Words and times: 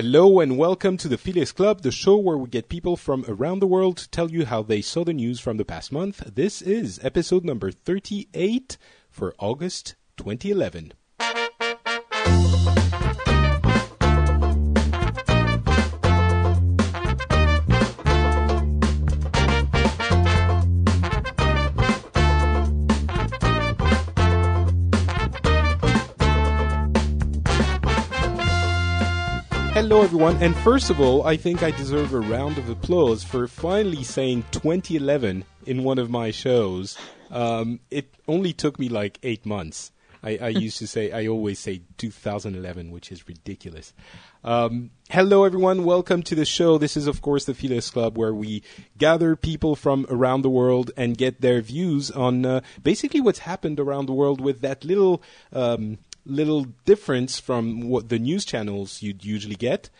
Hello 0.00 0.38
and 0.38 0.56
welcome 0.56 0.96
to 0.96 1.08
the 1.08 1.18
Phileas 1.18 1.50
Club, 1.50 1.82
the 1.82 1.90
show 1.90 2.16
where 2.16 2.38
we 2.38 2.48
get 2.48 2.68
people 2.68 2.96
from 2.96 3.24
around 3.26 3.58
the 3.58 3.66
world 3.66 3.96
to 3.96 4.08
tell 4.08 4.30
you 4.30 4.46
how 4.46 4.62
they 4.62 4.80
saw 4.80 5.02
the 5.02 5.12
news 5.12 5.40
from 5.40 5.56
the 5.56 5.64
past 5.64 5.90
month. 5.90 6.22
This 6.36 6.62
is 6.62 7.00
episode 7.02 7.44
number 7.44 7.72
38 7.72 8.78
for 9.10 9.34
August 9.40 9.96
2011. 10.16 10.92
Hello, 29.88 30.02
everyone. 30.02 30.36
And 30.42 30.54
first 30.54 30.90
of 30.90 31.00
all, 31.00 31.26
I 31.26 31.38
think 31.38 31.62
I 31.62 31.70
deserve 31.70 32.12
a 32.12 32.20
round 32.20 32.58
of 32.58 32.68
applause 32.68 33.24
for 33.24 33.48
finally 33.48 34.04
saying 34.04 34.44
2011 34.50 35.46
in 35.64 35.82
one 35.82 35.98
of 35.98 36.10
my 36.10 36.30
shows. 36.30 36.98
Um, 37.30 37.80
it 37.90 38.12
only 38.28 38.52
took 38.52 38.78
me 38.78 38.90
like 38.90 39.18
eight 39.22 39.46
months. 39.46 39.90
I, 40.22 40.36
I 40.42 40.48
used 40.48 40.76
to 40.80 40.86
say, 40.86 41.10
I 41.10 41.26
always 41.26 41.58
say 41.58 41.80
2011, 41.96 42.90
which 42.90 43.10
is 43.10 43.26
ridiculous. 43.26 43.94
Um, 44.44 44.90
hello, 45.08 45.44
everyone. 45.44 45.84
Welcome 45.84 46.22
to 46.24 46.34
the 46.34 46.44
show. 46.44 46.76
This 46.76 46.94
is, 46.94 47.06
of 47.06 47.22
course, 47.22 47.46
the 47.46 47.54
Phileas 47.54 47.88
Club, 47.88 48.18
where 48.18 48.34
we 48.34 48.62
gather 48.98 49.36
people 49.36 49.74
from 49.74 50.04
around 50.10 50.42
the 50.42 50.50
world 50.50 50.90
and 50.98 51.16
get 51.16 51.40
their 51.40 51.62
views 51.62 52.10
on 52.10 52.44
uh, 52.44 52.60
basically 52.82 53.22
what's 53.22 53.38
happened 53.38 53.80
around 53.80 54.04
the 54.04 54.12
world 54.12 54.38
with 54.38 54.60
that 54.60 54.84
little. 54.84 55.22
Um, 55.50 55.96
little 56.24 56.66
difference 56.84 57.38
from 57.40 57.88
what 57.88 58.08
the 58.08 58.18
news 58.18 58.44
channels 58.44 59.02
you'd 59.02 59.24
usually 59.24 59.56
get, 59.56 59.90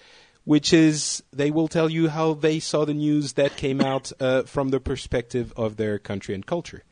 which 0.44 0.72
is 0.72 1.22
they 1.32 1.50
will 1.50 1.68
tell 1.68 1.90
you 1.90 2.08
how 2.08 2.34
they 2.34 2.58
saw 2.58 2.84
the 2.84 2.94
news 2.94 3.34
that 3.34 3.56
came 3.56 3.80
out 3.80 4.12
uh, 4.20 4.42
from 4.42 4.70
the 4.70 4.80
perspective 4.80 5.52
of 5.56 5.76
their 5.76 5.98
country 5.98 6.34
and 6.34 6.46
culture. 6.46 6.84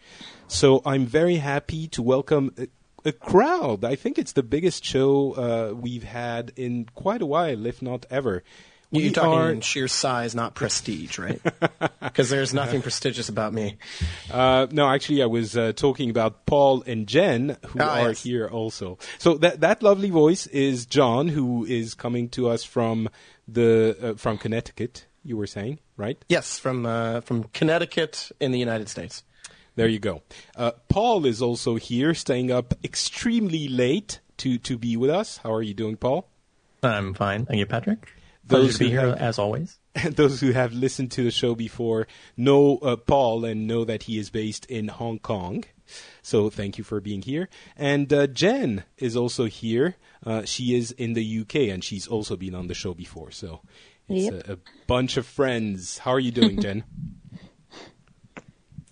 So 0.49 0.83
I'm 0.85 1.07
very 1.07 1.37
happy 1.37 1.89
to 1.89 2.03
welcome 2.03 2.53
a, 2.59 2.69
a 3.05 3.13
crowd. 3.13 3.85
I 3.85 3.95
think 3.95 4.19
it's 4.19 4.33
the 4.33 4.43
biggest 4.43 4.85
show 4.85 5.33
uh, 5.33 5.75
we've 5.75 6.05
had 6.05 6.53
in 6.57 6.87
quite 6.95 7.23
a 7.23 7.27
while, 7.27 7.67
if 7.67 7.81
not 7.81 8.05
ever. 8.11 8.43
You're 8.93 9.03
We 9.05 9.11
talking 9.11 9.33
are- 9.33 9.51
in 9.53 9.61
sheer 9.63 9.89
size, 9.89 10.35
not 10.35 10.55
prestige, 10.55 11.19
right? 11.19 11.41
Because 12.01 12.31
there's 12.31 12.55
nothing 12.55 12.83
prestigious 12.83 13.29
about 13.29 13.53
me. 13.53 13.77
Uh, 14.31 14.67
no, 14.71 14.89
actually, 14.89 15.23
I 15.23 15.27
was 15.27 15.57
uh, 15.57 15.73
talking 15.75 16.09
about 16.09 16.47
Paul 16.47 16.83
and 16.87 17.07
Jen, 17.07 17.57
who 17.67 17.81
Ah, 17.81 18.01
are 18.03 18.09
yes. 18.09 18.23
here 18.23 18.47
also. 18.49 18.99
So 19.19 19.35
that 19.39 19.61
that 19.61 19.83
lovely 19.83 20.09
voice 20.11 20.47
is 20.47 20.87
John, 20.87 21.29
who 21.29 21.65
is 21.67 21.95
coming 21.95 22.29
to 22.31 22.49
us 22.49 22.65
from 22.65 23.09
the 23.49 23.97
uh, 24.01 24.15
from 24.15 24.39
Connecticut. 24.39 25.07
You 25.25 25.37
were 25.37 25.49
saying, 25.49 25.81
right? 25.97 26.25
Yes, 26.29 26.59
from 26.59 26.87
uh, 26.87 27.21
from 27.23 27.45
Connecticut 27.53 28.31
in 28.41 28.53
the 28.53 28.59
United 28.59 28.89
States. 28.89 29.25
There 29.75 29.89
you 29.89 29.99
go. 29.99 30.23
Uh, 30.57 30.71
Paul 30.89 31.27
is 31.27 31.43
also 31.43 31.75
here, 31.77 32.15
staying 32.15 32.51
up 32.51 32.73
extremely 32.83 33.69
late 33.69 34.21
to 34.39 34.57
to 34.59 34.79
be 34.79 34.97
with 34.97 35.11
us. 35.11 35.39
How 35.43 35.53
are 35.53 35.63
you 35.63 35.75
doing, 35.75 35.97
Paul? 35.97 36.29
I'm 36.83 37.13
fine. 37.15 37.45
Thank 37.47 37.59
you, 37.59 37.67
Patrick. 37.67 38.07
Those 38.47 38.77
Pleasure 38.77 38.79
to 38.79 38.85
be 38.85 38.91
here 38.91 39.01
have- 39.01 39.19
as 39.19 39.39
always. 39.39 39.79
Those 40.11 40.41
who 40.41 40.53
have 40.53 40.73
listened 40.73 41.11
to 41.13 41.25
the 41.25 41.31
show 41.31 41.55
before 41.55 42.07
know 42.37 42.79
uh, 42.79 42.97
Paul 42.97 43.45
and 43.45 43.67
know 43.67 43.85
that 43.85 44.05
he 44.05 44.19
is 44.19 44.31
based 44.31 44.67
in 44.67 44.89
Hong 44.89 45.19
Kong. 45.19 45.65
So 46.23 46.51
thank 46.51 46.79
you 46.79 46.85
for 46.85 47.01
being 47.01 47.23
here. 47.23 47.49
And 47.77 48.13
uh, 48.13 48.27
Jen 48.27 48.85
is 48.99 49.17
also 49.17 49.47
here. 49.47 49.97
Uh, 50.25 50.45
she 50.45 50.75
is 50.77 50.91
in 50.93 51.15
the 51.15 51.41
UK 51.41 51.55
and 51.73 51.83
she's 51.83 52.07
also 52.07 52.37
been 52.37 52.55
on 52.55 52.67
the 52.67 52.75
show 52.75 52.93
before. 52.95 53.31
So 53.31 53.63
it's 54.09 54.33
Yep. 54.35 54.49
a, 54.49 54.53
a 54.55 54.59
bunch 54.87 55.17
of 55.17 55.27
friends. 55.27 55.99
How 55.99 56.11
are 56.13 56.21
you 56.21 56.31
doing, 56.33 56.61
Jen? 56.63 56.85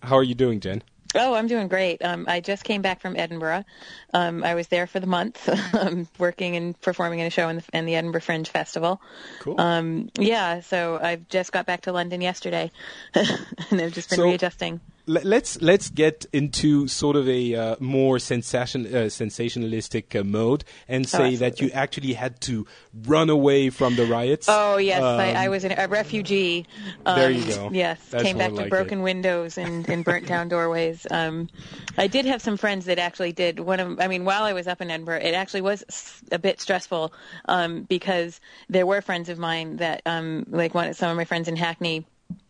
How 0.02 0.16
are 0.16 0.22
you 0.22 0.34
doing, 0.34 0.60
Jen? 0.60 0.82
Oh, 1.14 1.34
I'm 1.34 1.46
doing 1.46 1.68
great. 1.68 2.04
Um, 2.04 2.24
I 2.28 2.40
just 2.40 2.64
came 2.64 2.82
back 2.82 3.00
from 3.00 3.16
Edinburgh. 3.16 3.64
Um, 4.12 4.42
I 4.42 4.54
was 4.54 4.66
there 4.68 4.86
for 4.86 5.00
the 5.00 5.06
month, 5.06 5.48
um, 5.74 6.08
working 6.18 6.56
and 6.56 6.80
performing 6.80 7.20
in 7.20 7.26
a 7.26 7.30
show 7.30 7.48
in 7.48 7.56
the, 7.56 7.64
in 7.72 7.86
the 7.86 7.94
Edinburgh 7.94 8.20
Fringe 8.22 8.48
Festival. 8.48 9.00
Cool. 9.40 9.60
Um, 9.60 10.10
yeah, 10.18 10.60
so 10.60 10.98
I've 11.00 11.28
just 11.28 11.52
got 11.52 11.66
back 11.66 11.82
to 11.82 11.92
London 11.92 12.20
yesterday, 12.20 12.70
and 13.14 13.80
I've 13.80 13.92
just 13.92 14.10
been 14.10 14.16
So- 14.18 14.24
readjusting. 14.24 14.80
Let- 15.06 15.24
let's 15.26 15.60
let's 15.60 15.90
get 15.90 16.24
into 16.32 16.88
sort 16.88 17.16
of 17.16 17.28
a 17.28 17.54
uh, 17.54 17.76
more 17.78 18.18
sensation 18.18 18.86
uh, 18.86 19.10
sensationalistic 19.10 20.18
uh, 20.18 20.24
mode 20.24 20.64
and 20.88 21.06
say 21.06 21.36
that 21.36 21.60
you 21.60 21.70
actually 21.74 22.14
had 22.14 22.40
to 22.42 22.66
run 23.06 23.28
away 23.28 23.68
from 23.68 23.96
the 23.96 24.06
riots. 24.06 24.46
Oh 24.48 24.78
yes, 24.78 25.02
I, 25.02 25.30
Um, 25.30 25.36
I 25.36 25.48
was 25.48 25.64
an, 25.64 25.74
a 25.76 25.88
refugee. 25.88 26.66
Um, 27.04 27.18
There 27.18 27.30
you 27.30 27.44
go. 27.44 27.68
Yes, 27.70 28.00
That's 28.10 28.24
came 28.24 28.38
back 28.38 28.50
to 28.50 28.54
like 28.54 28.70
broken 28.70 29.00
it. 29.00 29.02
windows 29.02 29.58
and, 29.58 29.86
and 29.90 30.04
burnt 30.04 30.26
down 30.26 30.48
doorways. 30.54 31.06
Um, 31.10 31.50
I 31.98 32.06
did 32.06 32.24
have 32.24 32.40
some 32.40 32.56
friends 32.56 32.86
that 32.86 32.98
actually 32.98 33.32
did 33.32 33.60
one 33.60 33.80
of. 33.80 34.00
I 34.00 34.08
mean, 34.08 34.24
while 34.24 34.44
I 34.44 34.54
was 34.54 34.66
up 34.66 34.80
in 34.80 34.90
Edinburgh, 34.90 35.20
it 35.20 35.34
actually 35.34 35.60
was 35.62 35.84
a 36.32 36.38
bit 36.38 36.62
stressful 36.62 37.12
um, 37.44 37.82
because 37.82 38.40
there 38.70 38.86
were 38.86 39.02
friends 39.02 39.28
of 39.28 39.38
mine 39.38 39.76
that, 39.76 40.00
um, 40.06 40.46
like 40.48 40.72
one, 40.74 40.94
some 40.94 41.10
of 41.10 41.16
my 41.18 41.24
friends 41.26 41.46
in 41.46 41.56
Hackney. 41.56 42.06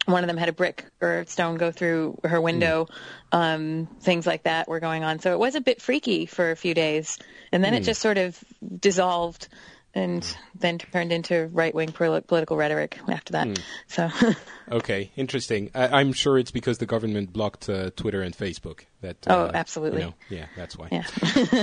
One 0.06 0.22
of 0.22 0.28
them 0.28 0.36
had 0.36 0.48
a 0.48 0.52
brick 0.52 0.84
or 1.00 1.24
stone 1.26 1.56
go 1.56 1.72
through 1.72 2.18
her 2.24 2.40
window. 2.40 2.88
Um, 3.32 3.88
things 4.00 4.26
like 4.26 4.42
that 4.44 4.68
were 4.68 4.80
going 4.80 5.02
on. 5.02 5.18
So 5.18 5.32
it 5.32 5.38
was 5.38 5.54
a 5.54 5.60
bit 5.60 5.80
freaky 5.80 6.26
for 6.26 6.50
a 6.50 6.56
few 6.56 6.74
days, 6.74 7.18
and 7.52 7.64
then 7.64 7.74
it 7.74 7.80
just 7.80 8.00
sort 8.00 8.18
of 8.18 8.38
dissolved 8.80 9.48
and 9.94 10.36
then 10.58 10.78
turned 10.78 11.12
into 11.12 11.48
right-wing 11.52 11.92
political 11.92 12.56
rhetoric 12.56 12.98
after 13.08 13.32
that. 13.32 13.60
So, 13.86 14.10
Okay, 14.72 15.12
interesting. 15.16 15.70
I, 15.74 16.00
I'm 16.00 16.12
sure 16.12 16.38
it's 16.38 16.50
because 16.50 16.78
the 16.78 16.86
government 16.86 17.32
blocked 17.32 17.68
uh, 17.68 17.90
Twitter 17.96 18.22
and 18.22 18.34
Facebook. 18.36 18.80
That 19.02 19.18
Oh, 19.28 19.44
uh, 19.44 19.50
absolutely. 19.54 20.00
you 20.00 20.06
know, 20.08 20.14
yeah, 20.30 20.46
that's 20.56 20.76
why. 20.76 20.88
yeah. 20.90 21.04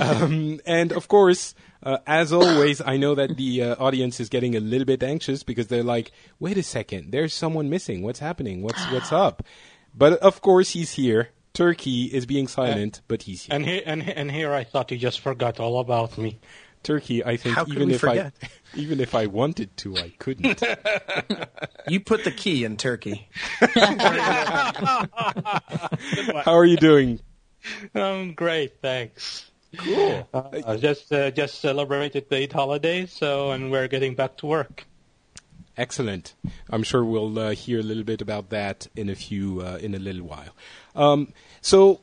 um, 0.00 0.60
and 0.64 0.92
of 0.92 1.08
course, 1.08 1.54
uh, 1.82 1.98
as 2.06 2.32
always, 2.32 2.80
I 2.80 2.96
know 2.96 3.14
that 3.16 3.36
the 3.36 3.62
uh, 3.62 3.76
audience 3.78 4.20
is 4.20 4.28
getting 4.28 4.54
a 4.56 4.60
little 4.60 4.84
bit 4.86 5.02
anxious 5.02 5.42
because 5.42 5.66
they're 5.66 5.82
like, 5.82 6.12
"Wait 6.38 6.56
a 6.56 6.62
second, 6.62 7.10
there's 7.10 7.34
someone 7.34 7.68
missing. 7.68 8.02
What's 8.02 8.20
happening? 8.20 8.62
What's 8.62 8.80
what's 8.92 9.12
up?" 9.26 9.42
But 9.94 10.14
of 10.20 10.40
course, 10.40 10.70
he's 10.70 10.92
here. 10.92 11.30
Turki 11.54 12.04
is 12.04 12.24
being 12.24 12.48
silent, 12.48 13.02
but 13.08 13.22
he's 13.24 13.42
here. 13.44 13.56
And 13.56 13.66
here, 13.66 13.82
and, 13.84 14.08
and 14.08 14.30
here, 14.30 14.54
I 14.54 14.64
thought 14.64 14.90
you 14.90 14.96
just 14.96 15.20
forgot 15.20 15.60
all 15.60 15.80
about 15.80 16.16
me. 16.16 16.38
Turki, 16.82 17.24
I 17.24 17.36
think 17.36 17.56
How 17.56 17.64
even 17.66 17.90
if 17.90 18.00
forget? 18.00 18.34
I 18.42 18.48
even 18.74 19.00
if 19.00 19.14
I 19.14 19.26
wanted 19.26 19.76
to, 19.78 19.96
I 19.96 20.12
couldn't. 20.18 20.62
You 21.88 21.98
put 21.98 22.22
the 22.22 22.30
key 22.30 22.62
in 22.64 22.76
Turki. 22.76 23.28
How 26.44 26.54
are 26.54 26.64
you 26.64 26.76
doing? 26.76 27.18
Um, 27.94 28.34
great, 28.34 28.80
thanks. 28.80 29.50
Cool. 29.76 30.28
Uh, 30.32 30.76
just 30.76 31.12
uh, 31.12 31.30
just 31.32 31.60
celebrated 31.60 32.28
the 32.28 32.36
Eid 32.42 32.52
holiday, 32.52 33.06
so 33.06 33.50
and 33.50 33.72
we're 33.72 33.88
getting 33.88 34.14
back 34.14 34.36
to 34.38 34.46
work. 34.46 34.86
Excellent. 35.76 36.34
I'm 36.68 36.82
sure 36.82 37.04
we'll 37.04 37.38
uh, 37.38 37.50
hear 37.52 37.80
a 37.80 37.82
little 37.82 38.04
bit 38.04 38.20
about 38.20 38.50
that 38.50 38.86
in 38.94 39.08
a 39.08 39.14
few 39.14 39.62
uh, 39.62 39.78
in 39.80 39.94
a 39.94 39.98
little 39.98 40.22
while. 40.22 40.54
Um, 40.94 41.32
so, 41.62 42.00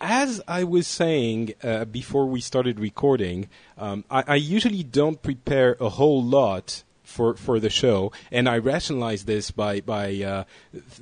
as 0.00 0.40
I 0.48 0.64
was 0.64 0.86
saying 0.86 1.54
uh, 1.62 1.84
before 1.84 2.26
we 2.26 2.40
started 2.40 2.80
recording, 2.80 3.48
um, 3.76 4.04
I, 4.10 4.24
I 4.26 4.34
usually 4.36 4.82
don't 4.82 5.22
prepare 5.22 5.76
a 5.80 5.88
whole 5.88 6.22
lot 6.22 6.82
for 7.02 7.34
for 7.34 7.58
the 7.58 7.70
show, 7.70 8.12
and 8.30 8.48
I 8.48 8.58
rationalize 8.58 9.24
this 9.24 9.50
by 9.50 9.80
by 9.80 10.22
uh, 10.22 10.44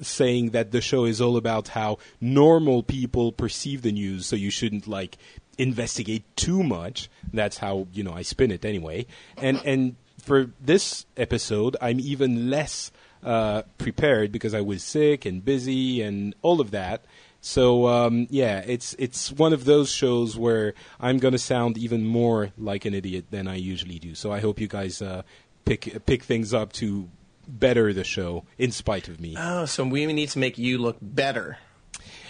saying 0.00 0.50
that 0.50 0.72
the 0.72 0.80
show 0.80 1.04
is 1.04 1.20
all 1.20 1.36
about 1.36 1.68
how 1.68 1.98
normal 2.20 2.82
people 2.82 3.30
perceive 3.30 3.82
the 3.82 3.92
news, 3.92 4.26
so 4.26 4.34
you 4.34 4.50
shouldn't 4.50 4.88
like 4.88 5.18
investigate 5.58 6.24
too 6.34 6.62
much. 6.62 7.10
That's 7.32 7.58
how 7.58 7.88
you 7.92 8.02
know 8.02 8.12
I 8.12 8.22
spin 8.22 8.50
it 8.50 8.64
anyway, 8.64 9.06
and 9.36 9.60
and 9.64 9.96
for 10.18 10.50
this 10.60 11.06
episode, 11.16 11.76
I'm 11.80 12.00
even 12.00 12.50
less 12.50 12.90
uh, 13.22 13.62
prepared 13.78 14.32
because 14.32 14.54
I 14.54 14.60
was 14.60 14.82
sick 14.82 15.24
and 15.24 15.44
busy 15.44 16.02
and 16.02 16.34
all 16.42 16.60
of 16.60 16.70
that. 16.70 17.04
So 17.48 17.86
um, 17.86 18.26
yeah, 18.28 18.62
it's 18.66 18.94
it's 18.98 19.32
one 19.32 19.54
of 19.54 19.64
those 19.64 19.90
shows 19.90 20.36
where 20.36 20.74
I'm 21.00 21.16
gonna 21.16 21.38
sound 21.38 21.78
even 21.78 22.04
more 22.06 22.52
like 22.58 22.84
an 22.84 22.92
idiot 22.92 23.24
than 23.30 23.48
I 23.48 23.54
usually 23.54 23.98
do. 23.98 24.14
So 24.14 24.30
I 24.30 24.40
hope 24.40 24.60
you 24.60 24.68
guys 24.68 25.00
uh, 25.00 25.22
pick 25.64 26.04
pick 26.04 26.24
things 26.24 26.52
up 26.52 26.74
to 26.74 27.08
better 27.48 27.94
the 27.94 28.04
show 28.04 28.44
in 28.58 28.70
spite 28.70 29.08
of 29.08 29.18
me. 29.18 29.34
Oh, 29.38 29.64
so 29.64 29.82
we 29.86 30.04
need 30.04 30.28
to 30.28 30.38
make 30.38 30.58
you 30.58 30.76
look 30.76 30.98
better. 31.00 31.56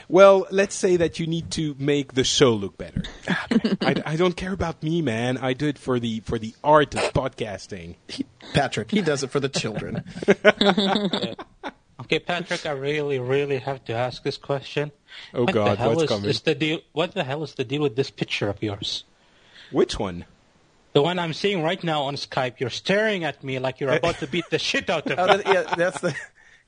Well, 0.08 0.46
let's 0.52 0.76
say 0.76 0.96
that 0.98 1.18
you 1.18 1.26
need 1.26 1.50
to 1.50 1.74
make 1.80 2.14
the 2.14 2.22
show 2.22 2.52
look 2.52 2.78
better. 2.78 3.02
I, 3.80 4.00
I 4.06 4.16
don't 4.16 4.36
care 4.36 4.52
about 4.52 4.84
me, 4.84 5.02
man. 5.02 5.36
I 5.36 5.52
do 5.52 5.66
it 5.66 5.78
for 5.78 5.98
the 5.98 6.20
for 6.20 6.38
the 6.38 6.54
art 6.62 6.94
of 6.94 7.12
podcasting. 7.12 7.96
Patrick, 8.54 8.92
he 8.92 9.02
does 9.02 9.24
it 9.24 9.32
for 9.32 9.40
the 9.40 9.48
children. 9.48 10.04
Okay, 12.00 12.18
Patrick, 12.20 12.64
I 12.64 12.70
really, 12.72 13.18
really 13.18 13.58
have 13.58 13.84
to 13.86 13.92
ask 13.92 14.22
this 14.22 14.36
question. 14.36 14.92
Oh 15.34 15.44
what 15.44 15.52
God, 15.54 15.78
what's 15.80 16.02
is, 16.04 16.08
coming? 16.08 16.30
is 16.30 16.40
the 16.42 16.54
deal? 16.54 16.80
What 16.92 17.12
the 17.14 17.24
hell 17.24 17.42
is 17.42 17.54
the 17.54 17.64
deal 17.64 17.82
with 17.82 17.96
this 17.96 18.10
picture 18.10 18.48
of 18.48 18.62
yours? 18.62 19.04
Which 19.72 19.98
one? 19.98 20.24
The 20.92 21.02
one 21.02 21.18
I'm 21.18 21.32
seeing 21.34 21.62
right 21.62 21.82
now 21.82 22.02
on 22.02 22.14
Skype, 22.14 22.60
you're 22.60 22.70
staring 22.70 23.24
at 23.24 23.42
me 23.44 23.58
like 23.58 23.80
you're 23.80 23.92
about 23.92 24.18
to 24.20 24.26
beat 24.26 24.48
the 24.50 24.58
shit 24.58 24.88
out 24.88 25.10
of 25.10 25.18
Oh, 25.18 25.26
me. 25.36 25.42
that, 25.42 25.46
yeah, 25.68 25.74
that's 25.74 26.00
the. 26.00 26.14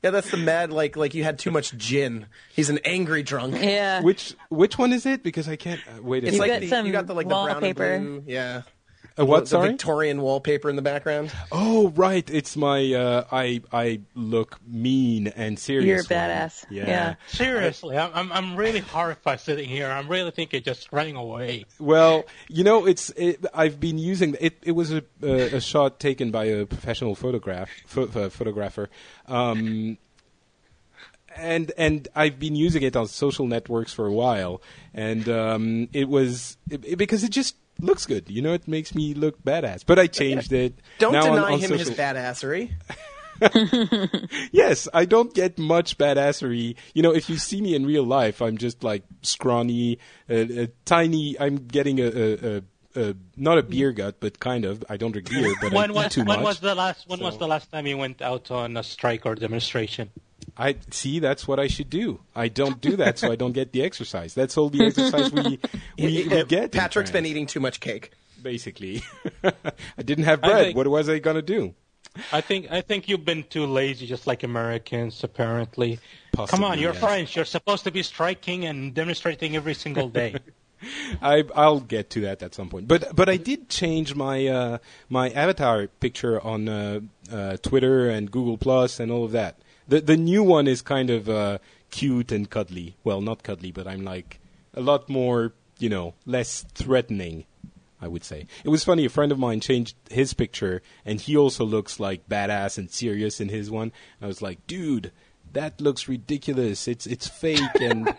Yeah, 0.03 0.11
that's 0.13 0.31
the 0.31 0.39
mad 0.39 0.73
like 0.73 0.97
like 0.97 1.13
you 1.15 1.25
had 1.25 1.39
too 1.39 1.51
much 1.51 1.77
gin. 1.77 2.25
He's 2.55 2.71
an 2.71 2.79
angry 2.87 3.23
drunk. 3.23 3.57
Yeah. 3.61 4.01
Which 4.01 4.35
which 4.49 4.79
one 4.79 4.95
is 4.95 5.05
it? 5.05 5.23
Because 5.23 5.47
I 5.47 5.57
can't 5.57 5.81
uh, 5.87 6.01
wait. 6.03 6.25
A 6.25 6.29
It's 6.29 6.37
You've 6.37 6.41
second. 6.47 6.53
like 6.55 6.61
got 6.61 6.61
the, 6.63 6.69
some 6.69 6.87
you 6.87 6.93
got 6.93 7.07
the 7.07 7.13
like 7.15 7.29
the 7.29 7.35
brown 7.35 7.63
and 7.63 7.77
blue. 7.77 8.25
Yeah. 8.27 8.63
A 9.17 9.25
what? 9.25 9.41
The 9.41 9.47
Sorry. 9.49 9.69
Victorian 9.71 10.23
wallpaper 10.23 10.71
in 10.71 10.77
the 10.77 10.83
background. 10.83 11.33
Oh 11.53 11.89
right, 11.91 12.29
it's 12.31 12.57
my 12.57 12.93
uh, 12.95 13.25
I 13.31 13.61
I 13.73 14.01
look 14.15 14.59
mean 14.67 15.27
and 15.29 15.59
serious. 15.59 15.87
You're 15.87 16.01
a 16.01 16.03
badass. 16.05 16.65
Yeah. 16.71 16.87
Yeah. 16.87 17.15
Seriously, 17.29 17.99
I'm, 17.99 18.11
I'm 18.15 18.33
I'm 18.33 18.57
really 18.57 18.81
horrified 18.81 19.41
sitting 19.41 19.69
here. 19.69 19.89
I'm 19.91 20.09
really 20.09 20.31
thinking 20.31 20.63
just 20.63 20.91
running 20.93 21.17
away. 21.17 21.67
Well, 21.79 22.25
you 22.49 22.65
know, 22.65 22.87
it's 22.87 23.11
it, 23.17 23.45
I've 23.53 23.79
been 23.81 23.99
using 23.99 24.37
it. 24.41 24.57
It 24.63 24.73
was 24.73 24.93
a, 24.93 25.03
a, 25.23 25.57
a 25.57 25.61
shot 25.61 26.01
taken 26.01 26.31
by 26.31 26.45
a 26.45 26.65
professional 26.67 27.15
photograph 27.15 27.69
pho- 27.87 28.09
uh, 28.15 28.29
photographer, 28.31 28.89
um, 29.27 29.99
and 31.37 31.73
and 31.77 32.09
I've 32.15 32.39
been 32.39 32.57
using 32.57 32.83
it 32.83 32.97
on 32.97 33.07
social 33.07 33.47
networks 33.47 33.93
for 33.93 34.07
a 34.07 34.13
while, 34.13 34.63
and 34.95 35.29
um, 35.29 35.89
it 35.93 36.09
was 36.09 36.57
it, 36.71 36.85
it- 36.85 36.97
because 36.97 37.23
it 37.25 37.31
just 37.31 37.57
looks 37.79 38.07
good. 38.07 38.29
You 38.31 38.43
know, 38.43 38.53
it 38.53 38.67
makes 38.67 38.95
me 38.95 39.15
look 39.15 39.43
badass. 39.43 39.85
But 39.87 39.99
I 39.99 40.07
changed 40.07 40.53
it. 40.53 40.79
Don't 40.99 41.13
Now 41.13 41.23
deny 41.23 41.53
on 41.55 41.61
him 41.61 41.71
his 41.79 41.91
badassery. 41.91 42.71
Yes, 44.53 44.87
I 44.93 45.07
don't 45.07 45.33
get 45.33 45.59
much 45.59 45.97
badassery. 45.97 46.77
You 46.93 47.03
know, 47.03 47.15
if 47.15 47.31
you 47.31 47.39
see 47.39 47.61
me 47.63 47.75
in 47.75 47.87
real 47.87 48.05
life, 48.05 48.43
I'm 48.43 48.59
just 48.59 48.85
like 48.85 49.03
scrawny, 49.23 49.99
a, 50.29 50.65
a 50.65 50.67
tiny. 50.85 51.41
I'm 51.41 51.57
getting 51.57 52.01
a, 52.01 52.05
a, 52.05 52.57
a, 52.59 52.63
a 53.11 53.15
not 53.37 53.57
a 53.57 53.63
beer 53.63 53.93
gut, 53.93 54.17
but 54.21 54.41
kind 54.41 54.67
of. 54.67 54.85
I 54.91 54.99
don't 54.99 55.13
drink 55.13 55.31
beer, 55.31 55.55
but 55.61 55.73
I 55.73 55.77
When 55.81 55.91
eat 55.91 55.95
was 55.95 56.13
too 56.13 56.21
when 56.25 56.37
much. 56.41 56.45
was 56.45 56.61
the 56.61 56.75
last 56.75 57.09
when 57.09 57.21
was 57.21 57.39
the 57.39 57.49
last 57.49 57.71
time 57.73 57.87
you 57.87 57.97
went 57.97 58.21
out 58.21 58.51
on 58.51 58.77
a 58.77 58.83
strike 58.83 59.25
or 59.25 59.35
demonstration? 59.35 60.11
I 60.57 60.77
see. 60.91 61.19
That's 61.19 61.47
what 61.49 61.59
I 61.59 61.67
should 61.67 61.91
do. 61.91 62.21
I 62.35 62.49
don't 62.49 62.81
do 62.81 62.97
that, 62.97 63.19
so 63.19 63.31
I 63.31 63.37
don't 63.37 63.53
get 63.53 63.73
the 63.73 63.83
exercise. 63.83 64.35
That's 64.35 64.57
all 64.57 64.69
the 64.71 64.85
exercise 64.85 65.33
we 65.33 65.59
we, 65.99 66.29
we 66.29 66.45
get. 66.45 66.73
Patrick's 66.73 67.11
been 67.11 67.27
eating 67.27 67.47
too 67.47 67.61
much 67.61 67.81
cake. 67.81 68.11
basically. 68.43 69.03
I 69.45 70.03
didn't 70.03 70.25
have 70.25 70.41
bread. 70.41 70.67
think- 70.67 70.77
what 70.77 70.89
was 70.89 71.09
I 71.09 71.19
gonna 71.19 71.43
do? 71.43 71.75
I 72.33 72.41
think 72.41 72.71
I 72.71 72.81
think 72.81 73.09
you've 73.09 73.25
been 73.25 73.45
too 73.45 73.67
lazy, 73.67 74.07
just 74.07 74.27
like 74.27 74.43
Americans. 74.43 75.23
Apparently, 75.23 76.01
come 76.49 76.65
on, 76.65 76.79
you're 76.79 76.93
yes. 76.93 77.01
French. 77.03 77.37
You're 77.37 77.45
supposed 77.45 77.85
to 77.85 77.93
be 77.93 78.03
striking 78.03 78.65
and 78.65 78.93
demonstrating 78.93 79.55
every 79.55 79.75
single 79.75 80.09
day. 80.09 80.35
I 81.23 81.45
I'll 81.55 81.81
get 81.81 82.11
to 82.11 82.23
that 82.23 82.43
at 82.43 82.55
some 82.55 82.69
point. 82.69 82.89
But 82.89 83.15
but 83.15 83.29
I 83.29 83.37
did 83.37 83.69
change 83.69 84.15
my 84.15 84.47
uh, 84.47 84.79
my 85.09 85.31
avatar 85.31 85.87
picture 85.87 86.41
on 86.41 86.69
uh, 86.69 87.01
uh, 87.31 87.57
Twitter 87.59 88.09
and 88.09 88.31
Google 88.31 88.59
Plus 88.59 88.99
and 88.99 89.13
all 89.13 89.25
of 89.25 89.33
that. 89.33 89.59
The 89.91 90.01
the 90.01 90.17
new 90.17 90.45
one 90.45 90.69
is 90.69 90.83
kind 90.83 91.11
of 91.11 91.29
uh, 91.29 91.59
cute 91.91 92.31
and 92.31 92.49
cuddly. 92.49 92.95
Well, 93.03 93.21
not 93.21 93.43
cuddly, 93.43 93.73
but 93.73 93.89
I'm 93.89 94.05
like 94.05 94.39
a 94.73 94.81
lot 94.81 95.09
more, 95.09 95.53
you 95.81 95.89
know, 95.89 96.15
less 96.25 96.65
threatening. 96.75 97.45
I 98.01 98.07
would 98.07 98.23
say 98.23 98.47
it 98.65 98.69
was 98.69 98.85
funny. 98.85 99.05
A 99.05 99.11
friend 99.11 99.33
of 99.33 99.39
mine 99.39 99.61
changed 99.61 99.97
his 100.09 100.33
picture, 100.33 100.81
and 101.05 101.21
he 101.21 101.37
also 101.37 101.65
looks 101.65 101.99
like 101.99 102.29
badass 102.29 102.79
and 102.79 102.89
serious 102.89 103.41
in 103.41 103.49
his 103.49 103.69
one. 103.69 103.91
I 104.23 104.29
was 104.29 104.41
like, 104.41 104.65
dude, 104.69 105.11
that 105.53 105.81
looks 105.81 106.09
ridiculous. 106.09 106.87
It's 106.87 107.07
it's 107.07 107.27
fake 107.27 107.61
and. 107.81 108.15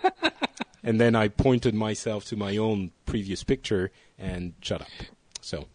and 0.84 1.00
then 1.00 1.16
I 1.16 1.28
pointed 1.28 1.76
myself 1.76 2.26
to 2.26 2.36
my 2.36 2.58
own 2.58 2.92
previous 3.06 3.44
picture 3.44 3.92
and 4.18 4.54
shut 4.62 4.82
up. 4.82 4.88
So, 5.40 5.68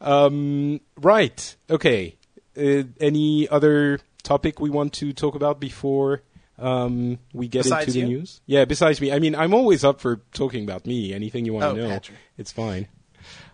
um, 0.00 0.80
right, 0.96 1.56
okay. 1.68 2.16
Uh, 2.56 2.84
any 3.00 3.48
other 3.48 3.98
topic 4.22 4.60
we 4.60 4.70
want 4.70 4.92
to 4.94 5.12
talk 5.12 5.34
about 5.34 5.60
before 5.60 6.22
um, 6.58 7.18
we 7.32 7.48
get 7.48 7.64
Besides 7.64 7.88
into 7.88 7.92
the 8.06 8.10
you? 8.12 8.18
news? 8.18 8.40
Yeah, 8.46 8.64
besides 8.64 9.00
me. 9.00 9.10
I 9.12 9.18
mean, 9.18 9.34
I'm 9.34 9.52
always 9.54 9.84
up 9.84 10.00
for 10.00 10.16
talking 10.32 10.64
about 10.64 10.86
me. 10.86 11.12
Anything 11.12 11.44
you 11.44 11.52
want 11.54 11.64
Oh, 11.64 11.74
to 11.74 11.80
know, 11.82 11.88
Patrick. 11.88 12.18
it's 12.38 12.52
fine. 12.52 12.88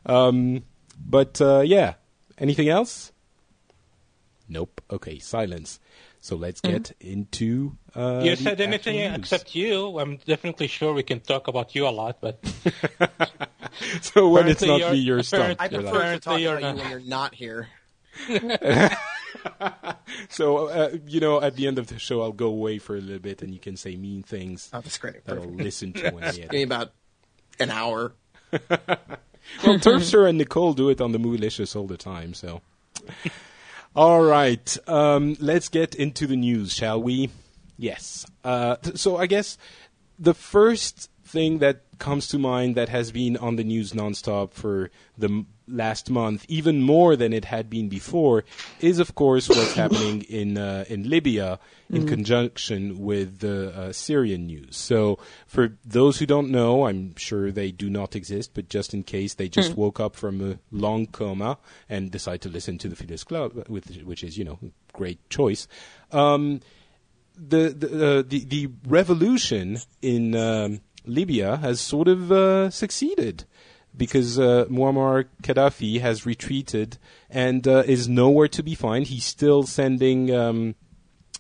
Um, 0.07 0.65
but 1.05 1.41
uh, 1.41 1.61
yeah, 1.65 1.95
anything 2.39 2.69
else? 2.69 3.13
Nope. 4.49 4.81
Okay, 4.91 5.19
silence. 5.19 5.79
So 6.21 6.35
let's 6.37 6.61
get 6.61 6.93
into. 7.01 7.77
Uh, 7.95 8.21
you 8.25 8.35
said 8.37 8.61
anything 8.61 8.97
news. 8.97 9.17
except 9.19 9.55
you. 9.55 9.99
I'm 10.01 10.17
definitely 10.27 10.67
sure 10.67 10.93
we 10.93 11.03
can 11.05 11.21
talk 11.21 11.47
about 11.49 11.75
you 11.75 11.87
a 11.87 11.91
lot, 11.91 12.21
but 12.21 12.41
So 14.03 14.29
when 14.29 14.49
it's 14.49 14.63
not 14.63 14.81
you're- 14.81 14.93
me, 14.93 14.99
you're 14.99 15.23
stumped. 15.23 15.61
I 15.63 15.69
prefer 15.69 16.15
to 16.15 16.19
talk 16.19 16.39
Apparently 16.39 16.43
you're 16.43 16.57
about 16.59 16.75
you 16.77 16.83
when 16.83 16.91
you're 16.91 17.01
not 17.09 17.35
here. 17.35 17.69
So 20.31 20.69
uh, 20.69 20.97
you 21.07 21.21
know, 21.21 21.41
at 21.41 21.57
the 21.57 21.67
end 21.67 21.79
of 21.79 21.87
the 21.89 21.99
show, 21.99 22.23
I'll 22.23 22.33
go 22.33 22.47
away 22.49 22.79
for 22.79 22.97
a 22.97 23.01
little 23.01 23.19
bit, 23.19 23.43
and 23.43 23.53
you 23.53 23.59
can 23.61 23.77
say 23.77 23.95
mean 23.97 24.23
things 24.23 24.69
Oh, 24.73 24.81
that's 24.81 24.99
great. 24.99 25.25
that 25.25 25.39
I'll 25.39 25.45
listen 25.51 25.93
to 25.95 26.11
Give 26.35 26.51
me 26.53 26.63
about 26.63 26.93
an 27.61 27.71
hour. 27.71 28.13
Well, 29.65 29.79
Turfster 29.79 30.29
and 30.29 30.37
Nicole 30.37 30.75
do 30.75 30.91
it 30.91 31.01
on 31.01 31.13
the 31.13 31.19
Moolicious 31.19 31.75
all 31.75 31.87
the 31.87 31.97
time. 31.97 32.35
So, 32.35 32.61
all 33.97 34.23
right, 34.23 34.77
um, 34.87 35.37
let's 35.41 35.71
get 35.71 35.95
into 35.95 36.27
the 36.27 36.37
news, 36.37 36.75
shall 36.75 37.01
we? 37.03 37.31
Yes. 37.79 38.27
Uh, 38.45 38.77
th- 38.77 38.99
so 38.99 39.17
I 39.17 39.25
guess 39.27 39.57
the 40.19 40.35
first 40.35 41.11
thing 41.25 41.59
that 41.59 41.83
comes 41.99 42.29
to 42.29 42.39
mind 42.39 42.75
that 42.75 42.91
has 42.91 43.11
been 43.11 43.39
on 43.39 43.57
the 43.57 43.65
news 43.65 43.93
nonstop 43.93 44.53
for 44.53 44.91
the 45.17 45.29
m- 45.29 45.47
last 45.69 46.11
month, 46.11 46.45
even 46.49 46.83
more 46.83 47.17
than 47.17 47.33
it 47.33 47.45
had 47.45 47.69
been 47.71 47.89
before, 47.89 48.45
is 48.81 48.99
of 48.99 49.15
course 49.15 49.49
what's 49.49 49.75
happening 49.83 50.23
in 50.23 50.59
uh, 50.59 50.85
in 50.89 51.09
Libya 51.09 51.59
in 51.91 52.07
conjunction 52.07 52.99
with 52.99 53.39
the 53.39 53.75
uh, 53.75 53.93
Syrian 53.93 54.47
news. 54.47 54.77
So, 54.77 55.19
for 55.47 55.79
those 55.85 56.19
who 56.19 56.27
don't 56.27 56.51
know, 56.51 56.87
I'm 56.87 57.17
sure 57.17 57.51
they 57.51 57.71
do 57.71 57.89
not 57.89 58.15
exist, 58.15 58.51
but 58.53 58.69
just 58.69 58.93
in 58.93 59.05
case 59.05 59.35
they 59.35 59.49
just 59.49 59.75
woke 59.75 59.99
up 59.99 60.15
from 60.15 60.41
a 60.41 60.59
long 60.71 61.07
coma 61.07 61.59
and 61.89 62.11
decide 62.11 62.43
to 62.43 62.49
listen 62.49 62.77
to 62.79 62.89
the 62.89 62.97
Phileas 62.97 63.25
Club, 63.25 63.67
which 63.69 64.23
is 64.23 64.37
you 64.37 64.45
know 64.45 64.59
a 64.63 64.71
great 64.93 65.29
choice. 65.31 65.67
Um, 66.13 66.61
the 67.37 67.71
the, 67.71 68.19
uh, 68.19 68.23
the 68.27 68.45
the 68.45 68.69
revolution 68.87 69.79
in 70.03 70.35
um, 70.35 70.81
Libya 71.07 71.57
has 71.59 71.81
sort 71.81 72.09
of 72.09 72.31
uh, 72.31 72.71
succeeded 72.71 73.45
because 73.97 74.39
uh, 74.39 74.65
Muammar 74.71 75.27
Gaddafi 75.43 76.01
has 76.01 76.25
retreated 76.27 76.99
and 77.31 77.67
uh, 77.67 77.83
is 77.87 78.09
nowhere 78.09 78.49
to 78.49 78.63
be 78.63 78.75
found. 78.75 79.07
He's 79.09 79.25
still 79.25 79.63
sending 79.65 80.35
um, 80.35 80.75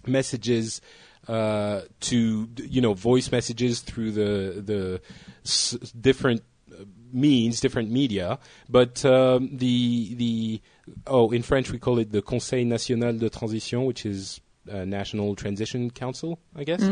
messages 0.07 0.81
uh, 1.28 1.83
to 2.00 2.49
you 2.57 2.81
know 2.81 2.95
voice 2.95 3.31
messages 3.31 3.81
through 3.81 4.12
the 4.12 4.62
the 4.64 5.00
s- 5.45 5.73
different 6.00 6.43
uh, 6.73 6.85
means, 7.12 7.61
different 7.61 7.90
media, 7.90 8.38
but 8.69 9.05
um, 9.05 9.50
the 9.57 10.14
the 10.14 10.61
oh 11.07 11.31
in 11.31 11.43
French 11.43 11.71
we 11.71 11.78
call 11.78 11.99
it 11.99 12.12
the 12.12 12.23
Conseil 12.23 12.64
National 12.67 13.12
de 13.12 13.28
Transition, 13.28 13.85
which 13.85 14.07
is 14.07 14.40
uh, 14.73 14.85
National 14.85 15.35
Transition 15.37 15.90
Council, 15.90 16.38
I 16.57 16.64
guess, 16.64 16.83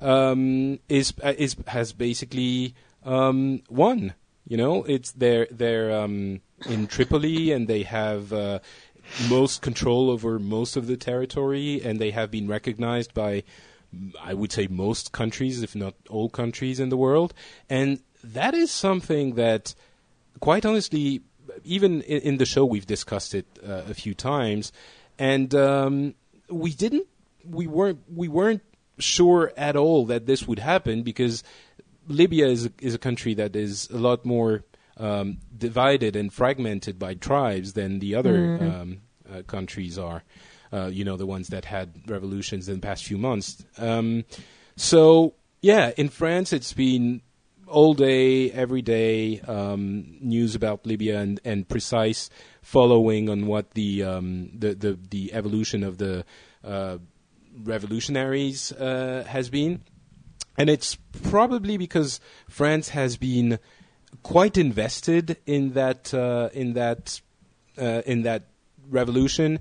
um, 0.00 0.78
is 0.88 1.14
uh, 1.22 1.32
is 1.38 1.56
has 1.68 1.92
basically 1.92 2.74
um, 3.04 3.62
won. 3.70 4.14
You 4.46 4.56
know, 4.56 4.84
it's 4.84 5.12
they're 5.12 5.46
they're 5.50 5.92
um, 5.92 6.40
in 6.68 6.86
Tripoli 6.86 7.52
and 7.52 7.68
they 7.68 7.84
have 7.84 8.32
uh, 8.32 8.58
most 9.28 9.62
control 9.62 10.10
over 10.10 10.38
most 10.38 10.76
of 10.76 10.86
the 10.86 10.96
territory, 10.96 11.80
and 11.82 11.98
they 11.98 12.10
have 12.10 12.30
been 12.30 12.48
recognized 12.48 13.14
by, 13.14 13.44
I 14.20 14.34
would 14.34 14.52
say, 14.52 14.66
most 14.68 15.12
countries, 15.12 15.62
if 15.62 15.74
not 15.74 15.94
all 16.08 16.28
countries 16.28 16.80
in 16.80 16.88
the 16.88 16.96
world, 16.96 17.34
and 17.68 18.00
that 18.24 18.54
is 18.54 18.70
something 18.70 19.34
that, 19.34 19.74
quite 20.40 20.64
honestly, 20.64 21.20
even 21.64 22.02
in, 22.02 22.20
in 22.22 22.36
the 22.38 22.46
show 22.46 22.64
we've 22.64 22.86
discussed 22.86 23.34
it 23.34 23.46
uh, 23.66 23.82
a 23.88 23.94
few 23.94 24.14
times, 24.14 24.72
and 25.18 25.54
um, 25.54 26.14
we 26.48 26.72
didn't, 26.72 27.06
we 27.44 27.66
weren't, 27.66 28.00
we 28.12 28.28
weren't 28.28 28.62
sure 28.98 29.52
at 29.56 29.76
all 29.76 30.06
that 30.06 30.26
this 30.26 30.46
would 30.46 30.58
happen 30.58 31.02
because 31.02 31.42
Libya 32.08 32.46
is 32.46 32.66
a, 32.66 32.72
is 32.80 32.94
a 32.94 32.98
country 32.98 33.34
that 33.34 33.56
is 33.56 33.88
a 33.90 33.98
lot 33.98 34.24
more 34.24 34.64
um, 34.96 35.38
divided 35.56 36.16
and 36.16 36.32
fragmented 36.32 36.98
by 36.98 37.14
tribes 37.14 37.72
than 37.72 37.98
the 37.98 38.14
other 38.14 38.58
um, 38.60 39.00
uh, 39.32 39.42
countries 39.42 39.98
are. 39.98 40.22
Uh, 40.72 40.86
you 40.86 41.04
know, 41.04 41.18
the 41.18 41.26
ones 41.26 41.48
that 41.48 41.66
had 41.66 41.92
revolutions 42.06 42.66
in 42.66 42.76
the 42.76 42.80
past 42.80 43.04
few 43.04 43.18
months. 43.18 43.62
Um, 43.76 44.24
so, 44.74 45.34
yeah, 45.60 45.92
in 45.98 46.08
France, 46.08 46.50
it's 46.54 46.72
been 46.72 47.20
all 47.66 47.92
day, 47.92 48.50
every 48.50 48.80
day 48.80 49.40
um, 49.40 50.16
news 50.20 50.54
about 50.54 50.86
Libya 50.86 51.20
and, 51.20 51.40
and 51.44 51.68
precise 51.68 52.30
following 52.62 53.28
on 53.28 53.46
what 53.46 53.72
the 53.72 54.02
um, 54.02 54.50
the, 54.58 54.74
the 54.74 54.98
the 55.10 55.32
evolution 55.34 55.82
of 55.82 55.98
the 55.98 56.24
uh, 56.64 56.98
revolutionaries 57.62 58.72
uh, 58.72 59.24
has 59.28 59.50
been 59.50 59.82
and 60.56 60.68
it's 60.68 60.96
probably 61.30 61.76
because 61.76 62.20
France 62.48 62.90
has 62.90 63.16
been 63.16 63.58
quite 64.22 64.56
invested 64.56 65.38
in 65.46 65.72
that 65.72 66.12
uh, 66.12 66.50
in 66.52 66.74
that 66.74 67.20
uh, 67.78 68.02
in 68.04 68.22
that 68.22 68.44
revolution. 68.88 69.58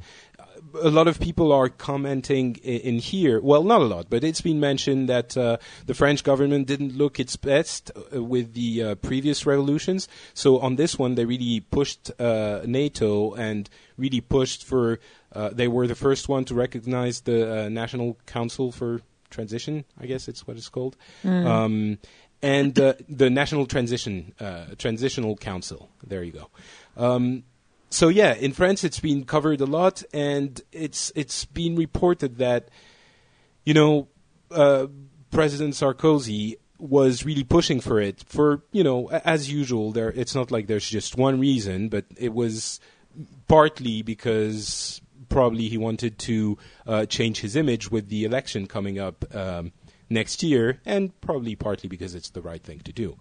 A 0.83 0.89
lot 0.89 1.07
of 1.07 1.19
people 1.19 1.51
are 1.51 1.69
commenting 1.69 2.55
in, 2.57 2.99
here. 2.99 3.41
Well, 3.41 3.63
not 3.63 3.81
a 3.81 3.85
lot, 3.85 4.09
but 4.09 4.23
it's 4.23 4.41
been 4.41 4.59
mentioned 4.59 5.09
that 5.09 5.35
uh, 5.35 5.57
the 5.85 5.93
French 5.93 6.23
government 6.23 6.67
didn't 6.67 6.95
look 6.95 7.19
its 7.19 7.35
best 7.35 7.91
uh, 8.15 8.23
with 8.23 8.53
the 8.53 8.83
uh, 8.83 8.95
previous 8.95 9.45
revolutions. 9.45 10.07
So 10.33 10.59
on 10.59 10.75
this 10.75 10.97
one, 10.99 11.15
they 11.15 11.25
really 11.25 11.59
pushed 11.59 12.11
uh, 12.19 12.61
NATO 12.65 13.33
and 13.33 13.69
really 13.97 14.21
pushed 14.21 14.63
for. 14.63 14.99
They 15.33 15.67
were 15.67 15.87
the 15.87 15.95
first 15.95 16.29
one 16.29 16.45
to 16.45 16.53
recognize 16.53 17.21
the 17.21 17.69
National 17.69 18.17
Council 18.25 18.71
for 18.71 19.01
Transition. 19.31 19.85
I 19.99 20.05
guess 20.05 20.27
it's 20.27 20.45
what 20.45 20.57
it's 20.57 20.69
called. 20.69 20.97
Um, 21.23 21.97
and 22.41 22.79
uh, 22.79 22.93
the 23.07 23.29
National 23.29 23.65
Transition 23.65 24.33
uh, 24.39 24.65
Transitional 24.77 25.35
Council. 25.35 25.89
There 26.05 26.23
you 26.23 26.31
go. 26.31 26.49
Um, 26.97 27.43
so 27.89 28.07
yeah, 28.07 28.33
in 28.33 28.53
France 28.53 28.83
it's 28.83 28.99
been 28.99 29.25
covered 29.25 29.61
a 29.61 29.65
lot, 29.65 30.03
and 30.13 30.59
it's 30.71 31.11
it's 31.15 31.45
been 31.45 31.75
reported 31.75 32.37
that 32.37 32.69
you 33.65 33.73
know 33.73 34.07
uh, 34.49 34.87
President 35.29 35.73
Sarkozy 35.73 36.55
was 36.79 37.25
really 37.25 37.43
pushing 37.43 37.79
for 37.79 38.01
it 38.01 38.23
for 38.27 38.63
you 38.71 38.83
know 38.83 39.09
as 39.09 39.51
usual. 39.51 39.91
There, 39.91 40.09
it's 40.09 40.33
not 40.33 40.51
like 40.51 40.67
there's 40.67 40.89
just 40.89 41.17
one 41.17 41.39
reason, 41.39 41.89
but 41.89 42.05
it 42.17 42.33
was 42.33 42.79
partly 43.47 44.01
because 44.01 45.01
probably 45.31 45.69
he 45.69 45.77
wanted 45.77 46.19
to 46.19 46.57
uh, 46.85 47.05
change 47.05 47.39
his 47.39 47.55
image 47.55 47.89
with 47.89 48.09
the 48.09 48.25
election 48.25 48.67
coming 48.67 48.99
up 48.99 49.25
um, 49.33 49.71
next 50.09 50.43
year, 50.43 50.79
and 50.85 51.19
probably 51.21 51.55
partly 51.55 51.89
because 51.89 52.13
it's 52.13 52.29
the 52.29 52.41
right 52.41 52.61
thing 52.61 52.79
to 52.81 52.91
do. 52.91 53.17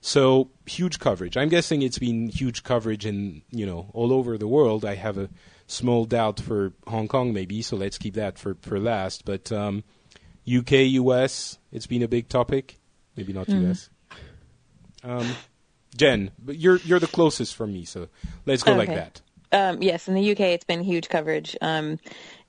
So 0.00 0.50
huge 0.64 1.00
coverage. 1.00 1.36
I'm 1.36 1.48
guessing 1.48 1.82
it's 1.82 1.98
been 1.98 2.28
huge 2.28 2.62
coverage 2.62 3.04
in 3.04 3.42
you 3.50 3.66
know 3.66 3.90
all 3.92 4.12
over 4.12 4.38
the 4.38 4.46
world. 4.46 4.84
I 4.84 4.94
have 4.94 5.18
a 5.18 5.28
small 5.66 6.04
doubt 6.04 6.40
for 6.40 6.72
Hong 6.86 7.08
Kong 7.08 7.32
maybe, 7.32 7.60
so 7.62 7.76
let's 7.76 7.98
keep 7.98 8.14
that 8.14 8.38
for 8.38 8.56
for 8.62 8.78
last. 8.78 9.24
But 9.24 9.50
um, 9.50 9.82
UK, 10.48 10.72
US, 11.02 11.58
it's 11.72 11.86
been 11.86 12.02
a 12.02 12.08
big 12.08 12.28
topic. 12.28 12.78
Maybe 13.16 13.32
not 13.32 13.48
US. 13.48 13.90
Um, 15.02 15.28
Jen, 15.96 16.30
but 16.38 16.56
you're 16.58 16.78
you're 16.78 17.00
the 17.00 17.08
closest 17.08 17.56
for 17.56 17.66
me, 17.66 17.84
so 17.84 18.08
let's 18.46 18.62
go 18.62 18.74
like 18.74 18.88
that. 18.88 19.20
Um, 19.52 19.82
yes, 19.82 20.08
in 20.08 20.14
the 20.14 20.30
UK, 20.32 20.40
it's 20.40 20.64
been 20.64 20.82
huge 20.82 21.08
coverage. 21.08 21.56
Um, 21.60 21.98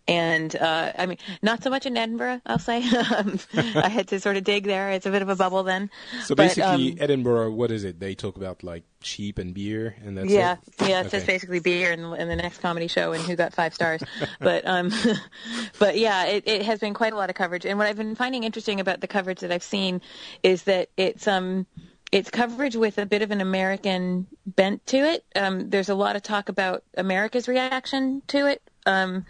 and 0.10 0.56
uh, 0.56 0.92
I 0.98 1.06
mean, 1.06 1.20
not 1.44 1.62
so 1.62 1.70
much 1.70 1.86
in 1.86 1.96
Edinburgh, 1.96 2.42
I'll 2.44 2.58
say. 2.58 2.78
um, 3.16 3.40
I 3.54 3.90
had 3.90 4.08
to 4.08 4.20
sort 4.20 4.38
of 4.38 4.44
dig 4.44 4.64
there. 4.64 4.90
It's 4.90 5.06
a 5.06 5.12
bit 5.12 5.22
of 5.22 5.30
a 5.30 5.36
bubble 5.36 5.62
then. 5.62 5.92
So 6.24 6.34
But, 6.34 6.48
basically, 6.48 6.94
um, 6.94 6.98
Edinburgh, 7.00 7.52
what 7.52 7.70
is 7.70 7.84
it? 7.84 8.00
They 8.00 8.16
talk 8.16 8.36
about 8.36 8.64
like 8.64 8.86
sheep 9.04 9.38
and 9.38 9.54
beer, 9.54 9.96
and 10.04 10.18
that's 10.18 10.32
yeah, 10.32 10.58
it? 10.80 10.90
yeah, 10.90 11.02
it's 11.02 11.12
just 11.12 11.28
basically 11.28 11.60
beer 11.60 11.92
and, 11.92 12.20
in 12.20 12.28
the 12.28 12.36
next 12.36 12.58
comedy 12.58 12.88
show 12.88 13.12
and 13.12 13.24
who 13.24 13.36
got 13.36 13.54
five 13.54 13.76
stars. 13.76 14.02
but 14.40 14.66
um, 14.66 14.92
but 15.80 15.96
yeah, 15.96 16.26
it, 16.26 16.48
it 16.48 16.64
has 16.64 16.80
been 16.80 16.96
quite 16.96 17.14
a 17.14 17.16
lot 17.16 17.30
of 17.30 17.36
coverage. 17.36 17.64
And 17.66 17.78
what 17.78 17.86
I've 17.86 17.98
been 17.98 18.16
finding 18.16 18.44
interesting 18.44 18.80
about 18.80 19.02
the 19.02 19.08
coverage 19.08 19.42
that 19.42 19.52
I've 19.52 19.62
seen 19.62 20.02
is 20.42 20.64
that 20.64 20.90
it's 20.98 21.28
um 21.28 21.68
it's 22.12 22.30
coverage 22.30 22.76
with 22.76 22.98
a 22.98 23.06
bit 23.06 23.22
of 23.22 23.32
an 23.32 23.42
American 23.42 24.28
bent 24.46 24.86
to 24.88 24.98
it. 24.98 25.24
Um, 25.36 25.70
there's 25.70 25.90
a 25.90 25.96
lot 25.96 26.16
of 26.16 26.24
talk 26.24 26.50
about 26.50 26.84
America's 26.98 27.48
reaction 27.48 28.22
to 28.28 28.48
it, 28.48 28.62
um, 28.86 29.26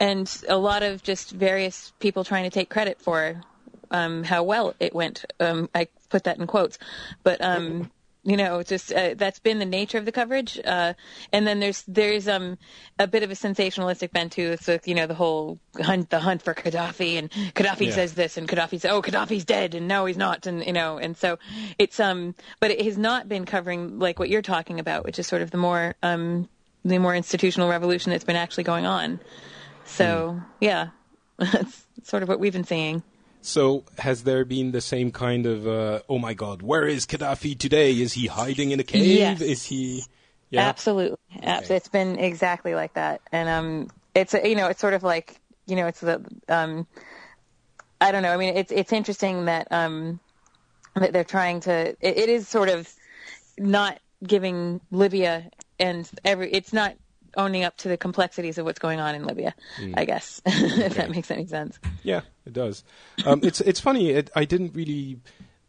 and 0.00 0.30
a 0.48 0.56
lot 0.56 0.82
of 0.82 1.02
just 1.02 1.30
various 1.30 1.92
people 1.98 2.24
trying 2.24 2.44
to 2.44 2.50
take 2.50 2.70
credit 2.70 3.00
for 3.00 3.42
um, 3.90 4.24
how 4.24 4.42
well 4.42 4.74
it 4.80 4.94
went. 4.94 5.24
Um, 5.40 5.68
I 5.74 5.88
put 6.08 6.24
that 6.24 6.38
in 6.38 6.46
quotes, 6.46 6.78
but 7.22 7.40
um, 7.42 7.90
you 8.24 8.36
know, 8.36 8.62
just 8.62 8.92
uh, 8.92 9.14
that's 9.16 9.40
been 9.40 9.58
the 9.58 9.64
nature 9.64 9.98
of 9.98 10.04
the 10.04 10.12
coverage. 10.12 10.58
Uh, 10.64 10.94
and 11.32 11.46
then 11.46 11.58
there's 11.60 11.82
there's 11.88 12.28
um 12.28 12.56
a 12.98 13.06
bit 13.06 13.22
of 13.22 13.30
a 13.30 13.34
sensationalistic 13.34 14.12
bent 14.12 14.32
too. 14.32 14.56
So 14.58 14.78
you 14.84 14.94
know, 14.94 15.06
the 15.06 15.14
whole 15.14 15.58
hunt 15.80 16.10
the 16.10 16.20
hunt 16.20 16.42
for 16.42 16.54
Gaddafi, 16.54 17.18
and 17.18 17.30
Gaddafi 17.54 17.86
Yeah. 17.86 17.94
says 17.94 18.14
this, 18.14 18.36
and 18.36 18.46
Gaddafi 18.48 18.80
says, 18.80 18.90
oh, 18.92 19.02
Gaddafi's 19.02 19.44
dead, 19.44 19.74
and 19.74 19.88
no, 19.88 20.04
he's 20.06 20.16
not, 20.16 20.46
and 20.46 20.64
you 20.64 20.72
know, 20.72 20.98
and 20.98 21.16
so 21.16 21.38
it's 21.78 21.98
um, 21.98 22.34
but 22.60 22.70
it 22.70 22.82
has 22.84 22.96
not 22.96 23.28
been 23.28 23.44
covering 23.44 23.98
like 23.98 24.18
what 24.18 24.28
you're 24.28 24.42
talking 24.42 24.78
about, 24.78 25.04
which 25.04 25.18
is 25.18 25.26
sort 25.26 25.42
of 25.42 25.50
the 25.50 25.58
more 25.58 25.96
um 26.02 26.48
the 26.84 26.98
more 26.98 27.14
institutional 27.14 27.68
revolution 27.68 28.10
that's 28.10 28.24
been 28.24 28.36
actually 28.36 28.64
going 28.64 28.86
on. 28.86 29.20
So 29.84 30.40
yeah, 30.60 30.88
that's 31.38 31.86
sort 32.04 32.22
of 32.22 32.28
what 32.28 32.38
we've 32.40 32.52
been 32.52 32.64
seeing. 32.64 33.02
So 33.42 33.84
has 33.98 34.22
there 34.22 34.44
been 34.44 34.70
the 34.70 34.80
same 34.80 35.10
kind 35.10 35.46
of 35.46 35.66
uh, 35.66 36.00
oh 36.08 36.18
my 36.18 36.32
god, 36.32 36.62
where 36.62 36.86
is 36.86 37.06
Gaddafi 37.06 37.58
today? 37.58 37.90
Is 37.92 38.12
he 38.12 38.28
hiding 38.28 38.70
in 38.70 38.78
a 38.80 38.84
cave? 38.84 39.04
Yes. 39.04 39.40
Is 39.40 39.66
he? 39.66 40.04
Yeah. 40.50 40.68
Absolutely. 40.68 41.18
Abs- 41.42 41.70
It's 41.70 41.88
been 41.88 42.18
exactly 42.18 42.74
like 42.74 42.94
that. 42.94 43.20
And 43.32 43.48
um 43.48 43.88
it's 44.14 44.32
you 44.32 44.54
know, 44.54 44.68
it's 44.68 44.80
sort 44.80 44.94
of 44.94 45.02
like, 45.02 45.40
you 45.66 45.74
know, 45.76 45.88
it's 45.88 46.00
the 46.00 46.24
um 46.48 46.86
I 48.00 48.12
don't 48.12 48.22
know. 48.22 48.32
I 48.32 48.36
mean, 48.36 48.56
it's 48.56 48.70
it's 48.70 48.92
interesting 48.92 49.46
that 49.46 49.66
um 49.72 50.20
that 50.94 51.12
they're 51.12 51.24
trying 51.24 51.60
to 51.60 51.72
it, 51.72 51.96
it 52.00 52.28
is 52.28 52.46
sort 52.46 52.68
of 52.68 52.88
not 53.58 53.98
giving 54.24 54.80
Libya 54.92 55.50
and 55.80 56.08
every 56.24 56.52
it's 56.52 56.72
not 56.72 56.94
owning 57.36 57.64
up 57.64 57.76
to 57.78 57.88
the 57.88 57.96
complexities 57.96 58.58
of 58.58 58.64
what's 58.64 58.78
going 58.78 59.00
on 59.00 59.14
in 59.14 59.24
Libya, 59.24 59.54
I 59.94 60.04
guess. 60.04 60.40
if 60.46 60.94
that 60.96 61.10
makes 61.10 61.30
any 61.30 61.46
sense. 61.46 61.78
Yeah, 62.02 62.22
it 62.46 62.52
does. 62.52 62.84
Um, 63.24 63.40
it's 63.42 63.60
it's 63.60 63.80
funny. 63.80 64.10
It, 64.10 64.30
I 64.34 64.44
didn't 64.44 64.74
really 64.74 65.20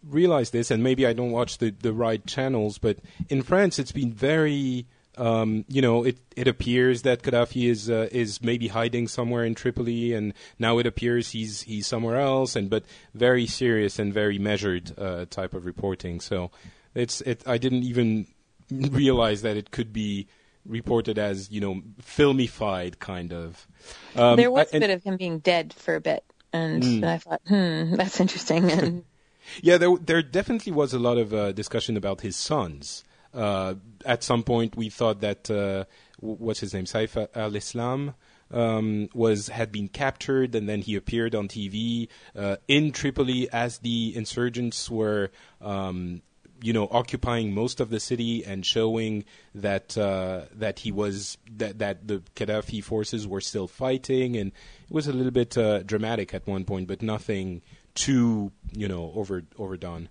realize 0.04 0.52
this, 0.52 0.72
and 0.72 0.84
maybe 0.84 1.06
I 1.06 1.14
don't 1.14 1.32
watch 1.32 1.58
the, 1.58 1.72
the 1.72 1.94
right 1.94 2.26
channels. 2.26 2.78
But 2.78 3.00
in 3.30 3.42
France, 3.42 3.80
it's 3.80 3.92
been 3.92 4.14
very. 4.14 4.88
Um, 5.16 5.64
you 5.68 5.84
know, 5.84 6.04
it, 6.04 6.18
it 6.36 6.48
appears 6.48 7.04
that 7.04 7.22
Gaddafi 7.22 7.70
is 7.70 7.88
uh, 7.88 8.10
is 8.12 8.42
maybe 8.42 8.70
hiding 8.70 9.08
somewhere 9.08 9.46
in 9.46 9.54
Tripoli, 9.54 10.12
and 10.14 10.34
now 10.58 10.80
it 10.80 10.88
appears 10.88 11.30
he's 11.30 11.62
he's 11.62 11.86
somewhere 11.86 12.20
else. 12.20 12.56
And 12.56 12.68
but 12.68 12.84
very 13.14 13.46
serious 13.46 14.00
and 14.00 14.12
very 14.12 14.40
measured 14.40 14.98
uh, 14.98 15.26
type 15.30 15.54
of 15.54 15.68
reporting. 15.68 16.20
So 16.20 16.50
it's 16.96 17.22
it. 17.22 17.44
I 17.46 17.60
didn't 17.60 17.84
even 17.84 18.26
realize 18.72 19.44
that 19.44 19.56
it 19.56 19.70
could 19.70 19.94
be 19.94 20.28
reported 20.66 21.18
as 21.20 21.52
you 21.52 21.60
know 21.62 21.82
filmified 22.02 23.00
kind 23.00 23.34
of. 23.34 23.68
Um, 24.16 24.38
there 24.38 24.52
was 24.52 24.68
I- 24.68 24.70
a 24.70 24.74
and- 24.74 24.82
bit 24.82 24.90
of 24.90 25.04
him 25.04 25.18
being 25.18 25.40
dead 25.40 25.74
for 25.74 25.96
a 25.96 26.02
bit. 26.02 26.24
And 26.56 27.04
I 27.04 27.18
thought, 27.18 27.42
hmm, 27.48 27.96
that's 28.00 28.20
interesting. 28.20 28.70
And 28.72 29.04
Yeah, 29.62 29.78
there 29.78 29.98
there 29.98 30.22
definitely 30.22 30.72
was 30.72 30.94
a 30.94 31.00
lot 31.00 31.18
of 31.18 31.34
uh, 31.34 31.52
discussion 31.52 31.98
about 31.98 32.22
his 32.22 32.36
sons. 32.36 33.04
Uh, 33.34 33.74
at 34.06 34.24
some 34.24 34.44
point, 34.44 34.78
we 34.78 34.90
thought 34.90 35.20
that 35.22 35.50
uh, 35.50 35.86
what's 36.20 36.60
his 36.60 36.74
name, 36.74 36.86
Saif 36.86 37.28
al-Islam, 37.36 38.14
um, 38.52 39.10
was 39.16 39.48
had 39.50 39.72
been 39.72 39.88
captured, 39.88 40.54
and 40.56 40.70
then 40.70 40.82
he 40.82 40.96
appeared 40.96 41.34
on 41.36 41.48
TV 41.48 42.08
uh, 42.38 42.58
in 42.68 42.92
Tripoli 42.92 43.50
as 43.52 43.80
the 43.80 44.14
insurgents 44.16 44.90
were. 44.90 45.32
Um, 45.60 46.22
you 46.64 46.72
know, 46.72 46.88
occupying 46.92 47.54
most 47.54 47.82
of 47.82 47.90
the 47.90 48.00
city 48.00 48.44
and 48.46 48.66
showing 48.66 49.26
that 49.54 49.98
uh, 49.98 50.44
that 50.54 50.80
he 50.80 50.94
was 50.94 51.38
that 51.58 51.80
that 51.80 52.08
the 52.08 52.24
Gaddafi 52.36 52.82
forces 52.82 53.28
were 53.28 53.42
still 53.42 53.68
fighting, 53.68 54.38
and 54.38 54.54
it 54.84 54.92
was 54.92 55.08
a 55.08 55.14
little 55.14 55.32
bit 55.32 55.58
uh, 55.58 55.84
dramatic 55.84 56.34
at 56.34 56.48
one 56.48 56.64
point, 56.64 56.88
but 56.88 57.02
nothing 57.02 57.62
too 57.96 58.54
you 58.72 58.88
know 58.88 59.12
over 59.14 59.44
overdone. 59.58 60.08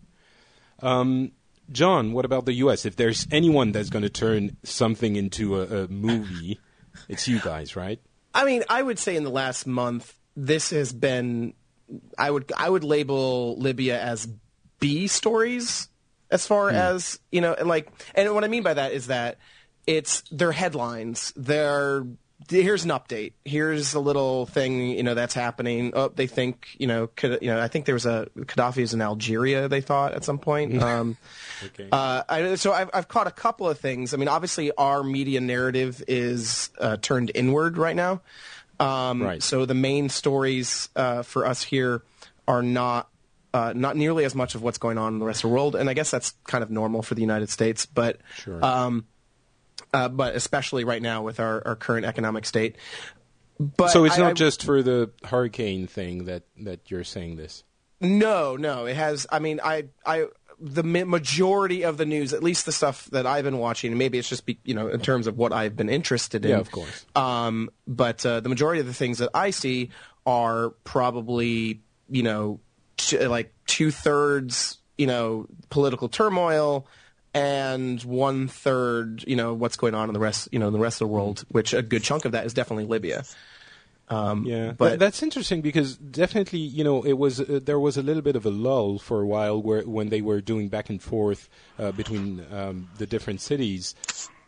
Um, 0.80 1.32
John, 1.70 2.12
what 2.12 2.26
about 2.26 2.44
the 2.44 2.52
U.S.? 2.54 2.84
If 2.84 2.96
there's 2.96 3.26
anyone 3.30 3.72
that's 3.72 3.88
going 3.88 4.02
to 4.02 4.10
turn 4.10 4.58
something 4.62 5.16
into 5.16 5.58
a, 5.58 5.84
a 5.84 5.88
movie, 5.88 6.60
it's 7.08 7.26
you 7.26 7.40
guys, 7.40 7.76
right? 7.76 7.98
I 8.34 8.44
mean, 8.44 8.62
I 8.68 8.82
would 8.82 8.98
say 8.98 9.16
in 9.16 9.24
the 9.24 9.30
last 9.30 9.66
month, 9.66 10.14
this 10.36 10.68
has 10.68 10.92
been. 10.92 11.54
I 12.18 12.30
would 12.30 12.52
I 12.54 12.68
would 12.68 12.84
label 12.84 13.56
Libya 13.58 13.98
as 13.98 14.28
B 14.80 15.06
stories 15.06 15.88
as 16.32 16.46
far 16.46 16.70
as 16.70 17.20
you 17.30 17.40
know, 17.40 17.54
and 17.54 17.68
like, 17.68 17.88
and 18.16 18.34
what 18.34 18.42
I 18.42 18.48
mean 18.48 18.62
by 18.64 18.74
that 18.74 18.92
is 18.92 19.06
that 19.06 19.38
it's 19.86 20.22
their 20.32 20.50
headlines. 20.52 21.32
They're 21.36 22.04
here's 22.50 22.82
an 22.84 22.90
update. 22.90 23.34
Here's 23.44 23.94
a 23.94 24.00
little 24.00 24.46
thing 24.46 24.88
you 24.90 25.04
know 25.04 25.14
that's 25.14 25.34
happening. 25.34 25.92
Oh, 25.94 26.08
they 26.08 26.26
think 26.26 26.66
you 26.78 26.88
know, 26.88 27.06
Kad- 27.06 27.38
you 27.40 27.48
know. 27.48 27.60
I 27.60 27.68
think 27.68 27.84
there 27.86 27.94
was 27.94 28.04
a 28.06 28.26
Gaddafi 28.36 28.78
is 28.78 28.94
in 28.94 29.00
Algeria. 29.02 29.68
They 29.68 29.80
thought 29.80 30.12
at 30.14 30.24
some 30.24 30.38
point. 30.38 30.74
Um, 30.82 31.16
Okay. 31.64 31.88
uh, 31.92 32.24
I, 32.28 32.54
so 32.56 32.72
I've, 32.72 32.90
I've 32.92 33.06
caught 33.06 33.28
a 33.28 33.30
couple 33.30 33.68
of 33.68 33.78
things. 33.78 34.12
I 34.12 34.16
mean, 34.16 34.26
obviously, 34.26 34.72
our 34.72 35.04
media 35.04 35.40
narrative 35.40 36.02
is 36.08 36.70
uh, 36.80 36.96
turned 36.96 37.30
inward 37.36 37.78
right 37.78 37.94
now. 37.94 38.20
Um, 38.80 39.22
Right. 39.22 39.40
So 39.40 39.64
the 39.64 39.74
main 39.74 40.08
stories 40.08 40.88
uh, 40.96 41.22
for 41.22 41.46
us 41.46 41.62
here 41.62 42.02
are 42.48 42.64
not 42.64 43.08
uh, 43.54 43.72
not 43.76 43.96
nearly 43.96 44.24
as 44.24 44.34
much 44.34 44.54
of 44.54 44.62
what's 44.62 44.78
going 44.78 44.98
on 44.98 45.14
in 45.14 45.18
the 45.18 45.24
rest 45.26 45.44
of 45.44 45.50
the 45.50 45.54
world, 45.54 45.76
and 45.76 45.88
I 45.90 45.94
guess 45.94 46.10
that's 46.10 46.34
kind 46.44 46.62
of 46.64 46.70
normal 46.70 47.02
for 47.02 47.14
the 47.14 47.20
United 47.20 47.50
States. 47.50 47.86
But 47.86 48.18
Sure. 48.36 48.64
um, 48.64 49.06
uh, 49.92 50.08
but 50.08 50.34
especially 50.34 50.84
right 50.84 51.02
now 51.02 51.22
with 51.22 51.38
our, 51.40 51.62
our 51.66 51.76
current 51.76 52.06
economic 52.06 52.46
state. 52.46 52.76
But 53.60 53.88
so 53.90 54.04
it's 54.04 54.16
I- 54.16 54.20
not 54.22 54.30
I- 54.30 54.34
just 54.34 54.64
for 54.64 54.82
the 54.82 55.10
hurricane 55.24 55.86
thing 55.86 56.24
that 56.24 56.44
that 56.62 56.90
you're 56.90 57.04
saying 57.04 57.36
this. 57.36 57.64
No, 58.00 58.56
no, 58.56 58.86
it 58.86 58.96
has. 58.96 59.26
I 59.30 59.38
mean, 59.38 59.60
I, 59.62 59.84
I, 60.04 60.26
the 60.58 60.82
majority 60.82 61.84
of 61.84 61.98
the 61.98 62.04
news, 62.06 62.32
at 62.32 62.42
least 62.42 62.66
the 62.66 62.72
stuff 62.72 63.04
that 63.12 63.26
I've 63.26 63.44
been 63.44 63.58
watching, 63.58 63.92
and 63.92 63.98
maybe 63.98 64.18
it's 64.18 64.28
just 64.28 64.44
be, 64.46 64.58
you 64.64 64.74
know 64.74 64.88
in 64.88 65.00
terms 65.00 65.26
of 65.28 65.36
what 65.38 65.52
I've 65.52 65.76
been 65.76 65.88
interested 65.88 66.44
in. 66.44 66.50
Yeah, 66.52 66.58
of 66.58 66.70
course. 66.72 67.06
Um, 67.14 67.70
but 67.86 68.24
uh, 68.26 68.40
the 68.40 68.48
majority 68.48 68.80
of 68.80 68.86
the 68.86 68.94
things 68.94 69.18
that 69.18 69.30
I 69.34 69.50
see 69.50 69.90
are 70.26 70.70
probably 70.84 71.82
you 72.08 72.22
know 72.24 72.58
t- 73.10 73.26
like 73.26 73.52
two 73.66 73.90
thirds 73.90 74.78
you 74.98 75.06
know 75.06 75.46
political 75.70 76.08
turmoil 76.08 76.86
and 77.34 78.02
one 78.02 78.48
third 78.48 79.24
you 79.26 79.36
know 79.36 79.54
what's 79.54 79.76
going 79.76 79.94
on 79.94 80.08
in 80.08 80.14
the 80.14 80.20
rest 80.20 80.48
you 80.52 80.58
know 80.58 80.66
in 80.66 80.72
the 80.72 80.78
rest 80.78 81.00
of 81.00 81.08
the 81.08 81.14
world, 81.14 81.44
which 81.48 81.72
a 81.72 81.82
good 81.82 82.02
chunk 82.02 82.24
of 82.24 82.32
that 82.32 82.46
is 82.46 82.54
definitely 82.54 82.84
Libya. 82.84 83.24
Um, 84.08 84.44
Yeah, 84.44 84.72
but 84.72 84.98
that's 84.98 85.22
interesting 85.22 85.62
because 85.62 85.96
definitely, 85.96 86.58
you 86.58 86.84
know, 86.84 87.02
it 87.02 87.14
was 87.14 87.40
uh, 87.40 87.60
there 87.62 87.80
was 87.80 87.96
a 87.96 88.02
little 88.02 88.20
bit 88.20 88.36
of 88.36 88.44
a 88.44 88.50
lull 88.50 88.98
for 88.98 89.22
a 89.22 89.26
while 89.26 89.62
where 89.62 89.82
when 89.82 90.10
they 90.10 90.20
were 90.20 90.42
doing 90.42 90.68
back 90.68 90.90
and 90.90 91.00
forth 91.00 91.48
uh, 91.78 91.92
between 91.92 92.44
um, 92.52 92.90
the 92.98 93.06
different 93.06 93.40
cities, 93.40 93.94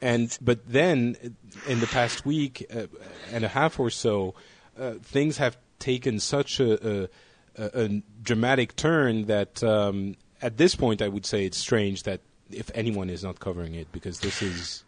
and 0.02 0.36
but 0.42 0.68
then 0.68 1.16
uh, 1.24 1.28
in 1.70 1.80
the 1.80 1.86
past 1.86 2.26
week 2.26 2.66
uh, 2.74 2.86
and 3.32 3.44
a 3.44 3.48
half 3.48 3.80
or 3.80 3.88
so, 3.88 4.34
uh, 4.78 4.94
things 5.00 5.38
have 5.38 5.56
taken 5.78 6.20
such 6.20 6.60
a, 6.60 7.04
a, 7.04 7.08
a, 7.56 7.82
a 7.84 8.02
dramatic 8.22 8.76
turn 8.76 9.26
that 9.26 9.62
um, 9.62 10.16
at 10.42 10.56
this 10.56 10.74
point 10.74 11.02
I 11.02 11.08
would 11.08 11.26
say 11.26 11.44
it's 11.44 11.58
strange 11.58 12.02
that 12.04 12.20
if 12.50 12.70
anyone 12.74 13.10
is 13.10 13.24
not 13.24 13.40
covering 13.40 13.74
it 13.74 13.90
because 13.92 14.20
this 14.20 14.42
is. 14.42 14.84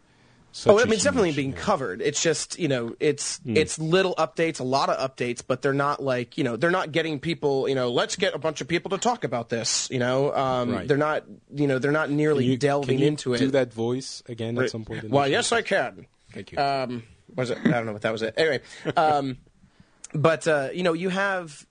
Such 0.53 0.73
Oh, 0.73 0.79
I 0.79 0.85
mean, 0.85 0.93
it's 0.93 1.03
definitely 1.03 1.33
being 1.33 1.53
covered. 1.53 2.01
It's 2.01 2.23
just 2.23 2.57
you 2.57 2.67
know, 2.67 2.95
it's 2.99 3.37
Hmm. 3.39 3.57
it's 3.57 3.77
little 3.77 4.15
updates, 4.15 4.59
a 4.59 4.63
lot 4.63 4.89
of 4.89 4.97
updates, 4.97 5.43
but 5.45 5.61
they're 5.61 5.73
not 5.73 6.01
like 6.01 6.35
you 6.37 6.43
know, 6.43 6.55
they're 6.55 6.71
not 6.71 6.91
getting 6.91 7.19
people. 7.19 7.69
You 7.69 7.75
know, 7.75 7.91
let's 7.91 8.15
get 8.15 8.33
a 8.33 8.39
bunch 8.39 8.61
of 8.61 8.67
people 8.67 8.89
to 8.91 8.97
talk 8.97 9.23
about 9.23 9.49
this. 9.49 9.87
You 9.91 9.99
know, 9.99 10.33
um, 10.33 10.71
Right. 10.71 10.87
they're 10.87 10.97
not. 10.97 11.25
You 11.53 11.67
know, 11.67 11.77
they're 11.77 11.91
not 11.91 12.09
nearly 12.09 12.45
you- 12.45 12.57
delving 12.57 12.95
can 12.95 12.99
you 12.99 13.07
into 13.07 13.33
it. 13.35 13.39
Do 13.39 13.51
that 13.51 13.71
voice 13.71 14.23
again 14.27 14.57
at 14.57 14.71
some 14.71 14.83
point. 14.83 15.07
Well, 15.09 15.25
show? 15.25 15.29
yes, 15.29 15.51
I 15.51 15.61
can. 15.61 16.07
Thank 16.33 16.53
you. 16.53 16.57
Um, 16.57 17.03
was 17.35 17.51
it? 17.51 17.59
I 17.63 17.69
don't 17.69 17.85
know 17.85 17.93
what 17.93 18.01
that 18.01 18.11
was. 18.13 18.23
It 18.23 18.33
anyway. 18.37 18.61
Um, 18.95 19.37
but 20.13 20.47
uh, 20.47 20.69
you 20.73 20.81
know, 20.81 20.93
you 20.93 21.09
have. 21.09 21.66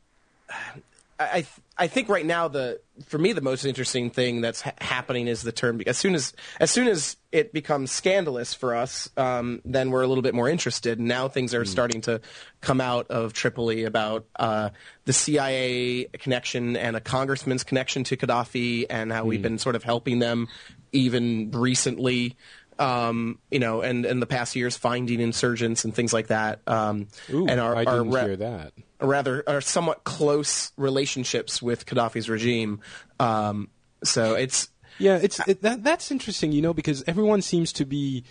I 0.48 0.54
I, 1.18 1.32
th- 1.32 1.48
I 1.78 1.86
think 1.86 2.08
right 2.10 2.26
now 2.26 2.48
the 2.48 2.80
for 3.06 3.16
me 3.18 3.32
the 3.32 3.40
most 3.40 3.64
interesting 3.64 4.10
thing 4.10 4.42
that's 4.42 4.60
ha- 4.60 4.72
happening 4.78 5.28
is 5.28 5.42
the 5.42 5.52
term. 5.52 5.80
As 5.86 5.96
soon 5.96 6.14
as 6.14 6.34
as 6.60 6.70
soon 6.70 6.88
as 6.88 7.16
it 7.32 7.52
becomes 7.52 7.90
scandalous 7.90 8.52
for 8.52 8.74
us, 8.74 9.08
um, 9.16 9.62
then 9.64 9.90
we're 9.90 10.02
a 10.02 10.06
little 10.06 10.22
bit 10.22 10.34
more 10.34 10.48
interested. 10.48 11.00
Now 11.00 11.28
things 11.28 11.54
are 11.54 11.64
starting 11.64 12.02
to 12.02 12.20
come 12.60 12.80
out 12.80 13.10
of 13.10 13.32
Tripoli 13.32 13.84
about 13.84 14.26
uh, 14.36 14.70
the 15.06 15.12
CIA 15.12 16.04
connection 16.14 16.76
and 16.76 16.96
a 16.96 17.00
congressman's 17.00 17.64
connection 17.64 18.04
to 18.04 18.16
Gaddafi, 18.16 18.86
and 18.90 19.10
how 19.10 19.24
we've 19.24 19.42
been 19.42 19.58
sort 19.58 19.74
of 19.76 19.82
helping 19.84 20.18
them 20.18 20.48
even 20.92 21.50
recently 21.50 22.36
um, 22.78 23.38
you 23.50 23.58
know, 23.58 23.80
and 23.80 24.04
in 24.04 24.20
the 24.20 24.26
past 24.26 24.54
years 24.54 24.76
finding 24.76 25.20
insurgents 25.20 25.84
and 25.84 25.94
things 25.94 26.12
like 26.12 26.26
that. 26.26 26.60
Um, 26.66 27.08
Ooh, 27.32 27.46
and 27.46 27.58
our, 27.58 27.74
I 27.74 27.84
our 27.84 27.98
didn't 27.98 28.10
ra- 28.10 28.24
hear 28.24 28.36
that. 28.36 28.72
Rather 29.00 29.42
are 29.46 29.60
somewhat 29.60 30.04
close 30.04 30.72
relationships 30.76 31.60
with 31.60 31.86
Gaddafi's 31.86 32.28
regime. 32.28 32.80
Um, 33.20 33.68
so 34.04 34.34
it's 34.34 34.68
Yeah, 34.98 35.18
it's 35.22 35.46
it, 35.46 35.62
that 35.62 35.84
that's 35.84 36.10
interesting, 36.10 36.52
you 36.52 36.62
know, 36.62 36.74
because 36.74 37.04
everyone 37.06 37.42
seems 37.42 37.72
to 37.74 37.84
be 37.84 38.24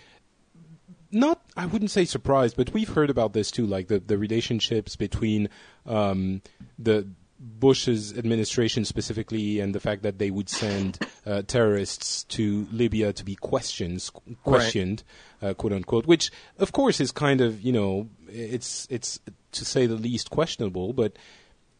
not 1.12 1.40
I 1.56 1.66
wouldn't 1.66 1.90
say 1.90 2.04
surprised, 2.04 2.56
but 2.56 2.72
we've 2.72 2.88
heard 2.88 3.10
about 3.10 3.32
this 3.32 3.50
too, 3.50 3.66
like 3.66 3.88
the 3.88 4.00
the 4.00 4.18
relationships 4.18 4.96
between 4.96 5.48
um, 5.86 6.42
the 6.78 7.06
Bush's 7.38 8.16
administration 8.16 8.84
specifically, 8.84 9.60
and 9.60 9.74
the 9.74 9.80
fact 9.80 10.02
that 10.02 10.18
they 10.18 10.30
would 10.30 10.48
send 10.48 10.98
uh, 11.26 11.42
terrorists 11.46 12.24
to 12.24 12.66
Libya 12.72 13.12
to 13.12 13.24
be 13.24 13.34
questions 13.36 14.10
questioned, 14.42 15.02
uh, 15.42 15.54
quote 15.54 15.72
unquote, 15.72 16.06
which 16.06 16.30
of 16.58 16.72
course 16.72 17.00
is 17.00 17.12
kind 17.12 17.40
of 17.40 17.60
you 17.60 17.72
know 17.72 18.08
it's 18.28 18.86
it's 18.90 19.20
to 19.58 19.64
say 19.64 19.86
the 19.86 19.94
least 19.96 20.30
questionable, 20.30 20.92
but 20.92 21.16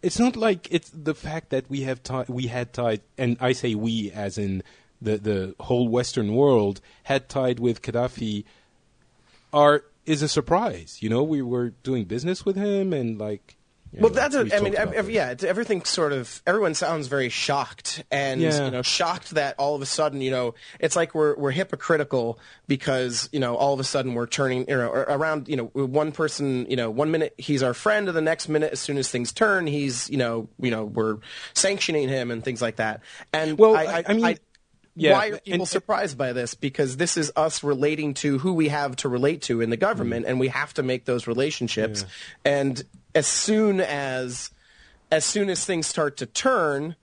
it's 0.02 0.18
not 0.18 0.37
like 0.37 0.68
it's 0.70 0.90
the 0.90 1.14
fact 1.14 1.50
that 1.50 1.68
we 1.68 1.83
have 1.83 2.03
ti- 2.03 2.24
we 2.29 2.46
had 2.46 2.72
tied, 2.72 3.00
and 3.16 3.37
I 3.40 3.53
say 3.53 3.74
we 3.74 4.11
as 4.12 4.38
in 4.38 4.62
the 5.00 5.18
the 5.18 5.55
whole 5.61 5.88
Western 5.88 6.35
world 6.35 6.81
had 7.05 7.29
tied 7.29 7.59
with 7.61 7.83
Gaddafi, 7.83 8.44
are 9.53 9.85
is 10.05 10.22
a 10.22 10.29
surprise. 10.29 10.98
You 11.00 11.09
know, 11.09 11.22
we 11.22 11.42
were 11.42 11.70
doing 11.83 12.05
business 12.05 12.44
with 12.44 12.57
him, 12.57 12.92
and 12.92 13.18
like, 13.18 13.56
you 13.96 14.02
well, 14.02 14.11
know, 14.12 14.14
that's 14.20 14.35
a, 14.35 14.40
I 14.40 14.61
mean, 14.61 14.74
talked 14.74 14.76
ev- 14.76 14.82
about 14.88 14.94
ev- 14.94 15.06
this. 15.06 15.14
yeah, 15.14 15.30
it's, 15.30 15.42
everything 15.44 15.82
sort 15.85 16.12
of 16.12 16.42
everyone 16.46 16.74
sounds 16.74 17.06
very 17.09 17.28
shocked 17.30 18.04
and 18.11 18.40
Yeah. 18.40 18.66
you 18.66 18.70
know 18.70 18.82
shocked 18.82 19.30
that 19.30 19.54
all 19.59 19.74
of 19.74 19.82
a 19.82 19.87
sudden 19.87 20.20
you 20.20 20.30
know 20.30 20.54
it's 20.78 20.94
like 20.96 21.14
we're 21.14 21.35
we're 21.37 21.50
hypocritical 21.50 22.38
because 22.68 23.28
you 23.32 23.40
know 23.40 23.56
all 23.56 23.72
of 23.74 23.80
a 23.80 23.85
sudden 23.85 24.14
we're 24.14 24.26
turning 24.26 24.61
you 24.68 24.76
know 24.76 24.90
around 24.90 25.48
you 25.48 25.56
know 25.56 25.64
one 25.72 26.12
person 26.12 26.66
you 26.68 26.76
know 26.76 26.90
one 26.90 27.11
minute 27.11 27.35
he's 27.38 27.62
our 27.62 27.74
friend 27.74 28.09
and 28.09 28.16
the 28.16 28.20
next 28.20 28.48
minute 28.48 28.72
as 28.72 28.80
soon 28.80 28.98
as 28.98 29.09
things 29.11 29.32
turn 29.32 29.66
he's 29.66 30.11
you 30.11 30.18
know 30.18 30.48
you 30.61 30.70
know 30.70 30.85
we're 30.85 31.16
sanctioning 31.54 32.09
him 32.09 32.30
and 32.30 32.44
things 32.44 32.61
like 32.62 32.76
that 32.76 33.00
and 33.32 33.59
Well, 33.59 33.74
I, 33.76 33.85
I- 33.85 34.04
I 34.09 34.12
mean, 34.14 34.38
yeah, 34.98 35.12
why 35.12 35.26
are 35.28 35.38
people 35.38 35.52
and- 35.61 35.68
surprised 35.68 36.16
by 36.16 36.32
this? 36.32 36.54
Because 36.54 36.96
this 36.96 37.18
is 37.18 37.30
us 37.37 37.62
relating 37.62 38.14
to 38.14 38.38
who 38.38 38.54
we 38.54 38.68
have 38.68 38.96
to 38.96 39.11
relate 39.11 39.42
to 39.42 39.61
in 39.61 39.68
the 39.68 39.76
government, 39.76 40.24
Mm. 40.24 40.28
and 40.30 40.40
we 40.40 40.48
have 40.48 40.72
to 40.74 40.82
make 40.82 41.04
those 41.04 41.26
relationships. 41.26 42.06
And 42.46 42.82
as 43.16 43.26
soon 43.26 43.81
as, 43.81 44.50
as 45.11 45.24
soon 45.24 45.48
as 45.48 45.64
things 45.64 45.87
start 45.87 46.18
to 46.18 46.26
turn, 46.26 46.94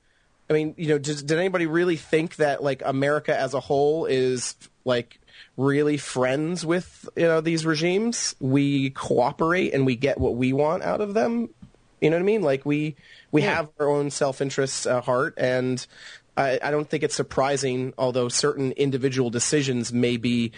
I 0.50 0.54
mean, 0.54 0.76
you 0.78 0.88
know, 0.88 1.00
does, 1.00 1.24
did 1.24 1.40
anybody 1.40 1.66
really 1.66 1.98
think 1.98 2.36
that 2.36 2.64
like 2.64 2.84
America 2.86 3.38
as 3.38 3.56
a 3.56 3.60
whole 3.60 4.06
is 4.06 4.56
like 4.86 5.20
really 5.58 5.98
friends 5.98 6.66
with 6.66 7.10
you 7.16 7.24
know 7.24 7.42
these 7.42 7.66
regimes? 7.66 8.36
We 8.40 8.92
cooperate 8.92 9.74
and 9.74 9.86
we 9.86 9.96
get 9.96 10.20
what 10.20 10.36
we 10.36 10.54
want 10.54 10.84
out 10.84 11.02
of 11.02 11.16
them. 11.16 11.50
You 12.00 12.10
know 12.10 12.18
what 12.18 12.24
I 12.24 12.26
mean? 12.26 12.44
Like 12.44 12.66
we 12.66 12.96
we 13.32 13.42
have 13.42 13.70
our 13.80 13.90
own 13.90 14.12
self 14.12 14.40
interests 14.42 14.86
at 14.86 15.06
heart, 15.06 15.36
and 15.38 15.86
I, 16.38 16.60
I 16.62 16.70
don't 16.70 16.88
think 16.88 17.02
it's 17.02 17.16
surprising. 17.16 17.94
Although 17.98 18.30
certain 18.30 18.74
individual 18.74 19.32
decisions 19.32 19.92
may 19.92 20.18
be, 20.18 20.52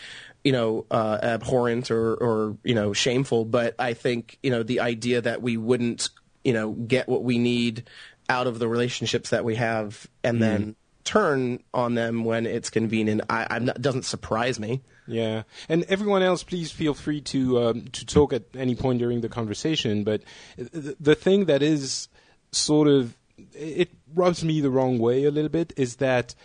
you 0.46 0.52
know, 0.52 0.86
uh, 0.92 1.18
abhorrent 1.24 1.90
or 1.90 2.14
or 2.14 2.58
you 2.64 2.76
know 2.76 2.94
shameful, 2.94 3.44
but 3.46 3.74
I 3.80 3.94
think 3.94 4.38
you 4.44 4.52
know 4.52 4.62
the 4.62 4.80
idea 4.80 5.20
that 5.20 5.42
we 5.42 5.58
wouldn't 5.58 6.10
you 6.44 6.54
know 6.54 6.72
get 6.72 7.10
what 7.10 7.24
we 7.24 7.40
need 7.40 7.90
out 8.30 8.46
of 8.46 8.60
the 8.60 8.68
relationships 8.68 9.32
that 9.32 9.44
we 9.44 9.56
have, 9.56 10.08
and 10.24 10.40
then 10.40 10.76
turn 11.04 11.64
on 11.74 11.96
them 11.96 12.24
when 12.24 12.46
it's 12.46 12.70
convenient. 12.70 13.22
I, 13.28 13.48
I'm 13.50 13.66
not, 13.66 13.82
doesn't 13.82 14.06
surprise 14.06 14.60
me. 14.60 14.84
Yeah, 15.08 15.44
and 15.68 15.84
everyone 15.86 16.22
else, 16.22 16.44
please 16.44 16.72
feel 16.72 16.94
free 16.94 17.22
to 17.22 17.64
um, 17.64 17.88
to 17.88 18.06
talk 18.06 18.32
at 18.32 18.44
any 18.56 18.76
point 18.76 19.00
during 19.00 19.22
the 19.22 19.30
conversation. 19.30 20.04
But 20.04 20.22
the 20.58 21.16
thing 21.16 21.46
that 21.46 21.64
is 21.64 22.08
sort 22.52 22.88
of 22.88 23.18
it 23.54 23.90
rubs 24.14 24.44
me 24.44 24.62
the 24.62 24.70
wrong 24.70 25.00
way 25.00 25.26
a 25.26 25.32
little 25.32 25.50
bit 25.50 25.74
is 25.76 25.96
that. 25.96 26.36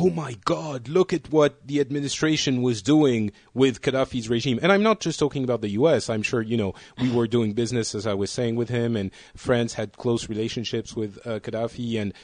Oh 0.00 0.10
my 0.10 0.36
God! 0.44 0.86
Look 0.86 1.12
at 1.12 1.32
what 1.32 1.66
the 1.66 1.80
administration 1.80 2.62
was 2.62 2.82
doing 2.82 3.32
with 3.52 3.82
Gaddafi's 3.82 4.28
regime, 4.28 4.60
and 4.62 4.70
I'm 4.70 4.84
not 4.84 5.00
just 5.00 5.18
talking 5.18 5.42
about 5.42 5.60
the 5.60 5.70
U.S. 5.70 6.08
I'm 6.08 6.22
sure 6.22 6.40
you 6.40 6.56
know 6.56 6.72
we 7.00 7.10
were 7.10 7.26
doing 7.26 7.52
business, 7.52 7.96
as 7.96 8.06
I 8.06 8.14
was 8.14 8.30
saying, 8.30 8.54
with 8.54 8.68
him, 8.68 8.94
and 8.94 9.10
France 9.34 9.74
had 9.74 9.96
close 9.96 10.28
relationships 10.28 10.94
with 10.94 11.18
uh, 11.26 11.40
Gaddafi, 11.40 12.00
and 12.00 12.14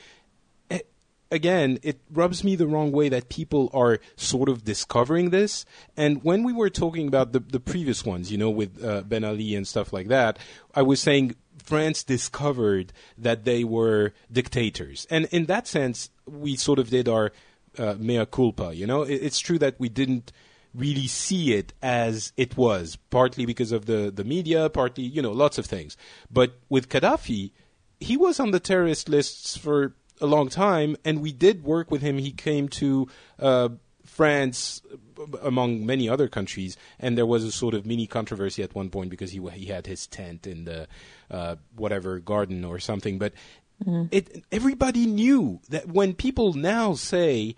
eh, 0.71 0.83
again, 1.33 1.81
it 1.83 1.99
rubs 2.13 2.45
me 2.45 2.55
the 2.55 2.69
wrong 2.69 2.93
way 2.93 3.09
that 3.09 3.29
people 3.29 3.71
are 3.75 3.99
sort 4.15 4.49
of 4.49 4.65
discovering 4.65 5.31
this. 5.31 5.67
And 5.97 6.23
when 6.23 6.45
we 6.45 6.53
were 6.53 6.71
talking 6.71 7.09
about 7.09 7.33
the, 7.33 7.41
the 7.41 7.59
previous 7.59 8.05
ones, 8.05 8.31
you 8.31 8.39
know, 8.39 8.51
with 8.51 8.85
uh, 8.85 9.03
Ben 9.03 9.25
Ali 9.25 9.57
and 9.57 9.67
stuff 9.67 9.93
like 9.93 10.07
that, 10.07 10.39
I 10.77 10.83
was 10.83 11.01
saying 11.01 11.35
France 11.59 12.05
discovered 12.05 12.93
that 13.19 13.45
they 13.45 13.65
were 13.65 14.13
dictators. 14.31 15.09
And 15.11 15.27
in 15.33 15.47
that 15.47 15.67
sense, 15.67 16.11
we 16.25 16.55
sort 16.55 16.79
of 16.79 16.91
did 16.91 17.09
our 17.09 17.33
uh, 17.79 17.95
mea 17.99 18.27
culpa, 18.27 18.75
you 18.75 18.87
know. 18.87 19.03
It, 19.03 19.23
it's 19.23 19.39
true 19.39 19.59
that 19.59 19.79
we 19.79 19.89
didn't 19.89 20.33
really 20.75 21.07
see 21.07 21.55
it 21.55 21.73
as 21.83 22.33
it 22.37 22.57
was, 22.57 22.97
partly 23.11 23.47
because 23.47 23.73
of 23.73 23.87
the, 23.87 24.11
the 24.15 24.25
media, 24.25 24.69
partly, 24.69 25.05
you 25.05 25.23
know, 25.23 25.33
lots 25.33 25.57
of 25.59 25.67
things. 25.67 25.97
But 26.31 26.59
with 26.69 26.89
Gaddafi, 26.89 27.53
he 28.01 28.17
was 28.17 28.41
on 28.41 28.51
the 28.51 28.61
terrorist 28.61 29.09
lists 29.09 29.57
for 29.57 29.95
a 30.21 30.27
long 30.27 30.49
time, 30.49 30.97
and 31.05 31.21
we 31.21 31.33
did 31.33 31.65
work 31.65 31.91
with 31.91 32.03
him. 32.03 32.19
He 32.19 32.33
came 32.33 32.69
to 32.71 33.09
uh, 33.39 33.69
France, 34.05 34.83
uh, 35.19 35.39
among 35.43 35.87
many 35.87 36.09
other 36.09 36.29
countries, 36.29 36.77
and 36.99 37.17
there 37.17 37.27
was 37.27 37.45
a 37.45 37.53
sort 37.53 37.75
of 37.75 37.87
mini 37.87 38.07
controversy 38.07 38.63
at 38.63 38.75
one 38.75 38.91
point 38.91 39.11
because 39.11 39.33
he 39.33 39.41
he 39.53 39.67
had 39.67 39.87
his 39.87 40.07
tent 40.07 40.47
in 40.47 40.65
the 40.65 40.87
uh, 41.31 41.57
whatever 41.75 42.19
garden 42.19 42.65
or 42.65 42.79
something. 42.79 43.19
But 43.19 43.33
it 44.11 44.45
everybody 44.51 45.07
knew 45.07 45.61
that 45.69 45.89
when 45.89 46.15
people 46.15 46.55
now 46.55 46.95
say, 46.95 47.57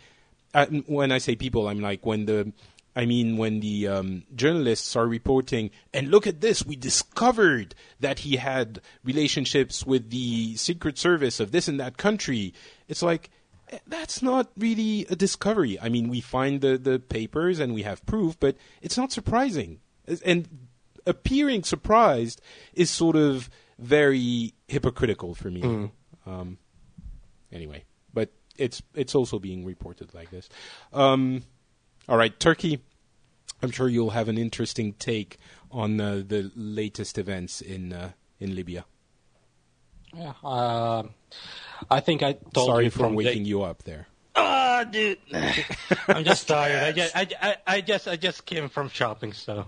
uh, 0.55 0.67
when 0.87 1.13
I 1.13 1.19
say 1.19 1.37
people, 1.37 1.69
I'm 1.69 1.81
like 1.81 2.05
when 2.05 2.27
the 2.27 2.53
I 2.97 3.05
mean, 3.05 3.37
when 3.37 3.61
the 3.61 3.89
um, 3.89 4.23
journalists 4.35 4.97
are 4.97 5.07
reporting, 5.07 5.71
and 5.93 6.11
look 6.11 6.27
at 6.27 6.41
this, 6.41 6.65
we 6.65 6.77
discovered 6.77 7.75
that 8.01 8.21
he 8.21 8.37
had 8.37 8.81
relationships 9.05 9.85
with 9.85 10.09
the 10.09 10.57
Secret 10.57 10.97
Service 10.97 11.39
of 11.39 11.53
this 11.53 11.69
and 11.69 11.79
that 11.79 11.99
country. 11.99 12.55
It's 12.89 13.03
like, 13.03 13.29
that's 13.87 14.23
not 14.23 14.51
really 14.57 15.05
a 15.11 15.15
discovery. 15.15 15.79
I 15.79 15.91
mean, 15.91 16.09
we 16.09 16.23
find 16.23 16.63
the, 16.63 16.79
the 16.79 16.99
papers 16.99 17.61
and 17.61 17.75
we 17.75 17.83
have 17.83 18.05
proof, 18.07 18.41
but 18.41 18.57
it's 18.81 18.97
not 18.97 19.13
surprising. 19.13 19.81
And 20.25 20.49
appearing 21.05 21.65
surprised 21.65 22.41
is 22.73 22.89
sort 22.89 23.17
of 23.17 23.51
very 23.79 24.55
hypocritical 24.69 25.35
for 25.35 25.51
me. 25.51 25.61
Mm. 25.61 25.91
Um, 26.27 26.59
anyway, 27.53 27.85
but 28.13 28.31
it's 28.57 28.83
it's 28.95 29.15
also 29.15 29.39
being 29.39 29.65
reported 29.65 30.15
like 30.15 30.31
this. 30.31 30.49
Um, 30.93 31.43
all 32.09 32.17
right, 32.17 32.39
Turki. 32.39 32.83
I'm 33.63 33.71
sure 33.71 33.89
you'll 33.89 34.11
have 34.11 34.29
an 34.29 34.37
interesting 34.37 34.93
take 34.95 35.39
on 35.71 36.01
uh, 36.01 36.23
the 36.27 36.51
latest 36.55 37.17
events 37.19 37.61
in 37.61 37.93
uh, 37.93 38.11
in 38.39 38.55
Libya. 38.55 38.85
Yeah, 40.15 40.33
uh, 40.45 41.03
I 41.91 42.01
think 42.01 42.23
I 42.23 42.33
told 42.33 42.69
Sorry 42.69 42.85
you 42.85 42.91
for 42.91 43.01
from 43.01 43.15
waking 43.15 43.43
the, 43.43 43.49
you 43.49 43.63
up 43.63 43.83
there. 43.85 44.07
Ah, 44.35 44.85
dude, 44.85 45.19
I'm 46.09 46.25
just 46.25 46.49
tired. 46.49 46.83
I 46.83 46.93
just, 46.93 47.17
I, 47.17 47.29
I, 47.41 47.57
I 47.67 47.81
just, 47.81 48.09
I 48.09 48.17
just 48.17 48.45
came 48.45 48.69
from 48.69 48.89
shopping, 48.89 49.33
so 49.33 49.67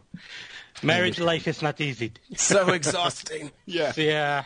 marriage 0.82 1.18
life 1.18 1.48
is 1.48 1.62
not 1.62 1.80
easy. 1.80 2.12
So 2.36 2.68
exhausting. 2.70 3.50
Yeah. 3.66 3.92
Yeah. 3.96 4.44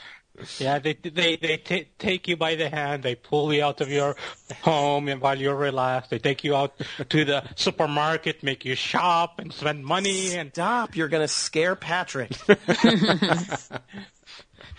Yeah, 0.59 0.79
they 0.79 0.95
they 0.95 1.37
they 1.37 1.59
t- 1.59 1.89
take 1.99 2.27
you 2.27 2.37
by 2.37 2.55
the 2.55 2.71
hand. 2.71 3.03
They 3.03 3.15
pull 3.15 3.53
you 3.53 3.63
out 3.63 3.83
of 3.83 3.91
your 3.91 4.17
home, 4.63 5.09
and 5.09 5.21
while 5.21 5.39
you're 5.39 5.55
relaxed, 5.55 6.11
they 6.11 6.19
take 6.19 6.43
you 6.43 6.57
out 6.57 6.73
to 7.11 7.25
the 7.25 7.45
supermarket, 7.55 8.43
make 8.43 8.65
you 8.65 8.75
shop 8.75 9.39
and 9.39 9.53
spend 9.53 9.85
money, 9.85 10.35
and 10.35 10.51
Stop! 10.51 10.97
You're 10.97 11.09
gonna 11.09 11.29
scare 11.29 11.77
Patrick. 11.77 12.33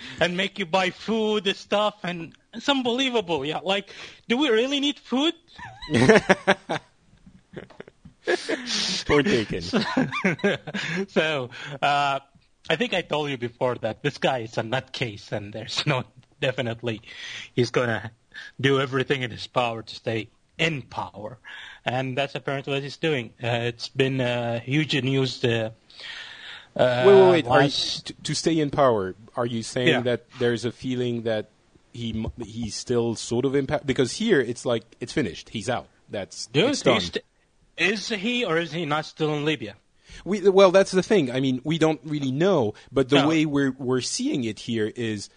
and 0.20 0.36
make 0.36 0.60
you 0.60 0.66
buy 0.66 0.90
food 0.90 1.48
and 1.48 1.56
stuff, 1.56 1.96
and 2.04 2.34
it's 2.54 2.68
unbelievable. 2.68 3.46
Yeah, 3.46 3.60
like, 3.60 3.90
do 4.28 4.38
we 4.38 4.50
really 4.50 4.80
need 4.80 5.00
food? 5.00 5.34
Point 9.06 9.28
taken. 9.28 9.62
so, 11.10 11.50
uh, 11.82 12.20
I 12.70 12.76
think 12.76 12.94
I 12.94 13.02
told 13.02 13.30
you 13.30 13.38
before 13.38 13.76
that 13.76 14.02
this 14.04 14.18
guy 14.18 14.40
is 14.40 14.58
a 14.58 14.62
nutcase, 14.64 15.32
and 15.32 15.54
there's 15.54 15.86
no 15.86 16.04
definitely 16.40 17.02
he's 17.54 17.72
gonna 17.72 18.12
do 18.60 18.80
everything 18.80 19.22
in 19.22 19.32
his 19.32 19.48
power 19.48 19.82
to 19.82 19.96
stay 19.96 20.30
in 20.58 20.82
power, 20.84 21.38
and 21.86 22.18
that's 22.18 22.36
apparently 22.36 22.74
what 22.74 22.84
he's 22.84 22.98
doing. 22.98 23.32
Uh, 23.44 23.48
it's 23.72 23.90
been 23.90 24.22
uh, 24.22 24.60
huge 24.60 24.94
news. 25.04 25.44
Uh, 25.44 25.72
uh, 26.76 27.04
wait, 27.06 27.16
wait, 27.16 27.32
wait. 27.32 27.48
Are 27.48 27.64
you, 27.64 27.70
to, 28.24 28.34
stay 28.34 28.60
in 28.60 28.70
power, 28.70 29.16
are 29.36 29.46
you 29.46 29.62
saying 29.62 29.88
Yeah. 29.88 30.02
that 30.02 30.26
there's 30.40 30.66
a 30.66 30.72
feeling 30.72 31.24
that 31.24 31.50
he 31.92 32.26
he's 32.44 32.76
still 32.76 33.16
sort 33.16 33.46
of 33.46 33.56
in 33.56 33.68
power? 33.68 33.82
Because 33.86 34.14
here 34.14 34.40
it's 34.40 34.66
like 34.66 34.84
it's 35.00 35.14
finished. 35.14 35.50
He's 35.50 35.70
out. 35.70 35.88
That's 36.10 36.48
Dude, 36.48 36.70
it's 36.70 36.82
done. 36.82 37.02
st- 37.02 37.24
is 37.78 38.10
he 38.10 38.46
or 38.46 38.58
is 38.58 38.72
he 38.72 38.86
not 38.86 39.06
still 39.06 39.34
in 39.36 39.46
Libya? 39.46 39.76
We, 40.26 40.48
well, 40.50 40.72
that's 40.72 40.92
the 40.92 41.04
thing. 41.04 41.32
I 41.32 41.40
mean, 41.40 41.62
we 41.64 41.78
don't 41.78 42.02
really 42.04 42.32
know, 42.32 42.74
but 42.92 43.10
the 43.10 43.22
No. 43.22 43.28
way 43.28 43.46
we're 43.46 43.72
we're 43.78 44.02
seeing 44.02 44.44
it 44.44 44.60
here 44.60 44.92
is, 44.96 45.30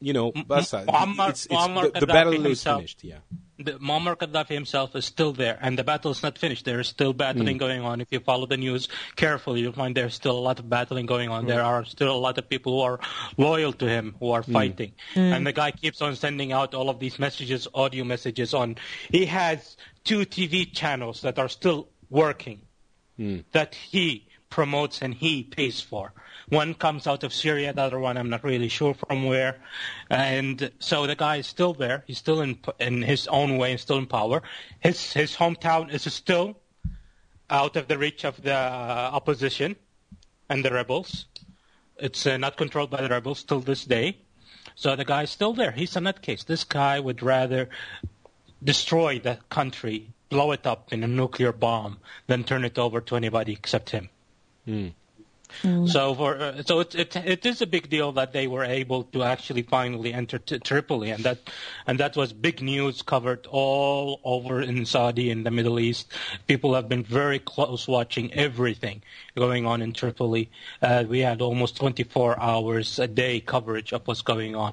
you 0.00 0.12
know, 0.12 0.32
mm-hmm. 0.32 0.50
Bassa, 0.52 0.84
Muammar- 0.86 1.30
it's, 1.30 1.46
it's, 1.46 1.54
Muammar 1.54 1.92
the, 1.92 2.00
the 2.00 2.06
Gaddafi 2.06 2.12
battle 2.12 2.32
is 2.34 2.42
himself. 2.42 2.78
finished. 2.78 3.04
Yeah. 3.04 3.18
the 3.58 3.72
Muammar 3.74 4.16
Gaddafi 4.16 4.48
himself 4.48 4.96
is 4.96 5.04
still 5.04 5.32
there, 5.32 5.58
and 5.60 5.78
the 5.78 5.84
battle 5.84 6.10
is 6.10 6.22
not 6.22 6.38
finished. 6.38 6.64
There 6.64 6.80
is 6.80 6.88
still 6.88 7.12
battling 7.12 7.56
mm. 7.56 7.60
going 7.60 7.82
on. 7.82 8.00
If 8.00 8.08
you 8.10 8.20
follow 8.20 8.46
the 8.46 8.56
news 8.56 8.88
carefully, 9.16 9.60
you'll 9.60 9.72
find 9.72 9.96
there's 9.96 10.14
still 10.14 10.36
a 10.36 10.44
lot 10.48 10.58
of 10.58 10.68
battling 10.68 11.06
going 11.06 11.30
on. 11.30 11.46
There 11.46 11.60
mm. 11.60 11.66
are 11.66 11.84
still 11.84 12.14
a 12.14 12.18
lot 12.18 12.38
of 12.38 12.48
people 12.48 12.72
who 12.72 12.80
are 12.80 13.00
loyal 13.36 13.72
to 13.74 13.88
him 13.88 14.16
who 14.18 14.30
are 14.32 14.42
mm. 14.42 14.52
fighting, 14.52 14.92
and 15.14 15.46
the 15.46 15.52
guy 15.52 15.70
keeps 15.70 16.02
on 16.02 16.16
sending 16.16 16.52
out 16.52 16.74
all 16.74 16.90
of 16.90 16.98
these 16.98 17.18
messages, 17.18 17.68
audio 17.74 18.04
messages. 18.04 18.54
On 18.54 18.76
he 19.10 19.26
has 19.26 19.76
two 20.04 20.20
TV 20.20 20.72
channels 20.72 21.22
that 21.22 21.38
are 21.38 21.48
still 21.48 21.88
working 22.10 22.62
that 23.52 23.74
he 23.74 24.26
promotes 24.50 25.00
and 25.00 25.14
he 25.14 25.42
pays 25.42 25.80
for. 25.80 26.12
One 26.48 26.74
comes 26.74 27.06
out 27.06 27.24
of 27.24 27.32
Syria, 27.32 27.72
the 27.72 27.82
other 27.82 27.98
one 27.98 28.16
I'm 28.16 28.28
not 28.28 28.44
really 28.44 28.68
sure 28.68 28.94
from 28.94 29.24
where. 29.24 29.60
And 30.10 30.70
so 30.78 31.06
the 31.06 31.16
guy 31.16 31.36
is 31.36 31.46
still 31.46 31.72
there. 31.72 32.04
He's 32.06 32.18
still 32.18 32.42
in 32.42 32.58
in 32.78 33.02
his 33.02 33.26
own 33.28 33.56
way, 33.56 33.70
and 33.70 33.80
still 33.80 33.98
in 33.98 34.06
power. 34.06 34.42
His 34.80 35.12
his 35.12 35.36
hometown 35.36 35.92
is 35.92 36.12
still 36.12 36.56
out 37.48 37.76
of 37.76 37.88
the 37.88 37.98
reach 37.98 38.24
of 38.24 38.42
the 38.42 38.54
opposition 38.54 39.76
and 40.48 40.64
the 40.64 40.72
rebels. 40.72 41.26
It's 41.98 42.26
uh, 42.26 42.36
not 42.36 42.56
controlled 42.56 42.90
by 42.90 43.02
the 43.02 43.08
rebels 43.08 43.42
till 43.44 43.60
this 43.60 43.84
day. 43.84 44.18
So 44.74 44.96
the 44.96 45.04
guy 45.04 45.24
is 45.24 45.30
still 45.30 45.52
there. 45.52 45.70
He's 45.70 45.96
a 45.96 46.00
nutcase. 46.00 46.44
This 46.44 46.64
guy 46.64 46.98
would 46.98 47.22
rather 47.22 47.68
destroy 48.62 49.18
the 49.18 49.38
country, 49.48 50.11
blow 50.32 50.52
it 50.52 50.66
up 50.66 50.92
in 50.92 51.04
a 51.04 51.08
nuclear 51.08 51.52
bomb, 51.52 51.98
then 52.26 52.44
turn 52.44 52.64
it 52.64 52.78
over 52.78 53.00
to 53.00 53.16
anybody 53.16 53.52
except 53.52 53.90
him. 53.90 54.08
So 55.86 56.14
for 56.14 56.36
uh, 56.36 56.62
so 56.62 56.80
it, 56.80 56.94
it 56.94 57.16
it 57.16 57.46
is 57.46 57.60
a 57.60 57.66
big 57.66 57.90
deal 57.90 58.12
that 58.12 58.32
they 58.32 58.46
were 58.46 58.64
able 58.64 59.04
to 59.12 59.22
actually 59.22 59.62
finally 59.62 60.12
enter 60.12 60.38
t- 60.38 60.58
Tripoli, 60.58 61.10
and 61.10 61.22
that 61.24 61.38
and 61.86 62.00
that 62.00 62.16
was 62.16 62.32
big 62.32 62.62
news 62.62 63.02
covered 63.02 63.46
all 63.46 64.20
over 64.24 64.60
in 64.62 64.86
Saudi 64.86 65.30
in 65.30 65.44
the 65.44 65.50
Middle 65.50 65.78
East. 65.78 66.10
People 66.46 66.74
have 66.74 66.88
been 66.88 67.04
very 67.04 67.38
close 67.38 67.86
watching 67.86 68.32
everything 68.32 69.02
going 69.36 69.66
on 69.66 69.82
in 69.82 69.92
Tripoli. 69.92 70.50
Uh, 70.80 71.04
we 71.06 71.20
had 71.20 71.42
almost 71.42 71.76
24 71.76 72.40
hours 72.40 72.98
a 72.98 73.06
day 73.06 73.40
coverage 73.40 73.92
of 73.92 74.06
what's 74.06 74.22
going 74.22 74.56
on, 74.56 74.72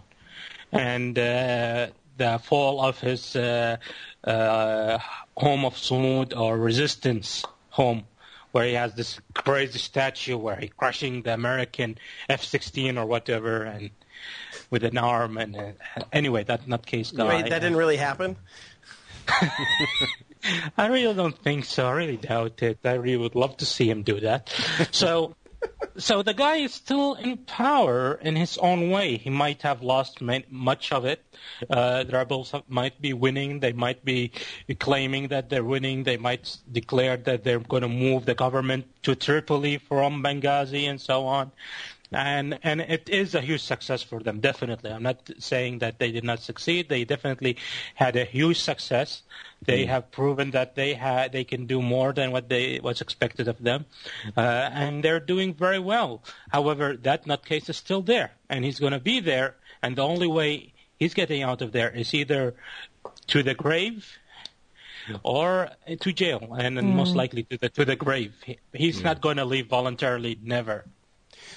and 0.71 1.19
uh, 1.19 1.87
the 2.17 2.39
fall 2.43 2.81
of 2.81 2.99
his 2.99 3.35
uh, 3.35 3.77
uh, 4.23 4.97
home 5.39 5.65
of 5.65 5.75
Sumud 5.75 6.37
or 6.37 6.57
resistance 6.57 7.45
home 7.69 8.03
where 8.51 8.65
he 8.65 8.73
has 8.73 8.93
this 8.95 9.19
crazy 9.33 9.79
statue 9.79 10.37
where 10.37 10.55
he's 10.55 10.71
crushing 10.75 11.21
the 11.21 11.33
American 11.33 11.97
F-16 12.29 12.97
or 12.97 13.05
whatever, 13.05 13.63
and 13.63 13.91
with 14.69 14.83
an 14.83 14.97
arm. 14.97 15.37
And 15.37 15.55
uh, 15.55 15.71
anyway, 16.11 16.43
that 16.45 16.65
nutcase 16.65 17.15
guy. 17.15 17.27
Wait, 17.27 17.49
that 17.49 17.59
didn't 17.59 17.77
really 17.77 17.97
happen. 17.97 18.37
I 20.77 20.87
really 20.87 21.13
don't 21.13 21.37
think 21.37 21.65
so. 21.65 21.87
I 21.87 21.91
really 21.91 22.17
doubt 22.17 22.63
it. 22.63 22.79
I 22.83 22.93
really 22.93 23.17
would 23.17 23.35
love 23.35 23.57
to 23.57 23.65
see 23.65 23.89
him 23.89 24.03
do 24.03 24.19
that. 24.21 24.53
So, 24.91 25.35
so 25.97 26.23
the 26.23 26.33
guy 26.33 26.57
is 26.57 26.73
still 26.73 27.15
in 27.15 27.37
power 27.37 28.19
in 28.21 28.35
his 28.35 28.57
own 28.57 28.89
way. 28.89 29.17
He 29.17 29.29
might 29.29 29.61
have 29.63 29.81
lost 29.81 30.21
much 30.21 30.91
of 30.91 31.05
it. 31.05 31.23
Uh, 31.69 32.03
the 32.03 32.13
rebels 32.13 32.51
have, 32.51 32.63
might 32.69 33.01
be 33.01 33.13
winning. 33.13 33.59
They 33.59 33.73
might 33.73 34.03
be 34.05 34.31
claiming 34.79 35.29
that 35.29 35.49
they're 35.49 35.63
winning. 35.63 36.03
They 36.03 36.17
might 36.17 36.57
declare 36.71 37.17
that 37.17 37.43
they're 37.43 37.59
going 37.59 37.83
to 37.83 37.89
move 37.89 38.25
the 38.25 38.35
government 38.35 38.85
to 39.03 39.15
Tripoli 39.15 39.77
from 39.77 40.23
Benghazi 40.23 40.89
and 40.89 40.99
so 40.99 41.25
on. 41.25 41.51
And 42.11 42.57
and 42.63 42.81
it 42.81 43.07
is 43.07 43.35
a 43.35 43.41
huge 43.41 43.61
success 43.61 44.01
for 44.01 44.19
them, 44.19 44.39
definitely. 44.39 44.91
I'm 44.91 45.03
not 45.03 45.29
saying 45.37 45.79
that 45.79 45.99
they 45.99 46.11
did 46.11 46.23
not 46.23 46.39
succeed. 46.39 46.89
They 46.89 47.05
definitely 47.05 47.57
had 47.93 48.15
a 48.15 48.25
huge 48.25 48.59
success. 48.59 49.21
They 49.61 49.85
have 49.85 50.09
proven 50.09 50.51
that 50.51 50.73
they 50.73 50.95
had 50.95 51.33
they 51.33 51.43
can 51.43 51.67
do 51.67 51.81
more 51.83 52.11
than 52.11 52.31
what 52.31 52.49
they 52.49 52.79
was 52.81 53.01
expected 53.01 53.47
of 53.47 53.61
them, 53.61 53.85
uh, 54.35 54.39
and 54.39 55.03
they're 55.03 55.19
doing 55.19 55.53
very 55.53 55.77
well. 55.77 56.23
However, 56.49 56.97
that 56.97 57.25
nutcase 57.25 57.69
is 57.69 57.77
still 57.77 58.01
there, 58.01 58.31
and 58.49 58.65
he's 58.65 58.79
going 58.79 58.93
to 58.93 58.99
be 58.99 59.19
there. 59.19 59.57
And 59.83 59.95
the 59.95 60.01
only 60.01 60.27
way 60.27 60.73
he's 60.97 61.13
getting 61.13 61.43
out 61.43 61.61
of 61.61 61.71
there 61.73 61.89
is 61.91 62.13
either 62.13 62.55
to 63.27 63.43
the 63.43 63.53
grave 63.53 64.17
or 65.23 65.69
to 65.99 66.11
jail, 66.11 66.55
and 66.57 66.75
then 66.77 66.95
most 66.95 67.15
likely 67.15 67.43
to 67.43 67.57
the 67.57 67.69
to 67.69 67.85
the 67.85 67.95
grave. 67.95 68.33
He, 68.43 68.57
he's 68.73 69.03
not 69.03 69.21
going 69.21 69.37
to 69.37 69.45
leave 69.45 69.67
voluntarily, 69.67 70.39
never. 70.41 70.85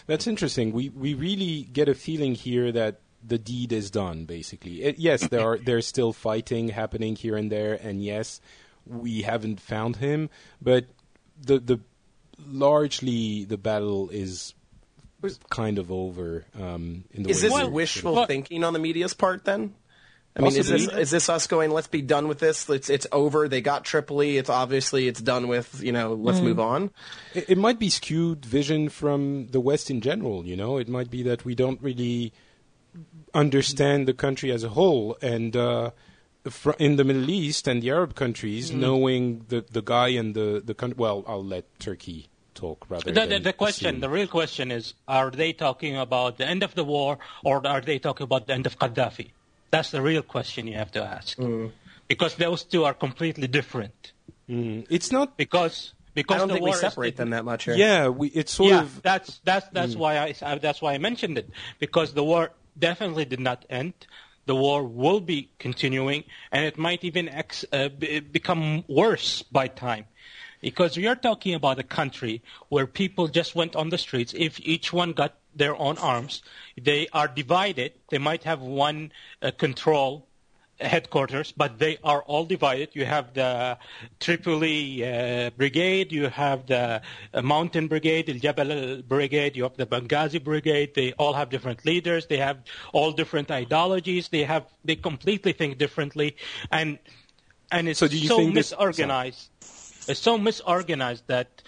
That's 0.06 0.26
interesting. 0.26 0.72
We 0.72 0.88
we 0.88 1.14
really 1.14 1.62
get 1.72 1.88
a 1.88 1.94
feeling 1.94 2.34
here 2.34 2.72
that 2.72 3.00
the 3.24 3.38
deed 3.38 3.72
is 3.72 3.90
done. 3.90 4.24
Basically, 4.24 4.82
it, 4.82 4.98
yes, 4.98 5.26
there 5.28 5.40
are 5.40 5.58
there's 5.64 5.86
still 5.86 6.12
fighting 6.12 6.68
happening 6.68 7.16
here 7.16 7.36
and 7.36 7.50
there, 7.50 7.74
and 7.74 8.02
yes, 8.02 8.40
we 8.86 9.22
haven't 9.22 9.60
found 9.60 9.96
him, 9.96 10.30
but 10.60 10.86
the 11.40 11.58
the 11.58 11.80
largely 12.46 13.44
the 13.44 13.58
battle 13.58 14.08
is 14.10 14.54
kind 15.50 15.78
of 15.78 15.92
over. 15.92 16.44
Um, 16.58 17.04
in 17.12 17.22
the 17.22 17.30
Is 17.30 17.42
way 17.44 17.62
this 17.62 17.68
wishful 17.68 18.26
thinking 18.26 18.64
on 18.64 18.72
the 18.72 18.78
media's 18.78 19.14
part 19.14 19.44
then? 19.44 19.74
I 20.34 20.40
mean, 20.40 20.56
is 20.56 20.68
this 20.68 20.88
is 20.88 21.10
this 21.10 21.28
us 21.28 21.46
going? 21.46 21.70
Let's 21.70 21.88
be 21.88 22.00
done 22.00 22.26
with 22.26 22.38
this. 22.38 22.68
It's 22.70 22.88
it's 22.88 23.06
over. 23.12 23.48
They 23.48 23.60
got 23.60 23.84
Tripoli. 23.84 24.38
It's 24.38 24.48
obviously 24.48 25.06
it's 25.06 25.20
done 25.20 25.46
with. 25.46 25.82
You 25.82 25.92
know, 25.92 26.14
let's 26.14 26.40
move 26.40 26.58
on. 26.58 26.90
It, 27.34 27.50
it 27.50 27.58
might 27.58 27.78
be 27.78 27.90
skewed 27.90 28.44
vision 28.44 28.88
from 28.88 29.48
the 29.48 29.60
West 29.60 29.90
in 29.90 30.00
general. 30.00 30.46
You 30.46 30.56
know, 30.56 30.78
it 30.78 30.88
might 30.88 31.10
be 31.10 31.22
that 31.24 31.44
we 31.44 31.54
don't 31.54 31.80
really 31.82 32.32
understand 33.34 34.08
the 34.08 34.14
country 34.14 34.50
as 34.50 34.64
a 34.64 34.70
whole, 34.70 35.18
and 35.20 35.54
uh, 35.54 35.90
fr- 36.48 36.72
in 36.78 36.96
the 36.96 37.04
Middle 37.04 37.28
East 37.28 37.68
and 37.68 37.82
the 37.82 37.90
Arab 37.90 38.14
countries, 38.14 38.72
knowing 38.72 39.44
the 39.48 39.66
the 39.70 39.82
guy 39.82 40.08
and 40.08 40.34
the 40.34 40.62
the 40.64 40.74
country. 40.74 40.96
Well, 40.98 41.24
I'll 41.26 41.44
let 41.44 41.66
Turki 41.78 42.28
talk 42.54 42.86
rather. 42.88 43.04
The, 43.04 43.20
the, 43.20 43.26
than 43.26 43.42
the 43.42 43.52
question, 43.52 43.88
assume. 43.88 44.00
the 44.00 44.08
real 44.08 44.28
question 44.28 44.70
is, 44.70 44.94
are 45.06 45.30
they 45.30 45.52
talking 45.52 45.98
about 45.98 46.38
the 46.38 46.46
end 46.46 46.62
of 46.62 46.74
the 46.74 46.84
war 46.84 47.18
or 47.44 47.66
are 47.66 47.82
they 47.82 47.98
talking 47.98 48.24
about 48.24 48.46
the 48.46 48.54
end 48.54 48.66
of 48.66 48.78
Gaddafi? 48.78 49.32
That's 49.72 49.90
the 49.90 50.02
real 50.02 50.22
question 50.22 50.66
you 50.68 50.74
have 50.74 50.92
to 50.92 51.02
ask. 51.02 51.38
because 52.06 52.34
those 52.36 52.62
two 52.62 52.84
are 52.84 52.94
completely 52.94 53.48
different. 53.48 54.12
Mm. 54.48 54.86
It's 54.90 55.10
not 55.10 55.36
because 55.38 55.94
because 56.14 56.36
I 56.36 56.38
don't 56.40 56.48
the 56.48 56.54
think 56.54 56.66
we 56.66 56.72
separate 56.74 57.16
them 57.16 57.30
that 57.30 57.44
much 57.44 57.64
here. 57.64 57.74
Yeah, 57.74 58.08
we, 58.08 58.28
it's 58.28 58.52
sort 58.52 58.70
yeah, 58.70 58.82
of 58.82 59.02
that's 59.02 59.40
that's 59.44 59.66
that's 59.72 59.96
why 59.96 60.18
I 60.18 60.34
I- 60.42 60.58
that's 60.58 60.82
why 60.82 60.92
I 60.92 60.98
mentioned 60.98 61.38
it 61.38 61.48
because 61.78 62.12
the 62.12 62.22
war 62.22 62.50
definitely 62.78 63.24
did 63.24 63.40
not 63.40 63.64
end. 63.70 63.94
The 64.44 64.56
war 64.56 64.82
will 64.84 65.20
be 65.20 65.50
continuing, 65.58 66.24
and 66.50 66.64
it 66.66 66.76
might 66.76 67.04
even 67.04 67.28
ex, 67.28 67.64
uh, 67.72 67.88
be, 67.88 68.18
become 68.20 68.84
worse 68.88 69.42
by 69.42 69.68
time. 69.68 70.04
Because 70.62 70.96
we 70.96 71.06
are 71.08 71.16
talking 71.16 71.54
about 71.54 71.78
a 71.78 71.82
country 71.82 72.40
where 72.70 72.86
people 72.86 73.28
just 73.28 73.54
went 73.54 73.76
on 73.76 73.90
the 73.90 73.98
streets. 73.98 74.32
If 74.34 74.58
each 74.60 74.92
one 74.92 75.12
got 75.12 75.34
their 75.54 75.76
own 75.76 75.98
arms, 75.98 76.40
they 76.80 77.08
are 77.12 77.28
divided. 77.28 77.92
They 78.10 78.18
might 78.18 78.44
have 78.44 78.62
one 78.62 79.12
uh, 79.42 79.50
control 79.50 80.28
headquarters, 80.80 81.52
but 81.52 81.78
they 81.78 81.98
are 82.02 82.22
all 82.22 82.44
divided. 82.44 82.90
You 82.92 83.04
have 83.04 83.34
the 83.34 83.78
Tripoli 84.20 85.04
uh, 85.04 85.50
brigade, 85.50 86.12
you 86.12 86.28
have 86.28 86.66
the 86.66 87.02
uh, 87.34 87.42
Mountain 87.42 87.88
Brigade, 87.88 88.26
the 88.26 88.38
Jabal 88.38 89.02
Brigade, 89.02 89.56
you 89.56 89.64
have 89.64 89.76
the 89.76 89.86
Benghazi 89.86 90.42
Brigade. 90.42 90.94
They 90.94 91.12
all 91.14 91.34
have 91.34 91.50
different 91.50 91.84
leaders. 91.84 92.26
They 92.26 92.38
have 92.38 92.58
all 92.92 93.12
different 93.12 93.50
ideologies. 93.50 94.28
They 94.28 94.44
have 94.44 94.64
they 94.84 94.96
completely 94.96 95.52
think 95.52 95.78
differently, 95.78 96.36
and 96.70 96.98
and 97.70 97.88
it's 97.88 97.98
So 97.98 98.08
do 98.08 98.18
you 98.18 98.28
so 98.28 98.36
think 98.38 98.54
this- 98.54 98.72
It's 100.08 100.20
so 100.20 100.38
misorganized 100.38 101.22
that 101.26 101.62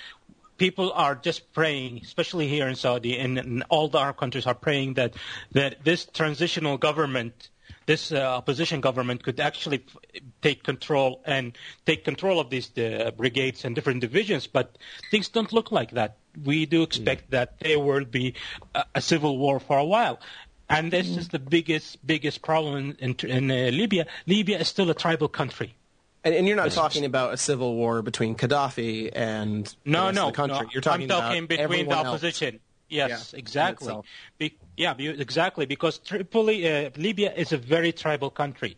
people 0.58 0.92
are 0.92 1.14
just 1.14 1.52
praying, 1.52 2.00
especially 2.02 2.48
here 2.48 2.68
in 2.68 2.76
Saudi 2.76 3.18
and, 3.18 3.38
and 3.38 3.64
all 3.68 3.88
the 3.88 3.98
Arab 3.98 4.16
countries 4.16 4.46
are 4.46 4.54
praying 4.54 4.94
that 4.94 5.14
that 5.52 5.84
this 5.84 6.06
transitional 6.06 6.78
government, 6.78 7.48
this 7.86 8.12
uh, 8.12 8.18
opposition 8.18 8.80
government, 8.80 9.22
could 9.22 9.40
actually 9.40 9.84
f- 9.86 10.22
take 10.42 10.62
control 10.62 11.20
and 11.24 11.56
take 11.86 12.04
control 12.04 12.40
of 12.40 12.50
these 12.50 12.70
uh, 12.78 13.10
brigades 13.16 13.64
and 13.64 13.74
different 13.74 14.00
divisions. 14.00 14.46
But 14.46 14.78
things 15.10 15.28
don't 15.28 15.52
look 15.52 15.72
like 15.72 15.92
that. 15.92 16.16
We 16.44 16.66
do 16.66 16.82
expect 16.82 17.30
that 17.30 17.60
there 17.60 17.78
will 17.78 18.04
be 18.04 18.34
a, 18.74 18.84
a 18.96 19.00
civil 19.00 19.38
war 19.38 19.60
for 19.60 19.78
a 19.78 19.84
while. 19.84 20.20
And 20.68 20.90
this 20.90 21.16
is 21.16 21.28
the 21.28 21.38
biggest, 21.38 22.04
biggest 22.06 22.40
problem 22.40 22.96
in, 22.98 23.14
in 23.22 23.50
uh, 23.50 23.70
Libya. 23.70 24.06
Libya 24.26 24.58
is 24.58 24.68
still 24.68 24.88
a 24.90 24.94
tribal 24.94 25.28
country. 25.28 25.74
And, 26.24 26.34
and 26.34 26.46
you're 26.46 26.56
not 26.56 26.70
talking 26.70 27.04
about 27.04 27.34
a 27.34 27.36
civil 27.36 27.74
war 27.74 28.00
between 28.02 28.34
Gaddafi 28.34 29.10
and 29.14 29.66
the 29.66 29.90
No, 29.90 30.06
rest 30.06 30.14
no, 30.16 30.22
of 30.28 30.32
the 30.32 30.36
country. 30.36 30.66
no. 30.66 30.70
You're 30.72 30.82
talking 30.82 31.02
I'm 31.02 31.08
talking 31.08 31.38
about 31.44 31.48
between 31.48 31.58
the 31.58 31.62
everyone 31.62 31.96
else. 31.98 32.06
opposition. 32.08 32.60
Yes, 32.88 33.32
Yeah, 33.32 33.38
exactly. 33.38 33.94
Be, 34.38 34.56
yeah, 34.76 34.94
be- 34.94 35.08
exactly. 35.08 35.66
Because 35.66 35.98
Tripoli, 35.98 36.68
uh, 36.70 36.90
Libya 36.96 37.32
is 37.34 37.52
a 37.52 37.56
very 37.56 37.92
tribal 37.92 38.30
country, 38.30 38.76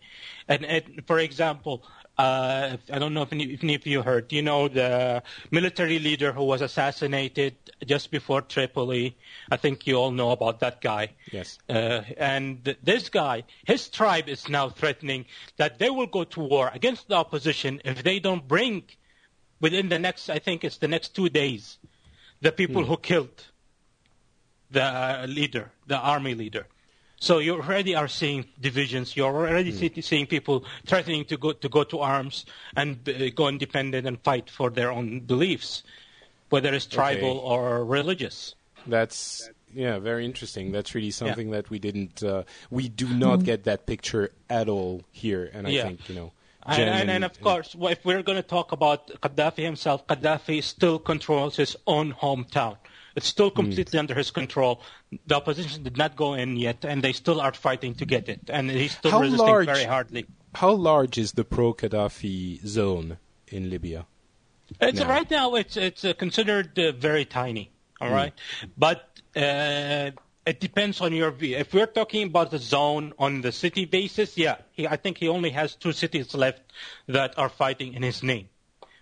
and, 0.48 0.64
and 0.64 1.02
for 1.06 1.18
example, 1.18 1.82
uh, 2.18 2.76
I 2.90 2.98
don't 2.98 3.12
know 3.12 3.22
if 3.22 3.33
any, 3.33 3.44
if 3.44 3.62
any 3.62 3.74
of 3.74 3.87
you 3.87 4.02
heard. 4.02 4.33
You 4.33 4.42
know 4.42 4.68
the 4.68 5.22
military 5.50 5.98
leader 5.98 6.33
who 6.33 6.44
was 6.44 6.62
assassinated 6.62 7.55
just 7.85 8.11
before 8.11 8.40
Tripoli. 8.40 9.16
I 9.50 9.57
think 9.57 9.87
you 9.87 9.96
all 9.96 10.11
know 10.11 10.31
about 10.31 10.61
that 10.61 10.81
guy. 10.81 11.11
Yes. 11.31 11.59
Uh, 11.68 12.02
and 12.16 12.76
this 12.83 13.09
guy, 13.11 13.44
his 13.64 13.88
tribe 13.88 14.29
is 14.29 14.48
now 14.48 14.70
threatening 14.70 15.26
that 15.57 15.79
they 15.79 15.90
will 15.90 16.07
go 16.07 16.24
to 16.24 16.40
war 16.40 16.70
against 16.72 17.09
the 17.09 17.16
opposition 17.16 17.81
if 17.85 18.02
they 18.02 18.18
don't 18.18 18.46
bring 18.48 18.85
within 19.61 19.88
the 19.88 19.98
next, 19.98 20.29
I 20.31 20.38
think 20.38 20.64
it's 20.64 20.79
the 20.79 20.88
next 20.88 21.14
two 21.14 21.29
days, 21.29 21.79
the 22.40 22.52
people 22.52 22.85
who 22.85 22.96
killed 22.96 23.44
the 24.70 24.83
uh, 24.83 25.26
leader, 25.29 25.70
the 25.87 25.96
army 25.96 26.35
leader. 26.35 26.66
So 27.18 27.38
you 27.38 27.55
already 27.55 27.94
are 27.94 28.09
seeing 28.09 28.44
divisions. 28.61 29.16
You're 29.16 29.35
already 29.35 29.72
see- 29.72 30.00
seeing 30.02 30.26
people 30.26 30.64
threatening 30.87 31.24
to 31.26 31.37
go 31.37 31.52
to 31.52 31.68
go 31.68 31.85
to 31.85 32.00
arms 32.00 32.44
and 32.76 33.09
uh, 33.09 33.31
go 33.35 33.48
independent 33.48 34.07
and 34.07 34.20
fight 34.22 34.50
for 34.50 34.68
their 34.70 34.92
own 34.92 35.20
beliefs, 35.20 35.83
whether 36.50 36.74
it's 36.74 36.87
tribal 36.87 37.38
Okay. 37.38 37.46
or 37.48 37.85
religious. 37.85 38.55
That's 38.87 39.48
yeah, 39.74 39.98
very 39.98 40.24
interesting. 40.24 40.72
That's 40.72 40.94
really 40.94 41.11
something 41.11 41.50
that 41.50 41.70
we 41.70 41.79
didn't. 41.79 42.22
Uh, 42.22 42.44
we 42.70 42.88
do 42.88 43.09
not 43.09 43.44
get 43.44 43.64
that 43.64 43.87
picture 43.87 44.31
at 44.48 44.68
all 44.68 45.02
here, 45.11 45.50
and 45.52 45.66
I 45.66 45.70
Yeah. 45.70 45.85
think 45.85 46.09
you 46.09 46.14
know. 46.14 46.33
And, 46.68 46.83
and, 46.83 47.11
and 47.11 47.24
of 47.24 47.40
course, 47.40 47.76
if 47.81 48.05
we're 48.05 48.22
going 48.22 48.42
to 48.42 48.42
talk 48.42 48.72
about 48.72 49.07
Gaddafi 49.22 49.62
himself, 49.62 50.05
Gaddafi 50.09 50.62
still 50.64 50.98
controls 50.98 51.57
his 51.57 51.76
own 51.87 52.12
hometown. 52.12 52.76
It's 53.16 53.26
still 53.26 53.50
completely 53.50 53.98
under 53.98 54.14
his 54.14 54.31
control. 54.31 54.83
The 55.26 55.37
opposition 55.37 55.83
did 55.83 55.96
not 55.96 56.16
go 56.16 56.35
in 56.35 56.57
yet, 56.59 56.85
and 56.85 57.02
they 57.02 57.12
still 57.12 57.40
are 57.40 57.55
fighting 57.55 57.94
to 57.94 58.05
get 58.05 58.29
it. 58.29 58.50
And 58.50 58.70
he's 58.70 58.92
still 58.92 59.11
How 59.11 59.20
resisting 59.20 59.46
large- 59.46 59.66
very 59.66 59.85
hardly. 59.85 60.26
How 60.55 60.72
large 60.72 61.18
is 61.18 61.33
the 61.33 61.44
pro-Gaddafi 61.44 62.64
zone 62.66 63.18
in 63.48 63.70
Libya? 63.70 64.07
It's 64.81 65.00
now? 65.00 65.09
right 65.09 65.31
now. 65.31 65.55
It's 65.55 65.76
it's 65.76 66.05
uh, 66.05 66.12
considered 66.14 66.79
uh, 66.79 66.92
very 66.92 67.24
tiny. 67.24 67.70
All 68.00 68.11
right, 68.11 68.35
but 68.76 69.09
uh, 69.35 70.11
it 70.44 70.61
depends 70.61 71.00
on 71.00 71.14
your 71.14 71.31
view. 71.31 71.57
If 71.57 71.72
we're 71.72 71.87
talking 71.87 72.24
about 72.24 72.50
the 72.50 72.59
zone 72.59 73.14
on 73.18 73.40
the 73.40 73.52
city 73.52 73.87
basis, 73.87 74.37
yeah, 74.37 74.57
he, 74.72 74.87
I 74.87 74.96
think 74.96 75.18
he 75.18 75.29
only 75.29 75.50
has 75.50 75.74
two 75.74 75.92
cities 75.92 76.35
left 76.35 76.61
that 77.07 77.38
are 77.38 77.48
fighting 77.48 77.94
in 77.94 78.02
his 78.02 78.22
name. 78.22 78.48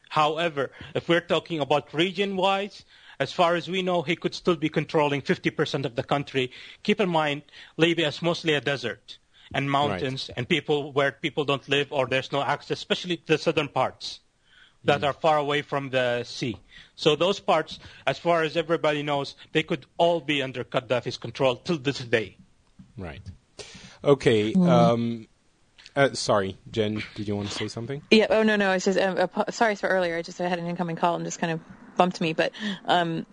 However, 0.09 0.71
if 0.95 1.09
we're 1.09 1.27
talking 1.27 1.59
about 1.59 1.93
region-wise, 1.93 2.85
as 3.19 3.33
far 3.33 3.55
as 3.55 3.69
we 3.69 3.83
know, 3.83 4.03
he 4.03 4.17
could 4.17 4.35
still 4.35 4.57
be 4.57 4.69
controlling 4.69 5.23
50% 5.23 5.85
of 5.85 5.95
the 5.97 6.03
country. 6.03 6.51
Keep 6.83 7.01
in 7.01 7.09
mind, 7.09 7.43
Libya 7.77 8.09
is 8.09 8.23
mostly 8.23 8.55
a 8.55 8.61
desert 8.61 9.19
and 9.53 9.71
mountains 9.71 10.31
and 10.37 10.49
people 10.49 10.93
where 10.93 11.13
people 11.13 11.45
don't 11.45 11.69
live 11.69 11.93
or 11.93 12.07
there's 12.07 12.33
no 12.33 12.43
access, 12.43 12.79
especially 12.79 13.19
to 13.19 13.27
the 13.27 13.39
southern 13.39 13.69
parts 13.69 14.21
that 14.85 15.03
are 15.03 15.13
far 15.13 15.39
away 15.39 15.63
from 15.63 15.91
the 15.91 16.25
sea. 16.25 16.57
So 16.95 17.17
those 17.17 17.41
parts, 17.41 17.79
as 18.07 18.19
far 18.19 18.43
as 18.43 18.57
everybody 18.57 19.03
knows, 19.03 19.35
they 19.53 19.63
could 19.63 19.87
all 19.97 20.21
be 20.21 20.43
under 20.43 20.65
Gaddafi's 20.65 21.17
control 21.17 21.57
till 21.57 21.79
this 21.79 21.99
day. 21.99 22.37
Right. 22.97 23.23
Okay. 24.03 24.55
Um, 24.55 25.27
uh, 25.97 26.13
sorry, 26.15 26.57
Jen. 26.71 27.03
Did 27.15 27.29
you 27.29 27.37
want 27.37 27.49
to 27.49 27.55
say 27.55 27.69
something? 27.69 28.03
Yeah. 28.11 28.27
Oh 28.31 28.43
no, 28.43 28.57
no. 28.57 28.73
It's 28.73 28.85
just 28.85 28.99
um, 28.99 29.19
apo- 29.19 29.51
sorry 29.51 29.77
for 29.77 29.89
earlier. 29.89 30.17
I 30.17 30.23
just 30.23 30.41
I 30.41 30.49
had 30.49 30.59
an 30.59 30.67
incoming 30.67 30.97
call 30.97 31.15
and 31.17 31.25
just 31.25 31.39
kind 31.39 31.53
of 31.53 31.61
bumped 31.97 32.21
me. 32.21 32.33
But 32.33 32.53
um, 32.87 33.27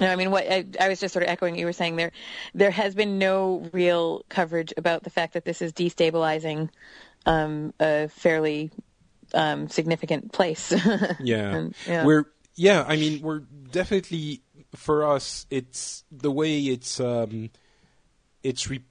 no, 0.00 0.10
I 0.10 0.16
mean, 0.16 0.30
what 0.30 0.50
I, 0.50 0.64
I 0.80 0.88
was 0.88 1.00
just 1.00 1.12
sort 1.12 1.24
of 1.24 1.28
echoing 1.28 1.54
what 1.54 1.60
you 1.60 1.66
were 1.66 1.72
saying 1.72 1.96
there. 1.96 2.12
There 2.54 2.70
has 2.70 2.94
been 2.94 3.18
no 3.18 3.68
real 3.72 4.24
coverage 4.28 4.72
about 4.76 5.02
the 5.02 5.10
fact 5.10 5.34
that 5.34 5.44
this 5.44 5.60
is 5.60 5.72
destabilizing 5.72 6.70
um, 7.26 7.74
a 7.80 8.08
fairly 8.08 8.70
um, 9.32 9.68
significant 9.68 10.32
place. 10.32 10.72
Yeah. 11.20 11.54
And, 11.54 11.74
yeah. 11.86 12.04
We're 12.04 12.26
yeah, 12.54 12.84
I 12.86 12.96
mean 12.96 13.22
we're 13.22 13.40
definitely 13.40 14.42
for 14.74 15.04
us 15.04 15.46
it's 15.50 16.04
the 16.10 16.30
way 16.30 16.60
it's 16.60 17.00
um 17.00 17.50
it's 18.42 18.68
re- 18.68 18.84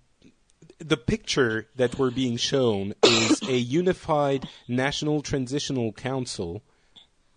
the 0.80 0.98
picture 0.98 1.68
that 1.76 1.98
we're 1.98 2.12
being 2.12 2.38
shown 2.38 2.94
is 3.04 3.42
a 3.44 3.58
unified 3.58 4.48
national 4.68 5.22
transitional 5.22 5.92
council 5.92 6.62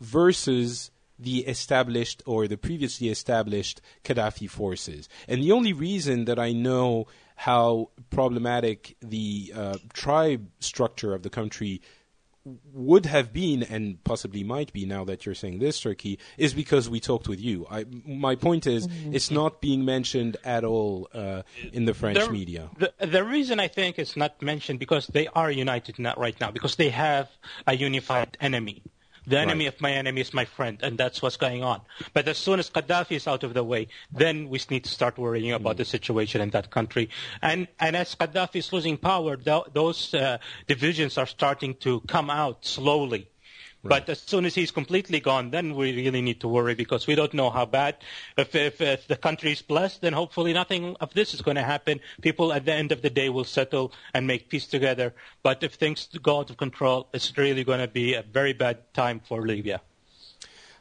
versus 0.01 0.90
the 1.18 1.38
established 1.46 2.22
or 2.27 2.46
the 2.46 2.59
previously 2.59 3.09
established 3.09 3.81
Gaddafi 4.05 4.49
forces. 4.49 5.09
And 5.29 5.42
the 5.42 5.53
only 5.53 5.72
reason 5.72 6.27
that 6.27 6.38
I 6.38 6.53
know 6.53 7.07
how 7.37 7.90
problematic 8.11 8.96
the 9.01 9.53
uh, 9.55 9.79
tribe 9.92 10.49
structure 10.61 11.14
of 11.14 11.22
the 11.22 11.31
country 11.31 11.81
would 12.73 13.07
have 13.07 13.33
been 13.33 13.63
and 13.63 14.03
possibly 14.05 14.45
might 14.45 14.73
be 14.73 14.87
now 14.87 15.05
that 15.05 15.27
you're 15.27 15.35
saying 15.35 15.59
this 15.59 15.81
Turki 15.81 16.19
is 16.39 16.55
because 16.55 16.89
we 16.89 17.01
talked 17.01 17.29
with 17.29 17.41
you. 17.41 17.67
I, 17.71 17.85
my 18.07 18.37
point 18.37 18.67
is 18.67 18.89
it's 19.11 19.31
not 19.31 19.61
being 19.61 19.85
mentioned 19.85 20.37
at 20.45 20.65
all 20.65 21.09
uh, 21.13 21.43
in 21.73 21.87
the 21.87 21.95
french 21.95 22.19
The- 22.19 22.31
media. 22.31 22.71
The, 22.79 22.93
the 23.07 23.25
reason 23.25 23.59
I 23.61 23.69
think 23.69 23.99
it's 23.99 24.17
not 24.17 24.41
mentioned 24.43 24.79
because 24.79 25.07
they 25.09 25.27
are 25.29 25.51
united 25.51 25.99
not 25.99 26.19
right 26.19 26.39
now 26.41 26.51
because 26.51 26.77
they 26.77 26.91
have 26.91 27.29
a 27.67 27.77
unified 27.77 28.37
enemy. 28.41 28.83
The 29.27 29.39
enemy 29.39 29.65
Right. 29.65 29.75
of 29.75 29.81
my 29.81 29.93
enemy 29.93 30.21
is 30.21 30.33
my 30.33 30.45
friend, 30.45 30.79
and 30.83 30.97
that's 30.97 31.21
what's 31.21 31.37
going 31.37 31.65
on. 31.65 31.81
But 32.12 32.29
as 32.29 32.39
soon 32.39 32.61
as 32.61 32.71
Gaddafi 32.71 33.17
is 33.17 33.27
out 33.27 33.43
of 33.43 33.55
the 33.55 33.65
way, 33.65 33.89
then 34.12 34.49
we 34.49 34.61
need 34.71 34.85
to 34.85 34.91
start 34.91 35.19
worrying 35.19 35.53
about 35.53 35.77
the 35.79 35.85
situation 35.85 36.41
in 36.41 36.51
that 36.51 36.71
country. 36.71 37.09
And 37.43 37.67
and 37.81 37.97
as 37.97 38.15
Gaddafi 38.15 38.57
is 38.57 38.73
losing 38.73 38.97
power, 38.97 39.37
th- 39.37 39.65
those 39.73 40.15
uh, 40.15 40.39
divisions 40.67 41.19
are 41.19 41.27
starting 41.27 41.75
to 41.77 42.01
come 42.07 42.31
out 42.31 42.65
slowly. 42.65 43.29
But 43.88 44.09
as 44.09 44.20
soon 44.20 44.44
as 44.44 44.55
he's 44.55 44.70
completely 44.70 45.20
gone, 45.20 45.51
then 45.51 45.75
we 45.75 45.94
really 45.94 46.22
need 46.22 46.40
to 46.40 46.49
worry 46.49 46.75
because 46.75 47.07
we 47.07 47.14
don't 47.14 47.35
know 47.35 47.51
how 47.51 47.66
bad. 47.66 47.96
If, 48.37 48.55
if, 48.55 48.81
if 48.81 49.07
the 49.07 49.16
country 49.16 49.53
is 49.53 49.62
blessed, 49.62 50.01
then 50.03 50.12
hopefully 50.12 50.53
nothing 50.53 50.96
of 51.01 51.12
this 51.14 51.35
is 51.35 51.42
going 51.42 51.57
to 51.57 51.62
happen. 51.62 52.01
People 52.20 52.53
at 52.53 52.64
the 52.64 52.72
end 52.72 52.92
of 52.92 53.03
the 53.03 53.11
day 53.11 53.29
will 53.29 53.44
settle 53.44 53.92
and 54.14 54.27
make 54.27 54.49
peace 54.49 54.66
together. 54.66 55.14
But 55.42 55.62
if 55.62 55.75
things 55.75 56.09
go 56.22 56.38
out 56.40 56.51
of 56.51 56.57
control, 56.57 57.09
it's 57.12 57.37
really 57.37 57.64
going 57.64 57.81
to 57.81 57.88
be 57.88 58.14
a 58.14 58.22
very 58.22 58.53
bad 58.53 58.92
time 58.94 59.20
for 59.20 59.46
Libya. 59.46 59.81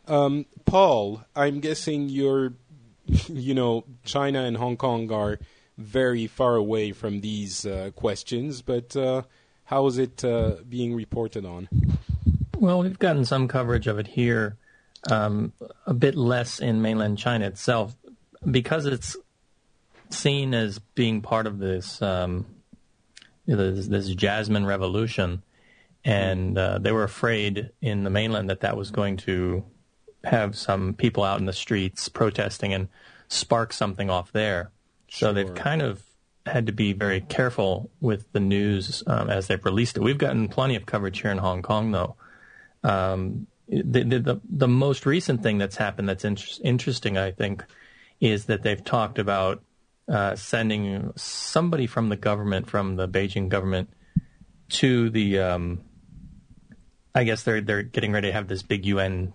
um, 0.07 0.45
paul 0.65 1.23
i'm 1.35 1.59
guessing 1.59 2.09
you're 2.09 2.53
you 3.27 3.53
know 3.53 3.83
china 4.03 4.41
and 4.43 4.57
hong 4.57 4.77
kong 4.77 5.11
are 5.11 5.39
very 5.77 6.27
far 6.27 6.55
away 6.55 6.91
from 6.91 7.21
these 7.21 7.65
uh, 7.65 7.89
questions 7.95 8.61
but 8.61 8.95
uh, 8.95 9.23
How 9.65 9.87
is 9.87 9.97
it 9.97 10.23
uh, 10.23 10.57
being 10.69 10.93
reported 10.95 11.43
on? 11.43 11.67
Well, 12.59 12.79
we've 12.79 12.99
gotten 12.99 13.25
some 13.25 13.47
coverage 13.47 13.87
of 13.87 13.99
it 13.99 14.07
here, 14.07 14.57
um, 15.11 15.53
a 15.85 15.93
bit 15.93 16.15
less 16.15 16.59
in 16.59 16.81
mainland 16.81 17.17
China 17.17 17.45
itself, 17.45 17.95
because 18.49 18.85
it's 18.85 19.17
seen 20.09 20.53
as 20.53 20.79
being 20.79 21.21
part 21.21 21.47
of 21.47 21.59
this 21.59 22.01
um, 22.01 22.45
this, 23.45 23.87
this, 23.87 24.09
Jasmine 24.09 24.65
revolution, 24.65 25.43
and 26.03 26.57
uh, 26.57 26.79
they 26.79 26.91
were 26.91 27.03
afraid 27.03 27.71
in 27.81 28.03
the 28.03 28.09
mainland 28.09 28.49
that 28.49 28.61
that 28.61 28.77
was 28.77 28.91
going 28.91 29.17
to 29.17 29.63
have 30.23 30.55
some 30.55 30.93
people 30.93 31.23
out 31.23 31.39
in 31.39 31.45
the 31.45 31.53
streets 31.53 32.09
protesting 32.09 32.73
and 32.73 32.87
spark 33.27 33.73
something 33.73 34.09
off 34.09 34.31
there. 34.31 34.71
Sure. 35.07 35.29
So 35.29 35.33
they've 35.33 35.53
kind 35.53 35.81
of 35.81 36.03
had 36.45 36.67
to 36.67 36.71
be 36.71 36.93
very 36.93 37.21
careful 37.21 37.89
with 38.01 38.31
the 38.31 38.39
news 38.39 39.03
um, 39.07 39.29
as 39.29 39.47
they've 39.47 39.63
released 39.63 39.97
it. 39.97 40.01
We've 40.01 40.17
gotten 40.17 40.47
plenty 40.47 40.75
of 40.75 40.85
coverage 40.85 41.21
here 41.21 41.31
in 41.31 41.39
Hong 41.39 41.61
Kong, 41.61 41.91
though. 41.91 42.15
Um, 42.83 43.47
the, 43.67 44.03
the, 44.03 44.41
the 44.47 44.67
most 44.67 45.05
recent 45.05 45.41
thing 45.41 45.57
that's 45.57 45.75
happened 45.75 46.07
that's 46.07 46.23
inter- 46.23 46.61
interesting, 46.63 47.17
I 47.17 47.31
think, 47.31 47.65
is 48.19 48.45
that 48.45 48.63
they've 48.63 48.83
talked 48.83 49.17
about 49.17 49.63
uh, 50.07 50.35
sending 50.35 51.11
somebody 51.15 51.87
from 51.87 52.09
the 52.09 52.15
government, 52.15 52.69
from 52.69 52.95
the 52.95 53.07
Beijing 53.07 53.49
government, 53.49 53.89
to 54.69 55.09
the. 55.09 55.39
Um, 55.39 55.81
I 57.13 57.23
guess 57.23 57.43
they're 57.43 57.61
they're 57.61 57.81
getting 57.81 58.11
ready 58.11 58.27
to 58.27 58.33
have 58.33 58.47
this 58.47 58.61
big 58.61 58.85
UN 58.85 59.33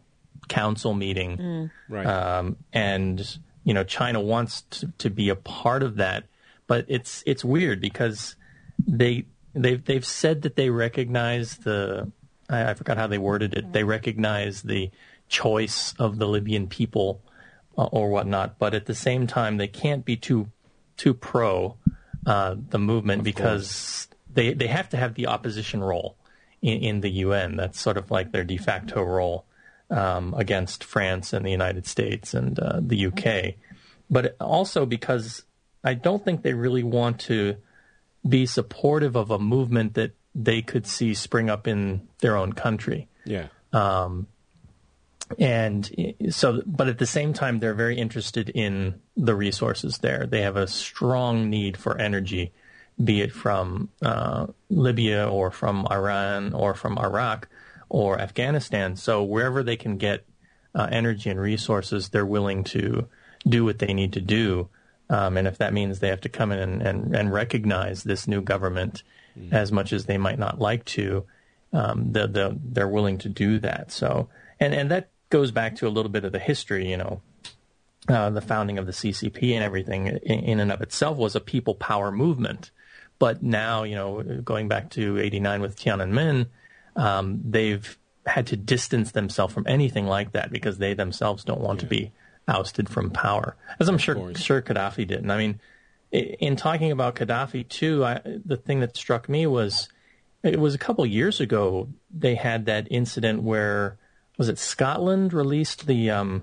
council 0.48 0.92
meeting, 0.94 1.38
mm. 1.38 1.70
right? 1.88 2.06
Um, 2.06 2.56
and 2.72 3.38
you 3.64 3.74
know, 3.74 3.84
China 3.84 4.20
wants 4.20 4.62
to, 4.70 4.92
to 4.98 5.10
be 5.10 5.28
a 5.28 5.36
part 5.36 5.82
of 5.82 5.96
that, 5.96 6.24
but 6.66 6.84
it's 6.88 7.22
it's 7.26 7.44
weird 7.44 7.80
because 7.80 8.36
they 8.86 9.24
they've 9.54 9.84
they've 9.84 10.04
said 10.04 10.42
that 10.42 10.56
they 10.56 10.70
recognize 10.70 11.56
the 11.58 12.12
I, 12.50 12.70
I 12.70 12.74
forgot 12.74 12.96
how 12.96 13.06
they 13.06 13.18
worded 13.18 13.54
it. 13.54 13.72
They 13.72 13.84
recognize 13.84 14.62
the 14.62 14.90
choice 15.28 15.94
of 15.98 16.18
the 16.18 16.26
Libyan 16.26 16.66
people 16.66 17.22
uh, 17.78 17.84
or 17.84 18.10
whatnot, 18.10 18.58
but 18.58 18.74
at 18.74 18.86
the 18.86 18.94
same 18.94 19.26
time 19.26 19.56
they 19.56 19.68
can't 19.68 20.04
be 20.04 20.16
too 20.16 20.50
too 20.96 21.14
pro 21.14 21.76
uh, 22.26 22.54
the 22.68 22.78
movement 22.78 23.20
of 23.20 23.24
because 23.24 23.68
course. 23.68 24.08
they 24.34 24.52
they 24.52 24.66
have 24.66 24.88
to 24.90 24.96
have 24.96 25.14
the 25.14 25.26
opposition 25.26 25.82
role 25.82 26.16
in, 26.60 26.82
in, 26.82 27.00
the 27.00 27.10
UN. 27.10 27.56
That's 27.56 27.80
sort 27.80 27.96
of 27.96 28.10
like 28.10 28.32
their 28.32 28.44
de 28.44 28.58
facto 28.58 29.02
role 29.02 29.46
um, 29.88 30.34
against 30.36 30.84
France 30.84 31.32
and 31.32 31.46
the 31.46 31.50
United 31.50 31.86
States 31.86 32.34
and 32.34 32.58
uh, 32.58 32.80
the 32.82 33.06
UK. 33.06 33.54
But 34.10 34.36
also 34.40 34.84
because 34.84 35.44
I 35.82 35.94
don't 35.94 36.24
think 36.24 36.42
they 36.42 36.52
really 36.52 36.82
want 36.82 37.20
to 37.20 37.56
be 38.28 38.44
supportive 38.44 39.16
of 39.16 39.30
a 39.30 39.38
movement 39.38 39.94
that 39.94 40.12
they 40.34 40.62
could 40.62 40.86
see 40.86 41.14
spring 41.14 41.50
up 41.50 41.66
in 41.66 42.06
their 42.20 42.36
own 42.36 42.52
country. 42.52 43.08
Yeah. 43.24 43.48
Um, 43.72 44.26
and 45.38 46.14
so, 46.30 46.62
but 46.66 46.88
at 46.88 46.98
the 46.98 47.06
same 47.06 47.32
time, 47.32 47.60
they're 47.60 47.74
very 47.74 47.96
interested 47.96 48.48
in 48.48 49.00
the 49.16 49.34
resources 49.34 49.98
there. 49.98 50.26
They 50.26 50.42
have 50.42 50.56
a 50.56 50.66
strong 50.66 51.48
need 51.48 51.76
for 51.76 51.96
energy, 51.98 52.52
be 53.02 53.20
it 53.20 53.32
from 53.32 53.90
uh, 54.02 54.48
Libya 54.68 55.28
or 55.28 55.50
from 55.50 55.86
Iran 55.90 56.52
or 56.52 56.74
from 56.74 56.98
Iraq 56.98 57.48
or 57.88 58.20
Afghanistan. 58.20 58.96
So 58.96 59.22
wherever 59.22 59.62
they 59.62 59.76
can 59.76 59.98
get 59.98 60.24
uh, 60.74 60.88
energy 60.90 61.30
and 61.30 61.40
resources, 61.40 62.08
they're 62.08 62.26
willing 62.26 62.64
to 62.64 63.08
do 63.46 63.64
what 63.64 63.78
they 63.78 63.94
need 63.94 64.12
to 64.14 64.20
do. 64.20 64.68
Um, 65.08 65.36
and 65.36 65.46
if 65.46 65.58
that 65.58 65.72
means 65.72 65.98
they 65.98 66.08
have 66.08 66.20
to 66.22 66.28
come 66.28 66.52
in 66.52 66.58
and, 66.58 66.82
and, 66.82 67.16
and 67.16 67.32
recognize 67.32 68.02
this 68.04 68.28
new 68.28 68.42
government 68.42 69.02
mm. 69.38 69.52
as 69.52 69.72
much 69.72 69.92
as 69.92 70.06
they 70.06 70.18
might 70.18 70.38
not 70.38 70.60
like 70.60 70.84
to, 70.86 71.24
um, 71.72 72.12
the, 72.12 72.26
the, 72.26 72.58
they're 72.62 72.88
willing 72.88 73.18
to 73.18 73.28
do 73.28 73.58
that. 73.60 73.92
So, 73.92 74.28
and, 74.58 74.74
and 74.74 74.90
that 74.90 75.10
goes 75.30 75.50
back 75.50 75.76
to 75.76 75.86
a 75.86 75.90
little 75.90 76.10
bit 76.10 76.24
of 76.24 76.32
the 76.32 76.38
history, 76.38 76.90
you 76.90 76.96
know, 76.96 77.22
uh, 78.08 78.30
the 78.30 78.40
founding 78.40 78.78
of 78.78 78.86
the 78.86 78.92
CCP 78.92 79.54
and 79.54 79.62
everything 79.62 80.06
in, 80.06 80.40
in, 80.40 80.60
and 80.60 80.72
of 80.72 80.80
itself 80.80 81.16
was 81.16 81.36
a 81.36 81.40
people 81.40 81.74
power 81.74 82.10
movement. 82.10 82.70
But 83.18 83.42
now, 83.42 83.82
you 83.82 83.94
know, 83.94 84.22
going 84.22 84.68
back 84.68 84.90
to 84.90 85.18
89 85.18 85.60
with 85.60 85.76
Tiananmen, 85.76 86.46
um, 86.96 87.40
they've 87.44 87.98
had 88.26 88.46
to 88.48 88.56
distance 88.56 89.12
themselves 89.12 89.52
from 89.52 89.66
anything 89.66 90.06
like 90.06 90.32
that 90.32 90.50
because 90.50 90.78
they 90.78 90.94
themselves 90.94 91.44
don't 91.44 91.60
want 91.60 91.78
yeah. 91.78 91.82
to 91.82 91.86
be 91.86 92.12
ousted 92.48 92.88
from 92.88 93.10
power, 93.10 93.56
as 93.78 93.88
I'm 93.88 93.98
sure 93.98 94.34
sure 94.34 94.60
Gaddafi 94.62 95.06
didn't. 95.06 95.30
I 95.30 95.38
mean, 95.38 95.60
in 96.12 96.56
talking 96.56 96.90
about 96.90 97.16
Gaddafi 97.16 97.68
too, 97.68 98.04
I, 98.04 98.20
the 98.44 98.56
thing 98.56 98.80
that 98.80 98.96
struck 98.96 99.28
me 99.28 99.46
was 99.46 99.88
it 100.42 100.58
was 100.58 100.74
a 100.74 100.78
couple 100.78 101.04
years 101.06 101.40
ago 101.40 101.88
they 102.10 102.34
had 102.34 102.66
that 102.66 102.88
incident 102.90 103.42
where 103.42 103.98
was 104.38 104.48
it 104.48 104.58
Scotland 104.58 105.32
released 105.32 105.86
the 105.86 106.10
um, 106.10 106.42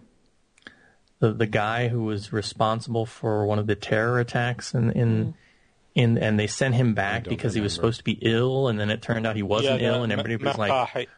the 1.19 1.34
the 1.34 1.47
guy 1.47 1.88
who 1.88 2.03
was 2.03 2.32
responsible 2.32 3.06
for 3.06 3.45
one 3.45 3.60
of 3.60 3.67
the 3.67 3.75
terror 3.75 4.19
attacks 4.19 4.73
in 4.73 4.91
in. 4.91 5.25
Mm. 5.25 5.34
In, 5.95 6.19
and 6.19 6.39
they 6.39 6.45
sent 6.45 6.75
him 6.75 6.93
back 6.93 7.23
because 7.23 7.56
remember. 7.56 7.56
he 7.56 7.62
was 7.62 7.73
supposed 7.73 7.97
to 7.97 8.03
be 8.03 8.19
ill, 8.21 8.67
and 8.67 8.80
then 8.80 8.91
it 8.91 9.01
turned 9.01 9.25
out 9.25 9.36
he 9.36 9.41
wasn't 9.41 9.82
yeah, 9.82 9.95
ill, 9.95 10.03
and 10.03 10.12
everybody 10.12 10.36
was 10.36 10.56
like, 10.56 11.10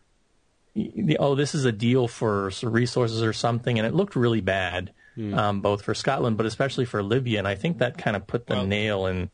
"Oh, 1.20 1.36
this 1.36 1.54
is 1.54 1.66
a 1.66 1.74
deal 1.74 2.08
for 2.08 2.50
resources 2.64 3.22
or 3.22 3.34
something," 3.34 3.78
and 3.78 3.86
it 3.86 3.94
looked 3.94 4.16
really 4.16 4.40
bad, 4.40 4.94
mm. 5.18 5.36
um, 5.38 5.62
both 5.62 5.82
for 5.84 5.94
Scotland, 5.94 6.38
but 6.38 6.46
especially 6.46 6.86
for 6.86 7.04
Libya. 7.04 7.40
And 7.40 7.48
I 7.48 7.56
think 7.56 7.80
that 7.80 7.98
kind 7.98 8.16
of 8.16 8.28
put 8.28 8.48
the 8.48 8.56
well, 8.56 8.66
nail 8.66 9.06
in 9.06 9.30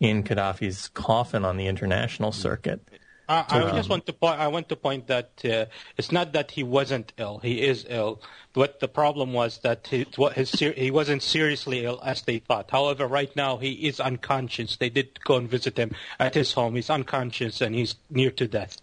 in 0.00 0.22
Gaddafi's 0.22 0.88
coffin 0.88 1.44
on 1.44 1.56
the 1.56 1.66
international 1.66 2.32
circuit. 2.32 2.80
I, 3.28 3.44
I 3.48 3.70
just 3.72 3.90
want 3.90 4.06
to 4.06 4.12
point. 4.14 4.40
I 4.40 4.48
want 4.48 4.70
to 4.70 4.76
point 4.76 5.08
that 5.08 5.32
uh, 5.44 5.66
it's 5.98 6.10
not 6.10 6.32
that 6.32 6.52
he 6.52 6.62
wasn't 6.62 7.12
ill. 7.18 7.38
He 7.38 7.60
is 7.62 7.84
ill. 7.88 8.22
But 8.54 8.80
the 8.80 8.88
problem 8.88 9.34
was 9.34 9.58
that 9.58 9.86
he, 9.88 10.06
his, 10.34 10.50
he 10.52 10.90
wasn't 10.90 11.22
seriously 11.22 11.84
ill 11.84 12.00
as 12.02 12.22
they 12.22 12.38
thought. 12.38 12.70
However, 12.70 13.06
right 13.06 13.34
now 13.36 13.58
he 13.58 13.72
is 13.86 14.00
unconscious. 14.00 14.76
They 14.76 14.88
did 14.88 15.22
go 15.22 15.36
and 15.36 15.48
visit 15.48 15.78
him 15.78 15.94
at 16.18 16.34
his 16.34 16.54
home. 16.54 16.74
He's 16.74 16.88
unconscious 16.88 17.60
and 17.60 17.74
he's 17.74 17.96
near 18.08 18.30
to 18.32 18.48
death. 18.48 18.78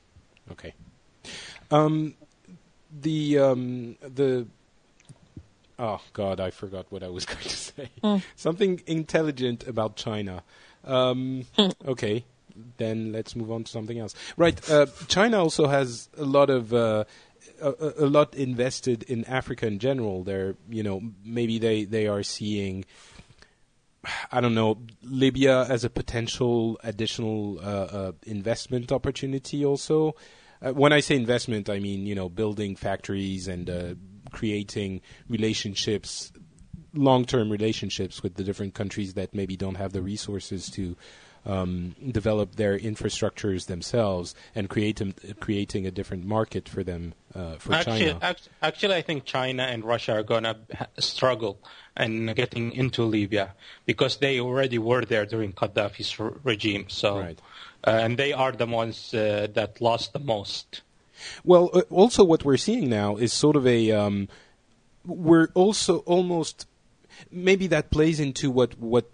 Okay. 0.51 0.75
Um, 1.71 2.13
the 3.01 3.39
um, 3.39 3.97
the 4.01 4.45
oh 5.79 6.01
god, 6.13 6.39
I 6.39 6.51
forgot 6.51 6.85
what 6.89 7.03
I 7.03 7.09
was 7.09 7.25
going 7.31 7.43
to 7.43 7.49
say. 7.49 7.89
Mm. 8.03 8.23
Something 8.35 8.81
intelligent 8.88 9.67
about 9.67 9.95
China. 9.95 10.43
Um, 10.83 11.45
hmm. 11.57 11.69
okay 11.88 12.25
then 12.77 13.11
let's 13.11 13.35
move 13.35 13.51
on 13.51 13.63
to 13.63 13.71
something 13.71 13.99
else. 13.99 14.15
Right. 14.38 14.57
Uh, 14.69 14.85
China 15.07 15.39
also 15.39 15.67
has 15.67 16.09
a 16.17 16.25
lot 16.25 16.49
of. 16.49 16.73
Uh, 16.73 17.05
a, 17.61 17.93
a, 17.99 18.05
lot 18.07 18.35
invested 18.35 19.03
in 19.03 19.23
Africa 19.25 19.65
in 19.65 19.79
general. 19.79 20.23
They're, 20.23 20.55
you 20.69 20.83
know, 20.83 21.01
maybe 21.23 21.57
they, 21.57 21.85
they 21.85 22.07
are 22.07 22.21
seeing, 22.21 22.83
I 24.29 24.41
don't 24.41 24.55
know, 24.55 24.79
Libya 25.03 25.63
as 25.63 25.85
a 25.85 25.89
potential 25.89 26.77
additional 26.83 27.59
uh, 27.59 27.63
uh 27.63 28.11
investment 28.23 28.91
opportunity. 28.91 29.63
Also, 29.63 30.15
uh, 30.61 30.73
when 30.73 30.91
I 30.91 30.99
say 30.99 31.15
investment, 31.15 31.69
I 31.69 31.79
mean 31.79 32.05
you 32.05 32.15
know 32.15 32.29
building 32.29 32.75
factories 32.75 33.47
and 33.47 33.69
uh, 33.69 33.93
creating 34.35 35.01
relationships, 35.29 36.31
long 36.93 37.25
term 37.25 37.49
relationships 37.49 38.21
with 38.21 38.35
the 38.35 38.43
different 38.43 38.75
countries 38.75 39.15
that 39.15 39.33
maybe 39.33 39.55
don't 39.55 39.75
have 39.75 39.93
the 39.93 40.01
resources 40.01 40.69
to 40.69 40.95
um, 41.45 41.95
develop 42.11 42.55
their 42.55 42.77
infrastructures 42.77 43.67
themselves 43.67 44.35
and 44.55 44.69
create 44.69 44.97
them, 44.97 45.13
creating 45.39 45.85
a 45.85 45.91
different 45.91 46.25
market 46.25 46.67
for 46.67 46.83
them 46.83 47.13
uh, 47.33 47.55
for 47.57 47.73
actually, 47.73 48.11
China. 48.11 48.35
Actually, 48.61 48.95
I 48.95 49.01
think 49.01 49.25
China 49.25 49.63
and 49.63 49.83
Russia 49.83 50.13
are 50.13 50.23
going 50.23 50.43
to 50.43 50.57
struggle 50.97 51.59
in 51.97 52.33
getting 52.33 52.71
into 52.71 53.03
Libya 53.03 53.53
because 53.85 54.17
they 54.17 54.39
already 54.39 54.79
were 54.79 55.05
there 55.05 55.25
during 55.25 55.53
Gaddafi's 55.53 56.19
re- 56.19 56.31
regime. 56.43 56.85
So, 56.89 57.19
right. 57.19 57.39
uh, 57.85 57.91
and 57.91 58.17
they 58.17 58.33
are 58.33 58.51
the 58.51 58.65
ones 58.65 59.13
uh, 59.13 59.47
that 59.53 59.79
lost 59.79 60.13
the 60.13 60.19
most. 60.19 60.81
Well, 61.43 61.69
uh, 61.73 61.82
also 61.89 62.23
what 62.23 62.43
we're 62.43 62.57
seeing 62.57 62.89
now 62.89 63.18
is 63.18 63.34
sort 63.34 63.55
of 63.55 63.66
a 63.66 63.91
um, 63.91 64.28
we're 65.05 65.49
also 65.53 65.99
almost 65.99 66.68
maybe 67.32 67.68
that 67.68 67.91
plays 67.91 68.20
into 68.20 68.51
what 68.51 68.78
what 68.80 69.09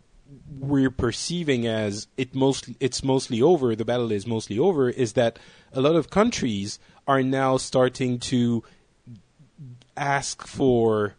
we're 0.60 0.91
perceiving 0.91 1.68
as 1.68 2.08
it 2.18 2.34
mostly 2.34 2.76
it's 2.80 3.04
mostly 3.04 3.41
over, 3.41 3.76
the 3.76 3.86
battle 3.86 4.12
is 4.12 4.26
mostly 4.26 4.58
over, 4.58 4.89
is 4.89 5.14
that 5.14 5.39
a 5.74 5.82
lot 5.82 5.95
of 5.95 6.10
countries 6.10 6.80
are 7.08 7.24
now 7.24 7.58
starting 7.58 8.20
to 8.20 8.64
ask 9.97 10.45
for 10.45 11.16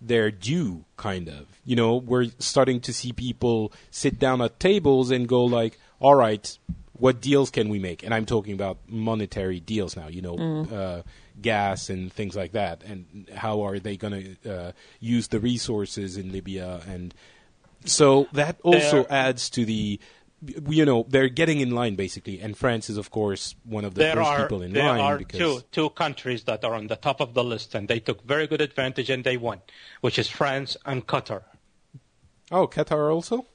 their 0.00 0.30
due 0.30 0.84
kind 0.96 1.28
of. 1.28 1.46
You 1.64 1.76
know 1.76 1.96
we're 1.96 2.30
starting 2.38 2.80
to 2.82 2.92
see 2.92 3.12
people 3.12 3.72
sit 3.90 4.18
down 4.18 4.40
at 4.40 4.60
tables 4.60 5.10
and 5.10 5.28
go 5.28 5.44
like 5.44 5.78
all 6.00 6.14
right 6.14 6.56
what 6.98 7.20
deals 7.20 7.50
can 7.50 7.68
we 7.68 7.78
make 7.78 8.02
and 8.02 8.14
i'm 8.14 8.26
talking 8.26 8.54
about 8.54 8.78
monetary 8.88 9.60
deals 9.60 9.96
now 9.96 10.08
you 10.08 10.22
know 10.22 10.36
mm. 10.36 10.72
uh, 10.72 11.02
gas 11.40 11.90
and 11.90 12.12
things 12.12 12.34
like 12.36 12.52
that 12.52 12.82
and 12.84 13.28
how 13.34 13.62
are 13.62 13.78
they 13.78 13.96
going 13.96 14.36
to 14.42 14.52
uh, 14.52 14.72
use 15.00 15.28
the 15.28 15.40
resources 15.40 16.16
in 16.16 16.32
libya 16.32 16.80
and 16.88 17.14
so 17.84 18.26
that 18.32 18.58
also 18.62 19.06
adds 19.08 19.50
to 19.50 19.64
the 19.64 20.00
you 20.68 20.84
know 20.84 21.04
they're 21.08 21.28
getting 21.28 21.60
in 21.60 21.70
line 21.72 21.96
basically, 21.96 22.40
and 22.40 22.56
France 22.56 22.88
is 22.88 22.96
of 22.96 23.10
course 23.10 23.56
one 23.64 23.84
of 23.84 23.94
the 23.94 24.02
first 24.02 24.28
are, 24.28 24.42
people 24.42 24.62
in 24.62 24.72
there 24.72 24.84
line 24.84 24.96
There 24.96 25.04
are 25.04 25.18
because 25.18 25.38
two 25.38 25.60
two 25.72 25.90
countries 25.90 26.44
that 26.44 26.64
are 26.64 26.74
on 26.74 26.86
the 26.86 26.96
top 26.96 27.20
of 27.20 27.34
the 27.34 27.42
list, 27.42 27.74
and 27.74 27.88
they 27.88 27.98
took 27.98 28.22
very 28.22 28.46
good 28.46 28.60
advantage 28.60 29.10
and 29.10 29.24
they 29.24 29.36
won, 29.36 29.62
which 30.00 30.18
is 30.18 30.28
France 30.28 30.76
and 30.84 31.06
Qatar. 31.06 31.42
oh 32.52 32.66
Qatar 32.68 33.12
also. 33.12 33.46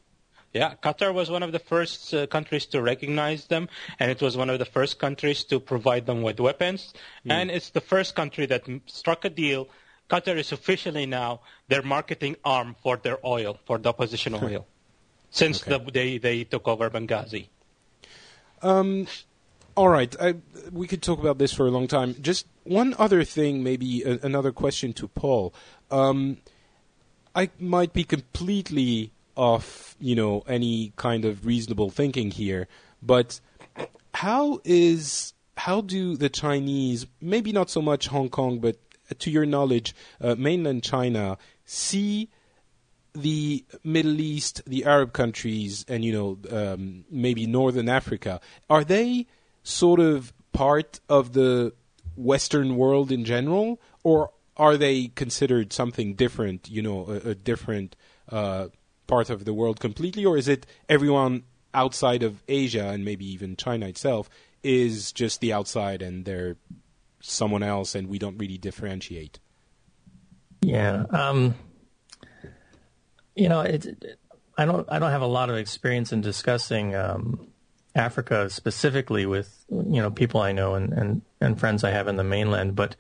Yeah, 0.54 0.76
Qatar 0.76 1.14
was 1.14 1.32
one 1.32 1.42
of 1.42 1.52
the 1.52 1.60
first 1.60 2.14
uh, 2.14 2.28
countries 2.28 2.68
to 2.68 2.82
recognize 2.82 3.48
them, 3.48 3.68
and 4.00 4.12
it 4.12 4.22
was 4.22 4.38
one 4.38 4.52
of 4.52 4.60
the 4.60 4.66
first 4.66 5.00
countries 5.00 5.44
to 5.46 5.60
provide 5.60 6.06
them 6.06 6.22
with 6.22 6.40
weapons. 6.40 6.94
Hmm. 7.24 7.32
And 7.32 7.52
it's 7.52 7.72
the 7.72 7.82
first 7.82 8.16
country 8.16 8.46
that 8.46 8.70
m- 8.70 8.82
struck 8.86 9.26
a 9.26 9.30
deal. 9.30 9.68
Qatar 10.10 10.38
is 10.38 10.52
officially 10.52 11.08
now 11.08 11.42
their 11.70 11.82
marketing 11.82 12.36
arm 12.46 12.76
for 12.84 12.98
their 12.98 13.18
oil, 13.26 13.58
for 13.66 13.80
the 13.80 13.90
opposition 13.90 14.36
oil, 14.44 14.68
since 15.32 15.62
Okay. 15.62 15.72
the, 15.84 15.92
they, 15.92 16.18
they 16.20 16.44
took 16.44 16.68
over 16.68 16.90
Benghazi. 16.90 17.48
All 19.76 19.90
right, 19.90 20.16
I, 20.22 20.36
we 20.72 20.86
could 20.86 21.02
talk 21.02 21.18
about 21.20 21.40
this 21.40 21.52
for 21.52 21.66
a 21.66 21.72
long 21.72 21.88
time. 21.88 22.16
Just 22.22 22.46
one 22.64 22.94
other 23.00 23.24
thing, 23.24 23.64
maybe 23.64 24.04
a, 24.04 24.20
another 24.22 24.52
question 24.52 24.94
to 24.94 25.08
Paul. 25.08 25.52
Um, 25.90 26.38
I 27.34 27.50
might 27.60 27.92
be 27.92 28.04
completely 28.04 29.12
off, 29.36 29.96
you 30.00 30.16
know, 30.16 30.44
any 30.48 30.94
kind 30.96 31.26
of 31.26 31.46
reasonable 31.46 31.90
thinking 31.90 32.32
here, 32.32 32.68
but 33.02 33.40
how 34.14 34.60
is 34.64 35.34
how 35.58 35.82
do 35.82 36.18
the 36.18 36.30
Chinese, 36.30 37.06
maybe 37.22 37.52
not 37.52 37.70
so 37.70 37.82
much 37.82 38.08
Hong 38.08 38.30
Kong, 38.30 38.60
but 38.60 38.78
to 39.20 39.32
your 39.32 39.46
knowledge, 39.46 39.96
uh, 40.22 40.36
mainland 40.36 40.84
China, 40.84 41.38
see 41.66 42.30
the 43.14 43.64
Middle 43.84 44.20
East, 44.20 44.62
the 44.66 44.86
Arab 44.86 45.14
countries, 45.14 45.86
and 45.88 46.04
you 46.04 46.12
know 46.12 46.38
um, 46.52 47.06
maybe 47.10 47.46
Northern 47.46 47.90
Africa, 47.90 48.42
are 48.70 48.84
they 48.84 49.28
sort 49.64 50.00
of 50.00 50.34
part 50.52 51.00
of 51.10 51.34
the 51.34 51.74
Western 52.16 52.76
world 52.76 53.12
in 53.12 53.26
general, 53.26 53.80
or 54.04 54.32
are 54.58 54.78
they 54.78 55.08
considered 55.10 55.74
something 55.74 56.16
different? 56.16 56.70
You 56.70 56.82
know, 56.82 57.06
a, 57.08 57.30
a 57.30 57.36
different 57.36 57.96
uh, 58.30 58.68
part 59.14 59.30
of 59.30 59.46
the 59.46 59.54
world 59.54 59.80
completely, 59.80 60.26
or 60.26 60.38
is 60.38 60.48
it 60.48 60.66
everyone 60.90 61.44
outside 61.74 62.24
of 62.24 62.42
Asia 62.48 62.88
and 62.90 63.06
maybe 63.06 63.26
even 63.36 63.56
China 63.56 63.86
itself 63.88 64.28
is 64.64 65.12
just 65.12 65.40
the 65.40 65.54
outside 65.54 66.02
and 66.02 66.26
they're 66.26 66.56
someone 67.22 67.62
else, 67.64 67.94
and 67.96 68.08
we 68.08 68.18
don't 68.18 68.38
really 68.40 68.58
differentiate? 68.58 69.40
Yeah. 70.62 71.06
Um, 71.12 71.54
you 73.36 73.50
know, 73.50 73.62
it, 73.62 73.86
it- 73.86 74.20
I 74.56 74.66
don't. 74.66 74.88
I 74.92 75.00
don't 75.00 75.10
have 75.10 75.24
a 75.24 75.34
lot 75.40 75.50
of 75.50 75.56
experience 75.58 76.14
in 76.14 76.22
discussing 76.22 76.94
um, 76.94 77.48
Africa 77.96 78.52
specifically 78.52 79.26
with 79.26 79.50
you 79.70 80.00
know 80.00 80.12
people 80.12 80.42
I 80.42 80.52
know 80.52 80.76
and, 80.76 80.94
and, 80.94 81.22
and 81.42 81.60
friends 81.60 81.84
I 81.84 81.90
have 81.90 82.08
in 82.08 82.18
the 82.18 82.24
mainland, 82.24 82.76
but 82.76 82.96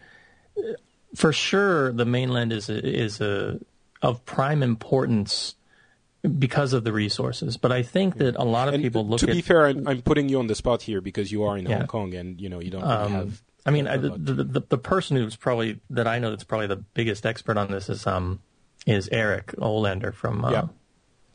for 1.15 1.31
sure 1.31 1.91
the 1.93 2.05
mainland 2.05 2.51
is 2.51 2.69
a, 2.71 2.79
is 2.83 3.21
a 3.21 3.59
of 4.01 4.25
prime 4.25 4.63
importance 4.63 5.53
because 6.39 6.73
of 6.73 6.83
the 6.83 6.93
resources. 6.93 7.57
But 7.57 7.71
I 7.71 7.83
think 7.83 8.17
that 8.17 8.35
a 8.35 8.43
lot 8.43 8.67
of 8.67 8.73
And 8.75 8.83
people 8.83 9.05
look 9.05 9.19
to 9.21 9.29
at 9.29 9.33
be 9.33 9.41
fair, 9.41 9.65
I'm, 9.67 9.87
I'm 9.87 10.01
putting 10.01 10.29
you 10.29 10.39
on 10.39 10.47
the 10.47 10.55
spot 10.55 10.81
here 10.81 11.01
because 11.01 11.31
you 11.31 11.43
are 11.43 11.57
in 11.57 11.65
Yeah. 11.65 11.79
Hong 11.79 11.87
Kong, 11.87 12.13
and 12.13 12.39
you 12.39 12.49
know 12.49 12.59
you 12.61 12.71
don't 12.71 12.83
Um, 12.83 13.11
have. 13.11 13.41
I 13.65 13.71
mean, 13.71 13.87
I, 13.87 13.95
the, 13.97 14.09
the, 14.17 14.61
the 14.67 14.77
person 14.77 15.15
who's 15.15 15.35
probably 15.37 15.79
that 15.89 16.05
I 16.07 16.19
know 16.19 16.29
that's 16.31 16.43
probably 16.43 16.67
the 16.67 16.75
biggest 16.77 17.25
expert 17.25 17.57
on 17.57 17.71
this 17.71 17.89
is 17.89 18.05
um 18.07 18.39
is 18.85 19.07
Eric 19.11 19.47
Olander 19.57 20.13
from 20.13 20.43
uh, 20.43 20.51
Yeah. 20.51 20.63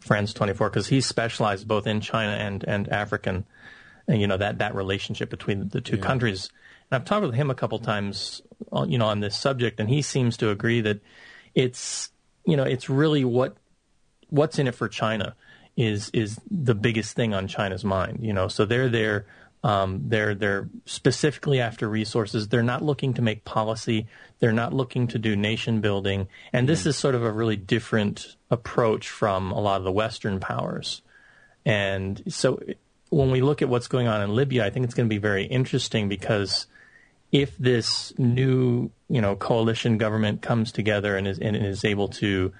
France 0.00 0.32
24 0.34 0.70
because 0.70 0.86
he 0.88 1.00
specialized 1.00 1.66
both 1.66 1.86
in 1.86 2.00
China 2.00 2.32
and 2.32 2.64
and 2.66 2.88
African, 2.88 3.44
and, 4.06 4.20
you 4.20 4.26
know 4.26 4.36
that 4.36 4.58
that 4.58 4.74
relationship 4.74 5.28
between 5.30 5.68
the 5.68 5.80
two 5.80 5.96
Yeah. 5.96 6.02
countries. 6.02 6.50
And 6.90 6.96
I've 7.00 7.04
talked 7.06 7.24
with 7.26 7.34
him 7.34 7.50
a 7.50 7.54
couple 7.54 7.78
times, 7.78 8.40
on, 8.72 8.90
you 8.90 8.96
know, 8.96 9.06
on 9.06 9.20
this 9.20 9.36
subject, 9.36 9.80
and 9.80 9.90
he 9.90 10.00
seems 10.00 10.36
to 10.38 10.48
agree 10.50 10.80
that 10.82 11.00
it's 11.54 12.10
you 12.46 12.56
know 12.56 12.64
it's 12.64 12.88
really 12.88 13.24
what 13.24 13.56
what's 14.30 14.58
in 14.58 14.66
it 14.66 14.74
for 14.74 14.88
China 14.88 15.34
is 15.76 16.10
is 16.12 16.38
the 16.50 16.74
biggest 16.74 17.14
thing 17.14 17.34
on 17.34 17.48
China's 17.48 17.84
mind. 17.84 18.18
You 18.22 18.32
know, 18.32 18.48
so 18.48 18.64
they're 18.64 18.88
there. 18.88 19.26
Um, 19.64 20.04
they're 20.06 20.34
they're 20.34 20.68
specifically 20.86 21.60
after 21.60 21.88
resources. 21.88 22.48
They're 22.48 22.62
not 22.62 22.82
looking 22.82 23.14
to 23.14 23.22
make 23.22 23.44
policy. 23.44 24.06
They're 24.38 24.52
not 24.52 24.72
looking 24.72 25.08
to 25.08 25.18
do 25.18 25.34
nation 25.34 25.80
building. 25.80 26.28
And 26.52 26.68
this 26.68 26.86
is 26.86 26.96
sort 26.96 27.14
of 27.14 27.24
a 27.24 27.32
really 27.32 27.56
different 27.56 28.36
approach 28.50 29.08
from 29.08 29.50
a 29.50 29.60
lot 29.60 29.78
of 29.78 29.84
the 29.84 29.92
Western 29.92 30.38
powers. 30.38 31.02
And 31.64 32.22
so 32.28 32.60
when 33.10 33.30
we 33.30 33.40
look 33.40 33.62
at 33.62 33.68
what's 33.68 33.88
going 33.88 34.06
on 34.06 34.22
in 34.22 34.34
Libya, 34.34 34.64
I 34.64 34.70
think 34.70 34.84
it's 34.84 34.94
going 34.94 35.08
to 35.08 35.14
be 35.14 35.18
very 35.18 35.44
interesting 35.44 36.08
because 36.08 36.66
if 37.32 37.56
this 37.58 38.12
new, 38.18 38.90
you 39.08 39.20
know, 39.20 39.36
coalition 39.36 39.98
government 39.98 40.40
comes 40.42 40.72
together 40.72 41.16
and 41.16 41.26
is 41.26 41.38
and 41.38 41.56
is 41.56 41.84
able 41.84 42.08
to, 42.08 42.52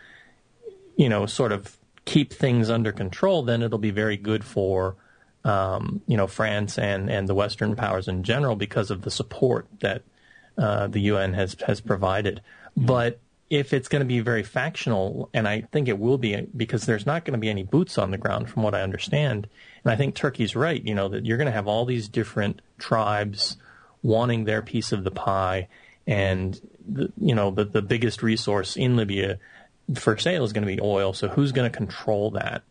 you 0.98 1.08
know, 1.08 1.24
sort 1.24 1.52
of 1.52 1.78
keep 2.04 2.32
things 2.32 2.68
under 2.68 2.92
control, 2.92 3.42
then 3.42 3.62
it'll 3.62 3.78
be 3.78 3.92
very 3.92 4.16
good 4.16 4.44
for, 4.44 4.96
um, 5.44 6.02
you 6.06 6.16
know, 6.16 6.26
France 6.26 6.76
and 6.76 7.08
and 7.08 7.26
the 7.28 7.34
Western 7.34 7.76
powers 7.76 8.08
in 8.08 8.24
general 8.24 8.56
because 8.56 8.90
of 8.90 9.02
the 9.02 9.10
support 9.10 9.66
that 9.80 10.02
uh, 10.58 10.88
the 10.88 11.00
UN 11.00 11.32
has 11.32 11.56
has 11.66 11.80
provided. 11.80 12.42
But 12.76 13.20
if 13.48 13.72
it's 13.72 13.88
going 13.88 14.00
to 14.00 14.06
be 14.06 14.20
very 14.20 14.42
factional, 14.42 15.30
and 15.32 15.48
I 15.48 15.62
think 15.72 15.88
it 15.88 15.98
will 15.98 16.18
be 16.18 16.46
because 16.54 16.84
there's 16.84 17.06
not 17.06 17.24
going 17.24 17.32
to 17.32 17.38
be 17.38 17.48
any 17.48 17.62
boots 17.62 17.96
on 17.96 18.10
the 18.10 18.18
ground, 18.18 18.50
from 18.50 18.62
what 18.64 18.74
I 18.74 18.82
understand, 18.82 19.48
and 19.84 19.92
I 19.92 19.96
think 19.96 20.14
Turki's 20.14 20.56
right. 20.56 20.84
You 20.84 20.96
know 20.96 21.08
that 21.08 21.24
you're 21.24 21.38
going 21.38 21.46
to 21.46 21.52
have 21.52 21.68
all 21.68 21.84
these 21.84 22.08
different 22.08 22.60
tribes 22.78 23.56
wanting 24.02 24.44
their 24.44 24.62
piece 24.62 24.90
of 24.90 25.04
the 25.04 25.12
pie, 25.12 25.68
and 26.08 26.60
the, 26.88 27.12
you 27.18 27.36
know 27.36 27.52
the 27.52 27.64
the 27.64 27.82
biggest 27.82 28.20
resource 28.20 28.76
in 28.76 28.96
Libya 28.96 29.38
for 29.94 30.16
sale 30.16 30.44
is 30.44 30.52
going 30.52 30.66
to 30.66 30.74
be 30.74 30.80
oil. 30.80 31.12
So 31.12 31.28
who's 31.28 31.52
going 31.52 31.70
to 31.70 31.76
control 31.76 32.32
that? 32.32 32.62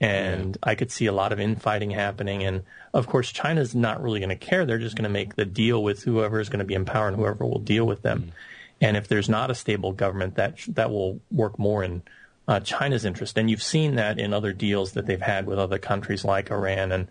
And 0.00 0.58
I 0.62 0.74
could 0.74 0.90
see 0.90 1.06
a 1.06 1.12
lot 1.12 1.32
of 1.32 1.40
infighting 1.40 1.90
happening. 1.90 2.42
And 2.42 2.64
of 2.92 3.06
course, 3.06 3.32
China's 3.32 3.74
not 3.74 4.02
really 4.02 4.20
going 4.20 4.30
to 4.30 4.36
care. 4.36 4.66
They're 4.66 4.78
just 4.78 4.96
going 4.96 5.04
to 5.04 5.10
make 5.10 5.36
the 5.36 5.46
deal 5.46 5.82
with 5.82 6.02
whoever 6.02 6.38
is 6.38 6.48
going 6.48 6.58
to 6.58 6.66
be 6.66 6.74
in 6.74 6.84
power 6.84 7.08
and 7.08 7.16
whoever 7.16 7.46
will 7.46 7.60
deal 7.60 7.86
with 7.86 8.02
them. 8.02 8.32
And 8.80 8.96
if 8.96 9.08
there's 9.08 9.28
not 9.28 9.50
a 9.50 9.54
stable 9.54 9.92
government, 9.92 10.34
that 10.34 10.58
that 10.68 10.90
will 10.90 11.20
work 11.30 11.58
more 11.58 11.82
in 11.82 12.02
uh, 12.46 12.60
China's 12.60 13.06
interest. 13.06 13.38
And 13.38 13.48
you've 13.48 13.62
seen 13.62 13.94
that 13.94 14.18
in 14.18 14.34
other 14.34 14.52
deals 14.52 14.92
that 14.92 15.06
they've 15.06 15.20
had 15.20 15.46
with 15.46 15.58
other 15.58 15.78
countries 15.78 16.24
like 16.24 16.50
Iran 16.50 16.92
and 16.92 17.08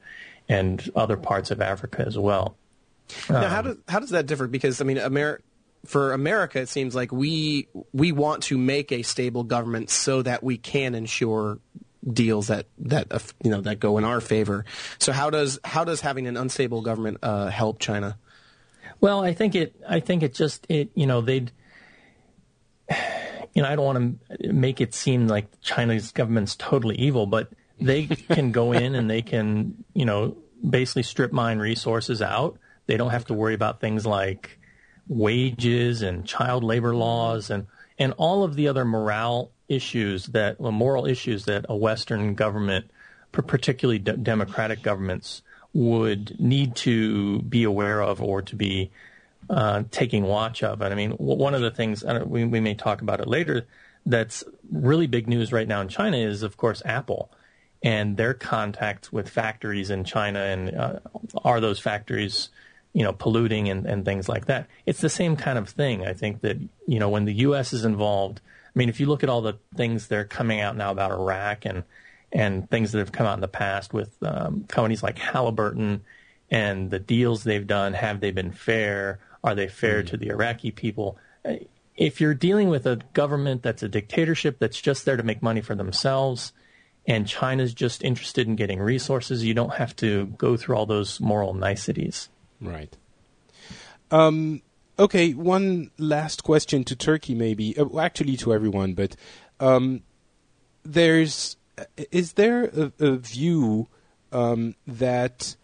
and 0.47 0.91
other 0.95 1.17
parts 1.17 1.49
of 1.49 1.61
Africa 1.61 2.03
as 2.05 2.19
well. 2.19 2.55
Now, 3.29 3.47
how 3.47 3.61
does 3.63 3.77
how 3.87 3.99
does 3.99 4.11
that 4.11 4.27
differ? 4.27 4.47
Because 4.47 4.79
I 4.79 4.83
mean, 4.83 4.97
Amer- 4.97 5.41
for 5.85 6.13
America, 6.13 6.59
it 6.59 6.69
seems 6.69 6.95
like 6.95 7.11
we 7.11 7.67
we 7.93 8.11
want 8.11 8.43
to 8.43 8.57
make 8.57 8.91
a 8.91 9.01
stable 9.03 9.43
government 9.43 9.89
so 9.89 10.21
that 10.21 10.43
we 10.43 10.57
can 10.57 10.95
ensure 10.95 11.59
deals 12.11 12.47
that 12.47 12.67
that 12.77 13.11
uh, 13.11 13.19
you 13.43 13.51
know 13.51 13.61
that 13.61 13.79
go 13.79 13.97
in 13.97 14.03
our 14.03 14.21
favor. 14.21 14.65
So 14.99 15.11
how 15.11 15.29
does 15.29 15.59
how 15.63 15.83
does 15.83 16.01
having 16.01 16.27
an 16.27 16.37
unstable 16.37 16.81
government 16.81 17.19
uh, 17.23 17.47
help 17.47 17.79
China? 17.79 18.17
Well, 19.01 19.23
I 19.23 19.33
think 19.33 19.55
it. 19.55 19.75
I 19.87 19.99
think 19.99 20.23
it 20.23 20.33
just 20.33 20.65
it. 20.69 20.89
You 20.95 21.07
know, 21.07 21.21
they'd. 21.21 21.51
You 23.53 23.61
know, 23.61 23.69
I 23.69 23.77
don't 23.77 23.85
want 23.85 24.19
to 24.41 24.51
make 24.51 24.81
it 24.81 24.93
seem 24.93 25.29
like 25.29 25.47
China's 25.61 26.11
government's 26.11 26.57
totally 26.57 26.95
evil, 26.97 27.25
but 27.25 27.53
they 27.79 28.05
can 28.05 28.51
go 28.51 28.73
in 28.73 28.95
and 28.95 29.09
they 29.09 29.21
can, 29.21 29.85
you 29.93 30.03
know, 30.03 30.35
basically 30.67 31.03
strip 31.03 31.31
mine 31.31 31.59
resources 31.59 32.21
out. 32.21 32.57
They 32.87 32.97
don't 32.97 33.11
have 33.11 33.25
to 33.27 33.33
worry 33.33 33.53
about 33.53 33.79
things 33.79 34.05
like 34.05 34.59
wages 35.07 36.01
and 36.01 36.25
child 36.25 36.63
labor 36.63 36.95
laws 36.95 37.49
and 37.49 37.67
and 37.97 38.13
all 38.17 38.43
of 38.43 38.55
the 38.55 38.67
other 38.67 38.83
morale 38.83 39.51
issues 39.69 40.27
that 40.27 40.59
well, 40.59 40.71
moral 40.71 41.05
issues 41.05 41.45
that 41.45 41.65
a 41.69 41.75
Western 41.75 42.35
government, 42.35 42.89
particularly 43.31 43.99
de- 43.99 44.17
democratic 44.17 44.81
governments, 44.81 45.41
would 45.73 46.39
need 46.39 46.75
to 46.75 47.41
be 47.43 47.63
aware 47.63 48.01
of 48.01 48.21
or 48.21 48.41
to 48.41 48.55
be 48.55 48.91
uh, 49.49 49.83
taking 49.91 50.23
watch 50.23 50.63
of. 50.63 50.81
And 50.81 50.93
I 50.93 50.97
mean, 50.97 51.11
one 51.11 51.53
of 51.53 51.61
the 51.61 51.71
things 51.71 52.03
we, 52.25 52.45
we 52.45 52.59
may 52.59 52.73
talk 52.73 53.01
about 53.01 53.19
it 53.19 53.27
later 53.27 53.67
that's 54.05 54.43
really 54.71 55.07
big 55.07 55.27
news 55.27 55.51
right 55.51 55.67
now 55.67 55.81
in 55.81 55.87
China 55.87 56.17
is, 56.17 56.43
of 56.43 56.57
course, 56.57 56.81
Apple 56.85 57.31
and 57.83 58.17
their 58.17 58.33
contact 58.33 59.13
with 59.13 59.29
factories 59.29 59.89
in 59.89 60.03
China 60.03 60.39
and 60.39 60.75
uh, 60.75 60.99
are 61.43 61.59
those 61.59 61.79
factories, 61.79 62.49
you 62.95 63.03
know, 63.03 63.11
polluting 63.11 63.67
and, 63.67 63.85
and 63.85 64.05
things 64.05 64.29
like 64.29 64.45
that. 64.45 64.67
It's 64.85 65.01
the 65.01 65.09
same 65.09 65.35
kind 65.35 65.57
of 65.57 65.67
thing. 65.67 66.07
I 66.07 66.13
think 66.13 66.39
that, 66.41 66.57
you 66.87 66.97
know, 66.97 67.09
when 67.09 67.25
the 67.25 67.33
U.S. 67.33 67.73
is 67.73 67.83
involved, 67.83 68.39
I 68.73 68.79
mean, 68.79 68.87
if 68.87 69.01
you 69.01 69.05
look 69.07 69.21
at 69.21 69.27
all 69.27 69.41
the 69.41 69.57
things 69.75 70.07
that 70.07 70.17
are 70.17 70.23
coming 70.23 70.61
out 70.61 70.77
now 70.77 70.91
about 70.91 71.11
Iraq 71.11 71.65
and 71.65 71.83
and 72.31 72.69
things 72.69 72.93
that 72.93 72.99
have 72.99 73.11
come 73.11 73.27
out 73.27 73.35
in 73.35 73.41
the 73.41 73.49
past 73.49 73.93
with 73.93 74.15
um, 74.23 74.63
companies 74.69 75.03
like 75.03 75.17
Halliburton 75.17 76.05
and 76.49 76.89
the 76.89 76.99
deals 76.99 77.43
they've 77.43 77.67
done, 77.67 77.93
have 77.93 78.21
they 78.21 78.31
been 78.31 78.51
fair? 78.51 79.19
Are 79.43 79.55
they 79.55 79.67
fair 79.67 80.01
to 80.03 80.15
the 80.15 80.29
Iraqi 80.29 80.71
people? 80.71 81.17
If 81.97 82.21
you're 82.21 82.33
dealing 82.33 82.69
with 82.69 82.85
a 82.87 83.01
government 83.11 83.61
that's 83.61 83.83
a 83.83 83.89
dictatorship 83.89 84.57
that's 84.59 84.79
just 84.79 85.03
there 85.03 85.17
to 85.17 85.23
make 85.23 85.43
money 85.43 85.61
for 85.61 85.75
themselves, 85.75 86.53
and 87.05 87.27
China's 87.27 87.73
just 87.73 88.03
interested 88.03 88.47
in 88.47 88.55
getting 88.55 88.79
resources. 88.79 89.43
You 89.43 89.53
don't 89.53 89.73
have 89.75 89.95
to 89.97 90.27
go 90.37 90.57
through 90.57 90.75
all 90.75 90.85
those 90.85 91.19
moral 91.19 91.53
niceties. 91.53 92.29
Right. 92.61 92.95
Um, 94.11 94.61
okay, 94.97 95.33
one 95.33 95.91
last 95.97 96.43
question 96.43 96.83
to 96.85 96.95
Turki, 96.95 97.35
maybe. 97.35 97.77
Uh, 97.77 97.99
actually, 97.99 98.37
to 98.37 98.53
everyone, 98.53 98.93
but 98.93 99.15
um, 99.59 100.01
there's 100.83 101.57
is 102.11 102.33
there 102.33 102.65
a, 102.65 102.91
a 102.99 103.15
view 103.17 103.87
um, 104.31 104.75
that 104.87 105.55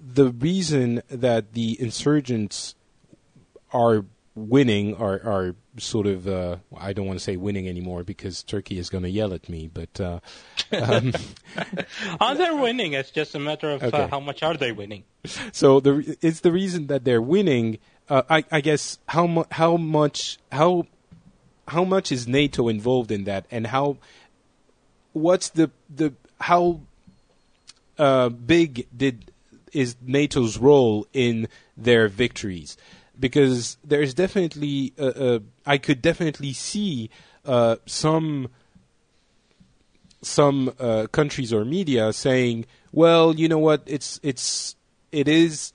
the 0.00 0.30
reason 0.30 1.02
that 1.08 1.52
the 1.52 1.80
insurgents 1.80 2.74
are 3.72 4.04
winning 4.48 4.94
are 4.96 5.14
are 5.24 5.54
sort 5.78 6.06
of 6.06 6.26
uh, 6.26 6.56
I 6.76 6.92
don't 6.92 7.06
want 7.06 7.18
to 7.18 7.24
say 7.24 7.36
winning 7.36 7.68
anymore 7.68 8.02
because 8.04 8.42
Turki 8.42 8.78
is 8.78 8.88
going 8.90 9.04
to 9.04 9.10
yell 9.10 9.32
at 9.32 9.48
me, 9.48 9.68
but 9.72 10.00
uh, 10.00 10.20
um, 10.72 11.12
are 12.20 12.34
they 12.34 12.50
winning? 12.50 12.92
It's 12.94 13.10
just 13.10 13.34
a 13.34 13.38
matter 13.38 13.70
of 13.70 13.82
uh, 13.82 13.86
Okay. 13.86 14.02
uh, 14.02 14.08
how 14.08 14.20
much 14.20 14.42
are 14.42 14.56
they 14.56 14.72
winning. 14.72 15.04
so 15.52 15.80
the 15.80 16.16
it's 16.20 16.40
the 16.40 16.52
reason 16.52 16.86
that 16.88 17.04
they're 17.04 17.22
winning. 17.22 17.78
Uh, 18.08 18.22
I, 18.28 18.44
I 18.50 18.60
guess 18.60 18.98
how 19.08 19.26
mu- 19.26 19.44
how 19.52 19.76
much 19.76 20.38
how 20.50 20.86
how 21.68 21.84
much 21.84 22.10
is 22.10 22.26
NATO 22.26 22.68
involved 22.68 23.12
in 23.12 23.24
that, 23.24 23.46
and 23.50 23.68
how 23.68 23.98
what's 25.12 25.48
the 25.50 25.70
the 25.88 26.14
how 26.40 26.80
uh, 27.98 28.28
big 28.30 28.86
did 28.96 29.30
is 29.72 29.94
NATO's 30.04 30.58
role 30.58 31.06
in 31.12 31.46
their 31.76 32.08
victories? 32.08 32.76
Because 33.20 33.76
there's 33.84 34.14
definitely 34.14 34.94
uh, 34.98 35.04
uh, 35.04 35.38
I 35.66 35.78
could 35.78 36.00
definitely 36.00 36.54
see 36.54 37.10
uh, 37.44 37.76
some 37.86 38.48
some 40.22 40.72
uh, 40.78 41.06
countries 41.12 41.52
or 41.52 41.64
media 41.64 42.12
saying, 42.12 42.66
"Well, 42.92 43.34
you 43.34 43.48
know 43.48 43.58
what? 43.58 43.82
It's 43.86 44.20
it's 44.22 44.76
it 45.12 45.28
is 45.28 45.72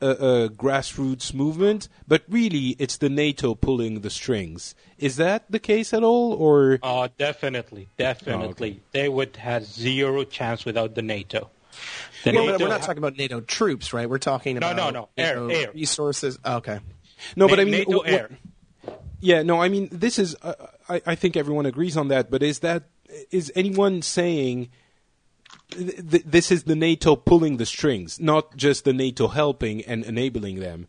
a, 0.00 0.08
a 0.10 0.48
grassroots 0.48 1.34
movement, 1.34 1.88
but 2.06 2.22
really 2.28 2.76
it's 2.78 2.96
the 2.96 3.08
NATO 3.08 3.54
pulling 3.54 4.00
the 4.00 4.10
strings." 4.10 4.74
Is 4.98 5.16
that 5.16 5.44
the 5.50 5.58
case 5.60 5.92
at 5.92 6.02
all, 6.02 6.32
or 6.32 6.78
Oh, 6.82 7.08
definitely, 7.16 7.88
definitely. 7.96 8.80
They 8.92 9.08
would 9.08 9.36
have 9.36 9.64
zero 9.64 10.24
chance 10.24 10.64
without 10.64 10.94
the 10.94 11.02
NATO. 11.02 11.50
The 12.24 12.32
Well, 12.32 12.46
NATO 12.46 12.64
we're 12.64 12.68
not 12.68 12.82
talking 12.82 12.98
about 12.98 13.16
NATO 13.16 13.40
troops, 13.40 13.92
right? 13.92 14.08
We're 14.08 14.18
talking 14.18 14.56
about 14.56 14.76
no, 14.76 14.90
no. 14.90 15.08
Air, 15.16 15.40
NATO 15.40 15.48
air. 15.48 15.72
resources. 15.72 16.38
Oh, 16.44 16.56
okay. 16.56 16.80
no? 17.36 17.48
But 17.48 17.60
I 17.60 17.64
mean, 17.64 17.72
NATO 17.72 18.00
wh- 18.02 18.06
wh- 18.06 18.12
air. 18.12 18.30
Yeah, 19.20 19.42
no, 19.42 19.60
I 19.60 19.68
mean, 19.68 19.88
this 19.90 20.18
is. 20.18 20.36
Uh, 20.42 20.54
I, 20.88 21.02
I 21.06 21.14
think 21.14 21.36
everyone 21.36 21.66
agrees 21.66 21.96
on 21.96 22.08
that. 22.08 22.30
But 22.30 22.42
is 22.42 22.60
that 22.60 22.84
is 23.30 23.52
anyone 23.56 24.02
saying 24.02 24.70
th- 25.70 26.10
th- 26.10 26.24
this 26.24 26.50
is 26.52 26.64
the 26.64 26.76
NATO 26.76 27.16
pulling 27.16 27.56
the 27.56 27.66
strings, 27.66 28.20
not 28.20 28.56
just 28.56 28.84
the 28.84 28.92
NATO 28.92 29.28
helping 29.28 29.82
and 29.82 30.04
enabling 30.04 30.60
them? 30.60 30.88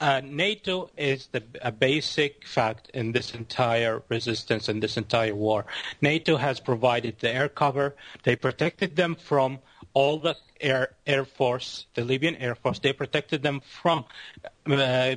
Uh, 0.00 0.22
NATO 0.24 0.90
is 0.96 1.28
the, 1.32 1.42
a 1.60 1.70
basic 1.70 2.46
fact 2.46 2.90
in 2.94 3.12
this 3.12 3.34
entire 3.34 4.02
resistance 4.08 4.68
and 4.70 4.82
this 4.82 4.96
entire 4.96 5.34
war. 5.34 5.66
NATO 6.00 6.36
has 6.38 6.60
provided 6.60 7.18
the 7.20 7.30
air 7.30 7.48
cover. 7.48 7.94
They 8.24 8.36
protected 8.36 8.96
them 8.96 9.14
from 9.16 9.58
all 9.94 10.18
the 10.18 10.36
air 10.60 10.94
air 11.06 11.24
force, 11.24 11.86
the 11.94 12.04
Libyan 12.04 12.36
air 12.36 12.54
force. 12.54 12.78
They 12.78 12.92
protected 12.92 13.42
them 13.42 13.60
from 13.60 14.04
uh, 14.68 14.72
uh, 14.72 15.16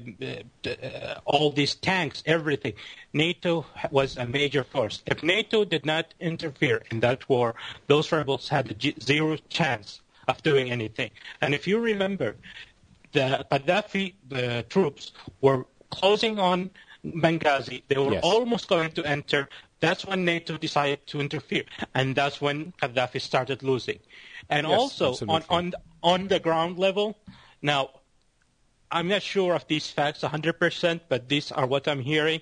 all 1.26 1.52
these 1.52 1.76
tanks, 1.76 2.24
everything. 2.26 2.74
NATO 3.14 3.66
was 3.92 4.18
a 4.18 4.26
major 4.26 4.64
force. 4.64 5.04
If 5.06 5.22
NATO 5.24 5.66
did 5.66 5.86
not 5.86 6.14
interfere 6.20 6.82
in 6.92 7.00
that 7.02 7.28
war, 7.30 7.56
those 7.88 8.12
rebels 8.12 8.50
had 8.50 8.76
zero 9.02 9.38
chance 9.50 10.02
of 10.28 10.42
doing 10.44 10.72
anything. 10.72 11.12
And 11.42 11.54
if 11.54 11.68
you 11.68 11.80
remember, 11.80 12.38
the 13.12 13.46
Gaddafi 13.52 14.16
the 14.28 14.66
troops 14.70 15.12
were 15.42 15.66
closing 15.92 16.40
on 16.40 16.72
Benghazi. 17.06 17.84
They 17.88 17.98
were 17.98 18.14
Yes. 18.14 18.24
almost 18.24 18.68
going 18.68 18.92
to 18.94 19.06
enter. 19.06 19.50
That's 19.82 20.06
when 20.06 20.24
NATO 20.24 20.58
decided 20.58 21.06
to 21.08 21.20
interfere, 21.20 21.66
and 21.94 22.16
that's 22.16 22.40
when 22.40 22.74
Gaddafi 22.82 23.20
started 23.20 23.62
losing. 23.64 24.00
And 24.50 24.68
Yes, 24.68 24.80
also 24.80 25.08
on, 25.12 25.18
absolutely. 25.18 25.58
on 25.58 25.74
on 26.04 26.28
the 26.28 26.40
ground 26.40 26.78
level, 26.78 27.18
now 27.62 27.90
I'm 28.92 29.08
not 29.08 29.22
sure 29.24 29.56
of 29.56 29.66
these 29.68 29.90
facts 29.90 30.22
100%, 30.22 31.02
but 31.10 31.30
these 31.30 31.52
are 31.52 31.66
what 31.66 31.88
I'm 31.88 32.02
hearing. 32.02 32.42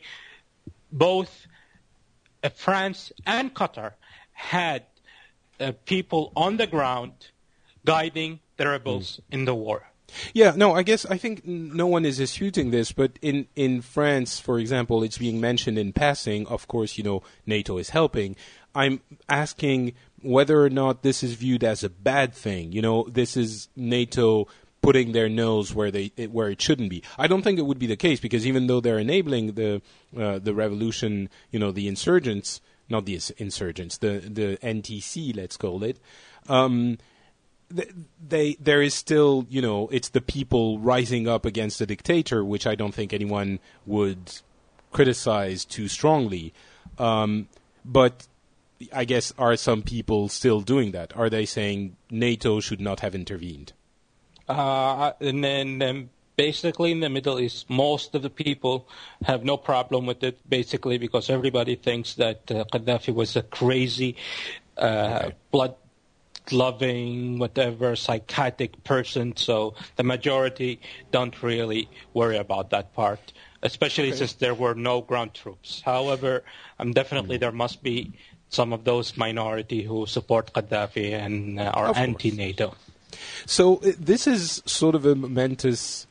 Both 0.92 1.48
uh, 2.44 2.50
France 2.50 3.12
and 3.26 3.54
Qatar 3.54 3.94
had 4.34 4.86
uh, 5.60 5.72
people 5.86 6.32
on 6.36 6.58
the 6.58 6.68
ground 6.68 7.14
guiding 7.86 8.40
the 8.58 8.68
rebels 8.68 9.20
Hmm. 9.30 9.36
in 9.36 9.46
the 9.46 9.56
war. 9.56 9.88
Yeah, 10.34 10.54
no, 10.58 10.74
I 10.74 10.84
guess 10.84 11.06
I 11.06 11.18
think 11.18 11.46
no 11.48 11.88
one 11.88 12.04
is 12.04 12.18
disputing 12.18 12.72
this, 12.72 12.92
but 12.92 13.18
in 13.22 13.48
in 13.56 13.82
France, 13.82 14.40
for 14.42 14.60
example, 14.60 15.04
it's 15.04 15.18
being 15.18 15.40
mentioned 15.40 15.78
in 15.78 15.94
passing. 15.94 16.46
Of 16.48 16.68
course, 16.68 16.98
you 16.98 17.04
know 17.04 17.24
NATO 17.46 17.78
is 17.78 17.92
helping. 17.92 18.36
I'm 18.76 19.00
asking 19.30 19.94
whether 20.22 20.64
or 20.64 20.70
not 20.70 21.04
this 21.04 21.24
is 21.24 21.34
viewed 21.34 21.64
as 21.64 21.84
a 21.84 21.90
bad 21.90 22.34
thing. 22.34 22.72
You 22.72 22.82
know, 22.82 23.04
this 23.10 23.38
is 23.38 23.70
NATO 23.76 24.48
putting 24.82 25.12
their 25.12 25.30
nose 25.30 25.74
where 25.74 25.92
they 25.92 26.12
where 26.32 26.50
it 26.50 26.62
shouldn't 26.62 26.90
be. 26.90 27.04
I 27.18 27.28
don't 27.28 27.44
think 27.44 27.60
it 27.60 27.66
would 27.66 27.80
be 27.80 27.88
the 27.88 27.96
case 27.96 28.20
because 28.20 28.48
even 28.48 28.68
though 28.68 28.80
they're 28.80 29.00
enabling 29.00 29.54
the 29.54 29.82
uh, 30.18 30.40
the 30.40 30.54
revolution, 30.54 31.30
you 31.52 31.60
know, 31.60 31.72
the 31.72 31.88
insurgents, 31.88 32.62
not 32.90 33.06
the 33.06 33.20
insurgents, 33.38 33.98
the 33.98 34.20
the 34.20 34.58
NTC, 34.64 35.36
let's 35.36 35.58
call 35.58 35.84
it. 35.84 36.00
Um, 36.48 36.98
th- 37.76 37.94
they 38.28 38.56
there 38.56 38.82
is 38.82 38.94
still 38.94 39.46
you 39.50 39.62
know 39.62 39.88
it's 39.92 40.10
the 40.10 40.22
people 40.22 40.80
rising 40.80 41.28
up 41.28 41.46
against 41.46 41.80
the 41.80 41.86
dictator 41.86 42.44
which 42.44 42.68
i 42.68 42.76
don't 42.76 42.94
think 42.94 43.14
anyone 43.14 43.60
would 43.86 44.42
criticize 44.92 45.64
too 45.66 45.88
strongly 45.88 46.54
um, 46.98 47.48
but 47.86 48.28
i 48.94 49.06
guess 49.06 49.34
are 49.38 49.56
some 49.56 49.82
people 49.82 50.30
still 50.30 50.62
doing 50.62 50.92
that 50.92 51.16
are 51.16 51.30
they 51.30 51.46
saying 51.46 51.96
nato 52.10 52.60
should 52.60 52.82
not 52.82 53.00
have 53.02 53.16
intervened 53.16 53.74
Uh, 54.48 55.14
and 55.22 55.44
then 55.44 55.82
um, 55.82 56.10
basically 56.36 56.92
in 56.92 57.00
the 57.00 57.10
Middle 57.10 57.40
East, 57.40 57.70
most 57.70 58.16
of 58.16 58.22
the 58.22 58.30
people 58.30 58.88
have 59.24 59.46
no 59.46 59.56
problem 59.56 60.06
with 60.06 60.24
it, 60.24 60.40
basically 60.50 60.98
because 60.98 61.30
everybody 61.30 61.76
thinks 61.76 62.16
that 62.16 62.52
uh, 62.52 62.66
Gaddafi 62.74 63.14
was 63.14 63.36
a 63.36 63.44
crazy, 63.44 64.16
uh, 64.78 65.30
blood 65.52 65.76
loving, 66.52 67.38
whatever, 67.40 67.96
psychotic 67.96 68.84
person. 68.84 69.38
So 69.38 69.76
the 69.96 70.04
majority 70.04 70.80
don't 71.12 71.42
really 71.44 71.88
worry 72.14 72.38
about 72.38 72.72
that 72.72 72.94
part, 72.94 73.34
especially 73.62 74.12
since 74.12 74.34
there 74.34 74.56
were 74.56 74.74
no 74.74 75.02
ground 75.02 75.34
troops. 75.34 75.82
However, 75.86 76.44
um, 76.80 76.92
definitely 76.92 77.38
there 77.38 77.52
must 77.52 77.84
be 77.84 78.14
some 78.52 78.74
of 78.74 78.84
those 78.84 79.18
minority 79.18 79.82
who 79.82 80.06
support 80.06 80.54
Gaddafi 80.54 81.14
and 81.14 81.60
uh, 81.60 81.72
are 81.74 81.96
anti-NATO. 81.96 82.76
So 83.46 83.78
uh, 83.78 83.94
this 83.98 84.28
is 84.28 84.62
sort 84.66 84.94
of 84.94 85.06
a 85.06 85.16
momentous 85.16 86.06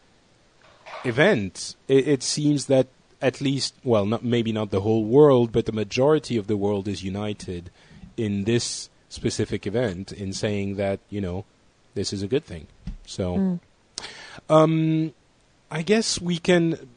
event. 1.05 1.77
It, 1.87 2.09
it 2.09 2.23
seems 2.23 2.67
that 2.67 2.89
at 3.23 3.41
least, 3.41 3.75
well, 3.85 4.07
not 4.07 4.25
maybe 4.25 4.53
not 4.53 4.71
the 4.71 4.81
whole 4.81 5.05
world, 5.05 5.53
but 5.53 5.67
the 5.67 5.73
majority 5.73 6.39
of 6.39 6.47
the 6.47 6.57
world 6.57 6.89
is 6.89 7.05
united 7.05 7.71
in 8.17 8.45
this 8.45 8.89
specific 9.11 9.67
event 9.67 10.11
in 10.13 10.33
saying 10.33 10.77
that 10.77 11.01
you 11.11 11.21
know 11.21 11.45
this 11.95 12.13
is 12.13 12.23
a 12.23 12.27
good 12.27 12.45
thing. 12.45 12.67
So, 13.07 13.61
um, 14.49 15.13
I 15.71 15.83
guess 15.83 16.21
we 16.21 16.39
can. 16.39 16.89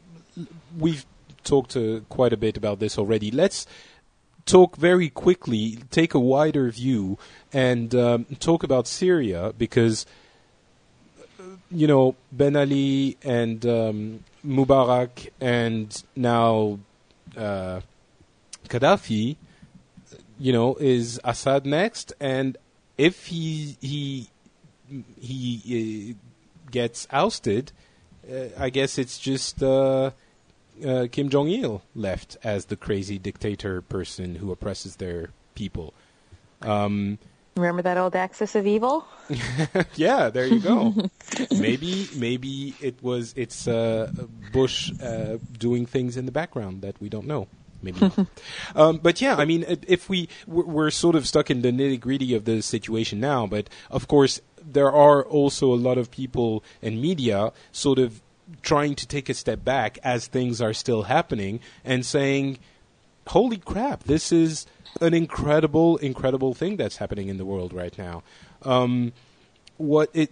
We've 0.80 1.06
talked 1.44 1.76
uh, 1.76 2.00
quite 2.08 2.32
a 2.32 2.38
bit 2.38 2.56
about 2.56 2.80
this 2.80 2.98
already. 2.98 3.30
Let's 3.30 3.68
talk 4.46 4.76
very 4.76 5.10
quickly, 5.10 5.80
take 5.92 6.14
a 6.14 6.20
wider 6.20 6.70
view, 6.70 7.18
and 7.52 7.94
um, 7.96 8.26
talk 8.40 8.64
about 8.64 8.88
Syria 8.88 9.54
because 9.58 10.06
you 11.72 11.88
know 11.88 12.16
Ben 12.32 12.56
Ali 12.56 13.18
and 13.24 13.66
um, 13.66 14.24
Mubarak 14.46 15.30
and 15.40 16.04
now 16.16 16.80
uh, 17.38 17.82
Gaddafi. 18.68 19.38
You 20.40 20.52
know, 20.52 20.76
is 20.76 21.22
Assad 21.24 21.66
next? 21.66 22.12
And 22.20 22.58
if 22.98 23.28
he 23.28 23.78
he 23.80 24.30
he 25.20 26.18
uh, 26.18 26.70
gets 26.72 27.08
ousted, 27.12 27.72
uh, 28.30 28.48
I 28.58 28.70
guess 28.70 28.98
it's 28.98 29.20
just. 29.20 29.64
Uh, 29.64 30.12
uh, 30.86 31.08
Kim 31.12 31.30
Jong 31.30 31.50
Il 31.50 31.82
left 31.96 32.38
as 32.44 32.66
the 32.66 32.76
crazy 32.76 33.18
dictator 33.18 33.82
person 33.82 34.36
who 34.36 34.52
oppresses 34.52 34.98
their 34.98 35.30
people. 35.56 35.94
Um, 36.62 37.20
Remember 37.56 37.84
that 37.84 37.98
old 37.98 38.16
axis 38.16 38.56
of 38.56 38.66
evil? 38.66 39.06
yeah, 39.96 40.30
there 40.30 40.48
you 40.48 40.60
go. 40.60 40.96
maybe 41.52 42.08
maybe 42.16 42.74
it 42.82 42.96
was 43.04 43.34
it's 43.38 43.68
uh, 43.68 44.12
Bush 44.52 44.92
uh, 45.02 45.38
doing 45.60 45.86
things 45.86 46.18
in 46.18 46.26
the 46.26 46.32
background 46.32 46.82
that 46.82 47.00
we 47.00 47.10
don't 47.10 47.28
know. 47.28 47.48
maybe 47.84 48.00
not. 48.00 48.28
um, 48.76 48.98
but 48.98 49.22
yeah, 49.22 49.36
I 49.36 49.46
mean, 49.46 49.66
if 49.88 50.10
we 50.10 50.30
we're 50.48 50.90
sort 50.90 51.16
of 51.16 51.28
stuck 51.28 51.52
in 51.52 51.62
the 51.62 51.72
nitty 51.72 52.00
gritty 52.00 52.34
of 52.34 52.46
the 52.46 52.62
situation 52.62 53.20
now, 53.20 53.46
but 53.46 53.70
of 53.92 54.08
course 54.08 54.42
there 54.66 54.92
are 54.92 55.24
also 55.24 55.72
a 55.72 55.76
lot 55.76 56.00
of 56.00 56.10
people 56.10 56.64
and 56.82 57.00
media 57.00 57.52
sort 57.72 58.00
of 58.00 58.22
trying 58.62 58.96
to 58.96 59.08
take 59.08 59.30
a 59.30 59.34
step 59.34 59.64
back 59.64 59.98
as 60.04 60.28
things 60.28 60.62
are 60.62 60.74
still 60.74 61.04
happening 61.04 61.60
and 61.84 62.06
saying, 62.06 62.60
"Holy 63.28 63.58
crap! 63.58 64.04
This 64.04 64.32
is 64.32 64.66
an 65.02 65.14
incredible, 65.14 65.98
incredible 65.98 66.54
thing 66.54 66.78
that's 66.78 66.98
happening 66.98 67.30
in 67.30 67.38
the 67.38 67.46
world 67.46 67.74
right 67.74 67.98
now." 67.98 68.24
Um, 68.64 69.14
what 69.78 70.10
it 70.14 70.32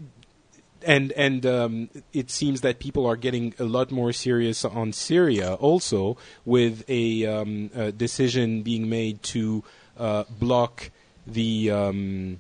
and 0.86 1.12
and 1.14 1.46
um, 1.46 1.90
it 2.14 2.30
seems 2.30 2.62
that 2.62 2.80
people 2.80 3.06
are 3.06 3.16
getting 3.16 3.54
a 3.60 3.64
lot 3.64 3.92
more 3.92 4.12
serious 4.14 4.66
on 4.66 4.94
Syria 4.94 5.54
also, 5.56 6.18
with 6.46 6.84
a, 6.88 7.26
um, 7.26 7.70
a 7.76 7.92
decision 7.92 8.64
being 8.64 8.90
made 8.90 9.22
to 9.24 9.64
uh, 9.98 10.24
block 10.40 10.92
the 11.28 11.72
um, 11.72 12.40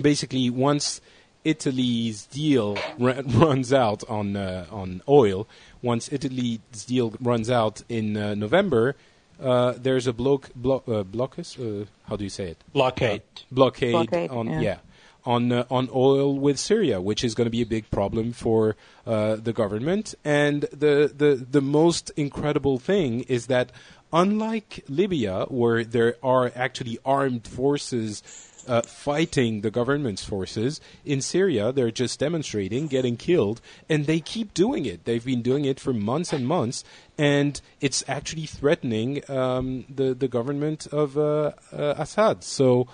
basically 0.00 0.50
once 0.50 1.00
Italy's 1.44 2.26
deal 2.26 2.78
r- 3.00 3.22
runs 3.26 3.72
out 3.72 4.02
on 4.08 4.36
uh, 4.36 4.66
on 4.70 5.02
oil, 5.08 5.48
once 5.82 6.12
Italy's 6.12 6.58
deal 6.86 7.14
runs 7.20 7.50
out 7.50 7.82
in 7.88 8.16
uh, 8.16 8.34
November. 8.34 8.96
Uh, 9.40 9.72
there's 9.78 10.06
a 10.06 10.12
block, 10.12 10.50
blo- 10.54 10.82
uh, 10.86 11.02
blockus. 11.02 11.58
Uh, 11.58 11.86
how 12.08 12.16
do 12.16 12.24
you 12.24 12.30
say 12.30 12.50
it? 12.50 12.58
Blockade. 12.74 13.22
blockade, 13.50 13.92
Blockade, 13.92 14.30
on 14.30 14.48
yeah. 14.48 14.60
yeah 14.60 14.76
on 15.24 15.52
uh, 15.52 15.64
on 15.70 15.88
oil 15.94 16.38
with 16.38 16.58
Syria, 16.58 17.00
which 17.00 17.24
is 17.24 17.34
going 17.34 17.46
to 17.46 17.50
be 17.50 17.62
a 17.62 17.66
big 17.66 17.90
problem 17.90 18.32
for 18.32 18.76
uh, 19.06 19.36
the 19.36 19.52
government. 19.52 20.14
And 20.24 20.62
the, 20.72 21.12
the 21.14 21.46
the 21.50 21.60
most 21.60 22.10
incredible 22.16 22.78
thing 22.78 23.20
is 23.22 23.46
that 23.46 23.72
unlike 24.12 24.84
Libya, 24.88 25.44
where 25.48 25.84
there 25.84 26.16
are 26.22 26.52
actually 26.54 26.98
armed 27.04 27.46
forces. 27.46 28.22
Uh, 28.66 28.82
fighting 28.82 29.62
the 29.62 29.70
government's 29.70 30.24
forces 30.24 30.80
in 31.04 31.20
Syria, 31.20 31.72
they're 31.72 31.90
just 31.90 32.20
demonstrating, 32.20 32.86
getting 32.86 33.16
killed, 33.16 33.60
and 33.88 34.06
they 34.06 34.20
keep 34.20 34.54
doing 34.54 34.86
it. 34.86 35.04
They've 35.04 35.24
been 35.24 35.42
doing 35.42 35.64
it 35.64 35.80
for 35.80 35.92
months 35.92 36.32
and 36.32 36.46
months, 36.46 36.84
and 37.18 37.60
it's 37.80 38.04
actually 38.06 38.46
threatening 38.46 39.22
um, 39.30 39.84
the 39.88 40.14
the 40.14 40.28
government 40.28 40.86
of 40.88 41.16
uh, 41.16 41.52
uh, 41.72 41.94
Assad. 41.96 42.44
So 42.44 42.86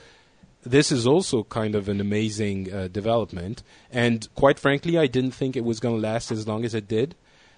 this 0.66 0.90
is 0.90 1.06
also 1.06 1.44
kind 1.44 1.74
of 1.74 1.88
an 1.88 2.00
amazing 2.00 2.72
uh, 2.72 2.88
development. 2.88 3.62
And 3.90 4.28
quite 4.34 4.58
frankly, 4.58 4.98
I 4.98 5.06
didn't 5.06 5.30
think 5.30 5.56
it 5.56 5.64
was 5.64 5.80
going 5.80 5.94
to 5.94 6.00
last 6.00 6.32
as 6.32 6.46
long 6.48 6.64
as 6.64 6.74
it 6.74 6.88
did, 6.88 7.14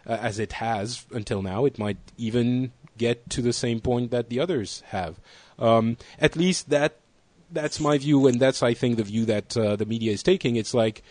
uh, 0.07 0.19
as 0.21 0.39
it 0.39 0.55
has 0.55 1.07
until 1.11 1.43
now. 1.43 1.65
It 1.65 1.79
might 1.79 1.99
even 2.19 2.73
get 2.99 3.31
to 3.31 3.41
the 3.43 3.53
same 3.53 3.81
point 3.81 4.11
that 4.11 4.29
the 4.29 4.41
others 4.41 4.83
have. 4.89 5.19
Um, 5.59 5.97
at 6.21 6.37
least 6.37 6.69
that 6.69 6.99
that's 7.51 7.81
my 7.81 7.99
view, 7.99 8.27
and 8.27 8.41
that's 8.41 8.63
I 8.63 8.75
think 8.75 8.97
the 8.97 9.05
view 9.05 9.25
that 9.27 9.57
uh, 9.57 9.77
the 9.77 9.87
media 9.87 10.13
is 10.13 10.23
taking. 10.23 10.57
It's 10.57 10.75
like 10.75 11.03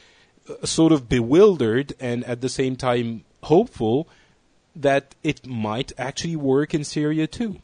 uh, 0.49 0.65
sort 0.65 0.91
of 0.91 1.09
bewildered 1.09 1.93
and 1.99 2.23
at 2.25 2.41
the 2.41 2.49
same 2.49 2.75
time 2.75 3.23
hopeful 3.43 4.07
that 4.75 5.15
it 5.23 5.45
might 5.45 5.91
actually 5.97 6.35
work 6.35 6.73
in 6.73 6.83
Syria 6.83 7.27
too. 7.27 7.61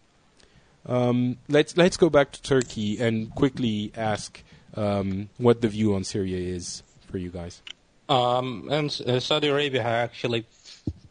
Um, 0.86 1.38
let's 1.48 1.78
let's 1.78 1.98
go 1.98 2.10
back 2.10 2.32
to 2.34 2.42
Turki 2.42 3.00
and 3.00 3.34
quickly 3.34 3.92
ask 3.96 4.44
um, 4.76 5.30
what 5.38 5.62
the 5.62 5.70
view 5.70 5.96
on 5.96 6.04
Syria 6.04 6.38
is 6.38 6.84
for 7.10 7.18
you 7.18 7.30
guys. 7.30 7.62
Um, 8.10 8.68
and 8.70 9.02
uh, 9.08 9.20
Saudi 9.20 9.48
Arabia 9.48 9.84
actually 9.84 10.46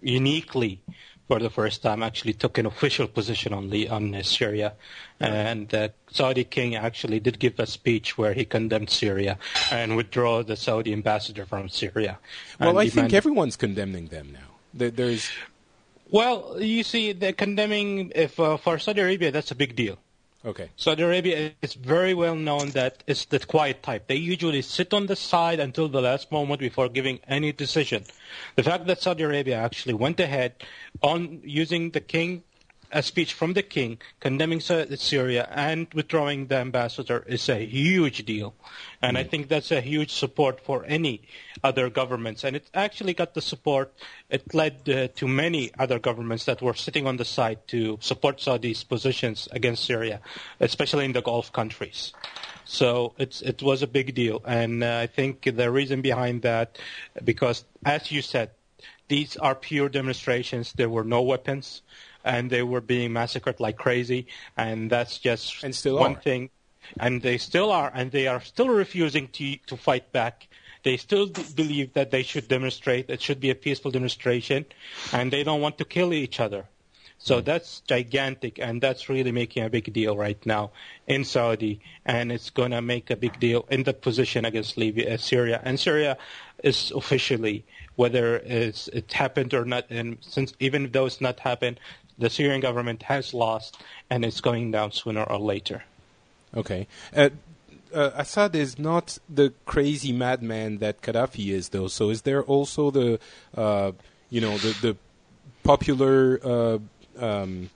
uniquely, 0.02 0.80
for 1.32 1.40
the 1.40 1.48
first 1.48 1.82
time, 1.82 2.02
actually 2.02 2.34
took 2.34 2.58
an 2.58 2.66
official 2.66 3.06
position 3.06 3.54
on 3.54 3.70
the 3.70 3.88
on 3.88 4.14
uh, 4.14 4.22
Syria, 4.22 4.74
and 5.18 5.68
the 5.70 5.92
Saudi 6.10 6.44
king 6.44 6.76
actually 6.76 7.20
did 7.20 7.38
give 7.38 7.58
a 7.58 7.64
speech 7.64 8.18
where 8.18 8.34
he 8.34 8.44
condemned 8.44 8.90
Syria 8.90 9.38
and 9.70 9.96
withdraw 9.96 10.42
the 10.42 10.56
Saudi 10.56 10.92
ambassador 10.92 11.46
from 11.46 11.70
Syria. 11.70 12.18
Well, 12.60 12.76
I 12.76 12.90
think 12.90 13.14
everyone's 13.14 13.56
condemning 13.56 14.08
them 14.08 14.32
now. 14.32 14.48
There, 14.74 14.90
there's 14.90 15.30
Well, 16.10 16.60
you 16.60 16.84
see, 16.84 17.12
the 17.12 17.32
condemning 17.32 18.12
if 18.14 18.38
uh, 18.38 18.58
for 18.58 18.78
Saudi 18.78 19.00
Arabia, 19.00 19.30
that's 19.30 19.50
a 19.50 19.56
big 19.56 19.74
deal. 19.74 19.96
Okay. 20.44 20.70
Saudi 20.76 21.02
Arabia 21.02 21.52
is 21.62 21.74
very 21.74 22.14
well 22.14 22.34
known 22.34 22.70
that 22.70 23.02
it's 23.06 23.26
the 23.26 23.38
quiet 23.38 23.82
type. 23.82 24.06
They 24.06 24.16
usually 24.16 24.62
sit 24.62 24.92
on 24.92 25.06
the 25.06 25.16
side 25.16 25.60
until 25.60 25.88
the 25.88 26.00
last 26.00 26.30
moment 26.32 26.60
before 26.60 26.88
giving 26.88 27.20
any 27.28 27.52
decision. 27.52 28.04
The 28.56 28.62
fact 28.62 28.86
that 28.86 29.02
Saudi 29.02 29.22
Arabia 29.22 29.56
actually 29.56 29.94
went 29.94 30.20
ahead 30.20 30.54
on 31.02 31.40
using 31.44 31.90
the 31.90 32.00
king, 32.00 32.42
a 32.92 33.02
speech 33.02 33.32
from 33.32 33.54
the 33.54 33.62
king 33.62 33.98
condemning 34.20 34.60
Syria 34.60 35.48
and 35.50 35.86
withdrawing 35.94 36.46
the 36.46 36.56
ambassador 36.56 37.24
is 37.26 37.48
a 37.48 37.64
huge 37.64 38.24
deal. 38.24 38.54
And 39.00 39.16
I 39.18 39.24
think 39.24 39.48
that's 39.48 39.72
a 39.72 39.80
huge 39.80 40.12
support 40.12 40.60
for 40.60 40.84
any 40.84 41.22
other 41.64 41.90
governments. 41.90 42.44
And 42.44 42.54
it 42.54 42.68
actually 42.74 43.14
got 43.14 43.34
the 43.34 43.40
support. 43.40 43.92
It 44.28 44.54
led 44.54 44.88
uh, 44.88 45.08
to 45.16 45.26
many 45.26 45.72
other 45.78 45.98
governments 45.98 46.44
that 46.44 46.62
were 46.62 46.74
sitting 46.74 47.06
on 47.06 47.16
the 47.16 47.24
side 47.24 47.66
to 47.68 47.98
support 48.00 48.40
Saudi's 48.40 48.84
positions 48.84 49.48
against 49.50 49.84
Syria, 49.84 50.20
especially 50.60 51.06
in 51.06 51.12
the 51.12 51.22
Gulf 51.22 51.52
countries. 51.52 52.12
So 52.64 53.14
it's, 53.18 53.40
it 53.42 53.62
was 53.62 53.82
a 53.82 53.86
big 53.86 54.14
deal. 54.14 54.40
And 54.46 54.84
uh, 54.84 54.98
I 54.98 55.06
think 55.06 55.42
the 55.56 55.70
reason 55.70 56.02
behind 56.02 56.42
that, 56.42 56.78
because 57.24 57.64
as 57.84 58.12
you 58.12 58.22
said, 58.22 58.50
these 59.08 59.36
are 59.36 59.54
pure 59.54 59.88
demonstrations. 59.88 60.72
There 60.72 60.88
were 60.88 61.04
no 61.04 61.22
weapons, 61.22 61.82
and 62.24 62.50
they 62.50 62.62
were 62.62 62.80
being 62.80 63.12
massacred 63.12 63.60
like 63.60 63.76
crazy. 63.76 64.26
And 64.56 64.90
that's 64.90 65.18
just 65.18 65.62
And 65.62 65.74
one 65.94 66.16
are. 66.16 66.20
thing. 66.20 66.50
And 66.98 67.22
they 67.22 67.38
still 67.38 67.70
are, 67.70 67.90
and 67.94 68.10
they 68.10 68.26
are 68.26 68.40
still 68.40 68.68
refusing 68.68 69.28
to 69.28 69.56
to 69.68 69.76
fight 69.76 70.12
back. 70.12 70.48
They 70.82 70.96
still 70.96 71.26
d- 71.26 71.44
believe 71.54 71.92
that 71.94 72.10
they 72.10 72.24
should 72.24 72.48
demonstrate. 72.48 73.08
It 73.08 73.22
should 73.22 73.38
be 73.38 73.50
a 73.50 73.54
peaceful 73.54 73.92
demonstration, 73.92 74.66
and 75.12 75.32
they 75.32 75.44
don't 75.44 75.60
want 75.60 75.78
to 75.78 75.84
kill 75.84 76.12
each 76.12 76.40
other. 76.40 76.66
So 77.18 77.40
that's 77.40 77.82
gigantic, 77.86 78.58
and 78.58 78.82
that's 78.82 79.08
really 79.08 79.30
making 79.30 79.62
a 79.62 79.70
big 79.70 79.92
deal 79.92 80.16
right 80.16 80.44
now 80.44 80.72
in 81.06 81.22
Saudi, 81.24 81.78
and 82.04 82.32
it's 82.32 82.50
going 82.50 82.72
to 82.72 82.82
make 82.82 83.10
a 83.10 83.16
big 83.16 83.38
deal 83.38 83.64
in 83.70 83.84
the 83.84 83.94
position 83.94 84.44
against 84.44 84.76
Libya, 84.76 85.14
uh, 85.14 85.16
Syria, 85.18 85.60
and 85.62 85.78
Syria 85.78 86.18
is 86.64 86.90
officially 86.90 87.64
whether 87.94 88.38
it's, 88.38 88.88
it 88.88 89.12
happened 89.12 89.54
or 89.54 89.64
not, 89.64 89.86
and 89.88 90.18
since 90.20 90.52
even 90.58 90.90
though 90.90 91.06
it's 91.06 91.20
not 91.20 91.38
happened, 91.38 91.78
the 92.18 92.30
Syrian 92.30 92.60
government 92.60 93.04
has 93.04 93.34
lost, 93.34 93.76
and 94.10 94.24
it's 94.24 94.40
going 94.40 94.70
down 94.70 94.92
sooner 94.92 95.22
or 95.22 95.38
later. 95.38 95.84
Okay. 96.54 96.86
Uh, 97.14 97.30
uh, 97.94 98.10
Assad 98.14 98.54
is 98.54 98.78
not 98.78 99.18
the 99.28 99.52
crazy 99.66 100.12
madman 100.12 100.78
that 100.78 101.02
Gaddafi 101.02 101.52
is, 101.52 101.70
though. 101.70 101.88
So, 101.88 102.10
is 102.10 102.22
there 102.22 102.42
also 102.42 102.90
the, 102.90 103.18
uh, 103.56 103.92
you 104.30 104.40
know, 104.40 104.56
the 104.58 104.76
the 104.80 104.96
popular 105.62 106.40
uh, 106.42 106.78
um, 107.18 107.70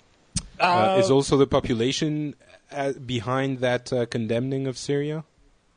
uh, 0.58 0.96
is 0.98 1.10
also 1.10 1.36
the 1.36 1.46
population 1.46 2.34
uh, 2.72 2.92
behind 2.92 3.58
that 3.60 3.92
uh, 3.92 4.06
condemning 4.06 4.66
of 4.66 4.78
Syria? 4.78 5.24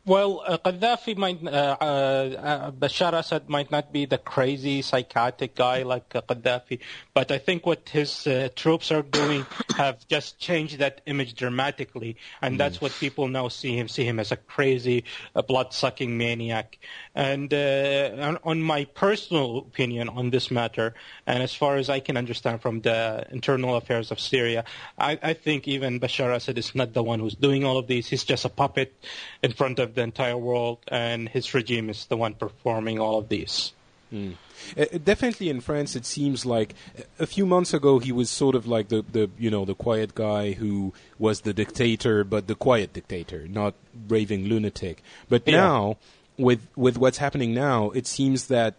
Well, 0.06 0.42
uh, 0.48 0.58
Gaddafi 0.58 1.16
might, 1.18 1.46
uh, 1.46 1.50
uh, 1.50 1.84
uh, 1.84 2.72
Bashar 2.72 3.14
Assad 3.14 3.48
might 3.48 3.70
not 3.70 3.94
be 3.94 4.06
the 4.06 4.18
crazy 4.18 4.82
psychotic 4.82 5.54
guy 5.54 5.84
like 5.84 6.16
uh, 6.16 6.22
Gaddafi, 6.22 6.80
but 7.14 7.32
I 7.32 7.38
think 7.38 7.66
what 7.66 7.90
his 7.90 8.26
uh, 8.26 8.50
troops 8.56 8.92
are 8.92 9.04
doing 9.04 9.46
have 9.78 10.08
just 10.08 10.40
changed 10.40 10.80
that 10.80 11.02
image 11.06 11.36
dramatically, 11.36 12.16
and 12.42 12.60
that's 12.60 12.82
what 12.82 12.92
people 12.94 13.28
now 13.28 13.50
see 13.50 13.78
him 13.78 13.88
see 13.88 14.04
him 14.04 14.20
as 14.20 14.32
a 14.32 14.38
crazy, 14.38 15.04
uh, 15.36 15.44
blood-sucking 15.44 16.18
maniac. 16.18 16.80
And 17.14 17.54
uh, 17.54 18.12
on, 18.20 18.40
on 18.44 18.62
my 18.62 18.86
personal 18.86 19.60
opinion 19.60 20.10
on 20.10 20.32
this 20.32 20.50
matter, 20.50 20.96
and 21.28 21.44
as 21.44 21.54
far 21.54 21.76
as 21.76 21.90
I 21.90 22.00
can 22.00 22.18
understand 22.18 22.62
from 22.62 22.82
the 22.82 23.28
internal 23.30 23.76
affairs 23.76 24.10
of 24.12 24.20
Syria, 24.20 24.64
I, 24.98 25.20
I 25.22 25.34
think 25.34 25.68
even 25.68 26.00
Bashar 26.00 26.34
Assad 26.34 26.58
is 26.58 26.74
not 26.74 26.94
the 26.94 27.04
one 27.04 27.20
who's 27.20 27.36
doing 27.36 27.64
all 27.64 27.78
of 27.78 27.86
these. 27.86 28.08
He's 28.08 28.24
just 28.24 28.46
a 28.46 28.50
puppet 28.50 28.96
in 29.44 29.52
front 29.52 29.78
of 29.78 29.89
the 29.96 30.02
entire 30.02 30.38
world, 30.38 30.80
and 30.88 31.30
his 31.30 31.54
regime 31.54 31.90
is 31.90 32.06
the 32.06 32.18
one 32.18 32.34
performing 32.34 33.00
all 33.00 33.18
of 33.18 33.30
these. 33.30 33.74
Uh, 34.12 34.86
definitely 35.04 35.50
in 35.50 35.62
France, 35.62 35.96
it 35.96 36.04
seems 36.06 36.44
like 36.46 36.74
a 37.20 37.28
few 37.28 37.46
months 37.46 37.74
ago 37.76 38.00
he 38.00 38.12
was 38.12 38.30
sort 38.30 38.56
of 38.56 38.66
like 38.66 38.90
the, 38.90 39.04
the 39.12 39.30
you 39.38 39.52
know 39.52 39.66
the 39.66 39.76
quiet 39.76 40.16
guy 40.16 40.54
who 40.54 40.94
was 41.20 41.42
the 41.42 41.54
dictator, 41.54 42.24
but 42.24 42.48
the 42.48 42.56
quiet 42.56 42.92
dictator, 42.94 43.48
not 43.48 43.76
raving 44.08 44.46
lunatic. 44.46 45.04
But 45.30 45.44
Yeah. 45.48 45.58
now, 45.58 45.98
with 46.38 46.66
with 46.76 46.98
what's 46.98 47.20
happening 47.20 47.54
now, 47.54 47.92
it 47.92 48.08
seems 48.08 48.48
that 48.48 48.76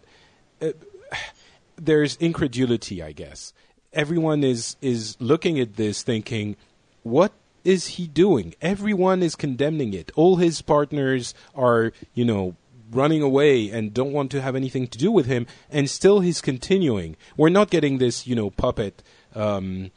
uh, 0.61 0.71
there's 1.77 2.17
incredulity. 2.17 3.01
I 3.01 3.13
guess 3.13 3.53
everyone 3.93 4.43
is 4.43 4.75
is 4.81 5.15
looking 5.21 5.59
at 5.59 5.77
this, 5.77 6.03
thinking, 6.03 6.57
"What 7.03 7.31
is 7.63 7.87
he 7.87 8.07
doing?" 8.07 8.55
Everyone 8.61 9.23
is 9.23 9.35
condemning 9.35 9.93
it. 9.93 10.11
All 10.15 10.37
his 10.37 10.61
partners 10.61 11.33
are, 11.55 11.91
you 12.13 12.25
know, 12.25 12.55
running 12.91 13.21
away 13.21 13.69
and 13.69 13.93
don't 13.93 14.11
want 14.11 14.31
to 14.31 14.41
have 14.41 14.55
anything 14.55 14.87
to 14.87 14.97
do 14.97 15.11
with 15.11 15.25
him, 15.25 15.47
and 15.69 15.89
still 15.89 16.19
he's 16.19 16.41
continuing. 16.41 17.15
We're 17.37 17.49
not 17.49 17.69
getting 17.69 17.97
this, 17.97 18.27
you 18.27 18.35
know, 18.35 18.49
puppet 18.49 19.01
um, 19.33 19.91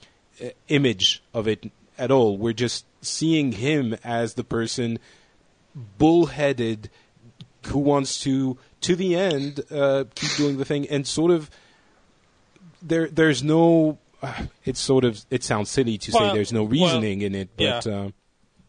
image 0.69 1.23
of 1.33 1.49
it 1.49 1.71
at 1.99 2.11
all. 2.11 2.37
We're 2.37 2.53
just 2.53 2.87
seeing 3.01 3.53
him 3.53 3.97
as 4.05 4.35
the 4.35 4.45
person 4.45 4.99
bullheaded 5.99 6.91
who 7.67 7.79
wants 7.79 8.21
to 8.21 8.59
to 8.81 8.95
the 8.95 9.17
end 9.17 9.61
uh, 9.71 10.05
keep 10.15 10.31
doing 10.37 10.59
the 10.59 10.65
thing 10.65 10.87
and 10.89 11.07
sort 11.07 11.31
of 11.31 11.51
there 12.83 13.09
there's 13.09 13.43
no 13.43 13.99
it's 14.64 14.81
sort 14.81 15.05
of 15.05 15.25
it 15.31 15.43
sounds 15.45 15.70
silly 15.70 15.99
to 15.99 16.12
Well, 16.12 16.31
say 16.31 16.35
there's 16.37 16.53
no 16.53 16.62
well, 16.64 16.70
reasoning 16.72 17.22
in 17.22 17.35
it 17.35 17.51
but 17.57 17.87
yeah. 17.87 17.93
uh, 17.93 18.09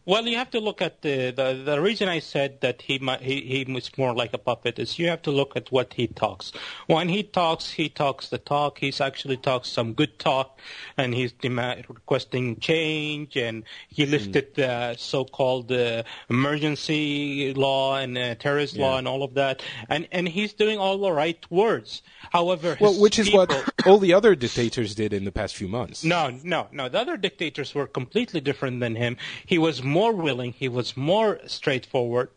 Well, 0.06 0.26
you 0.26 0.36
have 0.36 0.50
to 0.50 0.60
look 0.60 0.80
at 0.80 1.02
the 1.02 1.32
the, 1.32 1.62
the 1.64 1.80
reason 1.80 2.08
I 2.08 2.20
said 2.20 2.60
that 2.60 2.82
he, 2.82 2.98
he 3.20 3.40
he 3.40 3.72
was 3.72 3.90
more 3.98 4.14
like 4.14 4.32
a 4.32 4.38
puppet 4.38 4.78
is 4.78 4.98
you 4.98 5.08
have 5.08 5.22
to 5.22 5.30
look 5.30 5.56
at 5.56 5.70
what 5.70 5.94
he 5.94 6.06
talks. 6.06 6.52
When 6.86 7.08
he 7.08 7.22
talks, 7.22 7.72
he 7.72 7.88
talks 7.88 8.28
the 8.28 8.38
talk. 8.38 8.78
He's 8.78 9.00
actually 9.00 9.36
talks 9.36 9.68
some 9.68 9.92
good 9.92 10.18
talk, 10.18 10.58
and 10.96 11.12
he's 11.14 11.32
demand, 11.32 11.84
requesting 11.88 12.60
change, 12.60 13.36
and 13.36 13.64
he 13.88 14.06
lifted 14.06 14.54
the 14.54 14.94
so-called 14.96 15.70
uh, 15.72 16.04
emergency 16.30 17.52
law 17.52 17.96
and 17.96 18.16
uh, 18.16 18.36
terrorist 18.36 18.76
law 18.76 18.98
and 18.98 19.06
all 19.08 19.22
of 19.22 19.34
that, 19.34 19.62
and 19.88 20.08
and 20.12 20.28
he's 20.28 20.52
doing 20.52 20.78
all 20.78 20.98
the 20.98 21.12
right 21.12 21.44
words. 21.50 22.02
However, 22.30 22.76
well 22.80 22.98
which 23.00 23.18
is 23.18 23.32
what 23.32 23.52
all 23.86 23.98
the 23.98 24.14
other 24.14 24.34
dictators 24.34 24.94
did 24.94 25.12
in 25.12 25.24
the 25.24 25.32
past 25.32 25.54
few 25.56 25.68
months 25.68 26.04
no, 26.04 26.30
no, 26.42 26.68
no. 26.72 26.88
The 26.88 27.00
other 27.00 27.16
dictators 27.16 27.74
were 27.74 27.86
completely 27.86 28.40
different 28.40 28.80
than 28.80 28.94
him. 28.96 29.16
He 29.44 29.58
was 29.58 29.82
more 29.98 30.12
willing, 30.12 30.52
he 30.52 30.68
was 30.68 30.96
more 30.96 31.30
straightforward, 31.46 32.30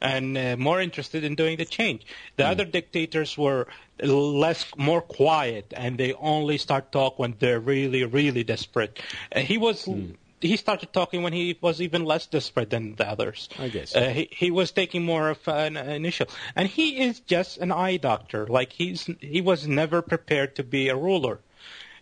and 0.00 0.36
uh, 0.36 0.56
more 0.68 0.80
interested 0.80 1.22
in 1.24 1.34
doing 1.34 1.56
the 1.56 1.64
change. 1.78 2.00
The 2.36 2.44
other 2.52 2.66
dictators 2.78 3.38
were 3.38 3.62
less, 4.00 4.66
more 4.76 5.00
quiet, 5.00 5.66
and 5.76 5.96
they 5.98 6.12
only 6.34 6.58
start 6.58 6.92
talk 6.92 7.18
when 7.18 7.34
they're 7.38 7.64
really, 7.74 8.04
really 8.04 8.44
desperate. 8.44 9.00
Uh, 9.34 9.40
he 9.40 9.58
was. 9.58 9.88
He 10.38 10.58
started 10.58 10.92
talking 10.92 11.22
when 11.22 11.32
he 11.32 11.56
was 11.62 11.80
even 11.80 12.04
less 12.04 12.26
desperate 12.26 12.68
than 12.68 12.94
the 12.96 13.08
others. 13.08 13.48
I 13.58 13.68
guess. 13.68 13.96
Uh, 13.96 14.10
he, 14.10 14.28
he 14.30 14.50
was 14.50 14.70
taking 14.70 15.02
more 15.02 15.30
of 15.30 15.40
an 15.48 15.78
initial, 15.78 16.26
and 16.54 16.68
he 16.68 16.86
is 17.08 17.20
just 17.20 17.56
an 17.56 17.72
eye 17.72 17.96
doctor. 17.96 18.46
Like 18.46 18.70
he's 18.72 19.08
he 19.20 19.40
was 19.40 19.66
never 19.66 20.02
prepared 20.02 20.54
to 20.56 20.62
be 20.62 20.88
a 20.90 20.96
ruler. 20.96 21.40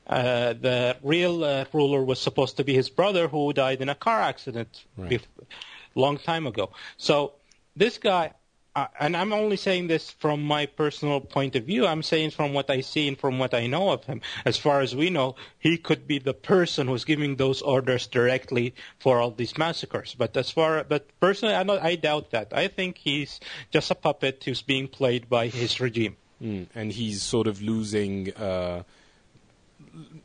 Uh, 0.07 0.53
the 0.53 0.97
real 1.03 1.43
uh, 1.45 1.65
ruler 1.73 2.05
was 2.05 2.21
supposed 2.21 2.57
to 2.59 2.65
be 2.65 2.75
his 2.75 2.91
brother 2.91 3.29
who 3.29 3.53
died 3.53 3.81
in 3.81 3.89
a 3.89 3.95
car 3.95 4.21
accident 4.21 4.85
Right. 4.97 5.11
bef- 5.13 5.47
long 5.95 6.19
time 6.19 6.47
ago. 6.47 6.71
So 6.99 7.33
this 7.75 7.97
guy, 7.99 8.33
uh, 8.77 8.89
and 9.01 9.17
I'm 9.17 9.33
only 9.33 9.57
saying 9.57 9.87
this 9.87 10.11
from 10.11 10.43
my 10.43 10.67
personal 10.67 11.21
point 11.21 11.55
of 11.57 11.65
view. 11.65 11.87
I'm 11.87 12.03
saying 12.03 12.33
from 12.33 12.53
what 12.53 12.69
I 12.69 12.81
see 12.83 13.07
and 13.09 13.17
from 13.19 13.39
what 13.39 13.55
I 13.55 13.67
know 13.69 13.91
of 13.91 14.05
him. 14.05 14.21
As 14.45 14.59
far 14.59 14.81
as 14.81 14.95
we 14.95 15.09
know, 15.11 15.37
he 15.59 15.79
could 15.79 16.07
be 16.07 16.19
the 16.19 16.35
person 16.35 16.89
who's 16.89 17.05
giving 17.05 17.37
those 17.37 17.63
orders 17.63 18.07
directly 18.09 18.75
for 18.99 19.21
all 19.21 19.31
these 19.31 19.57
massacres. 19.57 20.15
But 20.19 20.37
as 20.37 20.51
far, 20.51 20.85
but 20.85 21.07
personally, 21.21 21.55
I, 21.55 21.63
don't, 21.63 21.83
I 21.83 21.95
doubt 21.95 22.33
that. 22.33 22.53
I 22.53 22.67
think 22.69 22.99
he's 22.99 23.39
just 23.71 23.91
a 23.91 23.95
puppet 23.95 24.43
who's 24.45 24.61
being 24.63 24.89
played 24.89 25.31
by 25.31 25.47
his 25.49 25.81
regime. 25.81 26.17
Mm, 26.43 26.67
and 26.75 26.93
he's 26.93 27.23
sort 27.23 27.47
of 27.47 27.63
losing 27.63 28.35
uh, 28.35 28.83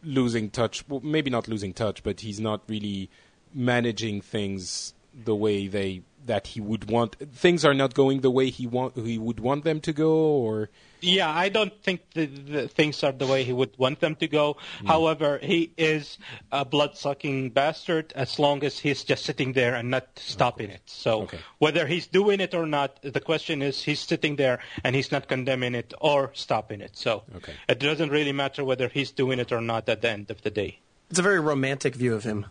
losing 0.03 0.49
touch. 0.49 0.87
Well, 0.87 1.01
maybe 1.01 1.29
not 1.29 1.47
losing 1.47 1.73
touch, 1.73 2.03
but 2.03 2.21
he's 2.21 2.39
not 2.39 2.61
really 2.67 3.09
managing 3.53 4.21
things 4.21 4.93
the 5.13 5.35
way 5.35 5.67
they 5.67 6.01
that 6.29 6.47
he 6.53 6.61
would 6.61 6.89
want. 6.89 7.15
Things 7.33 7.65
are 7.65 7.73
not 7.73 7.93
going 7.93 8.21
the 8.21 8.29
way 8.31 8.49
he 8.49 8.65
want 8.67 8.95
he 8.95 9.17
would 9.17 9.39
want 9.39 9.63
them 9.65 9.79
to 9.81 9.91
go, 9.91 10.13
or 10.47 10.69
Yeah, 11.01 11.29
I 11.45 11.49
don't 11.49 11.73
think 11.85 11.99
the, 12.13 12.25
the 12.55 12.67
things 12.67 13.03
are 13.03 13.11
the 13.23 13.25
way 13.33 13.43
he 13.49 13.53
would 13.61 13.73
want 13.77 13.99
them 13.99 14.15
to 14.23 14.27
go. 14.27 14.45
Hmm. 14.81 14.87
However, 14.93 15.39
he 15.41 15.71
is 15.77 16.17
a 16.51 16.63
blood-sucking 16.65 17.49
bastard 17.51 18.05
as 18.15 18.37
long 18.37 18.63
as 18.63 18.79
he's 18.85 19.01
just 19.11 19.23
sitting 19.25 19.53
there 19.53 19.73
and 19.79 19.89
not 19.89 20.05
stopping 20.33 20.69
it. 20.69 20.83
So 20.85 21.11
Okay. 21.25 21.39
whether 21.65 21.87
he's 21.87 22.07
doing 22.19 22.39
it 22.45 22.53
or 22.53 22.65
not, 22.67 23.01
the 23.01 23.21
question 23.31 23.61
is 23.61 23.83
he's 23.89 24.01
sitting 24.11 24.35
there 24.35 24.59
and 24.83 24.95
he's 24.95 25.11
not 25.11 25.27
condemning 25.27 25.73
it 25.75 25.93
or 25.99 26.31
stopping 26.33 26.79
it. 26.87 26.93
So 27.05 27.23
Okay. 27.37 27.53
it 27.67 27.79
doesn't 27.79 28.11
really 28.17 28.33
matter 28.43 28.61
whether 28.63 28.87
he's 28.87 29.11
doing 29.11 29.39
it 29.39 29.51
or 29.51 29.61
not 29.61 29.89
at 29.89 30.01
the 30.03 30.09
end 30.17 30.29
of 30.31 30.39
the 30.45 30.51
day. 30.51 30.71
It's 31.09 31.19
a 31.19 31.23
very 31.31 31.39
romantic 31.39 31.95
view 31.95 32.13
of 32.13 32.23
him. 32.23 32.45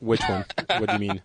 which 0.00 0.20
one? 0.28 0.44
what 0.78 0.86
do 0.90 0.94
you 0.98 1.04
mean? 1.08 1.22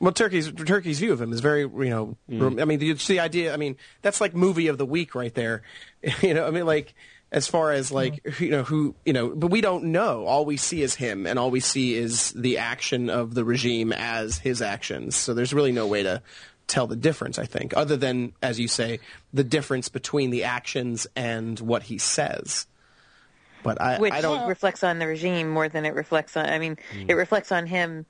Well, 0.00 0.12
Turki's 0.12 0.50
Turki's 0.52 0.98
view 0.98 1.12
of 1.12 1.20
him 1.20 1.32
is 1.32 1.40
very, 1.40 1.62
you 1.62 1.90
know, 1.90 2.16
rom- 2.28 2.58
I 2.58 2.64
mean, 2.64 2.82
it's 2.82 3.06
the 3.06 3.20
idea. 3.20 3.52
I 3.52 3.56
mean, 3.56 3.76
that's 4.02 4.20
like 4.20 4.34
movie 4.34 4.68
of 4.68 4.78
the 4.78 4.86
week 4.86 5.14
right 5.14 5.34
there. 5.34 5.62
you 6.22 6.34
know, 6.34 6.46
I 6.46 6.50
mean, 6.50 6.66
like 6.66 6.94
as 7.30 7.46
far 7.46 7.72
as 7.72 7.90
like 7.92 8.40
you 8.40 8.50
know 8.50 8.62
who 8.62 8.94
you 9.04 9.12
know, 9.12 9.28
but 9.28 9.48
we 9.50 9.60
don't 9.60 9.84
know. 9.84 10.24
All 10.26 10.44
we 10.44 10.56
see 10.56 10.82
is 10.82 10.94
him, 10.94 11.26
and 11.26 11.38
all 11.38 11.50
we 11.50 11.60
see 11.60 11.94
is 11.94 12.32
the 12.32 12.58
action 12.58 13.10
of 13.10 13.34
the 13.34 13.44
regime 13.44 13.92
as 13.92 14.38
his 14.38 14.60
actions. 14.62 15.16
So 15.16 15.34
there's 15.34 15.54
really 15.54 15.72
no 15.72 15.86
way 15.86 16.02
to 16.02 16.22
tell 16.66 16.86
the 16.86 16.96
difference. 16.96 17.38
I 17.38 17.46
think, 17.46 17.76
other 17.76 17.96
than 17.96 18.32
as 18.42 18.58
you 18.60 18.68
say, 18.68 19.00
the 19.32 19.44
difference 19.44 19.88
between 19.88 20.30
the 20.30 20.44
actions 20.44 21.06
and 21.16 21.58
what 21.60 21.84
he 21.84 21.98
says. 21.98 22.66
But 23.62 23.80
I, 23.80 23.98
which 23.98 24.12
I 24.12 24.20
don't. 24.20 24.48
reflects 24.48 24.82
on 24.82 24.98
the 24.98 25.06
regime 25.06 25.48
more 25.48 25.68
than 25.68 25.84
it 25.84 25.94
reflects 25.94 26.36
on. 26.36 26.46
I 26.46 26.58
mean, 26.58 26.76
Mm. 26.94 27.10
it 27.10 27.14
reflects 27.14 27.52
on 27.52 27.66
him. 27.66 28.06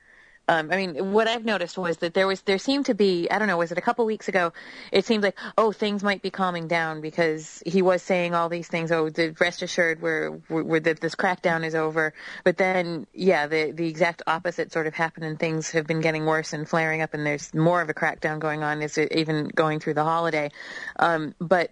Um, 0.48 0.72
I 0.72 0.76
mean, 0.76 1.12
what 1.12 1.28
I've 1.28 1.44
noticed 1.44 1.78
was 1.78 1.98
that 1.98 2.14
there 2.14 2.26
was 2.26 2.40
there 2.42 2.58
seemed 2.58 2.86
to 2.86 2.94
be 2.94 3.30
I 3.30 3.38
don't 3.38 3.46
know 3.46 3.56
was 3.56 3.70
it 3.70 3.78
a 3.78 3.82
couple 3.82 4.04
weeks 4.04 4.28
ago? 4.28 4.52
It 4.90 5.04
seemed 5.04 5.22
like 5.22 5.38
oh 5.56 5.70
things 5.70 6.02
might 6.02 6.20
be 6.20 6.30
calming 6.30 6.66
down 6.66 7.00
because 7.00 7.62
he 7.64 7.80
was 7.80 8.02
saying 8.02 8.34
all 8.34 8.48
these 8.48 8.66
things. 8.66 8.90
Oh, 8.90 9.08
the 9.08 9.34
rest 9.38 9.62
assured 9.62 10.02
we're, 10.02 10.30
we're, 10.48 10.80
that 10.80 11.00
this 11.00 11.14
crackdown 11.14 11.64
is 11.64 11.76
over. 11.76 12.12
But 12.42 12.56
then 12.56 13.06
yeah, 13.14 13.46
the 13.46 13.70
the 13.70 13.88
exact 13.88 14.22
opposite 14.26 14.72
sort 14.72 14.88
of 14.88 14.94
happened 14.94 15.26
and 15.26 15.38
things 15.38 15.70
have 15.70 15.86
been 15.86 16.00
getting 16.00 16.26
worse 16.26 16.52
and 16.52 16.68
flaring 16.68 17.02
up 17.02 17.14
and 17.14 17.24
there's 17.24 17.54
more 17.54 17.80
of 17.80 17.88
a 17.88 17.94
crackdown 17.94 18.40
going 18.40 18.64
on. 18.64 18.82
Is 18.82 18.98
it 18.98 19.12
even 19.12 19.48
going 19.48 19.78
through 19.78 19.94
the 19.94 20.04
holiday? 20.04 20.50
Um, 20.98 21.34
but 21.40 21.70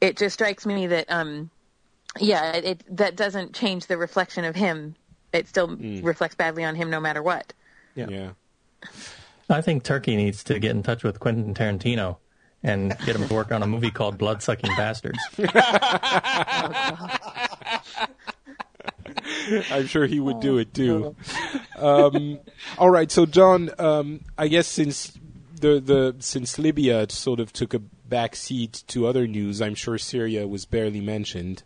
it 0.00 0.16
just 0.16 0.34
strikes 0.34 0.64
me 0.66 0.86
that. 0.86 1.10
Um, 1.10 1.50
yeah, 2.20 2.52
it, 2.52 2.64
it 2.64 2.96
that 2.96 3.16
doesn't 3.16 3.54
change 3.54 3.86
the 3.86 3.96
reflection 3.96 4.44
of 4.44 4.54
him. 4.54 4.94
It 5.32 5.48
still 5.48 5.66
reflects 6.04 6.36
badly 6.36 6.62
on 6.62 6.76
him 6.76 6.90
no 6.90 7.00
matter 7.00 7.20
what. 7.20 7.52
Yeah. 7.94 8.06
Yeah. 8.08 8.30
I 9.48 9.60
think 9.60 9.84
Turki 9.84 10.16
needs 10.16 10.42
to 10.44 10.58
get 10.58 10.70
in 10.70 10.82
touch 10.82 11.04
with 11.04 11.20
Quentin 11.20 11.54
Tarantino 11.54 12.16
and 12.62 12.96
get 13.04 13.14
him 13.14 13.28
to 13.28 13.34
work 13.34 13.52
on 13.52 13.62
a 13.62 13.66
movie 13.66 13.90
called 13.90 14.16
Bloodsucking 14.16 14.70
Bastards. 14.76 15.18
I'm 19.70 19.86
sure 19.86 20.06
he 20.06 20.20
would 20.20 20.40
do 20.40 20.58
it 20.58 20.72
too. 20.74 21.14
Um, 21.76 22.40
all 22.78 22.90
right, 22.90 23.10
so 23.10 23.26
John, 23.26 23.70
um, 23.78 24.20
I 24.38 24.48
guess 24.48 24.66
since 24.66 25.12
the 25.60 25.80
the 25.80 26.16
since 26.20 26.58
Libya 26.58 27.06
sort 27.10 27.40
of 27.40 27.52
took 27.52 27.74
a 27.74 27.78
back 27.78 28.36
seat 28.36 28.84
to 28.88 29.06
other 29.06 29.26
news, 29.26 29.60
I'm 29.60 29.74
sure 29.74 29.98
Syria 29.98 30.46
was 30.46 30.64
barely 30.64 31.00
mentioned. 31.00 31.62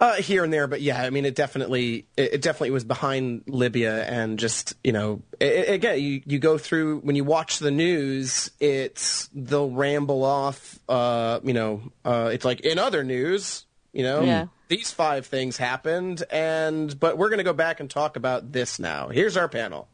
Uh, 0.00 0.14
here 0.14 0.42
and 0.42 0.52
there, 0.52 0.66
but 0.66 0.80
yeah, 0.80 1.00
I 1.00 1.10
mean, 1.10 1.24
it 1.24 1.36
definitely, 1.36 2.06
it, 2.16 2.34
it 2.34 2.42
definitely 2.42 2.72
was 2.72 2.82
behind 2.82 3.44
Libya, 3.46 4.02
and 4.04 4.38
just 4.40 4.74
you 4.82 4.90
know, 4.92 5.22
i 5.40 5.44
i 5.44 5.48
again, 5.48 6.00
you 6.00 6.20
you 6.26 6.38
go 6.40 6.58
through 6.58 6.98
when 7.00 7.14
you 7.14 7.22
watch 7.22 7.60
the 7.60 7.70
news, 7.70 8.50
it's 8.58 9.30
they'll 9.32 9.70
ramble 9.70 10.24
off, 10.24 10.80
uh, 10.88 11.38
you 11.44 11.54
know, 11.54 11.80
uh, 12.04 12.30
it's 12.32 12.44
like 12.44 12.60
in 12.60 12.78
other 12.78 13.04
news, 13.04 13.66
you 13.92 14.02
know, 14.02 14.22
Yeah. 14.22 14.46
these 14.66 14.90
five 14.90 15.26
things 15.26 15.58
happened, 15.58 16.24
and 16.28 16.98
but 16.98 17.16
we're 17.16 17.30
gonna 17.30 17.44
go 17.44 17.52
back 17.52 17.78
and 17.78 17.88
talk 17.88 18.16
about 18.16 18.50
this 18.50 18.80
now. 18.80 19.08
Here's 19.10 19.36
our 19.36 19.48
panel. 19.48 19.86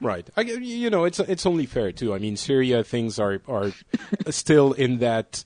Right. 0.00 0.28
I, 0.36 0.42
you 0.42 0.90
know, 0.90 1.04
it's 1.04 1.20
it's 1.20 1.46
only 1.46 1.64
fair 1.64 1.90
too. 1.90 2.12
I 2.12 2.18
mean, 2.18 2.36
Syria 2.36 2.84
things 2.84 3.18
are 3.18 3.40
are 3.48 3.72
still 4.30 4.72
in 4.74 4.98
that 4.98 5.42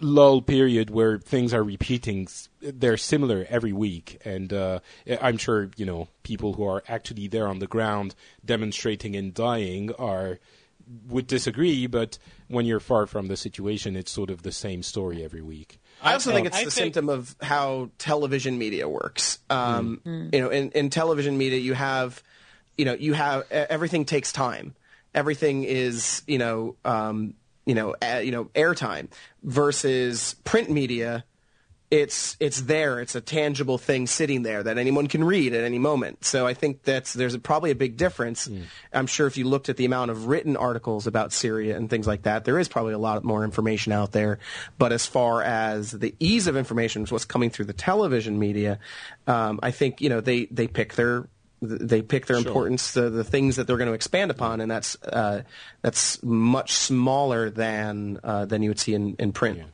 lull 0.00 0.42
period 0.42 0.90
where 0.90 1.18
things 1.18 1.54
are 1.54 1.62
repeating. 1.62 2.28
They're 2.60 2.96
similar 2.96 3.46
every 3.48 3.72
week, 3.72 4.20
and 4.24 4.52
uh, 4.52 4.80
I'm 5.20 5.36
sure 5.38 5.70
you 5.76 5.86
know 5.86 6.08
people 6.22 6.54
who 6.54 6.64
are 6.66 6.82
actually 6.88 7.28
there 7.28 7.48
on 7.48 7.58
the 7.58 7.66
ground 7.66 8.14
demonstrating 8.44 9.14
and 9.16 9.32
dying 9.34 9.92
are 9.94 10.38
would 11.08 11.26
disagree. 11.26 11.86
But 11.86 12.18
when 12.48 12.66
you're 12.66 12.80
far 12.80 13.06
from 13.06 13.28
the 13.28 13.36
situation, 13.36 13.96
it's 13.96 14.10
sort 14.10 14.30
of 14.30 14.42
the 14.42 14.52
same 14.52 14.82
story 14.82 15.24
every 15.24 15.42
week. 15.42 15.78
I 16.02 16.12
also 16.12 16.32
think 16.32 16.46
it's 16.46 16.56
I 16.56 16.64
the 16.64 16.70
think- 16.70 16.94
symptom 16.94 17.08
of 17.08 17.34
how 17.40 17.90
television 17.98 18.58
media 18.58 18.88
works. 18.88 19.38
Um, 19.48 20.00
You 20.04 20.40
know, 20.40 20.50
in, 20.50 20.70
in 20.72 20.90
television 20.90 21.38
media, 21.38 21.58
you 21.58 21.72
have, 21.72 22.22
you 22.76 22.84
know, 22.84 22.94
you 22.94 23.14
have 23.14 23.50
everything 23.50 24.04
takes 24.04 24.32
time. 24.32 24.74
Everything 25.14 25.62
is, 25.64 26.22
you 26.26 26.38
know, 26.38 26.74
um, 26.84 27.34
you 27.66 27.74
know, 27.74 27.94
uh, 28.02 28.20
you 28.22 28.30
know, 28.30 28.46
airtime 28.54 29.08
versus 29.42 30.34
print 30.44 30.70
media. 30.70 31.24
it's 31.90 32.36
it's 32.40 32.62
there. 32.62 33.00
It's 33.00 33.14
a 33.14 33.20
tangible 33.20 33.78
thing 33.78 34.06
sitting 34.06 34.42
there 34.42 34.62
that 34.62 34.78
anyone 34.78 35.06
can 35.06 35.22
read 35.22 35.54
at 35.54 35.62
any 35.64 35.78
moment. 35.78 36.24
So 36.24 36.46
I 36.46 36.54
think 36.54 36.82
that's 36.82 37.12
there's 37.12 37.34
a, 37.34 37.38
probably 37.38 37.70
a 37.70 37.74
big 37.76 37.96
difference. 37.96 38.48
Mm. 38.48 38.64
I'm 38.92 39.06
sure 39.06 39.26
if 39.26 39.36
you 39.36 39.44
looked 39.46 39.68
at 39.68 39.76
the 39.76 39.84
amount 39.84 40.10
of 40.10 40.26
written 40.26 40.56
articles 40.56 41.06
about 41.06 41.32
Syria 41.32 41.76
and 41.76 41.88
things 41.88 42.06
like 42.06 42.22
that, 42.22 42.44
there 42.44 42.58
is 42.58 42.68
probably 42.68 42.94
a 42.94 42.98
lot 42.98 43.22
more 43.22 43.44
information 43.44 43.92
out 43.92 44.12
there. 44.12 44.40
But 44.76 44.92
as 44.92 45.06
far 45.06 45.42
as 45.42 45.92
the 45.92 46.14
ease 46.18 46.46
of 46.46 46.56
information, 46.56 47.06
what's 47.06 47.24
coming 47.24 47.50
through 47.50 47.66
the 47.66 47.72
television 47.72 48.38
media, 48.38 48.78
um, 49.26 49.60
I 49.62 49.70
think 49.70 50.00
you 50.00 50.08
know 50.08 50.20
they 50.20 50.46
they 50.46 50.66
pick 50.66 50.94
their 50.94 51.28
they 51.68 52.02
pick 52.02 52.26
their 52.26 52.38
sure. 52.38 52.46
importance, 52.46 52.92
the, 52.92 53.10
the 53.10 53.24
things 53.24 53.56
that 53.56 53.66
they're 53.66 53.76
going 53.76 53.88
to 53.88 53.94
expand 53.94 54.30
upon, 54.30 54.60
and 54.60 54.70
that's 54.70 54.96
uh, 55.02 55.42
that's 55.82 56.22
much 56.22 56.72
smaller 56.72 57.50
than 57.50 58.18
uh, 58.22 58.44
than 58.44 58.62
you 58.62 58.70
would 58.70 58.78
see 58.78 58.94
in, 58.94 59.16
in 59.18 59.32
print. 59.32 59.58
Yeah. 59.58 59.64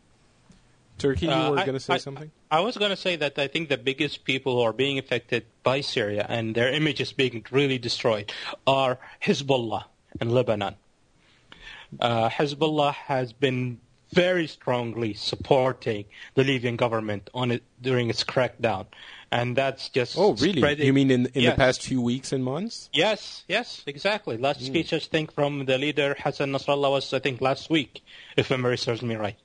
Turki, 0.99 1.27
you 1.27 1.33
uh, 1.33 1.51
were 1.51 1.57
going 1.57 1.73
to 1.73 1.81
say 1.81 1.95
I, 1.95 1.99
something? 1.99 2.31
I 2.51 2.61
was 2.61 2.77
going 2.77 2.91
to 2.91 2.97
say 2.97 3.17
that 3.17 3.39
I 3.39 3.49
think 3.49 3.69
the 3.69 3.79
biggest 3.79 4.25
people 4.25 4.57
who 4.57 4.63
are 4.63 4.73
being 4.73 4.99
affected 4.99 5.47
by 5.63 5.81
Syria 5.81 6.27
and 6.29 6.55
their 6.55 6.71
images 6.73 7.13
being 7.13 7.45
really 7.51 7.79
destroyed 7.79 8.33
are 8.67 8.99
Hezbollah 9.25 9.85
in 10.21 10.31
Lebanon. 10.31 10.75
Uh, 11.99 12.29
Hezbollah 12.29 12.93
has 12.93 13.33
been 13.33 13.81
very 14.13 14.47
strongly 14.47 15.15
supporting 15.15 16.05
the 16.35 16.45
Libyan 16.45 16.77
government 16.77 17.31
on 17.33 17.51
it 17.51 17.63
during 17.81 18.11
its 18.11 18.25
crackdown, 18.25 18.87
and 19.33 19.57
that's 19.57 19.89
just 19.89 20.17
oh 20.19 20.35
really? 20.35 20.61
Spreading. 20.61 20.87
You 20.87 20.93
mean 20.93 21.11
in 21.11 21.27
in 21.27 21.43
yes. 21.43 21.53
the 21.53 21.57
past 21.57 21.83
few 21.83 22.01
weeks 22.01 22.33
and 22.33 22.45
months? 22.45 22.91
Yes, 22.93 23.45
yes, 23.49 23.83
exactly. 23.87 24.37
Last 24.37 24.61
mm. 24.61 24.67
speech 24.67 24.93
I 24.93 24.99
think 24.99 25.33
from 25.33 25.65
the 25.67 25.79
leader 25.79 26.17
Hassan 26.19 26.51
Nasrallah 26.51 26.91
was 26.91 27.13
I 27.13 27.19
think 27.19 27.41
last 27.41 27.71
week, 27.71 28.03
if 28.37 28.51
memory 28.51 28.79
serves 28.79 29.03
me 29.03 29.17
right 29.17 29.37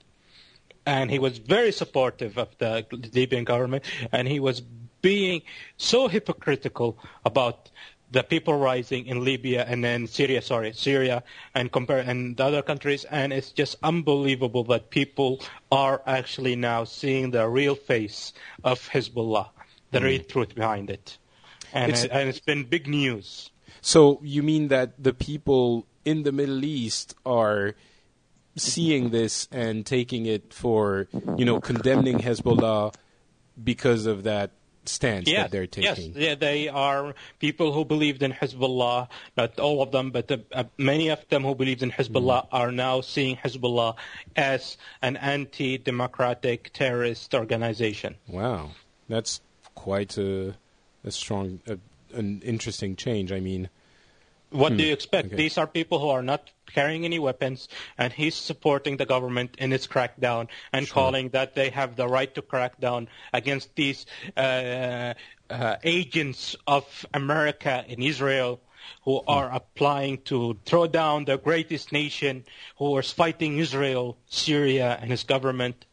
and 0.86 1.10
he 1.10 1.20
was 1.20 1.40
very 1.40 1.72
supportive 1.72 2.38
of 2.38 2.56
the 2.60 2.86
Libyan 3.14 3.44
government, 3.44 3.84
and 4.12 4.28
he 4.28 4.40
was 4.40 4.62
being 5.02 5.42
so 5.78 6.08
hypocritical 6.08 6.98
about 7.26 7.72
the 8.12 8.24
people 8.24 8.54
rising 8.54 9.08
in 9.08 9.24
Libya 9.24 9.66
and 9.68 9.84
then 9.84 10.08
Syria, 10.08 10.42
sorry, 10.42 10.74
Syria 10.74 11.24
and 11.54 11.72
compare 11.72 11.98
and 11.98 12.38
the 12.38 12.46
other 12.46 12.62
countries, 12.62 13.04
and 13.06 13.34
it's 13.34 13.52
just 13.52 13.78
unbelievable 13.84 14.64
that 14.66 14.90
people 14.90 15.42
are 15.72 16.02
actually 16.06 16.56
now 16.56 16.84
seeing 16.84 17.32
the 17.32 17.48
real 17.48 17.76
face 17.76 18.34
of 18.64 18.80
Hezbollah, 18.90 19.50
the 19.96 20.04
mm. 20.04 20.12
real 20.12 20.24
truth 20.24 20.54
behind 20.54 20.90
it, 20.90 21.18
and 21.74 21.92
it's, 21.92 22.04
it, 22.04 22.12
and 22.12 22.30
it's 22.30 22.40
been 22.40 22.64
big 22.66 22.88
news. 22.88 23.50
So 23.82 24.20
you 24.24 24.44
mean 24.44 24.68
that 24.70 25.02
the 25.02 25.14
people 25.14 25.88
in 26.04 26.24
the 26.24 26.32
Middle 26.32 26.64
East 26.64 27.16
are 27.26 27.76
seeing 28.56 29.10
this 29.10 29.48
and 29.52 29.86
taking 29.86 30.26
it 30.26 30.54
for, 30.54 31.08
you 31.38 31.46
know, 31.46 31.60
condemning 31.60 32.20
Hezbollah 32.20 32.94
because 33.62 34.06
of 34.06 34.24
that 34.24 34.52
stance 34.86 35.28
yes, 35.28 35.44
that 35.44 35.52
they're 35.52 35.68
taking. 35.68 36.14
Yes, 36.14 36.18
yeah, 36.18 36.36
they 36.36 36.68
are 36.70 37.16
people 37.40 37.74
who 37.74 37.86
believed 37.86 38.24
in 38.24 38.32
Hezbollah, 38.32 39.08
not 39.36 39.60
all 39.60 39.82
of 39.82 39.92
them, 39.92 40.12
but 40.12 40.32
uh, 40.32 40.64
many 40.78 41.10
of 41.10 41.28
them 41.30 41.44
who 41.44 41.56
believed 41.56 41.84
in 41.84 41.92
Hezbollah 41.92 42.44
mm. 42.44 42.48
are 42.52 42.72
now 42.72 43.02
seeing 43.02 43.36
Hezbollah 43.38 43.96
as 44.36 44.78
an 45.02 45.18
anti-democratic 45.18 46.72
terrorist 46.74 47.34
organization. 47.36 48.16
Wow, 48.28 48.72
that's 49.10 49.42
quite 49.76 50.18
a, 50.18 50.56
a 51.04 51.12
strong, 51.12 51.60
a, 51.68 51.78
an 52.14 52.42
interesting 52.44 52.96
change. 52.96 53.32
I 53.32 53.40
mean, 53.40 53.70
what 54.50 54.72
hmm. 54.72 54.78
do 54.78 54.84
you 54.86 54.94
expect? 54.94 55.28
Okay. 55.28 55.36
These 55.36 55.58
are 55.58 55.68
people 55.68 56.00
who 56.00 56.10
are 56.10 56.24
not 56.24 56.52
carrying 56.74 57.06
any 57.06 57.20
weapons, 57.20 57.68
and 57.98 58.14
he's 58.14 58.36
supporting 58.36 58.98
the 58.98 59.06
government 59.06 59.56
in 59.58 59.74
its 59.74 59.88
crackdown 59.88 60.48
and 60.72 60.88
sure. 60.88 60.94
calling 60.94 61.30
that 61.30 61.56
they 61.56 61.70
have 61.70 61.96
the 61.96 62.08
right 62.08 62.34
to 62.36 62.42
crack 62.42 62.80
down 62.80 63.08
against 63.34 63.76
these 63.76 64.06
uh, 64.38 65.14
uh, 65.50 65.76
agents 65.84 66.56
of 66.68 67.06
America 67.14 67.84
in 67.88 68.02
Israel 68.02 68.60
who 69.04 69.20
hmm. 69.20 69.30
are 69.30 69.52
applying 69.52 70.22
to 70.24 70.58
throw 70.66 70.88
down 70.88 71.26
the 71.26 71.38
greatest 71.38 71.92
nation 71.92 72.44
who 72.78 72.98
is 72.98 73.12
fighting 73.12 73.58
Israel, 73.58 74.18
Syria, 74.28 74.98
and 75.02 75.12
his 75.12 75.24
government. 75.24 75.86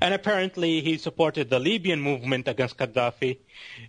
And 0.00 0.14
apparently 0.14 0.80
he 0.80 0.98
supported 0.98 1.50
the 1.50 1.58
Libyan 1.58 2.00
movement 2.00 2.48
against 2.48 2.76
Gaddafi. 2.76 3.38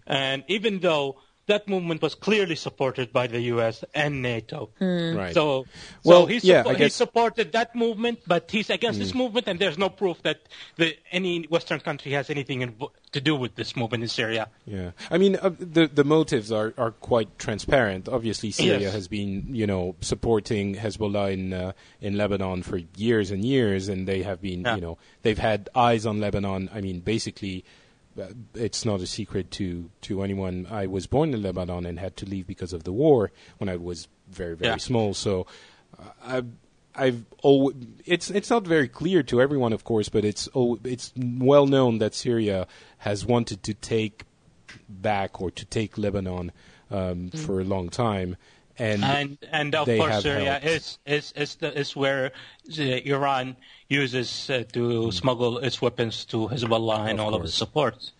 And 0.07 0.43
even 0.47 0.79
though 0.79 1.19
that 1.47 1.67
movement 1.67 2.01
was 2.01 2.15
clearly 2.15 2.55
supported 2.55 3.11
by 3.11 3.27
the 3.27 3.41
U.S. 3.55 3.83
and 3.93 4.21
NATO. 4.21 4.69
Mm. 4.79 5.17
Right. 5.17 5.33
So, 5.33 5.65
well, 6.03 6.21
so 6.21 6.25
he, 6.27 6.39
yeah, 6.43 6.63
suppo- 6.63 6.75
he 6.77 6.89
supported 6.89 7.51
that 7.53 7.75
movement, 7.75 8.19
but 8.27 8.49
he's 8.49 8.69
against 8.69 8.99
mm. 8.99 9.03
this 9.03 9.13
movement, 9.13 9.47
and 9.47 9.59
there's 9.59 9.77
no 9.77 9.89
proof 9.89 10.21
that 10.23 10.41
the, 10.77 10.95
any 11.11 11.43
Western 11.43 11.79
country 11.79 12.11
has 12.13 12.29
anything 12.29 12.61
in, 12.61 12.75
to 13.11 13.21
do 13.21 13.35
with 13.35 13.55
this 13.55 13.75
movement 13.75 14.03
in 14.03 14.09
Syria. 14.09 14.49
Yeah, 14.65 14.91
I 15.09 15.17
mean, 15.17 15.35
uh, 15.35 15.51
the 15.57 15.87
the 15.87 16.03
motives 16.03 16.51
are, 16.51 16.73
are 16.77 16.91
quite 16.91 17.37
transparent. 17.39 18.07
Obviously, 18.07 18.51
Syria 18.51 18.79
yes. 18.79 18.93
has 18.93 19.07
been, 19.07 19.53
you 19.53 19.67
know, 19.67 19.95
supporting 20.01 20.75
Hezbollah 20.75 21.33
in 21.33 21.53
uh, 21.53 21.71
in 21.99 22.17
Lebanon 22.17 22.63
for 22.63 22.79
years 22.95 23.31
and 23.31 23.43
years, 23.43 23.89
and 23.89 24.07
they 24.07 24.23
have 24.23 24.41
been, 24.41 24.61
yeah. 24.61 24.75
you 24.75 24.81
know, 24.81 24.97
they've 25.23 25.37
had 25.37 25.69
eyes 25.75 26.05
on 26.05 26.19
Lebanon. 26.19 26.69
I 26.73 26.81
mean, 26.81 26.99
basically 26.99 27.65
it's 28.53 28.85
not 28.85 29.01
a 29.01 29.07
secret 29.07 29.51
to, 29.51 29.89
to 30.01 30.21
anyone. 30.21 30.67
I 30.69 30.87
was 30.87 31.07
born 31.07 31.33
in 31.33 31.41
Lebanon 31.41 31.85
and 31.85 31.99
had 31.99 32.17
to 32.17 32.25
leave 32.25 32.47
because 32.47 32.73
of 32.73 32.83
the 32.83 32.91
war 32.91 33.31
when 33.57 33.69
I 33.69 33.77
was 33.77 34.07
very 34.29 34.55
very 34.55 34.71
yeah. 34.71 34.77
small. 34.77 35.13
So 35.13 35.47
uh, 36.23 36.41
I've 36.95 37.23
always, 37.41 37.75
it's 38.05 38.29
it's 38.29 38.49
not 38.49 38.65
very 38.67 38.87
clear 38.87 39.23
to 39.23 39.41
everyone, 39.41 39.73
of 39.73 39.83
course, 39.83 40.09
but 40.09 40.25
it's 40.25 40.49
it's 40.83 41.13
well 41.15 41.65
known 41.65 41.99
that 41.99 42.13
Syria 42.13 42.67
has 42.99 43.25
wanted 43.25 43.63
to 43.63 43.73
take 43.73 44.23
back 44.89 45.41
or 45.41 45.51
to 45.51 45.65
take 45.65 45.97
Lebanon 45.97 46.51
um, 46.89 47.29
mm. 47.29 47.39
for 47.39 47.61
a 47.61 47.63
long 47.63 47.89
time. 47.89 48.35
And, 48.77 49.03
and 49.03 49.37
and 49.51 49.75
of 49.75 49.87
course 49.87 50.23
Syria 50.23 50.59
is 50.63 50.97
is 51.05 51.33
is, 51.35 51.55
the, 51.55 51.77
is 51.77 51.95
where 51.95 52.31
Iran 52.77 53.55
uses 53.89 54.49
uh, 54.49 54.63
to 54.73 54.79
mm. 54.79 55.13
smuggle 55.13 55.57
its 55.59 55.81
weapons 55.81 56.25
to 56.25 56.47
Hezbollah 56.47 57.09
and 57.09 57.19
of 57.19 57.25
all 57.25 57.31
course. 57.31 57.41
of 57.41 57.45
its 57.45 57.55
support. 57.55 58.11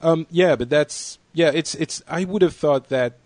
Um, 0.00 0.26
yeah, 0.30 0.56
but 0.56 0.70
that's 0.70 1.18
yeah. 1.32 1.50
It's 1.54 1.74
it's. 1.74 2.02
I 2.08 2.24
would 2.24 2.42
have 2.42 2.54
thought 2.54 2.88
that 2.88 3.18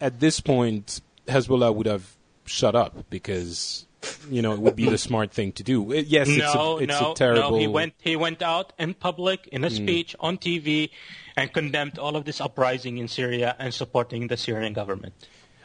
at 0.00 0.20
this 0.20 0.40
point 0.40 1.00
Hezbollah 1.26 1.74
would 1.74 1.86
have 1.86 2.14
shut 2.46 2.74
up 2.74 3.08
because 3.10 3.86
you 4.30 4.42
know 4.42 4.52
it 4.52 4.60
would 4.60 4.76
be 4.76 4.88
the 4.88 4.98
smart 5.08 5.32
thing 5.32 5.52
to 5.52 5.62
do. 5.62 5.92
It, 5.92 6.06
yes, 6.06 6.28
no, 6.28 6.34
it's 6.34 6.54
a, 6.54 6.76
it's 6.84 7.00
no, 7.00 7.12
a 7.12 7.14
terrible. 7.14 7.50
No, 7.52 7.58
he 7.58 7.66
went 7.66 7.94
he 8.00 8.16
went 8.16 8.42
out 8.42 8.72
in 8.78 8.94
public 8.94 9.48
in 9.48 9.64
a 9.64 9.68
mm. 9.68 9.76
speech 9.76 10.16
on 10.20 10.38
TV 10.38 10.90
and 11.36 11.52
condemned 11.52 11.98
all 11.98 12.16
of 12.16 12.24
this 12.24 12.40
uprising 12.40 12.98
in 12.98 13.08
Syria 13.08 13.56
and 13.58 13.72
supporting 13.74 14.28
the 14.28 14.36
Syrian 14.36 14.72
government. 14.72 15.14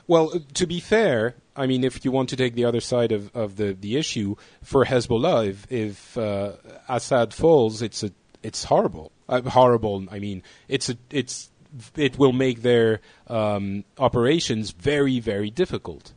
Well, 0.10 0.32
to 0.55 0.66
be 0.66 0.80
fair, 0.80 1.36
I 1.55 1.68
mean, 1.68 1.84
if 1.84 2.03
you 2.03 2.12
want 2.12 2.30
to 2.30 2.36
take 2.36 2.55
the 2.55 2.66
other 2.66 2.82
side 2.82 3.12
of, 3.12 3.30
of 3.36 3.57
the, 3.57 3.74
the 3.80 3.95
issue 3.95 4.38
for 4.64 4.84
Hezbollah, 4.84 5.47
if, 5.47 5.72
if 5.72 6.18
uh, 6.18 6.53
Assad 6.88 7.32
falls, 7.32 7.84
it's 7.84 8.01
a 8.01 8.12
it's 8.41 8.64
horrible. 8.64 9.12
Uh, 9.28 9.41
horrible. 9.41 10.07
I 10.10 10.18
mean, 10.18 10.41
it's 10.68 10.89
a 10.89 10.97
it's 11.12 11.51
it 11.95 12.18
will 12.18 12.34
make 12.34 12.64
their 12.64 13.01
um, 13.28 13.84
operations 13.99 14.72
very 14.72 15.20
very 15.20 15.51
difficult. 15.51 16.14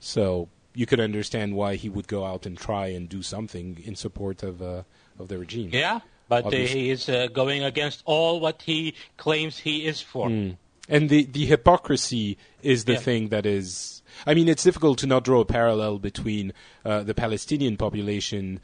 So 0.00 0.48
you 0.74 0.86
could 0.86 0.98
understand 0.98 1.54
why 1.54 1.76
he 1.76 1.88
would 1.88 2.08
go 2.08 2.24
out 2.24 2.44
and 2.44 2.58
try 2.58 2.88
and 2.88 3.08
do 3.08 3.22
something 3.22 3.80
in 3.84 3.94
support 3.94 4.42
of 4.42 4.60
uh, 4.60 4.82
of 5.16 5.28
the 5.28 5.38
regime. 5.38 5.70
Yeah, 5.72 6.00
but 6.28 6.52
he 6.52 6.90
is 6.90 7.08
uh, 7.08 7.28
going 7.32 7.62
against 7.62 8.02
all 8.04 8.40
what 8.40 8.62
he 8.62 8.94
claims 9.16 9.58
he 9.58 9.86
is 9.86 10.00
for. 10.00 10.26
Mm. 10.28 10.56
And 10.88 11.08
the, 11.08 11.24
the 11.24 11.46
hypocrisy 11.46 12.38
is 12.62 12.84
the 12.84 12.94
yeah. 12.94 12.98
thing 12.98 13.28
that 13.28 13.46
is. 13.46 14.02
I 14.26 14.34
mean, 14.34 14.48
it's 14.48 14.64
difficult 14.64 14.98
to 14.98 15.06
not 15.06 15.24
draw 15.24 15.40
a 15.40 15.44
parallel 15.44 15.98
between 15.98 16.52
uh, 16.84 17.02
the 17.02 17.14
Palestinian 17.14 17.76
population 17.76 18.60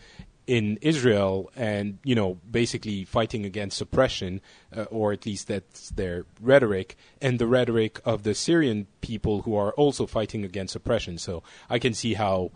in 0.47 0.79
Israel 0.83 1.51
and, 1.57 1.99
you 2.05 2.15
know, 2.15 2.39
basically 2.51 3.05
fighting 3.05 3.45
against 3.45 3.81
oppression, 3.81 4.41
uh, 4.77 4.83
or 4.85 5.13
at 5.13 5.25
least 5.25 5.49
that's 5.49 5.91
their 5.91 6.27
rhetoric, 6.41 6.97
and 7.21 7.39
the 7.39 7.47
rhetoric 7.47 8.01
of 8.05 8.25
the 8.25 8.35
Syrian 8.35 8.87
people 9.01 9.43
who 9.43 9.57
are 9.57 9.73
also 9.73 10.07
fighting 10.07 10.45
against 10.45 10.77
oppression. 10.77 11.19
So 11.19 11.43
I 11.71 11.79
can 11.79 11.95
see 11.95 12.15
how 12.15 12.51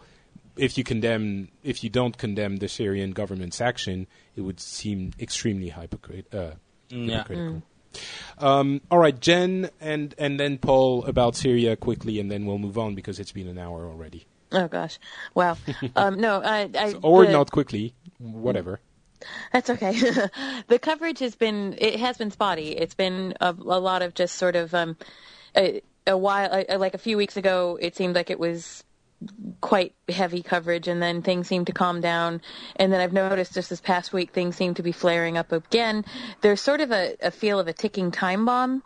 if 0.57 0.77
you 0.77 0.85
condemn, 0.85 1.49
if 1.63 1.83
you 1.83 1.89
don't 1.89 2.19
condemn 2.19 2.57
the 2.57 2.69
Syrian 2.69 3.13
government's 3.13 3.61
action, 3.61 4.07
it 4.37 4.43
would 4.43 4.61
seem 4.61 5.13
extremely 5.19 5.71
hypocrit- 5.71 6.35
uh, 6.35 6.57
hypocritical. 6.91 7.55
Mm. 7.55 7.63
Um, 8.39 8.81
all 8.91 8.99
right, 8.99 9.19
Jen, 9.19 9.71
and 9.81 10.15
and 10.19 10.39
then 10.39 10.59
Paul 10.59 11.05
about 11.05 11.37
Syria 11.37 11.77
quickly, 11.77 12.21
and 12.21 12.31
then 12.31 12.47
we'll 12.47 12.59
move 12.59 12.79
on 12.79 12.95
because 12.95 13.19
it's 13.19 13.33
been 13.33 13.49
an 13.49 13.59
hour 13.59 13.87
already. 13.87 14.27
Oh 14.53 14.69
gosh, 14.69 14.99
wow. 15.35 15.57
um, 15.97 16.21
no, 16.21 16.43
I, 16.43 16.71
I 16.79 16.93
so, 16.93 17.01
or 17.03 17.27
the, 17.27 17.33
not 17.33 17.51
quickly, 17.51 17.95
whatever. 18.19 18.81
That's 19.53 19.71
okay. 19.71 19.93
the 20.69 20.79
coverage 20.79 21.19
has 21.19 21.35
been 21.35 21.75
it 21.79 21.99
has 22.01 22.17
been 22.19 22.31
spotty. 22.31 22.73
It's 22.73 22.95
been 22.95 23.35
a, 23.41 23.51
a 23.51 23.81
lot 23.81 24.03
of 24.03 24.15
just 24.15 24.37
sort 24.37 24.57
of 24.57 24.75
um, 24.75 24.97
a, 25.57 25.83
a 26.07 26.17
while, 26.17 26.65
like 26.79 26.95
a 26.95 26.99
few 26.99 27.17
weeks 27.17 27.37
ago, 27.37 27.79
it 27.81 27.97
seemed 27.97 28.15
like 28.15 28.31
it 28.31 28.39
was 28.39 28.85
quite 29.61 29.95
heavy 30.09 30.43
coverage, 30.43 30.89
and 30.89 31.03
then 31.03 31.23
things 31.23 31.49
seem 31.49 31.65
to 31.65 31.73
calm 31.73 32.01
down. 32.01 32.41
And 32.77 32.93
then 32.93 33.01
I've 33.01 33.13
noticed 33.13 33.55
just 33.55 33.71
this 33.71 33.81
past 33.81 34.13
week 34.13 34.33
things 34.33 34.57
seem 34.57 34.75
to 34.75 34.83
be 34.83 34.93
flaring 34.93 35.37
up 35.37 35.53
again. 35.53 36.05
There's 36.41 36.61
sort 36.61 36.81
of 36.81 36.93
a, 36.93 37.17
a 37.21 37.31
feel 37.31 37.59
of 37.59 37.69
a 37.69 37.73
ticking 37.73 38.11
time 38.11 38.45
bomb. 38.45 38.83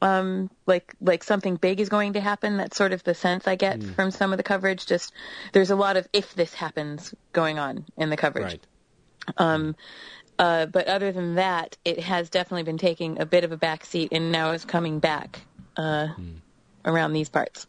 Um, 0.00 0.50
like 0.66 0.94
like 1.00 1.22
something 1.22 1.54
big 1.54 1.78
is 1.78 1.88
going 1.88 2.14
to 2.14 2.20
happen. 2.20 2.56
That's 2.56 2.76
sort 2.76 2.92
of 2.92 3.04
the 3.04 3.14
sense 3.14 3.46
I 3.46 3.54
get 3.54 3.80
from 3.84 4.10
some 4.10 4.32
of 4.32 4.36
the 4.36 4.42
coverage. 4.42 4.86
Just 4.86 5.12
there's 5.52 5.70
a 5.70 5.76
lot 5.76 5.96
of 5.96 6.08
if 6.12 6.34
this 6.34 6.54
happens 6.54 7.14
going 7.32 7.60
on 7.60 7.84
in 7.96 8.10
the 8.10 8.16
coverage. 8.16 8.44
Right. 8.44 8.66
Um, 9.36 9.76
uh, 10.38 10.66
but 10.66 10.88
other 10.88 11.12
than 11.12 11.36
that, 11.36 11.76
it 11.84 12.00
has 12.00 12.30
definitely 12.30 12.64
been 12.64 12.78
taking 12.78 13.20
a 13.20 13.26
bit 13.26 13.44
of 13.44 13.52
a 13.52 13.56
back 13.56 13.84
seat 13.84 14.08
and 14.10 14.32
now 14.32 14.50
is 14.50 14.64
coming 14.64 14.98
back 14.98 15.42
uh, 15.76 16.08
around 16.84 17.12
these 17.12 17.28
parts. 17.28 17.66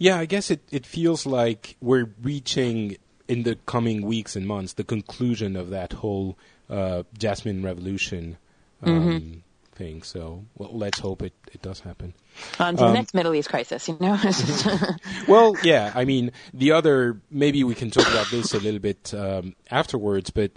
Yeah, 0.00 0.18
I 0.18 0.24
guess 0.24 0.50
it, 0.50 0.62
it 0.70 0.86
feels 0.86 1.26
like 1.26 1.76
we're 1.82 2.08
reaching 2.22 2.96
in 3.28 3.42
the 3.42 3.56
coming 3.66 4.00
weeks 4.00 4.34
and 4.34 4.46
months 4.46 4.72
the 4.72 4.82
conclusion 4.82 5.56
of 5.56 5.68
that 5.70 5.92
whole 5.92 6.38
uh, 6.70 7.02
Jasmine 7.18 7.62
Revolution 7.62 8.38
um, 8.82 9.42
thing. 9.72 10.02
So, 10.02 10.46
well, 10.56 10.70
let's 10.72 11.00
hope 11.00 11.20
it, 11.20 11.34
it 11.52 11.60
does 11.60 11.80
happen. 11.80 12.14
On 12.58 12.74
to 12.76 12.84
the 12.84 12.92
next 12.94 13.12
Middle 13.12 13.34
East 13.34 13.50
crisis, 13.50 13.88
you 13.88 13.98
know? 14.00 14.18
Well, 15.28 15.54
yeah, 15.62 15.92
I 15.94 16.06
mean, 16.06 16.32
the 16.54 16.72
other, 16.72 17.20
maybe 17.30 17.62
we 17.62 17.74
can 17.74 17.90
talk 17.90 18.08
about 18.08 18.30
this 18.30 18.54
a 18.54 18.58
little 18.58 18.80
bit 18.80 19.12
um, 19.12 19.54
afterwards, 19.70 20.30
but 20.30 20.52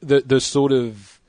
the, 0.00 0.22
the 0.22 0.40
sort 0.40 0.72
of 0.72 1.20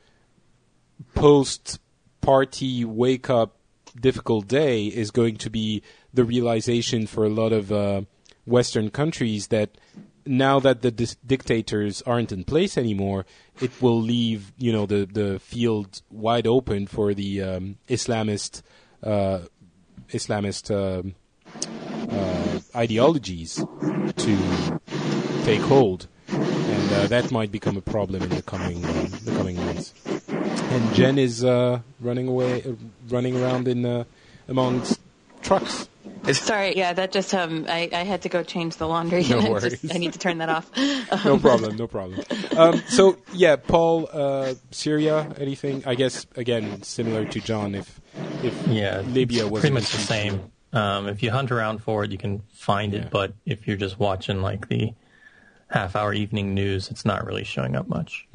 post 1.16 1.82
party 2.22 2.86
wake 2.86 3.30
up 3.30 3.58
difficult 4.00 4.48
day 4.48 4.86
is 4.86 5.12
going 5.12 5.36
to 5.36 5.50
be 5.50 5.84
the 6.14 6.24
realization 6.24 7.08
for 7.08 7.26
a 7.26 7.30
lot 7.30 7.54
of 7.54 7.72
uh, 7.72 8.02
Western 8.46 8.90
countries 8.90 9.48
that 9.48 9.78
now 10.26 10.60
that 10.60 10.82
the 10.82 10.92
dis- 10.92 11.18
dictators 11.26 12.02
aren't 12.04 12.32
in 12.32 12.44
place 12.44 12.78
anymore, 12.78 13.26
it 13.60 13.72
will 13.82 14.00
leave 14.00 14.54
you 14.58 14.72
know 14.72 14.86
the 14.86 15.06
the 15.06 15.40
field 15.40 16.02
wide 16.10 16.48
open 16.48 16.88
for 16.88 17.14
the 17.14 17.42
um, 17.42 17.78
Islamist 17.88 18.62
uh, 19.04 19.40
Islamist 20.10 20.70
um 20.72 21.16
uh, 22.12 22.60
ideologies 22.76 23.56
to 24.18 24.80
take 25.44 25.62
hold, 25.62 26.08
and 26.28 26.92
uh, 26.94 27.08
that 27.08 27.32
might 27.32 27.52
become 27.52 27.78
a 27.78 27.82
problem 27.82 28.22
in 28.24 28.30
the 28.30 28.42
coming 28.42 28.84
uh, 28.84 29.08
the 29.24 29.32
coming 29.32 29.56
months. 29.56 29.94
And 30.30 30.94
Jen 30.94 31.18
is 31.18 31.44
uh, 31.44 31.80
running 32.00 32.28
away, 32.28 32.64
uh, 32.64 32.74
running 33.10 33.42
around 33.42 33.68
in 33.68 34.06
amongst 34.48 35.00
trucks. 35.42 35.88
Sorry, 36.34 36.78
yeah, 36.78 36.94
that 36.94 37.12
just, 37.12 37.34
um, 37.34 37.66
I, 37.68 37.90
I 37.92 38.04
had 38.04 38.22
to 38.24 38.30
go 38.30 38.44
change 38.44 38.76
the 38.78 38.88
laundry. 38.88 39.24
No 39.24 39.40
worries. 39.52 39.92
I 39.94 39.98
need 39.98 40.14
to 40.14 40.20
turn 40.20 40.38
that 40.40 40.50
off. 40.50 40.70
No 41.26 41.38
problem, 41.38 41.76
no 41.78 41.88
problem. 41.88 42.24
Um, 42.56 42.82
so 42.88 43.18
yeah, 43.34 43.56
Paul, 43.58 44.08
uh, 44.12 44.54
Syria, 44.72 45.34
anything? 45.38 45.84
I 45.86 45.96
guess 45.96 46.26
again 46.36 46.84
similar 46.84 47.26
to 47.26 47.40
John. 47.42 47.76
If 47.76 48.00
if 48.44 48.68
Yeah, 48.68 49.02
Libya 49.02 49.48
was 49.48 49.62
pretty 49.62 49.74
much 49.74 49.92
the 49.92 49.98
same. 49.98 50.52
Um, 50.74 51.08
if 51.10 51.22
you 51.22 51.32
hunt 51.32 51.52
around 51.52 51.80
for 51.84 52.04
it, 52.06 52.12
you 52.12 52.18
can 52.18 52.44
find 52.54 52.94
Yeah. 52.94 53.02
it. 53.02 53.10
But 53.12 53.34
if 53.46 53.68
you're 53.68 53.78
just 53.78 54.00
watching 54.00 54.42
like 54.42 54.70
the 54.70 54.94
half-hour 55.68 56.14
evening 56.14 56.54
news, 56.54 56.90
it's 56.90 57.04
not 57.04 57.26
really 57.26 57.44
showing 57.44 57.76
up 57.76 57.88
much. 57.90 58.28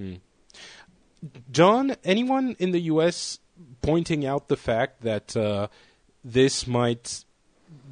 John, 1.51 1.97
anyone 2.05 2.57
in 2.59 2.73
the 2.73 2.81
U.S. 2.93 3.39
pointing 3.83 4.27
out 4.27 4.49
the 4.49 4.57
fact 4.57 5.03
that 5.03 5.37
uh, 5.37 5.69
this 6.27 6.67
might 6.67 7.25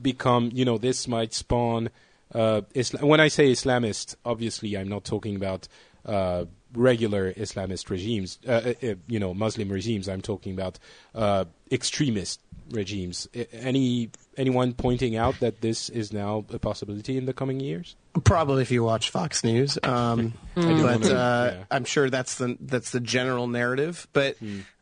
become, 0.02 0.50
you 0.52 0.64
know, 0.64 0.76
this 0.76 1.06
might 1.06 1.32
spawn. 1.32 1.88
Uh, 2.34 2.62
Isla- 2.74 3.06
when 3.06 3.20
I 3.20 3.28
say 3.28 3.52
Islamist, 3.52 4.16
obviously 4.24 4.76
I'm 4.76 4.88
not 4.88 5.04
talking 5.04 5.36
about 5.36 5.68
uh, 6.04 6.46
regular 6.74 7.32
Islamist 7.32 7.88
regimes, 7.90 8.38
uh, 8.46 8.50
uh, 8.50 8.74
uh, 8.82 8.94
you 9.06 9.20
know, 9.20 9.32
Muslim 9.34 9.68
regimes. 9.68 10.08
I'm 10.08 10.20
talking 10.20 10.52
about 10.52 10.80
uh, 11.14 11.44
extremist 11.70 12.40
regimes. 12.70 13.28
Any 13.52 14.10
anyone 14.36 14.72
pointing 14.72 15.16
out 15.16 15.38
that 15.38 15.60
this 15.60 15.88
is 15.88 16.12
now 16.12 16.44
a 16.50 16.58
possibility 16.58 17.16
in 17.16 17.26
the 17.26 17.32
coming 17.32 17.60
years? 17.60 17.94
Probably 18.24 18.62
if 18.62 18.70
you 18.72 18.82
watch 18.82 19.10
Fox 19.10 19.44
News, 19.44 19.78
um, 19.84 20.34
do 20.56 20.82
but 20.82 21.04
uh, 21.04 21.50
yeah. 21.52 21.64
I'm 21.70 21.84
sure 21.84 22.10
that's 22.10 22.34
the 22.36 22.56
that's 22.60 22.90
the 22.90 23.00
general 23.00 23.46
narrative. 23.46 24.08
But 24.12 24.36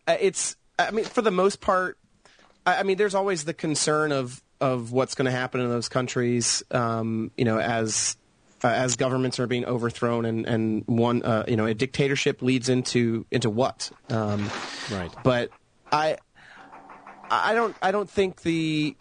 uh, 0.09 0.17
it's, 0.19 0.57
I 0.79 0.91
mean, 0.91 1.05
for 1.05 1.21
the 1.21 1.31
most 1.31 1.61
part, 1.61 1.99
I, 2.67 2.77
I 2.81 2.83
mean, 2.83 2.97
there's 2.97 3.15
always 3.15 3.45
the 3.45 3.55
concern 3.55 4.13
of 4.13 4.43
of 4.61 4.93
what's 4.93 5.15
going 5.15 5.27
to 5.27 5.33
happen 5.33 5.61
in 5.61 5.69
those 5.69 5.89
countries. 5.89 6.63
Um, 6.71 7.31
you 7.37 7.45
know, 7.45 7.59
as 7.59 8.17
uh, 8.65 8.69
as 8.69 8.97
governments 8.97 9.41
are 9.41 9.47
being 9.47 9.65
overthrown 9.65 10.25
and 10.25 10.47
and 10.47 10.85
one, 10.87 11.23
uh, 11.23 11.45
you 11.49 11.57
know, 11.57 11.67
a 11.67 11.75
dictatorship 11.75 12.43
leads 12.43 12.69
into 12.69 13.27
into 13.31 13.51
what? 13.51 13.91
Um, 14.09 14.51
Right. 14.91 15.13
but 15.25 15.51
I 15.91 16.17
I 17.31 17.55
don't 17.55 17.77
I 17.83 17.91
don't 17.93 18.09
think 18.09 18.43
the 18.43 18.97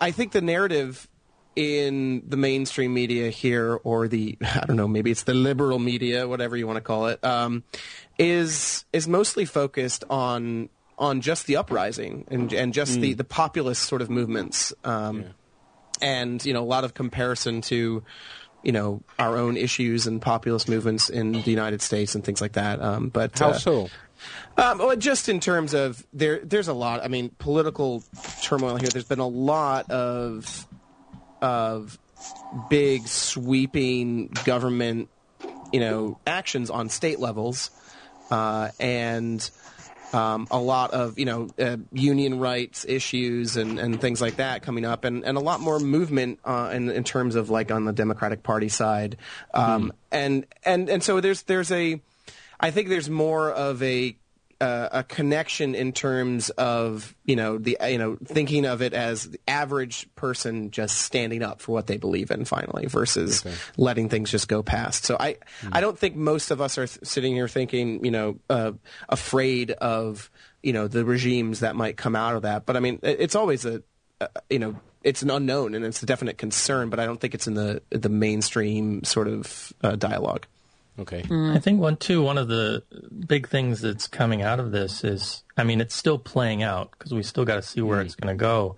I 0.00 0.10
think 0.10 0.32
the 0.32 0.40
narrative 0.40 1.08
in 1.56 2.22
the 2.28 2.36
mainstream 2.36 2.94
media 2.94 3.30
here 3.30 3.80
or 3.82 4.06
the 4.06 4.38
I 4.42 4.64
don't 4.66 4.76
know 4.76 4.86
maybe 4.88 5.10
it's 5.10 5.24
the 5.24 5.34
liberal 5.34 5.78
media 5.78 6.28
whatever 6.28 6.56
you 6.56 6.66
want 6.66 6.76
to 6.76 6.82
call 6.82 7.08
it 7.08 7.22
um, 7.24 7.64
is 8.18 8.84
is 8.92 9.08
mostly 9.08 9.44
focused 9.44 10.04
on 10.08 10.68
on 11.00 11.20
just 11.22 11.46
the 11.46 11.56
uprising 11.56 12.26
and 12.30 12.52
and 12.52 12.72
just 12.74 13.00
the 13.00 13.14
the 13.14 13.24
populist 13.24 13.82
sort 13.82 14.02
of 14.02 14.10
movements 14.10 14.72
um, 14.84 15.24
and 16.00 16.44
you 16.44 16.52
know 16.52 16.62
a 16.62 16.70
lot 16.70 16.84
of 16.84 16.94
comparison 16.94 17.62
to 17.62 18.04
you 18.62 18.72
know 18.72 19.02
our 19.18 19.36
own 19.38 19.56
issues 19.56 20.06
and 20.06 20.20
populist 20.20 20.68
movements 20.68 21.08
in 21.08 21.32
the 21.32 21.50
United 21.50 21.80
States 21.80 22.14
and 22.14 22.22
things 22.22 22.40
like 22.40 22.52
that 22.52 22.80
um, 22.82 23.08
but 23.08 23.38
How 23.38 23.50
uh, 23.50 23.52
so? 23.54 23.88
um, 24.56 24.78
well, 24.78 24.94
just 24.96 25.28
in 25.28 25.40
terms 25.40 25.74
of 25.74 26.06
there, 26.12 26.40
there's 26.44 26.68
a 26.68 26.74
lot. 26.74 27.02
I 27.02 27.08
mean, 27.08 27.30
political 27.38 28.02
turmoil 28.42 28.76
here. 28.76 28.88
There's 28.90 29.06
been 29.06 29.18
a 29.18 29.26
lot 29.26 29.90
of 29.90 30.66
of 31.40 31.98
big 32.68 33.06
sweeping 33.06 34.28
government, 34.44 35.08
you 35.72 35.80
know, 35.80 36.18
actions 36.26 36.70
on 36.70 36.88
state 36.90 37.18
levels, 37.18 37.70
uh, 38.30 38.70
and 38.78 39.50
um, 40.12 40.46
a 40.50 40.58
lot 40.58 40.92
of 40.92 41.18
you 41.18 41.24
know 41.24 41.48
uh, 41.58 41.76
union 41.92 42.38
rights 42.38 42.84
issues 42.88 43.56
and, 43.56 43.78
and 43.78 44.00
things 44.00 44.20
like 44.20 44.36
that 44.36 44.62
coming 44.62 44.84
up, 44.84 45.04
and, 45.04 45.24
and 45.24 45.36
a 45.36 45.40
lot 45.40 45.60
more 45.60 45.78
movement 45.78 46.40
uh, 46.44 46.70
in 46.72 46.90
in 46.90 47.04
terms 47.04 47.34
of 47.34 47.50
like 47.50 47.70
on 47.70 47.84
the 47.84 47.92
Democratic 47.92 48.42
Party 48.42 48.68
side, 48.68 49.16
um, 49.54 49.92
and 50.10 50.46
and 50.64 50.88
and 50.88 51.02
so 51.02 51.20
there's 51.20 51.42
there's 51.42 51.70
a 51.72 52.00
I 52.58 52.70
think 52.70 52.88
there's 52.88 53.08
more 53.10 53.50
of 53.50 53.82
a 53.82 54.16
uh, 54.60 54.88
a 54.92 55.04
connection 55.04 55.74
in 55.74 55.92
terms 55.92 56.50
of 56.50 57.14
you 57.24 57.34
know 57.36 57.56
the 57.58 57.76
you 57.88 57.98
know 57.98 58.16
thinking 58.24 58.66
of 58.66 58.82
it 58.82 58.92
as 58.92 59.28
the 59.30 59.40
average 59.48 60.06
person 60.16 60.70
just 60.70 60.98
standing 61.02 61.42
up 61.42 61.60
for 61.60 61.72
what 61.72 61.86
they 61.86 61.96
believe 61.96 62.30
in 62.30 62.44
finally 62.44 62.86
versus 62.86 63.42
letting 63.76 64.08
things 64.08 64.30
just 64.30 64.48
go 64.48 64.62
past. 64.62 65.04
So 65.04 65.16
I 65.18 65.36
I 65.72 65.80
don't 65.80 65.98
think 65.98 66.14
most 66.16 66.50
of 66.50 66.60
us 66.60 66.76
are 66.78 66.86
th- 66.86 67.00
sitting 67.04 67.34
here 67.34 67.48
thinking 67.48 68.04
you 68.04 68.10
know 68.10 68.38
uh, 68.50 68.72
afraid 69.08 69.70
of 69.72 70.30
you 70.62 70.72
know 70.72 70.88
the 70.88 71.04
regimes 71.04 71.60
that 71.60 71.74
might 71.76 71.96
come 71.96 72.14
out 72.14 72.36
of 72.36 72.42
that. 72.42 72.66
But 72.66 72.76
I 72.76 72.80
mean 72.80 72.98
it- 73.02 73.16
it's 73.20 73.34
always 73.34 73.64
a 73.64 73.82
uh, 74.20 74.26
you 74.50 74.58
know 74.58 74.76
it's 75.02 75.22
an 75.22 75.30
unknown 75.30 75.74
and 75.74 75.82
it's 75.84 76.02
a 76.02 76.06
definite 76.06 76.36
concern. 76.36 76.90
But 76.90 77.00
I 77.00 77.06
don't 77.06 77.18
think 77.18 77.34
it's 77.34 77.46
in 77.46 77.54
the 77.54 77.80
the 77.90 78.10
mainstream 78.10 79.02
sort 79.04 79.28
of 79.28 79.72
uh, 79.82 79.96
dialogue. 79.96 80.46
Okay. 81.00 81.24
I 81.30 81.58
think 81.58 81.80
one 81.80 81.96
too. 81.96 82.22
One 82.22 82.36
of 82.36 82.48
the 82.48 82.82
big 83.26 83.48
things 83.48 83.80
that's 83.80 84.06
coming 84.06 84.42
out 84.42 84.60
of 84.60 84.70
this 84.70 85.02
is, 85.02 85.42
I 85.56 85.64
mean, 85.64 85.80
it's 85.80 85.94
still 85.94 86.18
playing 86.18 86.62
out 86.62 86.90
because 86.90 87.14
we 87.14 87.22
still 87.22 87.44
got 87.44 87.56
to 87.56 87.62
see 87.62 87.80
where 87.80 88.00
it's 88.00 88.14
going 88.14 88.36
to 88.36 88.38
go. 88.38 88.76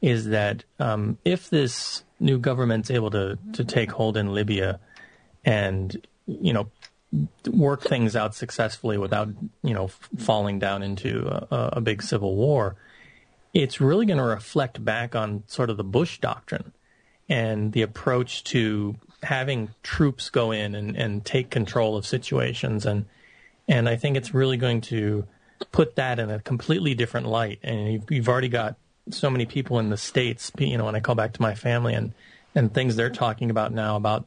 Is 0.00 0.26
that 0.26 0.64
um, 0.78 1.18
if 1.24 1.50
this 1.50 2.04
new 2.20 2.38
government's 2.38 2.90
able 2.90 3.10
to 3.10 3.38
to 3.52 3.64
take 3.64 3.90
hold 3.90 4.16
in 4.16 4.32
Libya 4.32 4.80
and 5.44 6.06
you 6.26 6.52
know 6.52 6.70
work 7.50 7.82
things 7.82 8.14
out 8.14 8.34
successfully 8.34 8.96
without 8.96 9.28
you 9.62 9.74
know 9.74 9.86
f- 9.86 10.08
falling 10.18 10.58
down 10.58 10.82
into 10.82 11.26
a, 11.26 11.70
a 11.74 11.80
big 11.80 12.02
civil 12.02 12.36
war, 12.36 12.76
it's 13.52 13.80
really 13.80 14.06
going 14.06 14.18
to 14.18 14.24
reflect 14.24 14.82
back 14.84 15.16
on 15.16 15.42
sort 15.46 15.68
of 15.68 15.76
the 15.76 15.84
Bush 15.84 16.18
doctrine 16.18 16.72
and 17.28 17.72
the 17.72 17.82
approach 17.82 18.44
to 18.44 18.96
having 19.22 19.70
troops 19.82 20.30
go 20.30 20.50
in 20.50 20.74
and, 20.74 20.96
and 20.96 21.24
take 21.24 21.50
control 21.50 21.96
of 21.96 22.06
situations. 22.06 22.86
And 22.86 23.06
and 23.68 23.88
I 23.88 23.96
think 23.96 24.16
it's 24.16 24.34
really 24.34 24.56
going 24.56 24.80
to 24.82 25.26
put 25.72 25.96
that 25.96 26.18
in 26.18 26.30
a 26.30 26.40
completely 26.40 26.94
different 26.94 27.26
light. 27.26 27.60
And 27.62 27.92
you've, 27.92 28.10
you've 28.10 28.28
already 28.28 28.48
got 28.48 28.76
so 29.10 29.30
many 29.30 29.46
people 29.46 29.78
in 29.78 29.90
the 29.90 29.96
states 29.96 30.52
you 30.58 30.76
know 30.76 30.84
when 30.84 30.94
I 30.94 31.00
call 31.00 31.14
back 31.14 31.32
to 31.34 31.42
my 31.42 31.54
family 31.54 31.94
and 31.94 32.12
and 32.54 32.72
things 32.72 32.96
they're 32.96 33.10
talking 33.10 33.50
about 33.50 33.72
now 33.72 33.96
about 33.96 34.26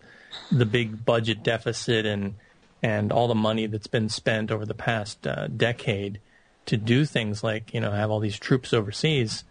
the 0.51 0.65
big 0.65 1.05
budget 1.05 1.43
deficit 1.43 2.05
and 2.05 2.35
and 2.81 3.11
all 3.11 3.27
the 3.27 3.35
money 3.35 3.65
that's 3.67 3.87
been 3.87 4.09
spent 4.09 4.51
over 4.51 4.65
the 4.65 4.73
past 4.73 5.25
uh, 5.25 5.47
decade 5.47 6.19
to 6.65 6.77
do 6.77 7.05
things 7.05 7.43
like 7.43 7.73
you 7.73 7.79
know 7.79 7.91
have 7.91 8.09
all 8.09 8.19
these 8.19 8.39
troops 8.39 8.73
overseas 8.73 9.43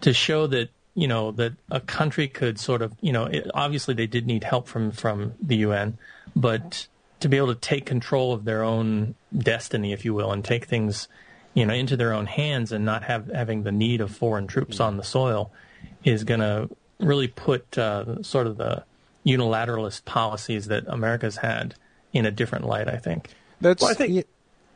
to 0.00 0.12
show 0.12 0.46
that 0.46 0.70
you 0.96 1.06
know 1.06 1.30
that 1.32 1.52
a 1.70 1.78
country 1.78 2.26
could 2.26 2.58
sort 2.58 2.82
of 2.82 2.92
you 3.00 3.12
know 3.12 3.26
it, 3.26 3.48
obviously 3.54 3.94
they 3.94 4.06
did 4.08 4.26
need 4.26 4.42
help 4.42 4.66
from 4.66 4.90
from 4.90 5.34
the 5.40 5.56
UN, 5.58 5.98
but 6.34 6.88
to 7.20 7.28
be 7.28 7.36
able 7.36 7.54
to 7.54 7.60
take 7.60 7.86
control 7.86 8.32
of 8.32 8.44
their 8.44 8.64
own 8.64 9.14
destiny, 9.36 9.92
if 9.92 10.04
you 10.04 10.12
will, 10.14 10.32
and 10.32 10.44
take 10.44 10.64
things 10.64 11.06
you 11.54 11.64
know 11.66 11.74
into 11.74 11.96
their 11.96 12.12
own 12.12 12.26
hands 12.26 12.72
and 12.72 12.84
not 12.84 13.04
have 13.04 13.28
having 13.28 13.62
the 13.62 13.72
need 13.72 14.00
of 14.00 14.10
foreign 14.10 14.46
troops 14.46 14.80
on 14.80 14.96
the 14.96 15.04
soil 15.04 15.52
is 16.02 16.24
going 16.24 16.40
to 16.40 16.68
really 16.98 17.28
put 17.28 17.76
uh, 17.78 18.22
sort 18.22 18.46
of 18.46 18.56
the 18.56 18.82
unilateralist 19.26 20.04
policies 20.04 20.66
that 20.66 20.84
America's 20.86 21.36
had 21.36 21.74
in 22.12 22.24
a 22.24 22.30
different 22.30 22.64
light. 22.66 22.88
I 22.88 22.96
think. 22.96 23.28
That's 23.60 23.82
Well, 23.82 23.90
I 23.90 23.94
think- 23.94 24.14
yeah. 24.14 24.22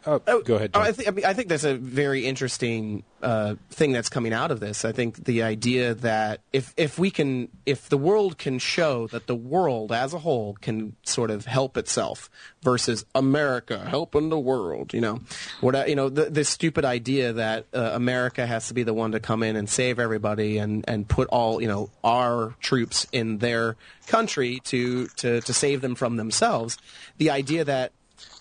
Oh, 0.06 0.22
Oh, 0.26 0.40
go 0.42 0.54
ahead. 0.54 0.70
oh. 0.74 0.80
I, 0.80 0.92
think, 0.92 1.08
I, 1.08 1.10
mean, 1.10 1.24
I 1.24 1.34
think 1.34 1.48
that's 1.48 1.64
a 1.64 1.74
very 1.74 2.24
interesting 2.26 3.02
uh, 3.22 3.56
thing 3.70 3.92
that's 3.92 4.08
coming 4.08 4.32
out 4.32 4.50
of 4.50 4.60
this. 4.60 4.84
I 4.84 4.92
think 4.92 5.24
the 5.24 5.42
idea 5.42 5.94
that 5.94 6.40
if 6.52 6.72
if 6.78 6.98
we 6.98 7.10
can, 7.10 7.48
if 7.66 7.88
the 7.90 7.98
world 7.98 8.38
can 8.38 8.58
show 8.58 9.06
that 9.08 9.26
the 9.26 9.34
world 9.34 9.92
as 9.92 10.14
a 10.14 10.18
whole 10.18 10.54
can 10.54 10.96
sort 11.02 11.30
of 11.30 11.44
help 11.44 11.76
itself 11.76 12.30
versus 12.62 13.04
America 13.14 13.84
helping 13.86 14.30
the 14.30 14.38
world, 14.38 14.94
you 14.94 15.02
know, 15.02 15.20
what 15.60 15.86
you 15.88 15.94
know, 15.96 16.08
the, 16.08 16.30
this 16.30 16.48
stupid 16.48 16.84
idea 16.86 17.34
that 17.34 17.66
uh, 17.74 17.90
America 17.92 18.46
has 18.46 18.68
to 18.68 18.74
be 18.74 18.82
the 18.82 18.94
one 18.94 19.12
to 19.12 19.20
come 19.20 19.42
in 19.42 19.54
and 19.56 19.68
save 19.68 19.98
everybody 19.98 20.56
and 20.56 20.84
and 20.88 21.06
put 21.08 21.28
all 21.28 21.60
you 21.60 21.68
know 21.68 21.90
our 22.02 22.54
troops 22.60 23.06
in 23.12 23.36
their 23.38 23.76
country 24.06 24.60
to 24.64 25.08
to 25.16 25.42
to 25.42 25.52
save 25.52 25.82
them 25.82 25.94
from 25.94 26.16
themselves. 26.16 26.78
The 27.18 27.28
idea 27.30 27.64
that 27.64 27.92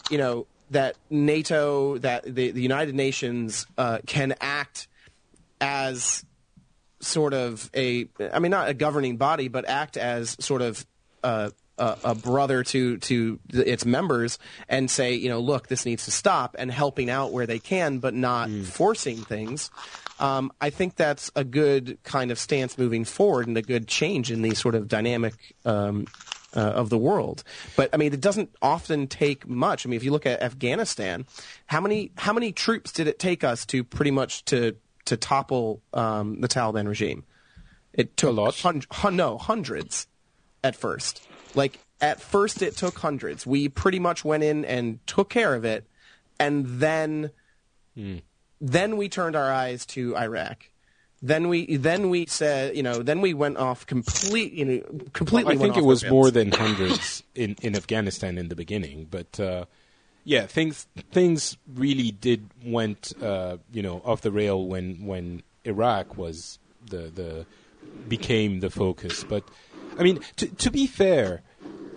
you 0.09 0.17
know 0.17 0.47
that 0.71 0.95
NATO, 1.09 1.97
that 1.99 2.23
the, 2.23 2.51
the 2.51 2.61
United 2.61 2.95
Nations 2.95 3.65
uh, 3.77 3.99
can 4.05 4.35
act 4.39 4.87
as 5.61 6.23
sort 6.99 7.33
of 7.33 7.69
a, 7.75 8.07
I 8.31 8.39
mean, 8.39 8.51
not 8.51 8.69
a 8.69 8.73
governing 8.73 9.17
body, 9.17 9.47
but 9.47 9.67
act 9.67 9.97
as 9.97 10.35
sort 10.39 10.61
of 10.61 10.85
uh, 11.23 11.49
a, 11.79 11.97
a 12.03 12.15
brother 12.15 12.63
to 12.63 12.97
to 12.97 13.39
the, 13.47 13.71
its 13.71 13.85
members 13.85 14.37
and 14.67 14.91
say, 14.91 15.13
you 15.13 15.29
know, 15.29 15.39
look, 15.39 15.67
this 15.67 15.85
needs 15.85 16.05
to 16.05 16.11
stop, 16.11 16.55
and 16.59 16.71
helping 16.71 17.09
out 17.09 17.31
where 17.31 17.47
they 17.47 17.59
can, 17.59 17.99
but 17.99 18.13
not 18.13 18.49
forcing 18.49 19.17
things. 19.17 19.71
Um, 20.19 20.51
I 20.59 20.69
think 20.69 20.95
that's 20.95 21.31
a 21.35 21.45
good 21.45 21.97
kind 22.03 22.31
of 22.31 22.37
stance 22.37 22.77
moving 22.77 23.05
forward 23.05 23.47
and 23.47 23.57
a 23.57 23.61
good 23.61 23.87
change 23.87 24.31
in 24.31 24.41
the 24.41 24.53
sort 24.53 24.75
of 24.75 24.89
dynamic 24.89 25.55
um, 25.63 26.07
uh, 26.55 26.59
of 26.59 26.89
the 26.89 26.97
world. 26.97 27.43
But 27.75 27.89
I 27.93 27.97
mean, 27.97 28.13
it 28.13 28.21
doesn't 28.21 28.49
often 28.61 29.07
take 29.07 29.47
much. 29.47 29.85
I 29.85 29.89
mean, 29.89 29.97
if 29.97 30.03
you 30.03 30.11
look 30.11 30.25
at 30.25 30.41
Afghanistan, 30.41 31.25
how 31.67 31.81
many 31.81 32.11
how 32.17 32.33
many 32.33 32.51
troops 32.51 32.91
did 32.91 33.07
it 33.07 33.19
take 33.19 33.43
us 33.43 33.65
to 33.67 33.83
pretty 33.83 34.11
much 34.11 34.45
to 34.45 34.75
to 35.05 35.17
topple 35.17 35.81
um, 35.93 36.41
the 36.41 36.47
Taliban 36.47 36.87
regime? 36.87 37.23
It 37.93 38.15
took 38.17 38.29
a 38.29 38.33
lot. 38.33 38.59
hun- 38.59 38.83
hun- 38.91 39.15
no 39.15 39.37
hundreds 39.37 40.07
at 40.63 40.75
first. 40.75 41.21
Like 41.55 41.79
at 42.01 42.21
first, 42.21 42.61
it 42.61 42.77
took 42.77 42.97
hundreds. 42.99 43.45
We 43.45 43.67
pretty 43.69 43.99
much 43.99 44.23
went 44.23 44.43
in 44.43 44.63
and 44.65 45.05
took 45.07 45.29
care 45.29 45.55
of 45.55 45.65
it, 45.65 45.85
and 46.39 46.65
then 46.79 47.31
then 48.61 48.97
we 48.97 49.09
turned 49.09 49.35
our 49.35 49.51
eyes 49.51 49.85
to 49.87 50.15
Iraq. 50.15 50.69
Then 51.21 51.49
we 51.49 51.75
then 51.75 52.09
we 52.09 52.25
said 52.27 52.77
you 52.77 52.83
know 52.83 53.03
then 53.03 53.19
we 53.19 53.33
went 53.33 53.57
off 53.57 53.85
complete 53.85 54.53
you 54.53 54.65
know 54.65 54.81
completely. 55.11 55.55
I 55.55 55.57
think 55.57 55.75
it 55.75 55.83
was 55.83 56.05
more 56.05 56.31
than 56.31 56.51
hundreds 56.51 57.23
in, 57.35 57.55
in 57.61 57.75
Afghanistan 57.75 58.37
in 58.37 58.47
the 58.47 58.55
beginning, 58.55 59.07
but 59.09 59.39
uh, 59.39 59.65
yeah, 60.23 60.45
things 60.45 60.87
things 61.11 61.57
really 61.73 62.11
did 62.11 62.49
went 62.63 63.13
uh, 63.21 63.57
you 63.71 63.81
know 63.81 64.01
off 64.05 64.21
the 64.21 64.31
rail 64.31 64.65
when 64.65 65.05
when 65.05 65.43
Iraq 65.65 66.17
was 66.17 66.59
the 66.85 67.11
the 67.13 67.45
became 68.07 68.59
the 68.61 68.69
focus. 68.69 69.23
But 69.23 69.43
I 69.97 70.03
mean, 70.03 70.19
to 70.37 70.47
to 70.47 70.71
be 70.71 70.87
fair, 70.87 71.41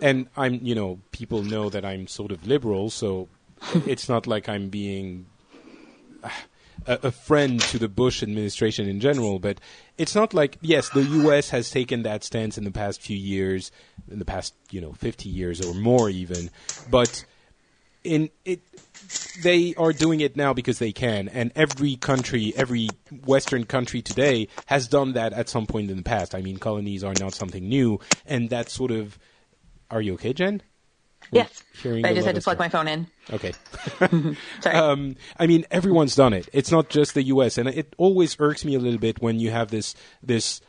and 0.00 0.28
I'm 0.36 0.58
you 0.62 0.74
know 0.74 1.00
people 1.12 1.42
know 1.42 1.68
that 1.70 1.84
I'm 1.84 2.06
sort 2.06 2.32
of 2.32 2.46
liberal, 2.46 2.90
so 2.90 3.28
it's 3.86 4.08
not 4.08 4.26
like 4.26 4.48
I'm 4.48 4.68
being 4.68 5.26
a, 6.86 6.98
a 7.08 7.10
friend 7.10 7.60
to 7.60 7.78
the 7.78 7.88
Bush 7.88 8.22
administration 8.22 8.88
in 8.88 9.00
general, 9.00 9.38
but 9.38 9.58
it's 9.98 10.14
not 10.14 10.34
like 10.34 10.58
yes, 10.60 10.88
the 10.90 11.02
U.S. 11.02 11.50
has 11.50 11.70
taken 11.70 12.02
that 12.02 12.24
stance 12.24 12.58
in 12.58 12.64
the 12.64 12.70
past 12.70 13.02
few 13.02 13.16
years, 13.16 13.70
in 14.10 14.18
the 14.18 14.24
past 14.24 14.54
you 14.70 14.80
know 14.80 14.92
fifty 14.92 15.28
years 15.28 15.60
or 15.60 15.74
more 15.74 16.08
even, 16.10 16.50
but 16.90 17.24
in 18.04 18.30
it 18.44 18.60
they 19.42 19.74
are 19.76 19.92
doing 19.92 20.20
it 20.20 20.36
now 20.36 20.52
because 20.52 20.78
they 20.78 20.92
can, 20.92 21.28
and 21.28 21.52
every 21.56 21.96
country, 21.96 22.52
every 22.56 22.88
Western 23.24 23.64
country 23.64 24.02
today 24.02 24.48
has 24.66 24.88
done 24.88 25.12
that 25.14 25.32
at 25.32 25.48
some 25.48 25.66
point 25.66 25.90
in 25.90 25.96
the 25.96 26.02
past. 26.02 26.34
I 26.34 26.42
mean, 26.42 26.58
colonies 26.58 27.04
are 27.04 27.14
not 27.18 27.34
something 27.34 27.68
new, 27.68 28.00
and 28.26 28.50
that 28.50 28.68
sort 28.68 28.90
of. 28.90 29.18
Are 29.90 30.00
you 30.00 30.14
okay, 30.14 30.32
Jen? 30.32 30.62
Yes. 31.32 31.62
hearing 31.82 32.04
I 32.04 32.14
just 32.14 32.26
had 32.26 32.34
to 32.34 32.40
plug 32.40 32.56
stuff. 32.56 32.58
my 32.58 32.68
phone 32.68 32.88
in. 32.88 33.06
Okay. 33.32 33.52
Sorry. 34.60 34.76
Um, 34.76 35.16
I 35.38 35.46
mean, 35.46 35.64
everyone's 35.70 36.14
done 36.14 36.32
it. 36.32 36.48
It's 36.52 36.70
not 36.70 36.88
just 36.88 37.14
the 37.14 37.22
U.S., 37.24 37.58
and 37.58 37.68
it 37.68 37.94
always 37.96 38.36
irks 38.38 38.64
me 38.64 38.74
a 38.74 38.78
little 38.78 38.98
bit 38.98 39.20
when 39.22 39.40
you 39.40 39.50
have 39.50 39.70
this 39.70 39.94
this. 40.22 40.60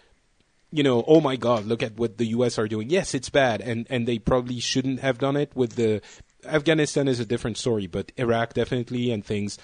You 0.71 0.81
know, 0.81 1.03
oh 1.07 1.21
my 1.21 1.35
God! 1.35 1.65
Look 1.65 1.83
at 1.83 1.97
what 1.97 2.17
the 2.17 2.25
U.S. 2.27 2.57
are 2.57 2.67
doing. 2.67 2.89
Yes, 2.89 3.13
it's 3.13 3.29
bad, 3.29 3.61
and 3.61 3.85
and 3.91 4.07
they 4.07 4.17
probably 4.17 4.59
shouldn't 4.59 5.01
have 5.01 5.19
done 5.19 5.35
it. 5.35 5.51
With 5.55 5.75
the 5.75 6.01
Afghanistan 6.45 7.07
is 7.07 7.19
a 7.19 7.25
different 7.25 7.57
story, 7.57 7.85
but 7.85 8.11
Iraq 8.17 8.53
definitely, 8.53 9.11
and 9.11 9.23
things 9.23 9.59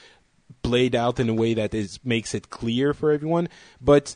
played 0.61 0.95
out 0.95 1.19
in 1.19 1.29
a 1.29 1.33
way 1.33 1.53
that 1.53 1.73
is 1.73 1.99
makes 2.03 2.35
it 2.35 2.49
clear 2.49 2.93
for 2.93 3.11
everyone. 3.11 3.49
But 3.81 4.15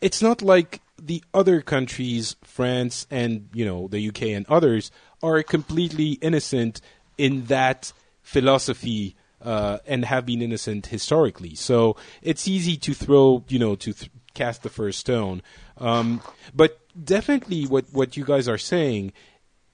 it's 0.00 0.20
not 0.20 0.42
like 0.42 0.80
the 1.00 1.22
other 1.34 1.60
countries, 1.60 2.36
France 2.42 3.06
and 3.10 3.48
you 3.52 3.64
know 3.64 3.88
the 3.88 4.08
UK 4.08 4.22
and 4.22 4.46
others, 4.48 4.90
are 5.22 5.42
completely 5.42 6.12
innocent 6.22 6.80
in 7.18 7.46
that 7.46 7.92
philosophy 8.22 9.16
uh, 9.40 9.78
and 9.86 10.04
have 10.04 10.26
been 10.26 10.42
innocent 10.42 10.86
historically. 10.86 11.54
So 11.54 11.96
it's 12.22 12.48
easy 12.48 12.76
to 12.78 12.94
throw, 12.94 13.44
you 13.48 13.58
know, 13.58 13.76
to 13.76 13.92
th- 13.92 14.10
cast 14.34 14.62
the 14.62 14.68
first 14.68 14.98
stone. 14.98 15.42
Um, 15.78 16.20
but 16.54 16.80
definitely, 17.02 17.64
what 17.66 17.86
what 17.92 18.16
you 18.16 18.24
guys 18.24 18.48
are 18.48 18.58
saying 18.58 19.12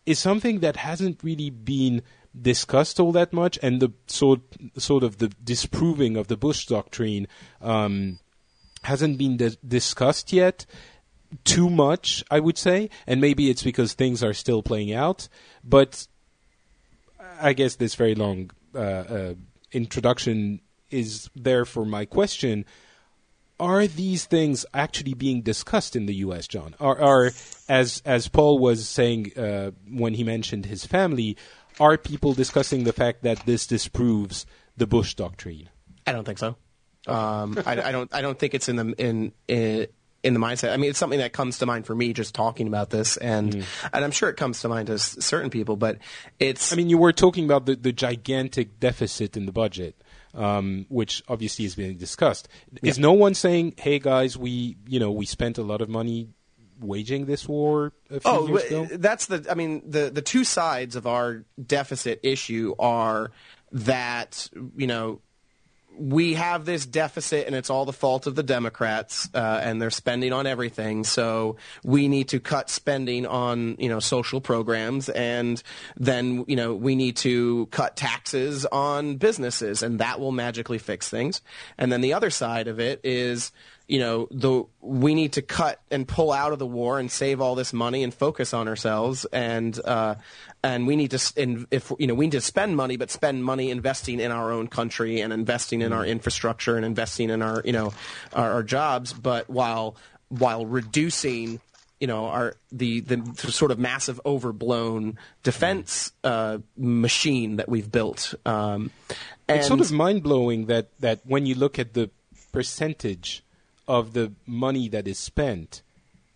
is 0.04 0.18
something 0.18 0.60
that 0.60 0.76
hasn't 0.76 1.22
really 1.22 1.50
been 1.50 2.02
discussed 2.40 2.98
all 2.98 3.12
that 3.12 3.32
much, 3.32 3.58
and 3.62 3.80
the 3.80 3.92
sort 4.06 4.40
sort 4.76 5.02
of 5.02 5.18
the 5.18 5.28
disproving 5.42 6.16
of 6.16 6.28
the 6.28 6.36
Bush 6.36 6.66
doctrine 6.66 7.28
um, 7.60 8.18
hasn't 8.82 9.18
been 9.18 9.36
dis- 9.36 9.56
discussed 9.56 10.32
yet 10.32 10.66
too 11.44 11.70
much, 11.70 12.24
I 12.30 12.40
would 12.40 12.58
say, 12.58 12.90
and 13.06 13.20
maybe 13.20 13.50
it's 13.50 13.62
because 13.62 13.94
things 13.94 14.22
are 14.22 14.34
still 14.34 14.62
playing 14.62 14.92
out. 14.92 15.28
But 15.64 16.06
I 17.40 17.52
guess 17.52 17.76
this 17.76 17.94
very 17.94 18.14
long 18.14 18.50
uh, 18.74 18.78
uh, 18.78 19.34
introduction 19.72 20.60
is 20.90 21.30
there 21.34 21.64
for 21.64 21.84
my 21.84 22.04
question. 22.04 22.64
Are 23.58 23.86
these 23.86 24.24
things 24.24 24.66
actually 24.74 25.14
being 25.14 25.42
discussed 25.42 25.94
in 25.94 26.06
the 26.06 26.14
U.S., 26.16 26.48
John? 26.48 26.74
Are, 26.80 27.00
are 27.00 27.30
as 27.68 28.02
as 28.04 28.28
Paul 28.28 28.58
was 28.58 28.88
saying 28.88 29.32
uh, 29.36 29.70
when 29.88 30.14
he 30.14 30.24
mentioned 30.24 30.66
his 30.66 30.84
family, 30.84 31.36
are 31.78 31.96
people 31.96 32.34
discussing 32.34 32.84
the 32.84 32.92
fact 32.92 33.22
that 33.22 33.46
this 33.46 33.66
disproves 33.66 34.46
the 34.76 34.86
Bush 34.86 35.14
doctrine? 35.14 35.68
I 36.06 36.12
don't 36.12 36.24
think 36.24 36.38
so. 36.38 36.56
Um, 37.06 37.58
I, 37.66 37.80
I 37.88 37.92
don't. 37.92 38.12
I 38.14 38.20
don't 38.20 38.38
think 38.38 38.54
it's 38.54 38.68
in 38.68 38.76
the 38.76 38.94
in, 38.98 39.32
in 39.48 39.86
in 40.22 40.34
the 40.34 40.40
mindset. 40.40 40.72
I 40.72 40.76
mean, 40.76 40.90
it's 40.90 40.98
something 40.98 41.18
that 41.18 41.32
comes 41.32 41.58
to 41.58 41.66
mind 41.66 41.86
for 41.86 41.94
me 41.94 42.12
just 42.12 42.34
talking 42.34 42.68
about 42.68 42.90
this, 42.90 43.16
and 43.16 43.54
and 43.92 44.04
I'm 44.04 44.10
sure 44.12 44.28
it 44.28 44.36
comes 44.36 44.60
to 44.60 44.68
mind 44.68 44.86
to 44.86 44.94
s- 44.94 45.16
certain 45.24 45.50
people. 45.50 45.76
But 45.76 45.98
it's. 46.38 46.72
I 46.72 46.76
mean, 46.76 46.88
you 46.88 46.98
were 46.98 47.12
talking 47.12 47.44
about 47.44 47.66
the, 47.66 47.74
the 47.76 47.92
gigantic 47.92 48.78
deficit 48.78 49.36
in 49.36 49.46
the 49.46 49.52
budget, 49.52 50.00
um, 50.34 50.86
which 50.88 51.22
obviously 51.28 51.64
is 51.64 51.74
being 51.74 51.96
discussed. 51.96 52.48
Is 52.82 52.98
no 52.98 53.12
one 53.12 53.34
saying, 53.34 53.74
"Hey 53.78 53.98
guys, 53.98 54.36
we 54.38 54.76
you 54.86 55.00
know 55.00 55.10
we 55.10 55.26
spent 55.26 55.58
a 55.58 55.62
lot 55.62 55.80
of 55.80 55.88
money 55.88 56.28
waging 56.80 57.26
this 57.26 57.46
war 57.48 57.92
a 58.10 58.20
few 58.20 58.30
Oh, 58.30 58.46
years 58.48 58.64
ago"? 58.64 58.88
that's 58.92 59.26
the. 59.26 59.46
I 59.50 59.54
mean, 59.54 59.82
the 59.90 60.10
the 60.10 60.22
two 60.22 60.44
sides 60.44 60.94
of 60.96 61.06
our 61.06 61.44
deficit 61.64 62.20
issue 62.22 62.74
are 62.78 63.30
that 63.72 64.48
you 64.76 64.86
know 64.86 65.20
we 65.98 66.34
have 66.34 66.64
this 66.64 66.86
deficit 66.86 67.46
and 67.46 67.54
it's 67.54 67.70
all 67.70 67.84
the 67.84 67.92
fault 67.92 68.26
of 68.26 68.34
the 68.34 68.42
Democrats 68.42 69.28
uh, 69.34 69.60
and 69.62 69.80
they're 69.80 69.90
spending 69.90 70.32
on 70.32 70.46
everything. 70.46 71.04
So 71.04 71.56
we 71.84 72.08
need 72.08 72.28
to 72.28 72.40
cut 72.40 72.70
spending 72.70 73.26
on 73.26 73.76
you 73.78 73.88
know 73.88 74.00
social 74.00 74.40
programs 74.40 75.08
and 75.08 75.62
then 75.96 76.44
you 76.48 76.56
know 76.56 76.74
we 76.74 76.96
need 76.96 77.16
to 77.18 77.66
cut 77.66 77.96
taxes 77.96 78.66
on 78.66 79.16
businesses 79.16 79.82
and 79.82 79.98
that 79.98 80.20
will 80.20 80.32
magically 80.32 80.78
fix 80.78 81.08
things. 81.08 81.40
And 81.78 81.92
then 81.92 82.00
the 82.00 82.14
other 82.14 82.30
side 82.30 82.68
of 82.68 82.80
it 82.80 83.00
is 83.04 83.52
you 83.92 83.98
know 83.98 84.26
the 84.30 84.64
we 84.80 85.14
need 85.14 85.34
to 85.34 85.42
cut 85.42 85.78
and 85.90 86.08
pull 86.08 86.32
out 86.32 86.54
of 86.54 86.58
the 86.58 86.66
war 86.66 86.98
and 86.98 87.10
save 87.10 87.42
all 87.42 87.54
this 87.54 87.74
money 87.74 88.02
and 88.02 88.14
focus 88.14 88.54
on 88.54 88.66
ourselves 88.66 89.26
and 89.34 89.78
uh, 89.84 90.14
and 90.64 90.86
we 90.86 90.96
need 90.96 91.10
to 91.10 91.32
in, 91.36 91.66
if 91.70 91.92
you 91.98 92.06
know 92.06 92.14
we 92.14 92.24
need 92.24 92.32
to 92.32 92.40
spend 92.40 92.74
money 92.74 92.96
but 92.96 93.10
spend 93.10 93.44
money 93.44 93.70
investing 93.70 94.18
in 94.18 94.30
our 94.32 94.50
own 94.50 94.66
country 94.66 95.20
and 95.20 95.30
investing 95.30 95.82
in 95.82 95.92
our 95.92 96.06
infrastructure 96.06 96.76
and 96.76 96.86
investing 96.86 97.28
in 97.28 97.42
our 97.42 97.60
you 97.66 97.72
know 97.72 97.92
our, 98.32 98.52
our 98.52 98.62
jobs 98.62 99.12
but 99.12 99.50
while 99.50 99.94
while 100.30 100.64
reducing 100.64 101.60
you 102.00 102.06
know 102.06 102.28
our 102.28 102.54
the 102.72 103.00
the 103.00 103.22
sort 103.52 103.70
of 103.70 103.78
massive 103.78 104.18
overblown 104.24 105.18
defense 105.42 106.12
uh, 106.24 106.56
machine 106.78 107.56
that 107.56 107.68
we've 107.68 107.92
built. 107.92 108.34
Um, 108.46 108.90
and 109.48 109.58
It's 109.58 109.68
sort 109.68 109.82
of 109.82 109.92
mind 109.92 110.22
blowing 110.22 110.66
that, 110.66 110.88
that 111.00 111.20
when 111.24 111.44
you 111.44 111.54
look 111.54 111.78
at 111.78 111.92
the 111.92 112.10
percentage 112.52 113.44
of 113.88 114.12
the 114.12 114.32
money 114.46 114.88
that 114.88 115.08
is 115.08 115.18
spent 115.18 115.82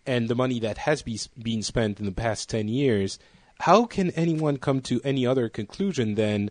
and 0.05 0.29
the 0.29 0.35
money 0.35 0.59
that 0.59 0.79
has 0.79 1.01
be, 1.01 1.19
been 1.41 1.61
spent 1.61 1.99
in 1.99 2.05
the 2.05 2.11
past 2.11 2.49
10 2.49 2.67
years, 2.67 3.19
how 3.59 3.85
can 3.85 4.11
anyone 4.11 4.57
come 4.57 4.81
to 4.81 5.01
any 5.03 5.25
other 5.25 5.49
conclusion 5.49 6.15
than 6.15 6.49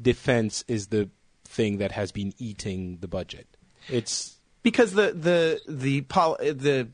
defense 0.00 0.64
is 0.68 0.88
the 0.88 1.08
thing 1.44 1.78
that 1.78 1.92
has 1.92 2.12
been 2.12 2.34
eating 2.38 2.98
the 3.00 3.08
budget? 3.08 3.46
It's 3.88 4.36
because 4.62 4.92
the 4.92 5.12
the 5.12 5.60
the 5.66 6.00
the 6.52 6.88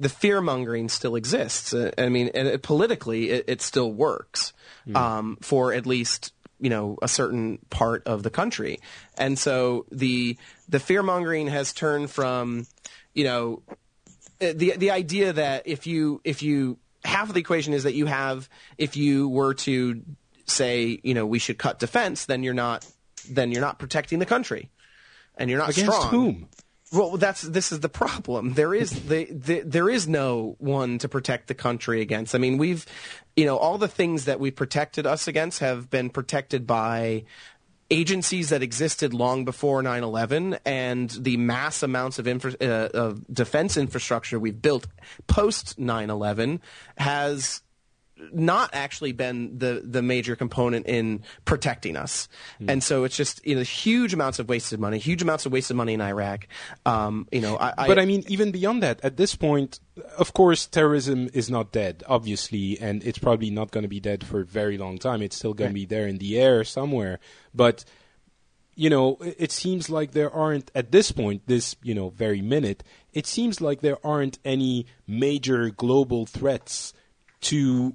the 0.00 0.08
fear 0.08 0.40
mongering 0.40 0.88
still 0.88 1.14
exists. 1.14 1.74
I 1.74 2.08
mean, 2.08 2.30
and 2.34 2.48
it, 2.48 2.62
politically, 2.62 3.30
it, 3.30 3.44
it 3.46 3.62
still 3.62 3.92
works 3.92 4.52
um, 4.94 5.38
for 5.40 5.72
at 5.72 5.86
least 5.86 6.32
you 6.58 6.70
know 6.70 6.98
a 7.02 7.08
certain 7.08 7.58
part 7.70 8.06
of 8.06 8.22
the 8.22 8.30
country, 8.30 8.80
and 9.18 9.38
so 9.38 9.86
the 9.90 10.36
the 10.68 10.80
fear 10.80 11.02
mongering 11.02 11.48
has 11.48 11.72
turned 11.72 12.10
from 12.10 12.66
you 13.14 13.24
know 13.24 13.62
uh, 14.40 14.52
the 14.54 14.74
the 14.76 14.90
idea 14.90 15.32
that 15.32 15.62
if 15.66 15.86
you 15.86 16.20
if 16.24 16.42
you 16.42 16.78
half 17.04 17.28
of 17.28 17.34
the 17.34 17.40
equation 17.40 17.72
is 17.72 17.84
that 17.84 17.94
you 17.94 18.06
have 18.06 18.48
if 18.78 18.96
you 18.96 19.28
were 19.28 19.54
to 19.54 20.02
say 20.46 21.00
you 21.02 21.14
know 21.14 21.26
we 21.26 21.38
should 21.38 21.58
cut 21.58 21.78
defense, 21.78 22.26
then 22.26 22.42
you're 22.42 22.54
not 22.54 22.86
then 23.28 23.52
you're 23.52 23.60
not 23.60 23.78
protecting 23.78 24.18
the 24.18 24.26
country, 24.26 24.70
and 25.36 25.48
you're 25.48 25.58
not 25.58 25.70
against 25.70 25.92
strong. 25.92 26.10
whom? 26.10 26.48
Well, 26.92 27.16
that's 27.16 27.40
this 27.40 27.72
is 27.72 27.80
the 27.80 27.88
problem. 27.88 28.52
There 28.52 28.74
is 28.74 28.90
the, 28.90 29.24
the 29.24 29.60
there 29.60 29.88
is 29.88 30.06
no 30.06 30.56
one 30.58 30.98
to 30.98 31.08
protect 31.08 31.48
the 31.48 31.54
country 31.54 32.02
against. 32.02 32.34
I 32.34 32.38
mean, 32.38 32.58
we've 32.58 32.84
you 33.34 33.46
know 33.46 33.56
all 33.56 33.78
the 33.78 33.88
things 33.88 34.26
that 34.26 34.38
we 34.40 34.50
protected 34.50 35.06
us 35.06 35.26
against 35.26 35.60
have 35.60 35.88
been 35.88 36.10
protected 36.10 36.66
by 36.66 37.24
agencies 37.92 38.48
that 38.48 38.62
existed 38.62 39.12
long 39.12 39.44
before 39.44 39.82
9/11 39.82 40.58
and 40.64 41.10
the 41.10 41.36
mass 41.36 41.82
amounts 41.82 42.18
of, 42.18 42.26
infra- 42.26 42.56
uh, 42.60 42.88
of 42.94 43.26
defense 43.32 43.76
infrastructure 43.76 44.38
we've 44.38 44.62
built 44.62 44.86
post 45.26 45.78
9/11 45.78 46.60
has 46.96 47.62
not 48.32 48.70
actually 48.72 49.12
been 49.12 49.58
the 49.58 49.82
the 49.84 50.02
major 50.02 50.36
component 50.36 50.86
in 50.86 51.22
protecting 51.44 51.96
us, 51.96 52.28
and 52.68 52.82
so 52.82 53.04
it's 53.04 53.16
just 53.16 53.44
you 53.46 53.56
know 53.56 53.62
huge 53.62 54.14
amounts 54.14 54.38
of 54.38 54.48
wasted 54.48 54.78
money, 54.78 54.98
huge 54.98 55.22
amounts 55.22 55.46
of 55.46 55.52
wasted 55.52 55.76
money 55.76 55.94
in 55.94 56.00
Iraq. 56.00 56.46
Um, 56.86 57.26
you 57.32 57.40
know, 57.40 57.56
I, 57.58 57.86
But 57.86 57.98
I 57.98 58.04
mean, 58.04 58.24
even 58.28 58.50
beyond 58.52 58.82
that, 58.82 59.00
at 59.04 59.16
this 59.16 59.34
point, 59.34 59.80
of 60.16 60.32
course, 60.32 60.66
terrorism 60.66 61.28
is 61.32 61.50
not 61.50 61.72
dead, 61.72 62.02
obviously, 62.06 62.78
and 62.80 63.02
it's 63.04 63.18
probably 63.18 63.50
not 63.50 63.70
going 63.70 63.82
to 63.82 63.88
be 63.88 64.00
dead 64.00 64.24
for 64.24 64.40
a 64.40 64.44
very 64.44 64.78
long 64.78 64.98
time. 64.98 65.22
It's 65.22 65.36
still 65.36 65.54
going 65.54 65.70
to 65.70 65.74
be 65.74 65.86
there 65.86 66.06
in 66.06 66.18
the 66.18 66.38
air 66.40 66.64
somewhere. 66.64 67.18
But, 67.54 67.84
you 68.74 68.88
know, 68.88 69.18
it 69.20 69.52
seems 69.52 69.90
like 69.90 70.12
there 70.12 70.30
aren't, 70.30 70.70
at 70.74 70.92
this 70.92 71.12
point, 71.12 71.42
this, 71.46 71.76
you 71.82 71.94
know, 71.94 72.10
very 72.10 72.40
minute, 72.40 72.82
it 73.12 73.26
seems 73.26 73.60
like 73.60 73.80
there 73.80 73.98
aren't 74.04 74.38
any 74.44 74.86
major 75.06 75.70
global 75.70 76.24
threats 76.26 76.94
to 77.42 77.94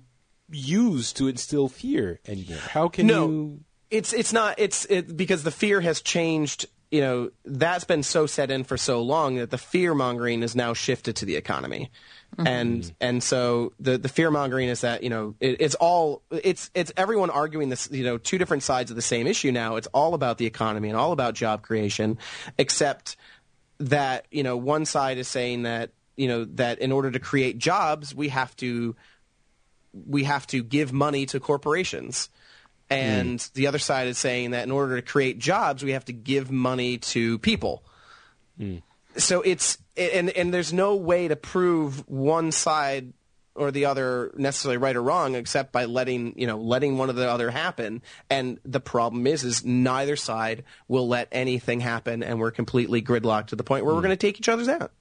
use 0.50 1.14
to 1.14 1.28
instill 1.28 1.68
fear 1.68 2.20
anymore. 2.28 2.58
How 2.58 2.88
can 2.88 3.08
no, 3.08 3.28
you. 3.28 3.60
it's 3.90 4.14
it's 4.14 4.34
not 4.34 4.56
it's 4.58 4.86
it, 4.86 5.16
because 5.16 5.44
the 5.44 5.52
fear 5.52 5.82
has 5.82 6.02
changed. 6.02 6.68
You 6.90 7.02
know, 7.02 7.32
that's 7.44 7.84
been 7.84 8.02
so 8.02 8.28
set 8.28 8.50
in 8.50 8.64
for 8.64 8.78
so 8.78 9.02
long 9.02 9.36
that 9.36 9.50
the 9.50 9.58
fear 9.58 9.94
mongering 9.94 10.42
is 10.42 10.56
now 10.56 10.74
shifted 10.74 11.18
to 11.18 11.26
the 11.26 11.36
economy. 11.36 11.92
Mm-hmm. 12.38 12.48
And 12.48 12.94
and 13.02 13.24
so 13.24 13.74
the 13.80 13.98
the 13.98 14.08
fear 14.08 14.32
mongering 14.32 14.70
is 14.70 14.82
that 14.82 15.04
you 15.04 15.10
know 15.10 15.36
it, 15.42 15.58
it's 15.60 15.76
all 15.76 16.22
it's 16.32 16.72
it's 16.74 16.94
everyone 16.96 17.30
arguing 17.30 17.68
this 17.68 17.90
you 17.92 18.06
know 18.06 18.18
two 18.18 18.38
different 18.38 18.64
sides 18.64 18.90
of 18.90 18.96
the 18.96 19.02
same 19.02 19.28
issue 19.28 19.52
now. 19.52 19.76
It's 19.76 19.88
all 19.88 20.14
about 20.14 20.38
the 20.38 20.46
economy 20.46 20.88
and 20.88 20.98
all 20.98 21.12
about 21.12 21.34
job 21.34 21.62
creation, 21.62 22.18
except 22.58 23.18
that 23.80 24.26
you 24.32 24.44
know 24.44 24.56
one 24.56 24.86
side 24.86 25.18
is 25.18 25.28
saying 25.28 25.64
that 25.64 25.92
you 26.16 26.28
know 26.28 26.46
that 26.46 26.80
in 26.80 26.92
order 26.92 27.12
to 27.12 27.20
create 27.20 27.58
jobs 27.58 28.14
we 28.14 28.30
have 28.30 28.56
to 28.58 28.96
we 30.06 30.24
have 30.26 30.46
to 30.48 30.64
give 30.64 30.94
money 30.94 31.26
to 31.28 31.40
corporations. 31.40 32.30
And 32.90 33.42
hmm. 33.42 33.48
the 33.54 33.68
other 33.68 33.80
side 33.80 34.08
is 34.08 34.18
saying 34.18 34.52
that 34.52 34.64
in 34.64 34.72
order 34.72 34.96
to 34.96 35.02
create 35.02 35.40
jobs, 35.40 35.84
we 35.84 35.92
have 35.92 36.06
to 36.06 36.14
give 36.14 36.52
money 36.52 36.98
to 37.00 37.38
people. 37.40 37.84
Hmm. 38.58 38.78
So 39.18 39.42
it's 39.42 39.78
and 39.96 40.30
and 40.30 40.54
there's 40.54 40.72
no 40.72 40.96
way 40.96 41.28
to 41.28 41.36
prove 41.36 42.08
one 42.08 42.52
side 42.52 43.14
or 43.56 43.72
the 43.72 43.86
other 43.86 44.32
necessarily 44.38 44.78
right 44.78 44.96
or 44.96 45.02
wrong 45.02 45.34
except 45.36 45.72
by 45.72 45.86
letting 45.86 46.38
you 46.38 46.46
know 46.46 46.58
letting 46.58 46.98
one 46.98 47.10
or 47.10 47.14
the 47.14 47.30
other 47.30 47.50
happen. 47.50 48.02
And 48.30 48.60
the 48.64 48.80
problem 48.80 49.28
is 49.28 49.44
is 49.44 49.66
neither 49.66 50.16
side 50.16 50.64
will 50.88 51.08
let 51.08 51.28
anything 51.32 51.80
happen, 51.80 52.24
and 52.24 52.40
we're 52.40 52.52
completely 52.52 53.02
gridlocked 53.02 53.48
to 53.48 53.56
the 53.56 53.64
point 53.64 53.86
where 53.86 53.94
we're 53.94 54.02
hmm. 54.02 54.08
going 54.08 54.18
to 54.18 54.28
take 54.28 54.40
each 54.40 54.50
other's 54.50 54.70
out. 54.70 54.92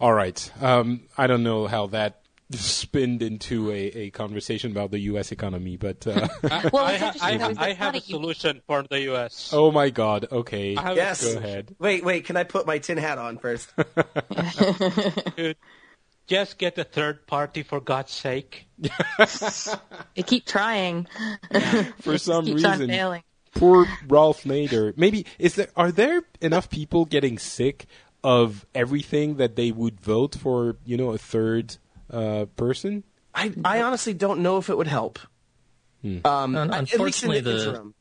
All 0.00 0.12
right. 0.12 0.50
Um, 0.60 1.02
I 1.16 1.26
don't 1.26 1.44
know 1.44 1.66
how 1.66 1.86
that 1.88 2.23
spinned 2.50 3.22
into 3.22 3.70
a, 3.70 3.74
a 3.74 4.10
conversation 4.10 4.70
about 4.70 4.90
the 4.90 4.98
U.S. 5.00 5.32
economy, 5.32 5.76
but 5.76 6.06
uh, 6.06 6.28
Well, 6.72 6.84
I, 6.84 6.92
it's 6.94 7.02
ha- 7.20 7.26
I, 7.26 7.36
though, 7.38 7.54
I 7.56 7.72
have 7.72 7.94
a 7.94 8.00
solution 8.00 8.60
for 8.66 8.82
the 8.82 9.00
U.S. 9.02 9.50
oh 9.52 9.70
my 9.70 9.90
God. 9.90 10.26
Okay, 10.30 10.76
I 10.76 10.82
have 10.82 10.96
Yes. 10.96 11.24
go 11.34 11.38
ahead. 11.38 11.74
Wait, 11.78 12.04
wait. 12.04 12.24
Can 12.26 12.36
I 12.36 12.44
put 12.44 12.66
my 12.66 12.78
tin 12.78 12.98
hat 12.98 13.18
on 13.18 13.38
first? 13.38 13.72
Dude, 15.36 15.56
just 16.26 16.58
get 16.58 16.78
a 16.78 16.84
third 16.84 17.26
party 17.26 17.62
for 17.62 17.80
God's 17.80 18.12
sake. 18.12 18.66
They 18.78 20.22
keep 20.24 20.46
trying. 20.46 21.06
For 22.00 22.18
some 22.18 22.44
keeps 22.44 22.64
on 22.64 22.72
reason, 22.72 22.88
failing. 22.88 23.22
poor 23.54 23.86
Ralph 24.06 24.44
Nader. 24.44 24.96
Maybe 24.96 25.26
is 25.38 25.54
there 25.56 25.68
are 25.76 25.90
there 25.92 26.22
enough 26.40 26.70
people 26.70 27.04
getting 27.04 27.38
sick 27.38 27.86
of 28.22 28.64
everything 28.74 29.36
that 29.36 29.56
they 29.56 29.70
would 29.70 30.00
vote 30.00 30.34
for? 30.34 30.76
You 30.84 30.96
know, 30.96 31.10
a 31.10 31.18
third 31.18 31.76
uh, 32.10 32.46
person. 32.56 33.04
I, 33.34 33.52
I 33.64 33.82
honestly 33.82 34.14
don't 34.14 34.40
know 34.40 34.58
if 34.58 34.68
it 34.70 34.76
would 34.76 34.86
help. 34.86 35.18
Um, 36.04 36.20
Un- 36.24 36.56
I- 36.70 36.78
at 36.78 36.82
least 36.82 36.92
in 36.94 36.98
unfortunately, 36.98 37.40
the, 37.40 37.50
the- 37.50 37.68
interim. 37.68 37.94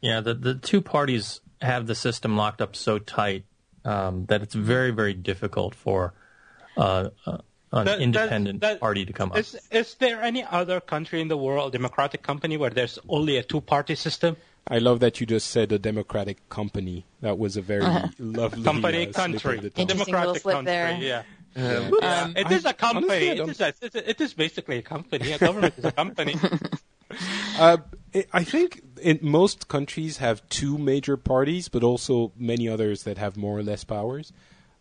Yeah, 0.00 0.20
the 0.20 0.34
the 0.34 0.54
two 0.54 0.80
parties 0.80 1.40
have 1.60 1.86
the 1.88 1.94
system 1.94 2.36
locked 2.36 2.60
up 2.62 2.76
so 2.76 2.98
tight 3.00 3.44
um, 3.84 4.26
that 4.26 4.42
it's 4.42 4.54
very 4.54 4.90
very 4.92 5.14
difficult 5.14 5.74
for 5.74 6.12
uh, 6.76 7.08
uh, 7.26 7.38
an 7.72 7.86
That- 7.86 8.00
independent 8.00 8.60
that- 8.60 8.74
that- 8.74 8.80
party 8.80 9.04
to 9.06 9.12
come 9.12 9.32
up. 9.32 9.38
Is, 9.38 9.56
is 9.72 9.94
there 9.94 10.22
any 10.22 10.44
other 10.44 10.78
country 10.80 11.20
in 11.20 11.28
the 11.28 11.36
world, 11.36 11.72
democratic 11.72 12.22
company, 12.22 12.56
where 12.56 12.70
there's 12.70 12.98
only 13.08 13.36
a 13.38 13.42
two-party 13.42 13.94
system? 13.96 14.36
I 14.70 14.78
love 14.78 15.00
that 15.00 15.18
you 15.18 15.26
just 15.26 15.48
said 15.50 15.72
a 15.72 15.78
democratic 15.78 16.46
company. 16.50 17.06
That 17.22 17.38
was 17.38 17.56
a 17.56 17.62
very 17.62 17.82
lovely 18.18 18.62
Company, 18.62 18.98
uh, 19.08 19.12
slip 19.12 19.14
country, 19.14 19.56
of 19.56 19.62
the. 19.62 19.80
Interesting 19.80 20.12
democratic 20.12 20.42
slip 20.42 20.54
country. 20.56 20.72
there. 20.72 20.98
Yeah. 21.00 21.22
Um, 21.56 22.36
It 22.36 22.50
is 22.52 22.64
a 22.64 22.72
company. 22.72 23.06
honestly, 23.08 23.28
I 23.30 23.32
it, 23.32 23.36
don't- 23.36 23.50
is 23.50 23.60
a, 23.60 23.68
it, 23.68 23.76
is 23.82 23.94
a, 23.94 24.10
it 24.10 24.20
is 24.20 24.34
basically 24.34 24.78
a 24.78 24.82
company. 24.82 25.32
A 25.32 25.38
government 25.38 25.74
is 25.78 25.84
a 25.84 25.92
company. 25.92 26.36
Uh, 27.58 27.78
I- 28.14 28.26
I 28.34 28.44
think 28.44 28.82
in 29.00 29.18
most 29.22 29.66
countries 29.68 30.18
have 30.18 30.46
two 30.50 30.76
major 30.76 31.16
parties, 31.16 31.68
but 31.68 31.82
also 31.82 32.32
many 32.36 32.68
others 32.68 33.04
that 33.04 33.16
have 33.16 33.34
more 33.36 33.56
or 33.58 33.62
less 33.62 33.82
powers. 33.82 34.30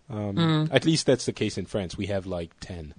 Um, 0.09 0.67
At 0.71 0.83
least 0.85 1.05
that's 1.05 1.25
the 1.25 1.31
case 1.33 1.57
in 1.57 1.65
France. 1.65 1.97
We 1.97 2.07
have 2.07 2.25
like 2.27 2.51
ten. 2.59 2.93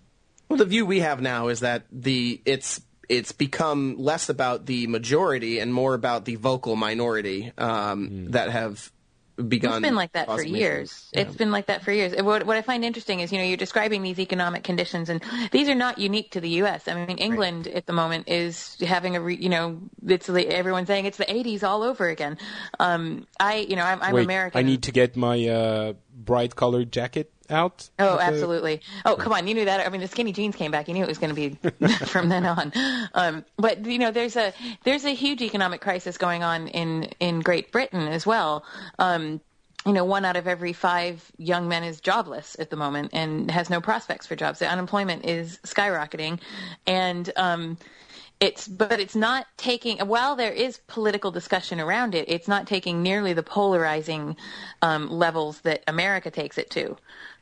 Well, 0.49 0.57
the 0.57 0.65
view 0.65 0.87
we 0.87 1.01
have 1.01 1.21
now 1.21 1.49
is 1.49 1.61
that 1.61 1.85
the 1.93 2.41
it's 2.47 2.81
it's 3.11 3.33
become 3.33 3.97
less 3.99 4.31
about 4.31 4.65
the 4.65 4.87
majority 4.87 5.59
and 5.61 5.75
more 5.75 5.93
about 5.95 6.25
the 6.25 6.37
vocal 6.37 6.75
minority 6.75 7.53
um, 7.59 8.31
that 8.33 8.51
have 8.51 8.91
begun. 9.47 9.73
It's 9.73 9.81
been 9.81 9.95
like 9.95 10.13
that 10.13 10.27
for 10.27 10.43
years. 10.43 10.91
issues. 10.91 11.11
It's 11.13 11.37
been 11.37 11.51
like 11.51 11.67
that 11.67 11.83
for 11.85 11.93
years. 11.93 12.15
What, 12.21 12.45
what 12.45 12.57
I 12.57 12.63
find 12.63 12.85
interesting 12.85 13.21
is, 13.21 13.33
you 13.33 13.39
know, 13.39 13.45
you're 13.45 13.57
describing 13.57 14.03
these 14.03 14.19
economic 14.19 14.65
conditions, 14.65 15.09
and 15.09 15.23
these 15.53 15.69
are 15.69 15.75
not 15.75 15.99
unique 15.99 16.33
to 16.33 16.41
the 16.41 16.49
U.S. 16.63 16.89
I 16.89 16.95
mean, 17.07 17.19
England 17.19 17.69
at 17.69 17.87
the 17.87 17.93
moment 17.93 18.29
is 18.29 18.77
having 18.81 19.17
a, 19.17 19.21
re, 19.21 19.37
you 19.37 19.49
know, 19.49 19.81
it's 20.07 20.27
the, 20.27 20.47
everyone's 20.49 20.89
saying 20.89 21.05
it's 21.05 21.19
the 21.19 21.25
80s 21.25 21.63
all 21.63 21.83
over 21.83 22.09
again. 22.09 22.39
Um, 22.81 23.27
I, 23.39 23.57
you 23.57 23.77
know, 23.77 23.85
I'm, 23.85 24.03
I'm 24.03 24.15
Wait, 24.15 24.25
American. 24.25 24.59
I 24.59 24.63
need 24.63 24.83
to 24.85 24.93
get 24.93 25.17
my 25.17 25.47
uh, 25.47 25.93
bright 26.13 26.57
colored 26.57 26.93
jacket 26.93 27.33
out. 27.51 27.89
Oh, 27.99 28.17
the- 28.17 28.23
absolutely. 28.23 28.81
Oh, 29.05 29.17
come 29.17 29.33
on. 29.33 29.47
You 29.47 29.55
knew 29.55 29.65
that. 29.65 29.87
I 29.87 29.89
mean, 29.91 30.01
the 30.01 30.09
skinny 30.09 30.33
jeans 30.33 30.57
came 30.57 30.71
back. 30.71 30.89
You 30.89 30.95
knew 30.95 31.05
it 31.05 31.09
was 31.09 31.19
going 31.19 31.35
to 31.35 31.49
be 31.81 31.95
from 32.07 32.29
then 32.29 32.47
on. 32.47 32.73
Um, 33.15 33.45
but 33.57 33.85
you 33.85 33.99
know, 33.99 34.11
there's 34.11 34.37
a 34.37 34.53
there's 34.85 35.05
a 35.05 35.15
huge 35.15 35.43
economic 35.43 35.81
crisis 35.81 36.19
going 36.19 36.43
on 36.43 36.69
in 36.69 37.05
in 37.21 37.41
Great 37.41 37.73
Britain 37.73 38.09
as 38.09 38.27
well. 38.27 38.65
Um, 38.99 39.41
you 39.87 39.93
know, 39.93 40.05
one 40.05 40.25
out 40.25 40.37
of 40.37 40.47
every 40.47 40.73
five 40.73 41.31
young 41.39 41.69
men 41.69 41.85
is 41.85 42.01
jobless 42.01 42.57
at 42.59 42.69
the 42.71 42.77
moment 42.77 43.11
and 43.15 43.51
has 43.51 43.71
no 43.71 43.81
prospects 43.81 44.27
for 44.27 44.37
jobs. 44.37 44.59
The 44.59 44.69
unemployment 44.69 45.25
is 45.25 45.59
skyrocketing, 45.65 46.41
and 46.87 47.31
um, 47.37 47.79
it's 48.41 48.69
but 48.69 49.01
it's 49.01 49.17
not 49.17 49.47
taking 49.57 49.99
while 49.99 50.37
there 50.37 50.53
is 50.53 50.79
political 50.87 51.31
discussion 51.31 51.81
around 51.81 52.15
it 52.15 52.29
it's 52.29 52.47
not 52.47 52.67
taking 52.67 53.03
nearly 53.03 53.33
the 53.33 53.43
polarizing 53.43 54.37
um, 54.83 55.11
levels 55.11 55.61
that 55.63 55.83
america 55.89 56.31
takes 56.31 56.57
it 56.59 56.71
to 56.71 56.97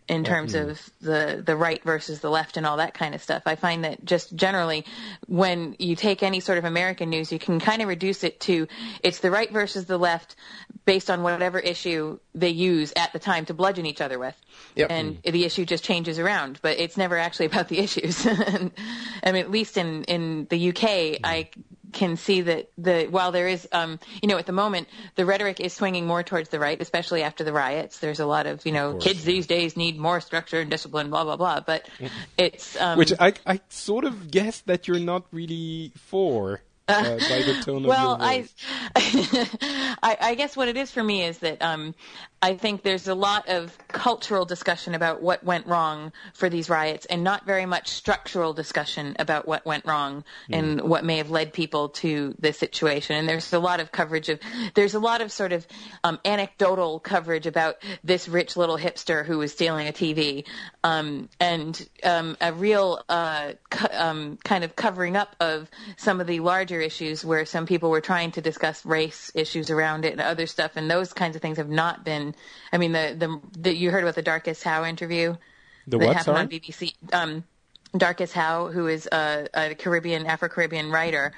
in 0.09 0.23
terms 0.25 0.53
hmm. 0.53 0.71
of 0.71 0.91
the 1.01 1.43
the 1.45 1.57
right 1.57 1.83
versus 1.83 2.21
the 2.21 2.31
left 2.31 2.57
and 2.57 2.65
all 2.65 2.77
that 2.77 2.95
kind 2.95 3.15
of 3.15 3.23
stuff. 3.23 3.43
I 3.47 3.57
find 3.57 3.85
that 3.85 4.05
just 4.05 4.35
generally, 4.37 4.85
when 5.27 5.75
you 5.79 5.97
take 5.97 6.23
any 6.23 6.41
sort 6.41 6.59
of 6.59 6.65
American 6.65 7.11
news, 7.11 7.33
you 7.33 7.39
can 7.39 7.59
kind 7.59 7.83
of 7.83 7.89
reduce 7.89 8.23
it 8.23 8.39
to 8.41 8.69
it's 9.03 9.19
the 9.19 9.31
right 9.31 9.51
versus 9.51 9.87
the 9.87 9.99
left 9.99 10.37
based 10.85 11.11
on 11.11 11.23
whatever 11.23 11.59
issue 11.59 12.19
they 12.35 12.51
use 12.51 12.93
at 12.95 13.13
the 13.13 13.19
time 13.19 13.45
to 13.47 13.55
bludgeon 13.55 13.87
each 13.87 14.01
other 14.01 14.19
with, 14.19 14.37
Yep. 14.77 14.91
and 14.91 15.17
hmm. 15.17 15.31
the 15.31 15.45
issue 15.45 15.65
just 15.65 15.83
changes 15.83 16.19
around. 16.19 16.61
But 16.63 16.79
it's 16.79 16.97
never 16.97 17.19
actually 17.19 17.47
about 17.53 17.69
the 17.69 17.79
issues. 17.79 18.25
I 18.27 19.33
mean, 19.33 19.37
at 19.37 19.51
least 19.51 19.77
in 19.77 20.05
in 20.05 20.47
the 20.51 20.69
UK, 20.69 21.19
hmm. 21.19 21.27
I 21.27 21.49
can 21.97 22.17
see 22.17 22.43
that 22.43 22.71
the 22.77 23.07
while 23.07 23.33
there 23.33 23.49
is 23.49 23.67
um 23.73 23.99
you 24.23 24.29
know 24.29 24.37
at 24.37 24.45
the 24.45 24.53
moment 24.53 24.87
the 25.15 25.25
rhetoric 25.25 25.61
is 25.61 25.73
swinging 25.73 26.07
more 26.07 26.23
towards 26.23 26.51
the 26.51 26.61
right 26.61 26.81
especially 26.81 27.23
after 27.23 27.43
the 27.43 27.53
riots. 27.53 27.99
There's 27.99 28.21
a 28.21 28.27
lot 28.27 28.47
of 28.47 28.65
you 28.67 28.73
know 28.73 28.93
course, 28.93 29.05
kids 29.05 29.25
these 29.25 29.47
days 29.47 29.77
need 29.77 29.99
more 29.99 30.21
structure 30.21 30.61
and 30.61 30.71
discipline 30.71 31.09
blah 31.09 31.25
blah 31.25 31.37
blah. 31.37 31.61
But 31.61 31.89
it's 32.37 32.77
um 32.77 32.99
Which 32.99 33.15
I, 33.19 33.33
I 33.47 33.61
sort 33.71 34.05
of 34.05 34.31
guess 34.31 34.61
that 34.63 34.87
you're 34.87 34.99
not 34.99 35.25
really 35.33 35.93
for 35.97 36.61
uh, 36.89 37.19
by 37.29 37.43
the 37.43 37.57
tone 37.65 37.83
well 37.95 38.15
of 38.15 38.21
your 38.21 38.29
I. 38.29 38.49
I 40.03 40.17
i 40.21 40.35
guess 40.35 40.57
what 40.57 40.69
it 40.69 40.77
is 40.77 40.91
for 40.91 41.03
me 41.03 41.25
is 41.25 41.39
that 41.39 41.63
um 41.63 41.95
i 42.43 42.55
think 42.55 42.83
there's 42.83 43.09
a 43.09 43.15
lot 43.15 43.49
of 43.49 43.77
cultural 43.89 44.45
discussion 44.45 44.95
about 44.95 45.23
what 45.23 45.43
went 45.45 45.67
wrong 45.67 46.13
for 46.35 46.49
these 46.49 46.69
riots 46.69 47.07
and 47.07 47.25
not 47.25 47.47
very 47.47 47.67
much 47.67 47.89
structural 47.89 48.53
discussion 48.53 49.17
about 49.19 49.47
what 49.49 49.65
went 49.65 49.85
wrong 49.87 50.25
and 50.51 50.81
what 50.81 51.05
may 51.05 51.17
have 51.17 51.31
led 51.31 51.53
people 51.53 51.89
to 51.89 52.35
this 52.39 52.59
situation. 52.59 53.17
And 53.17 53.29
there's 53.29 53.53
a 53.53 53.59
lot 53.59 53.81
of 53.81 53.93
coverage 53.93 54.29
of 54.29 54.41
there's 54.75 54.95
a 54.95 54.99
lot 54.99 55.21
of 55.21 55.33
sort 55.33 55.53
of 55.53 55.67
um, 56.05 56.19
anecdotal 56.25 57.01
coverage 57.01 57.47
about 57.47 57.77
this 58.05 58.29
rich 58.29 58.57
little 58.57 58.79
hipster 58.79 59.25
who 59.25 59.39
was 59.39 59.53
stealing 59.53 59.89
a 59.89 59.93
tv 59.93 60.45
um, 60.85 61.29
and 61.41 61.89
um, 62.05 62.37
a 62.41 62.53
real 62.53 63.03
uh, 63.09 63.53
co- 63.71 63.89
um, 63.93 64.39
kind 64.45 64.63
of 64.63 64.77
covering 64.77 65.17
up 65.17 65.35
of 65.41 65.69
some 65.97 66.21
of 66.21 66.27
the 66.27 66.41
larger 66.41 66.81
issues 66.81 67.25
where 67.25 67.45
some 67.45 67.67
people 67.67 67.91
were 67.91 68.01
trying 68.01 68.31
to 68.33 68.41
discuss 68.41 68.85
race 68.87 69.33
issues 69.35 69.71
around 69.71 70.05
it 70.05 70.13
and 70.13 70.21
other 70.21 70.47
stuff, 70.47 70.73
and 70.77 70.91
those 70.91 71.13
kinds 71.13 71.35
of 71.35 71.43
things 71.43 71.57
have 71.57 71.69
not 71.69 72.05
been. 72.05 72.26
I 72.73 72.79
mean, 72.79 72.93
the 72.93 73.15
the, 73.19 73.41
the 73.61 73.77
you 73.77 73.91
heard 73.91 74.03
about 74.03 74.15
the 74.15 74.23
Darcus 74.23 74.63
Howe 74.63 74.85
interview 74.85 75.37
The 75.87 75.99
that 75.99 76.17
happened 76.17 76.39
on 76.39 76.49
BBC. 76.49 76.95
Um, 77.13 77.45
Darcus 77.99 78.33
Howe, 78.33 78.69
who 78.69 78.87
is 78.87 79.09
a, 79.11 79.49
a 79.55 79.75
Caribbean, 79.75 80.27
Afro-Caribbean 80.27 80.91
writer, 80.91 81.33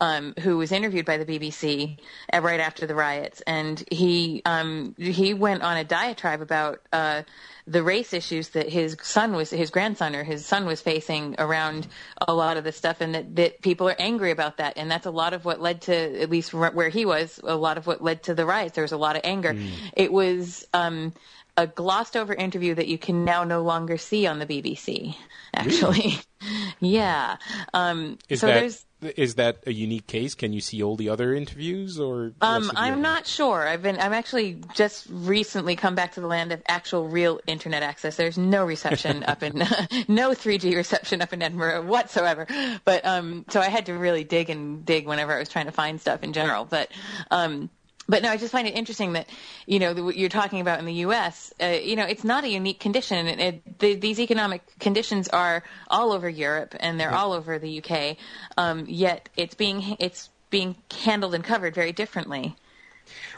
um, 0.00 0.34
who 0.40 0.58
was 0.58 0.72
interviewed 0.72 1.06
by 1.06 1.16
the 1.16 1.24
BBC 1.24 1.98
uh, 2.32 2.40
right 2.40 2.60
after 2.60 2.86
the 2.86 2.94
riots, 2.94 3.40
and 3.46 3.82
he 3.90 4.42
um, 4.44 4.94
he 4.98 5.34
went 5.34 5.62
on 5.62 5.76
a 5.76 5.84
diatribe 5.84 6.40
about 6.40 6.80
uh, 6.92 7.22
the 7.66 7.82
race 7.82 8.12
issues 8.12 8.50
that 8.50 8.68
his 8.68 8.96
son 9.02 9.34
was, 9.34 9.50
his 9.50 9.70
grandson 9.70 10.14
or 10.14 10.24
his 10.24 10.44
son 10.44 10.66
was 10.66 10.80
facing 10.80 11.34
around 11.38 11.86
a 12.26 12.34
lot 12.34 12.56
of 12.56 12.64
this 12.64 12.76
stuff, 12.76 13.00
and 13.00 13.14
that, 13.14 13.36
that 13.36 13.62
people 13.62 13.88
are 13.88 13.96
angry 13.98 14.30
about 14.30 14.58
that, 14.58 14.74
and 14.76 14.90
that's 14.90 15.06
a 15.06 15.10
lot 15.10 15.32
of 15.32 15.44
what 15.44 15.60
led 15.60 15.82
to, 15.82 16.20
at 16.20 16.28
least 16.28 16.52
where 16.52 16.88
he 16.88 17.06
was, 17.06 17.40
a 17.42 17.56
lot 17.56 17.78
of 17.78 17.86
what 17.86 18.02
led 18.02 18.22
to 18.24 18.34
the 18.34 18.44
riots. 18.44 18.74
There 18.74 18.82
was 18.82 18.92
a 18.92 18.98
lot 18.98 19.16
of 19.16 19.22
anger. 19.24 19.56
It 19.94 20.12
was. 20.12 20.66
Um, 20.72 21.12
a 21.56 21.66
glossed 21.66 22.16
over 22.16 22.34
interview 22.34 22.74
that 22.74 22.88
you 22.88 22.98
can 22.98 23.24
now 23.24 23.44
no 23.44 23.62
longer 23.62 23.96
see 23.96 24.26
on 24.26 24.38
the 24.38 24.46
BBC. 24.46 25.14
Actually, 25.54 26.18
yeah. 26.80 27.36
Um, 27.72 28.18
Is 28.28 28.40
so 28.40 28.48
that 28.48 28.54
there's. 28.54 28.84
is 29.16 29.36
that 29.36 29.58
a 29.66 29.72
unique 29.72 30.08
case? 30.08 30.34
Can 30.34 30.52
you 30.52 30.60
see 30.60 30.82
all 30.82 30.96
the 30.96 31.08
other 31.08 31.32
interviews, 31.32 32.00
or 32.00 32.32
Um, 32.40 32.62
less 32.62 32.70
of 32.70 32.74
the 32.74 32.80
I'm 32.80 33.02
not 33.02 33.26
sure. 33.28 33.68
I've 33.68 33.82
been. 33.82 34.00
I'm 34.00 34.12
actually 34.12 34.60
just 34.74 35.06
recently 35.08 35.76
come 35.76 35.94
back 35.94 36.14
to 36.14 36.20
the 36.20 36.26
land 36.26 36.50
of 36.50 36.60
actual 36.66 37.06
real 37.06 37.38
internet 37.46 37.84
access. 37.84 38.16
There's 38.16 38.36
no 38.36 38.64
reception 38.64 39.22
up 39.22 39.44
in, 39.44 39.58
no 40.08 40.30
3G 40.30 40.74
reception 40.74 41.22
up 41.22 41.32
in 41.32 41.40
Edinburgh 41.40 41.82
whatsoever. 41.86 42.48
But 42.84 43.04
um, 43.06 43.44
so 43.48 43.60
I 43.60 43.68
had 43.68 43.86
to 43.86 43.92
really 43.94 44.24
dig 44.24 44.50
and 44.50 44.84
dig 44.84 45.06
whenever 45.06 45.32
I 45.32 45.38
was 45.38 45.48
trying 45.48 45.66
to 45.66 45.72
find 45.72 46.00
stuff 46.00 46.24
in 46.24 46.32
general. 46.32 46.64
But 46.64 46.90
um, 47.30 47.70
but 48.08 48.22
no, 48.22 48.30
I 48.30 48.36
just 48.36 48.52
find 48.52 48.66
it 48.66 48.74
interesting 48.74 49.14
that 49.14 49.28
you 49.66 49.78
know 49.78 49.94
what 49.94 50.16
you're 50.16 50.28
talking 50.28 50.60
about 50.60 50.78
in 50.78 50.84
the 50.84 50.94
U.S. 50.94 51.52
Uh, 51.60 51.66
you 51.66 51.96
know, 51.96 52.04
it's 52.04 52.24
not 52.24 52.44
a 52.44 52.48
unique 52.48 52.80
condition. 52.80 53.26
It, 53.26 53.40
it, 53.40 53.78
the, 53.78 53.94
these 53.94 54.20
economic 54.20 54.62
conditions 54.78 55.28
are 55.28 55.62
all 55.88 56.12
over 56.12 56.28
Europe 56.28 56.74
and 56.80 56.98
they're 56.98 57.14
all 57.14 57.32
over 57.32 57.58
the 57.58 57.70
U.K. 57.70 58.16
Um, 58.56 58.84
yet 58.88 59.28
it's 59.36 59.54
being 59.54 59.96
it's 59.98 60.30
being 60.50 60.76
handled 61.04 61.34
and 61.34 61.42
covered 61.42 61.74
very 61.74 61.92
differently. 61.92 62.56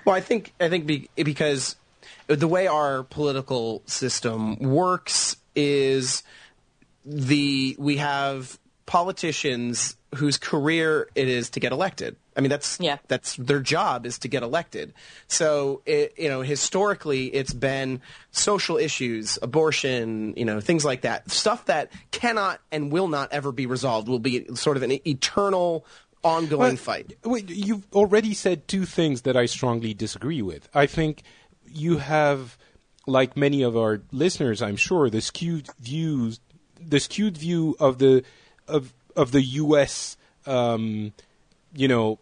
Well, 0.05 0.15
I 0.15 0.21
think 0.21 0.53
I 0.61 0.69
think 0.69 0.87
be, 0.87 1.09
because 1.17 1.77
the 2.27 2.49
way 2.49 2.67
our 2.67 3.05
political 3.05 3.83
system 3.87 4.57
works 4.57 5.37
is 5.55 6.23
the 7.05 7.77
we 7.79 7.97
have 7.99 8.59
politicians 8.87 9.97
whose 10.15 10.39
career 10.39 11.09
it 11.15 11.29
is 11.29 11.51
to 11.51 11.61
get 11.61 11.73
elected. 11.73 12.17
I 12.37 12.41
mean, 12.41 12.51
that's 12.51 12.79
Yeah. 12.81 12.99
that's 13.09 13.37
their 13.37 13.61
job 13.61 14.07
is 14.07 14.19
to 14.21 14.29
get 14.29 14.43
elected. 14.43 14.95
So, 15.27 15.83
it, 15.85 16.15
you 16.17 16.29
know, 16.29 16.41
historically, 16.43 17.27
it's 17.27 17.53
been 17.53 18.01
social 18.31 18.77
issues, 18.79 19.39
abortion, 19.43 20.35
you 20.37 20.45
know, 20.45 20.61
things 20.61 20.85
like 20.85 21.03
that, 21.03 21.31
stuff 21.31 21.67
that 21.67 21.91
cannot 22.13 22.61
and 22.73 22.91
will 22.93 23.09
not 23.09 23.33
ever 23.33 23.53
be 23.53 23.67
resolved. 23.67 24.09
Will 24.09 24.19
be 24.19 24.47
sort 24.55 24.77
of 24.77 24.83
an 24.83 24.93
eternal, 25.07 25.85
ongoing 26.23 26.61
Well, 26.61 26.77
fight. 26.77 27.17
Wait, 27.25 27.51
you've 27.51 27.87
already 27.93 28.35
said 28.35 28.67
two 28.69 28.85
things 28.85 29.23
that 29.23 29.37
I 29.37 29.47
strongly 29.47 29.95
disagree 29.95 30.43
with. 30.43 30.69
I 30.75 30.87
think 30.87 31.23
you 31.71 31.99
have, 31.99 32.57
like 33.07 33.37
many 33.37 33.63
of 33.63 33.77
our 33.77 34.03
listeners, 34.13 34.63
I'm 34.63 34.77
sure, 34.77 35.11
the 35.11 35.21
skewed 35.21 35.69
views, 35.81 36.41
the 36.81 37.01
skewed 37.01 37.37
view 37.37 37.77
of 37.79 37.99
the 37.99 38.25
of 38.69 38.93
of 39.15 39.33
the 39.33 39.43
U.S. 39.43 40.17
Um, 40.47 41.13
you 41.75 41.89
know 41.89 42.19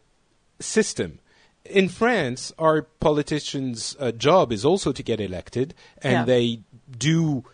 system. 0.60 1.18
In 1.64 1.88
France, 1.88 2.52
our 2.58 2.82
politicians' 2.82 3.96
uh, 3.98 4.12
job 4.12 4.52
is 4.52 4.64
also 4.64 4.92
to 4.92 5.02
get 5.02 5.18
elected, 5.20 5.74
and 6.02 6.12
Yeah. 6.12 6.24
they 6.24 6.60
do 6.98 7.44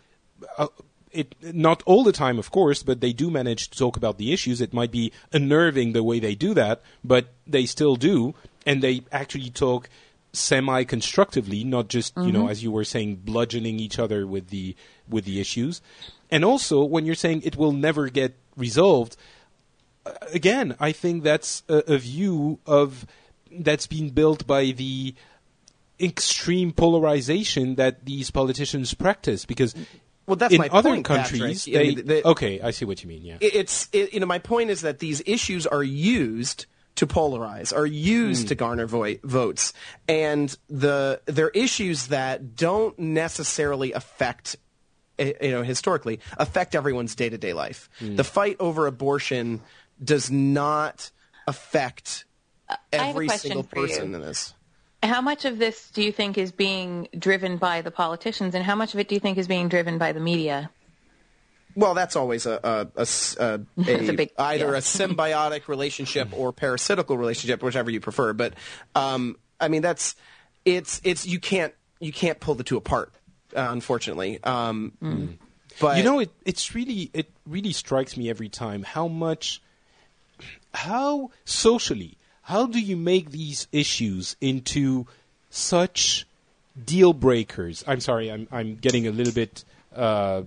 uh, 0.59 0.67
it 1.13 1.35
not 1.43 1.83
all 1.87 2.03
the 2.05 2.13
time, 2.13 2.39
of 2.39 2.51
course, 2.51 2.83
but 2.83 3.01
they 3.01 3.13
do 3.13 3.31
manage 3.31 3.71
to 3.71 3.79
talk 3.79 3.97
about 3.97 4.19
the 4.19 4.33
issues. 4.33 4.61
It 4.61 4.73
might 4.73 4.91
be 4.91 5.13
unnerving 5.33 5.93
the 5.93 6.03
way 6.03 6.19
they 6.21 6.35
do 6.35 6.55
that, 6.55 6.83
but 7.05 7.29
they 7.47 7.67
still 7.67 7.97
do, 7.97 8.35
and 8.67 8.83
they 8.83 9.03
actually 9.13 9.51
talk 9.51 9.89
semi-constructively, 10.33 11.65
not 11.65 11.89
just 11.89 12.17
you 12.17 12.31
know, 12.33 12.49
as 12.49 12.63
you 12.63 12.71
were 12.71 12.85
saying, 12.85 13.17
bludgeoning 13.17 13.81
each 13.81 13.99
other 13.99 14.27
with 14.27 14.49
the 14.51 14.77
with 15.09 15.25
the 15.25 15.41
issues. 15.41 15.81
And 16.31 16.45
also, 16.45 16.85
when 16.85 17.07
you're 17.07 17.17
saying 17.17 17.43
it 17.45 17.57
will 17.57 17.73
never 17.73 18.09
get 18.09 18.37
resolved, 18.57 19.17
uh, 20.07 20.13
again, 20.33 20.77
I 20.81 20.93
think 20.93 21.23
that's 21.25 21.63
a, 21.69 21.95
a 21.95 21.99
view 21.99 22.59
of 22.67 23.07
that's 23.51 23.87
been 23.87 24.11
built 24.11 24.47
by 24.47 24.67
the 24.73 25.15
extreme 26.01 26.73
polarization 26.73 27.75
that 27.75 28.05
these 28.07 28.31
politicians 28.31 28.95
practice 28.95 29.45
because 29.45 29.75
Well, 30.27 30.37
that's 30.37 30.55
in 30.55 30.59
my 30.59 30.69
other 30.69 30.91
point, 30.91 31.05
countries 31.05 31.65
Patrick. 31.67 31.75
I 31.75 31.79
they 31.79 31.95
mean, 31.95 32.07
the- 32.07 32.29
okay 32.29 32.61
i 32.63 32.71
see 32.71 32.85
what 32.87 33.03
you 33.03 33.09
mean 33.09 33.23
yeah. 33.23 33.37
It's 33.41 33.89
it, 33.93 34.15
you 34.15 34.21
know 34.21 34.27
my 34.27 34.39
point 34.39 34.71
is 34.71 34.81
that 34.81 34.99
these 35.01 35.23
issues 35.27 35.67
are 35.67 35.83
used 35.83 36.67
to 36.97 37.07
polarize 37.07 37.75
are 37.77 37.87
used 37.87 38.49
to 38.49 38.55
garner 38.55 38.87
vo- 38.87 39.17
votes. 39.25 39.73
And 40.09 40.57
the 40.69 41.21
they're 41.27 41.51
issues 41.51 42.09
that 42.09 42.57
don't 42.57 42.99
necessarily 42.99 43.93
affect 43.93 44.57
Eh, 45.21 45.35
you 45.43 45.51
know 45.51 45.63
historically 45.63 46.19
affect 46.39 46.75
everyone's 46.75 47.15
day-to-day 47.15 47.53
life 47.53 47.91
hmm. 47.99 48.17
the 48.17 48.25
fight 48.25 48.57
over 48.59 48.87
abortion 48.87 49.61
does 50.03 50.31
not 50.31 51.11
affect 51.47 52.25
I 52.69 52.77
have 52.93 53.07
a 53.07 53.09
every 53.09 53.29
single 53.29 53.65
person 53.65 54.15
in 54.15 54.21
this 54.23 54.55
How 55.03 55.21
much 55.21 55.45
of 55.45 55.59
this 55.59 55.91
do 55.91 56.03
you 56.03 56.13
think 56.13 56.39
is 56.39 56.53
being 56.53 57.09
driven 57.19 57.57
by 57.57 57.81
the 57.81 57.91
politicians, 57.91 58.55
and 58.55 58.63
how 58.65 58.75
much 58.75 58.93
of 58.93 59.01
it 59.01 59.09
do 59.09 59.15
you 59.15 59.21
think 59.21 59.39
is 59.39 59.49
being 59.49 59.69
driven 59.69 59.97
by 59.97 60.13
the 60.13 60.21
media? 60.21 60.71
Well, 61.75 61.95
that's 61.95 62.17
always 62.17 62.45
a, 62.47 62.61
a- 62.63 62.99
a 62.99 63.01
s- 63.03 63.37
a- 63.39 63.65
That's 63.77 64.09
a- 64.09 64.13
a 64.13 64.17
big- 64.17 64.33
either 64.39 64.73
yeah. 64.73 64.79
a 64.79 64.81
symbiotic 64.81 65.69
relationship 65.69 66.29
hmm. 66.29 66.35
or 66.35 66.53
parasitical 66.53 67.17
relationship, 67.17 67.63
whichever 67.63 67.91
you 67.91 68.01
prefer. 68.01 68.35
But 68.35 68.55
um, 68.95 69.37
I 69.59 69.69
mean, 69.69 69.81
that's 69.81 70.17
it's 70.65 71.01
it's 71.03 71.27
you 71.27 71.41
can't 71.41 71.73
you 71.99 72.13
can't 72.13 72.39
pull 72.39 72.55
the 72.55 72.65
two 72.65 72.77
apart, 72.77 73.13
uh, 73.57 73.69
unfortunately. 73.71 74.43
Um, 74.45 75.39
But 75.81 75.97
you 75.99 76.03
know 76.05 76.19
it 76.21 76.31
it's 76.45 76.75
really 76.75 77.11
it 77.15 77.31
really 77.47 77.73
strikes 77.73 78.17
me 78.17 78.29
every 78.29 78.49
time 78.49 78.83
how 78.83 79.09
much 79.09 79.63
how 80.75 81.31
socially 81.45 82.17
how 82.43 82.67
do 82.67 82.81
you 82.81 82.97
make 82.97 83.31
these 83.31 83.67
issues 83.73 84.37
into 84.41 85.07
such 85.51 86.27
deal 86.85 87.13
breakers 87.13 87.85
i'm 87.87 88.01
sorry 88.01 88.31
i'm 88.31 88.47
i'm 88.53 88.77
getting 88.77 89.07
a 89.07 89.11
little 89.11 89.33
bit 89.33 89.65
uh 89.95 90.43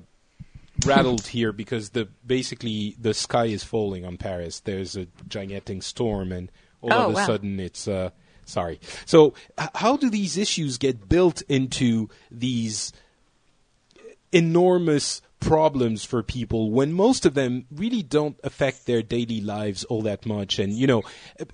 rattled 0.85 1.27
here 1.27 1.51
because 1.51 1.89
the 1.91 2.07
basically 2.25 2.95
the 2.99 3.13
sky 3.13 3.45
is 3.45 3.63
falling 3.63 4.05
on 4.05 4.17
paris 4.17 4.59
there's 4.61 4.95
a 4.95 5.07
gigantic 5.27 5.83
storm 5.83 6.31
and 6.31 6.49
all 6.81 6.91
Oh, 6.93 7.03
of 7.05 7.09
a 7.11 7.13
wow. 7.13 7.25
sudden 7.25 7.59
it's 7.59 7.87
uh 7.87 8.09
sorry. 8.45 8.79
So 9.05 9.33
how 9.75 9.97
do 9.97 10.09
these 10.09 10.37
issues 10.37 10.77
get 10.77 11.09
built 11.09 11.41
into 11.43 12.09
these 12.31 12.93
enormous 14.31 15.21
problems 15.39 16.05
for 16.05 16.23
people 16.23 16.71
when 16.71 16.93
most 16.93 17.25
of 17.25 17.33
them 17.33 17.65
really 17.69 18.01
don't 18.01 18.39
affect 18.45 18.85
their 18.85 19.01
daily 19.03 19.41
lives 19.41 19.83
all 19.85 20.01
that 20.03 20.25
much? 20.25 20.57
And 20.59 20.73
you 20.73 20.87
know 20.87 21.03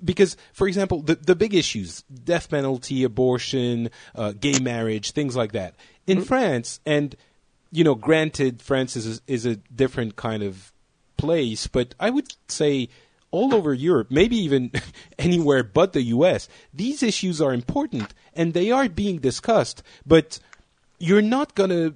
because 0.04 0.36
for 0.52 0.68
example 0.68 1.02
the 1.02 1.16
the 1.16 1.34
big 1.34 1.54
issues 1.54 2.02
death 2.02 2.48
penalty 2.50 3.02
abortion 3.04 3.90
uh, 4.14 4.32
gay 4.32 4.58
marriage 4.60 5.10
things 5.10 5.36
like 5.36 5.52
that. 5.52 5.74
In 6.06 6.18
Mm-hmm. 6.18 6.26
France 6.26 6.80
and 6.86 7.16
you 7.72 7.84
know 7.84 7.94
granted 7.94 8.62
France 8.62 8.96
is 8.96 9.18
a, 9.18 9.20
is 9.26 9.46
a 9.46 9.56
different 9.56 10.16
kind 10.16 10.42
of 10.42 10.72
place 11.16 11.66
but 11.66 11.94
I 12.00 12.10
would 12.10 12.32
say 12.48 12.88
all 13.30 13.54
over 13.54 13.72
Europe, 13.72 14.08
maybe 14.10 14.36
even 14.36 14.70
anywhere 15.18 15.62
but 15.62 15.92
the 15.92 16.02
US, 16.02 16.48
these 16.74 17.02
issues 17.02 17.40
are 17.40 17.52
important 17.54 18.12
and 18.34 18.54
they 18.54 18.70
are 18.70 18.88
being 18.88 19.18
discussed, 19.18 19.82
but 20.06 20.38
you're 20.98 21.22
not 21.22 21.54
going 21.54 21.70
to, 21.70 21.94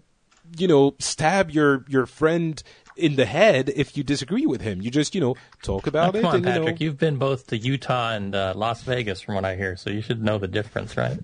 you 0.57 0.69
know, 0.69 0.95
stab 0.99 1.51
your, 1.51 1.85
your 1.89 2.07
friend 2.07 2.63
in 2.97 3.17
the 3.17 3.25
head 3.27 3.73
if 3.75 3.97
you 3.97 4.05
disagree 4.05 4.47
with 4.47 4.61
him. 4.61 4.81
You 4.81 4.91
just, 4.91 5.15
you 5.17 5.21
know, 5.21 5.35
talk 5.63 5.87
about 5.89 6.15
Oh, 6.15 6.19
it. 6.19 6.23
come 6.23 6.29
on, 6.31 6.35
and, 6.37 6.45
Patrick. 6.45 6.81
You 6.81 6.87
know, 6.87 6.91
You've 6.93 6.99
been 6.99 7.17
both 7.17 7.49
to 7.49 7.57
Utah 7.59 8.13
and 8.13 8.35
uh, 8.35 8.53
Las 8.55 8.83
Vegas, 8.83 9.21
from 9.21 9.35
what 9.35 9.45
I 9.45 9.57
hear, 9.57 9.77
so 9.77 9.91
you 9.91 10.01
should 10.01 10.23
know 10.23 10.39
the 10.39 10.47
difference, 10.47 10.97
right? 10.97 11.19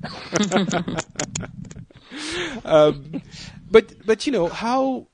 but 3.71 4.05
but 4.05 4.27
you 4.27 4.33
know 4.33 4.49
how 4.49 5.07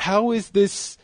how 0.00 0.30
is 0.32 0.50
this 0.50 0.98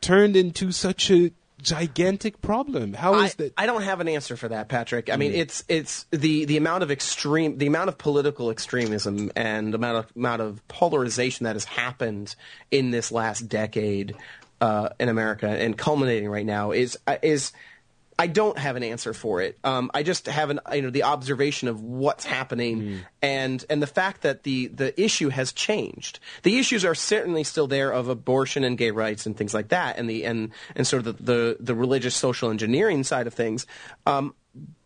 turned 0.00 0.36
into 0.36 0.70
such 0.72 1.10
a 1.10 1.32
gigantic 1.62 2.40
problem? 2.40 2.92
How 2.92 3.14
is 3.20 3.32
I, 3.32 3.34
that? 3.44 3.52
I 3.56 3.66
don't 3.66 3.82
have 3.82 4.00
an 4.00 4.08
answer 4.08 4.36
for 4.36 4.48
that, 4.48 4.68
Patrick. 4.68 5.10
I 5.10 5.16
mean, 5.16 5.32
Mm. 5.32 5.38
it's 5.38 5.64
it's 5.68 6.06
the 6.10 6.44
the 6.44 6.56
amount 6.56 6.82
of 6.82 6.90
extreme, 6.90 7.58
the 7.58 7.66
amount 7.66 7.88
of 7.88 7.98
political 7.98 8.50
extremism 8.50 9.32
and 9.34 9.72
the 9.72 9.78
amount 9.78 9.98
of 9.98 10.16
amount 10.16 10.42
of 10.42 10.66
polarization 10.68 11.44
that 11.44 11.56
has 11.56 11.64
happened 11.64 12.34
in 12.70 12.90
this 12.90 13.10
last 13.10 13.48
decade 13.48 14.14
uh, 14.60 14.90
in 15.00 15.08
America 15.08 15.48
and 15.48 15.76
culminating 15.76 16.28
right 16.28 16.46
now 16.46 16.72
is 16.72 16.98
uh, 17.06 17.16
is. 17.22 17.52
I 18.18 18.28
don't 18.28 18.58
have 18.58 18.76
an 18.76 18.82
answer 18.82 19.12
for 19.12 19.42
it. 19.42 19.58
Um, 19.62 19.90
I 19.92 20.02
just 20.02 20.26
have 20.26 20.48
an 20.48 20.60
you 20.72 20.82
know 20.82 20.90
the 20.90 21.02
observation 21.02 21.68
of 21.68 21.82
what's 21.82 22.24
happening 22.24 23.00
and 23.20 23.64
and 23.68 23.82
the 23.82 23.86
fact 23.86 24.22
that 24.22 24.42
the 24.42 24.68
the 24.68 24.98
issue 25.00 25.28
has 25.28 25.52
changed. 25.52 26.18
The 26.42 26.58
issues 26.58 26.84
are 26.84 26.94
certainly 26.94 27.44
still 27.44 27.66
there 27.66 27.92
of 27.92 28.08
abortion 28.08 28.64
and 28.64 28.78
gay 28.78 28.90
rights 28.90 29.26
and 29.26 29.36
things 29.36 29.52
like 29.52 29.68
that, 29.68 29.98
and 29.98 30.08
the 30.08 30.24
and 30.24 30.50
and 30.74 30.86
sort 30.86 31.06
of 31.06 31.18
the 31.18 31.22
the, 31.22 31.56
the 31.60 31.74
religious 31.74 32.16
social 32.16 32.50
engineering 32.50 33.04
side 33.04 33.26
of 33.26 33.34
things. 33.34 33.66
Um, 34.06 34.34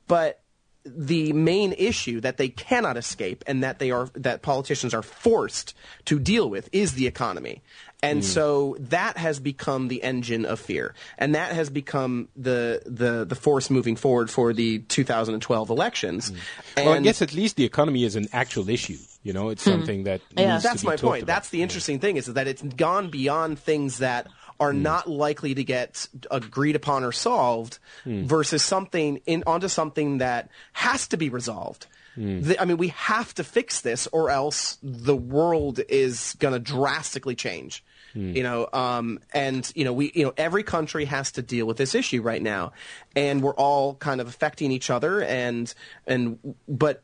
but 0.09 0.40
the 0.85 1.32
main 1.32 1.73
issue 1.74 2.20
that 2.20 2.36
they 2.36 2.48
cannot 2.48 2.97
escape 2.97 3.44
and 3.47 3.62
that 3.62 3.78
they 3.78 3.90
are 3.90 4.09
that 4.15 4.43
politicians 4.43 4.94
are 4.94 5.02
forced 5.02 5.74
to 6.07 6.19
deal 6.19 6.48
with 6.48 6.69
is 6.73 6.94
the 6.94 7.07
economy. 7.07 7.62
And 8.02 8.24
so 8.24 8.77
that 8.89 9.16
has 9.18 9.39
become 9.40 9.89
the 9.89 10.02
engine 10.02 10.47
of 10.47 10.59
fear. 10.59 10.94
And 11.18 11.35
that 11.35 11.52
has 11.52 11.68
become 11.70 12.28
the 12.36 12.82
the 12.86 13.24
the 13.27 13.35
force 13.35 13.68
moving 13.70 13.97
forward 13.97 14.31
for 14.31 14.52
the 14.52 14.78
2012 14.78 15.70
elections. 15.70 16.32
And 16.77 16.86
well, 16.86 16.94
I 16.94 17.01
guess 17.01 17.20
at 17.22 17.35
least 17.35 17.56
the 17.56 17.64
economy 17.64 18.05
is 18.05 18.16
an 18.16 18.27
actual 18.32 18.68
issue. 18.70 18.97
You 19.22 19.32
know, 19.35 19.51
it's 19.51 19.62
something 19.62 20.05
that 20.05 20.22
Yeah. 20.36 20.52
needs 20.52 20.62
to 20.62 20.68
that's 20.70 20.82
be 20.82 20.89
my 20.89 20.97
point. 20.97 21.22
about. 21.24 21.35
That's 21.35 21.51
the 21.51 21.62
interesting 21.62 21.98
thing 21.98 22.16
is 22.16 22.27
that 22.27 22.47
it's 22.47 22.62
gone 22.62 23.10
beyond 23.10 23.59
things 23.59 23.98
that 23.98 24.27
are 24.59 24.72
Hmm. 24.72 24.82
not 24.82 25.09
likely 25.09 25.55
to 25.55 25.64
get 25.64 26.06
agreed 26.31 26.77
upon 26.77 27.05
or 27.05 27.12
solved 27.12 27.78
Hmm. 28.05 28.24
versus 28.27 28.62
something 28.62 29.20
in 29.27 29.43
onto 29.47 29.68
something 29.68 30.18
that 30.18 30.48
has 30.72 31.06
to 31.09 31.16
be 31.18 31.28
resolved. 31.28 31.86
Hmm. 32.14 32.40
The- 32.43 32.60
I 32.60 32.64
mean, 32.64 32.77
we 32.77 32.89
have 32.89 33.35
to 33.35 33.44
fix 33.44 33.81
this, 33.82 34.09
or 34.10 34.31
else 34.31 34.78
the 34.82 35.16
world 35.16 35.81
is 35.89 36.35
going 36.39 36.55
to 36.55 36.59
drastically 36.60 37.35
change. 37.35 37.85
Hmm. 38.12 38.35
You 38.37 38.43
know, 38.43 38.69
um, 38.73 39.20
and 39.32 39.70
you 39.77 39.85
know, 39.85 39.93
we, 39.93 40.11
you 40.15 40.24
know, 40.24 40.32
every 40.37 40.62
country 40.65 41.05
has 41.05 41.31
to 41.32 41.43
deal 41.43 41.65
with 41.66 41.77
this 41.77 41.95
issue 41.95 42.23
right 42.23 42.43
now, 42.43 42.73
and 43.15 43.41
we're 43.43 43.55
all 43.55 43.95
kind 43.95 44.20
of 44.20 44.27
affecting 44.27 44.73
each 44.73 44.91
other, 44.91 45.23
and 45.23 45.73
and 46.07 46.39
but 46.66 47.03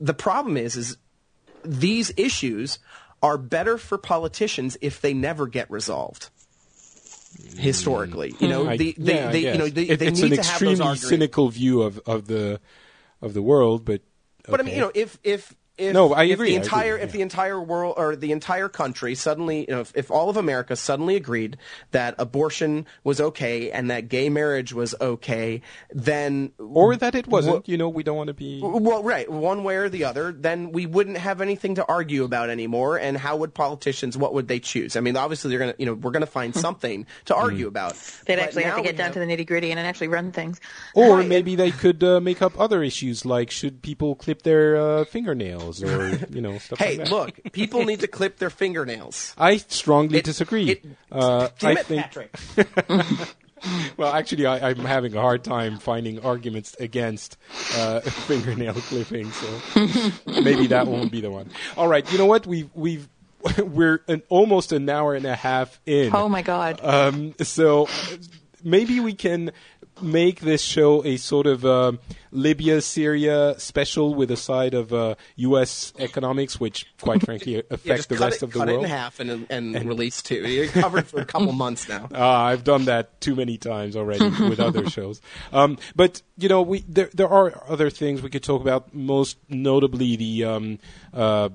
the 0.00 0.14
problem 0.14 0.56
is, 0.56 0.76
is 0.76 0.96
these 1.64 2.12
issues 2.16 2.78
are 3.22 3.36
better 3.38 3.78
for 3.78 3.98
politicians 3.98 4.76
if 4.80 5.00
they 5.00 5.14
never 5.14 5.46
get 5.46 5.70
resolved. 5.70 6.28
Historically, 7.56 8.34
you 8.38 8.46
know, 8.48 8.68
I- 8.68 8.76
the, 8.76 8.94
they, 8.96 9.14
yeah, 9.14 9.30
they, 9.32 9.52
you 9.52 9.58
know, 9.58 9.68
they, 9.68 9.82
It- 9.84 9.98
they 9.98 10.06
it's 10.06 10.20
need 10.20 10.32
an 10.32 10.38
to 10.38 10.42
have 10.48 10.60
those 10.60 10.70
extremely 10.80 10.96
cynical 10.98 11.48
view 11.48 11.82
of, 11.82 11.98
of 12.06 12.26
the 12.26 12.60
of 13.20 13.34
the 13.34 13.42
world, 13.42 13.84
but 13.84 14.02
But 14.48 14.60
I 14.60 14.62
mean, 14.62 14.74
you 14.76 14.80
know, 14.82 14.92
if 14.94 15.18
if 15.24 15.54
if 15.76 15.92
No, 15.92 16.12
I 16.12 16.24
if 16.24 16.34
agree, 16.34 16.50
the 16.50 16.54
I 16.54 16.58
agree, 16.58 16.64
entire 16.64 16.96
if 16.98 17.06
yeah. 17.10 17.12
the 17.12 17.22
entire 17.22 17.60
world 17.60 17.94
or 17.96 18.14
the 18.16 18.30
entire 18.32 18.68
country 18.68 19.14
suddenly, 19.14 19.60
you 19.60 19.74
know, 19.74 19.80
if, 19.80 19.92
if 19.96 20.10
all 20.10 20.28
of 20.30 20.36
America 20.36 20.76
suddenly 20.76 21.16
agreed 21.16 21.56
that 21.90 22.14
abortion 22.18 22.86
was 23.02 23.20
okay 23.20 23.70
and 23.72 23.90
that 23.90 24.08
gay 24.08 24.28
marriage 24.28 24.72
was 24.72 24.94
okay, 25.00 25.62
then 25.92 26.52
or 26.58 26.94
that 26.96 27.14
it 27.14 27.26
wasn't. 27.26 27.68
you 27.68 27.76
know, 27.76 27.88
we 27.88 28.02
don't 28.02 28.16
want 28.16 28.28
to 28.28 28.34
be. 28.34 28.60
well, 28.62 29.02
right, 29.02 29.30
one 29.30 29.64
way 29.64 29.76
or 29.76 29.88
the 29.88 30.04
other, 30.04 30.30
then 30.32 30.70
we 30.72 30.86
wouldn't 30.86 31.16
have 31.18 31.40
anything 31.40 31.74
to 31.76 31.84
argue 31.86 32.24
about 32.24 32.50
anymore. 32.50 32.96
And 32.98 33.16
how 33.16 33.36
would 33.36 33.54
politicians? 33.54 34.16
What 34.16 34.34
would 34.34 34.48
they 34.48 34.60
choose? 34.60 34.96
I 34.96 35.00
mean, 35.00 35.16
obviously, 35.16 35.50
they're 35.50 35.58
gonna, 35.58 35.74
you 35.78 35.86
know, 35.86 35.94
we're 35.94 36.10
gonna 36.12 36.26
find 36.26 36.54
something 36.54 37.06
to 37.24 37.34
argue 37.34 37.66
about. 37.66 37.94
They'd 38.26 38.36
But 38.36 38.38
actually 38.44 38.62
have 38.64 38.76
to 38.76 38.82
get 38.82 38.96
down 38.96 39.06
have- 39.06 39.14
to 39.14 39.20
the 39.20 39.26
nitty 39.26 39.46
gritty 39.46 39.70
and 39.70 39.80
actually 39.80 40.08
run 40.08 40.30
things. 40.32 40.60
Or 40.94 41.16
Right. 41.18 41.28
maybe 41.28 41.56
they 41.56 41.70
could 41.70 42.02
uh, 42.04 42.20
make 42.20 42.42
up 42.42 42.58
other 42.60 42.82
issues 42.82 43.24
like 43.24 43.50
should 43.50 43.82
people 43.82 44.14
clip 44.14 44.42
their 44.42 44.76
uh, 44.76 45.04
fingernails 45.04 45.63
or 45.82 46.08
you 46.30 46.40
know 46.40 46.58
stuff 46.58 46.78
Hey, 46.78 46.98
like 46.98 47.08
that. 47.08 47.10
look, 47.14 47.52
people 47.52 47.84
need 47.84 48.00
to 48.00 48.06
clip 48.08 48.38
their 48.38 48.50
fingernails. 48.50 49.34
I 49.38 49.56
strongly 49.58 50.18
It- 50.18 50.24
disagree. 50.24 50.70
it- 50.70 50.84
uh, 51.12 51.48
Damn 51.58 51.76
I 51.76 51.80
it, 51.80 51.86
think, 51.86 52.02
Patrick. 52.02 52.36
well, 53.96 54.12
actually, 54.12 54.46
I, 54.46 54.70
I'm 54.70 54.78
having 54.78 55.16
a 55.16 55.20
hard 55.20 55.42
time 55.44 55.78
finding 55.78 56.20
arguments 56.20 56.76
against 56.78 57.36
uh, 57.76 58.00
fingernail 58.00 58.74
clipping, 58.74 59.30
so 59.30 59.80
maybe 60.42 60.66
that 60.68 60.86
won't 60.86 61.10
be 61.12 61.20
the 61.20 61.30
one. 61.30 61.50
All 61.76 61.88
right, 61.88 62.10
you 62.12 62.18
know 62.18 62.26
what? 62.26 62.46
We've 62.46 62.68
we've 62.74 63.08
we're 63.58 64.02
an, 64.08 64.22
almost 64.28 64.72
an 64.72 64.88
hour 64.88 65.14
and 65.14 65.24
a 65.26 65.34
half 65.36 65.80
in. 65.86 66.14
Oh 66.14 66.28
my 66.28 66.42
God. 66.42 66.80
Um, 66.82 67.34
so 67.42 67.86
uh, 67.86 67.90
maybe 68.62 69.00
we 69.00 69.12
can 69.14 69.52
make 70.02 70.40
this 70.40 70.60
show 70.62 71.04
a 71.04 71.16
sort 71.16 71.46
of 71.46 71.64
uh, 71.64 71.92
Libya 72.32 72.80
Syria 72.80 73.54
special 73.58 74.14
with 74.14 74.30
a 74.30 74.36
side 74.36 74.74
of 74.74 74.92
uh, 74.92 75.14
U.S. 75.36 75.92
economics, 75.98 76.58
which 76.58 76.86
quite 77.00 77.22
frankly 77.24 77.58
affects 77.70 77.84
Yeah, 77.84 78.16
the 78.16 78.16
rest 78.16 78.36
it, 78.38 78.42
of 78.44 78.52
the 78.52 78.58
cut 78.58 78.68
world. 78.68 78.80
it 78.80 78.84
in 78.84 78.90
half 78.90 79.20
and, 79.20 79.46
and, 79.50 79.88
release 79.88 80.20
two. 80.22 80.36
You're 80.48 80.66
covered 80.68 81.06
for 81.06 81.20
a 81.20 81.24
couple 81.24 81.52
months 81.64 81.88
now. 81.88 82.08
Uh, 82.12 82.26
I've 82.26 82.64
done 82.64 82.86
that 82.86 83.20
too 83.20 83.34
many 83.36 83.56
times 83.56 83.96
already 83.96 84.28
with 84.48 84.60
other 84.60 84.88
shows. 84.90 85.20
Um, 85.52 85.78
but 85.94 86.22
you 86.36 86.48
know, 86.48 86.62
we 86.62 86.80
there 86.88 87.10
there 87.14 87.28
are 87.28 87.62
other 87.68 87.90
things 87.90 88.20
we 88.22 88.30
could 88.30 88.42
talk 88.42 88.60
about. 88.62 88.92
Most 88.94 89.38
notably, 89.48 90.16
the 90.16 90.44
um, 90.44 90.78
uh, 91.12 91.50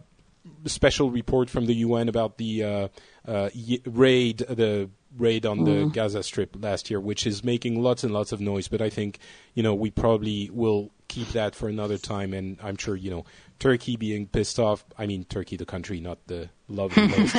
special 0.66 1.12
report 1.12 1.50
from 1.50 1.66
the 1.66 1.74
UN 1.76 2.10
about 2.10 2.38
the 2.38 2.64
uh, 2.64 2.88
uh, 3.28 3.50
y- 3.56 3.80
raid, 3.86 4.38
the 4.40 4.90
raid 5.20 5.46
on 5.46 5.66
the 5.66 5.72
mm. 5.72 5.94
Gaza 5.94 6.24
Strip 6.24 6.56
last 6.62 6.90
year, 6.90 7.00
which 7.00 7.28
is 7.28 7.44
making 7.44 7.82
lots 7.82 8.04
and 8.04 8.14
lots 8.14 8.32
of 8.32 8.40
noise. 8.40 8.68
But 8.68 8.82
I 8.82 8.90
think 8.90 9.20
you 9.54 9.64
know 9.64 9.74
we 9.74 9.92
probably 9.92 10.50
will 10.52 10.92
keep 11.08 11.30
that 11.30 11.56
for 11.56 11.68
another 11.68 11.98
time, 11.98 12.34
and 12.34 12.58
I'm 12.64 12.78
sure 12.78 12.96
you 12.96 13.12
know 13.12 13.26
Turkey 13.60 13.98
being 13.98 14.26
pissed 14.28 14.58
off. 14.58 14.86
I 14.98 15.06
mean, 15.06 15.26
Turkey, 15.26 15.58
the 15.58 15.66
country, 15.66 16.00
not 16.00 16.18
the 16.28 16.50
lovely 16.70 17.08
host. 17.10 17.36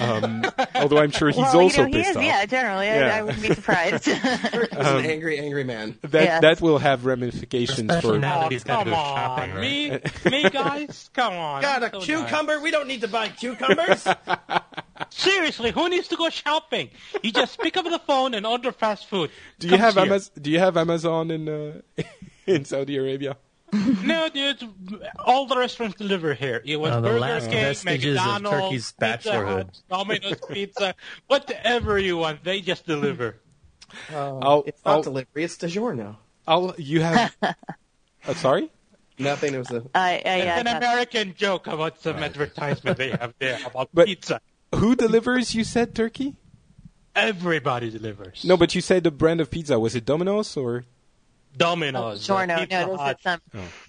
um, 0.00 0.44
although 0.74 0.98
I'm 0.98 1.10
sure 1.12 1.28
he's 1.28 1.36
well, 1.36 1.60
also 1.60 1.82
you 1.84 1.88
know, 1.90 1.96
he 1.98 2.02
pissed 2.02 2.10
is, 2.10 2.16
off. 2.16 2.22
yeah, 2.24 2.46
generally. 2.46 2.86
Yeah. 2.86 3.10
I, 3.14 3.18
I 3.18 3.22
wouldn't 3.22 3.42
be 3.42 3.54
surprised. 3.54 4.04
He's 4.06 4.72
Um, 4.72 4.96
an 4.98 5.06
angry, 5.06 5.38
angry 5.38 5.62
man. 5.64 5.98
that 6.02 6.12
Yes. 6.24 6.40
that 6.42 6.60
will 6.60 6.78
have 6.78 7.04
ramifications 7.06 7.90
Especially 7.90 8.16
for 8.16 8.18
now 8.18 8.40
that 8.42 8.52
he's 8.52 8.64
got 8.64 8.78
to 8.84 8.90
come 8.90 8.92
go 8.92 8.96
on, 8.98 9.16
shopping, 9.16 9.54
right? 9.54 10.24
me, 10.24 10.42
me 10.42 10.50
guys, 10.50 11.10
come 11.14 11.34
on. 11.34 11.62
Got 11.62 11.82
a 11.84 11.90
So 11.90 11.98
nice. 11.98 12.06
cucumber? 12.06 12.60
We 12.60 12.70
don't 12.70 12.88
need 12.88 13.02
to 13.02 13.08
buy 13.08 13.28
cucumbers. 13.28 14.06
Seriously, 15.10 15.70
who 15.72 15.88
needs 15.88 16.08
to 16.08 16.16
go 16.16 16.28
shopping? 16.30 16.90
You 17.22 17.32
just 17.32 17.58
pick 17.60 17.76
up 17.76 17.84
the 17.84 17.98
phone 18.00 18.34
and 18.34 18.46
order 18.46 18.72
fast 18.72 19.06
food. 19.08 19.30
do 19.58 19.68
you 19.68 19.76
have 19.76 19.94
Comes 19.94 20.06
here. 20.08 20.16
Amaz- 20.18 20.42
do 20.42 20.50
you 20.50 20.58
have 20.58 20.76
Amazon 20.76 21.30
in 21.30 21.48
uh, 21.48 21.80
in 22.46 22.64
Saudi 22.64 22.96
Arabia? 22.96 23.36
No, 24.02 24.28
dude. 24.28 24.68
All 25.24 25.46
the 25.46 25.56
restaurants 25.56 25.96
deliver 25.96 26.34
here. 26.34 26.60
It 26.64 26.76
was 26.78 26.92
Oh, 26.92 27.00
the 27.00 27.08
Burger 27.08 27.20
last 27.20 27.44
King, 27.50 27.62
vestiges 27.62 28.18
of 28.18 28.24
McDonald's, 28.42 28.60
Turki's 28.64 28.92
Pizza. 29.00 29.46
Hut, 29.46 29.78
Domino's 29.88 30.40
Pizza, 30.50 30.94
whatever 31.26 31.98
you 31.98 32.18
want, 32.18 32.44
they 32.44 32.60
just 32.60 32.86
deliver. 32.86 33.36
I'll, 34.14 34.64
it's 34.66 34.84
not 34.84 34.92
I'll, 34.96 35.02
delivery. 35.02 35.44
It's 35.44 35.56
DiGiorno. 35.56 36.16
I'll 36.46 36.74
you 36.76 37.00
have. 37.02 37.34
uh, 37.42 38.34
sorry. 38.34 38.70
Nothing. 39.18 39.54
It 39.54 39.58
was 39.58 39.70
a. 39.70 39.82
I, 39.94 40.00
I, 40.00 40.14
It's 40.14 40.24
yeah, 40.26 40.58
an 40.58 40.64
that's- 40.64 40.82
American 40.82 41.34
joke 41.34 41.66
about 41.66 42.00
some 42.02 42.16
advertisement 42.16 42.98
they 42.98 43.10
have 43.10 43.34
there 43.38 43.58
about 43.64 43.88
But- 43.94 44.06
pizza. 44.06 44.40
Who 44.74 44.96
delivers? 44.96 45.54
You 45.54 45.64
said 45.64 45.94
Turkey. 45.94 46.36
Everybody 47.14 47.90
delivers. 47.90 48.42
No, 48.44 48.56
but 48.56 48.74
you 48.74 48.80
said 48.80 49.04
the 49.04 49.10
brand 49.10 49.40
of 49.42 49.50
pizza 49.50 49.78
was 49.78 49.94
it 49.94 50.04
Domino's 50.06 50.56
or? 50.56 50.84
Domino's. 51.56 52.22
uh, 52.22 52.34
Giorno. 52.34 52.66
No, 52.70 52.90
this 52.92 53.00
Hut. 53.00 53.16
is 53.18 53.22
some, 53.22 53.40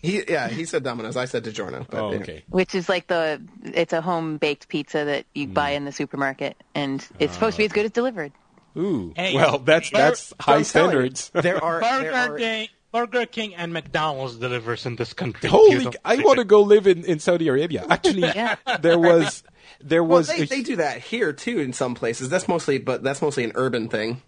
He 0.01 0.23
yeah, 0.27 0.47
he 0.49 0.65
said 0.65 0.83
Domino's. 0.83 1.15
I 1.17 1.25
said 1.25 1.43
DiGiorno. 1.43 1.87
But, 1.89 1.99
Oh, 1.99 2.11
yeah. 2.11 2.17
okay. 2.19 2.43
which 2.49 2.75
is 2.75 2.89
like 2.89 3.07
the 3.07 3.41
it's 3.63 3.93
a 3.93 4.01
home 4.01 4.37
baked 4.37 4.67
pizza 4.67 5.05
that 5.05 5.25
you 5.33 5.47
buy 5.47 5.71
in 5.71 5.85
the 5.85 5.91
supermarket, 5.91 6.57
and 6.75 7.05
it's 7.19 7.33
supposed 7.33 7.55
to 7.55 7.59
be 7.61 7.65
as 7.65 7.71
good 7.71 7.85
as 7.85 7.91
delivered. 7.91 8.31
Ooh. 8.77 9.13
Hey, 9.15 9.35
well, 9.35 9.59
that's 9.59 9.89
Bur- 9.91 9.97
that's 9.97 10.21
So 10.29 10.35
high 10.39 10.55
I'm 10.55 10.63
telling 10.63 11.05
you, 11.05 11.15
standards. 11.15 11.31
There 11.41 11.63
are 11.63 11.79
there 12.01 12.11
Burger 12.11 12.33
are 12.33 12.37
King, 12.37 12.67
Burger 12.91 13.25
King 13.27 13.55
and 13.55 13.71
McDonald's 13.71 14.35
delivers 14.37 14.85
in 14.85 14.95
this 14.95 15.13
country. 15.13 15.47
Holy! 15.49 15.87
I 16.03 16.15
want 16.17 16.39
to 16.39 16.43
go 16.45 16.61
live 16.61 16.87
in, 16.87 17.03
in 17.05 17.19
Saudi 17.19 17.47
Arabia. 17.47 17.85
Actually, 17.89 18.21
Yeah. 18.21 18.55
there 18.81 18.97
was 18.99 19.43
there 19.79 20.03
well, 20.03 20.19
was 20.19 20.27
they, 20.27 20.41
a- 20.41 20.45
they 20.47 20.61
do 20.63 20.75
that 20.77 20.99
here 21.01 21.33
too 21.33 21.59
in 21.59 21.71
some 21.73 21.93
places. 21.95 22.29
That's 22.29 22.47
mostly, 22.47 22.77
but 22.79 23.03
that's 23.03 23.21
mostly 23.21 23.43
an 23.43 23.51
urban 23.55 23.89
thing. 23.89 24.21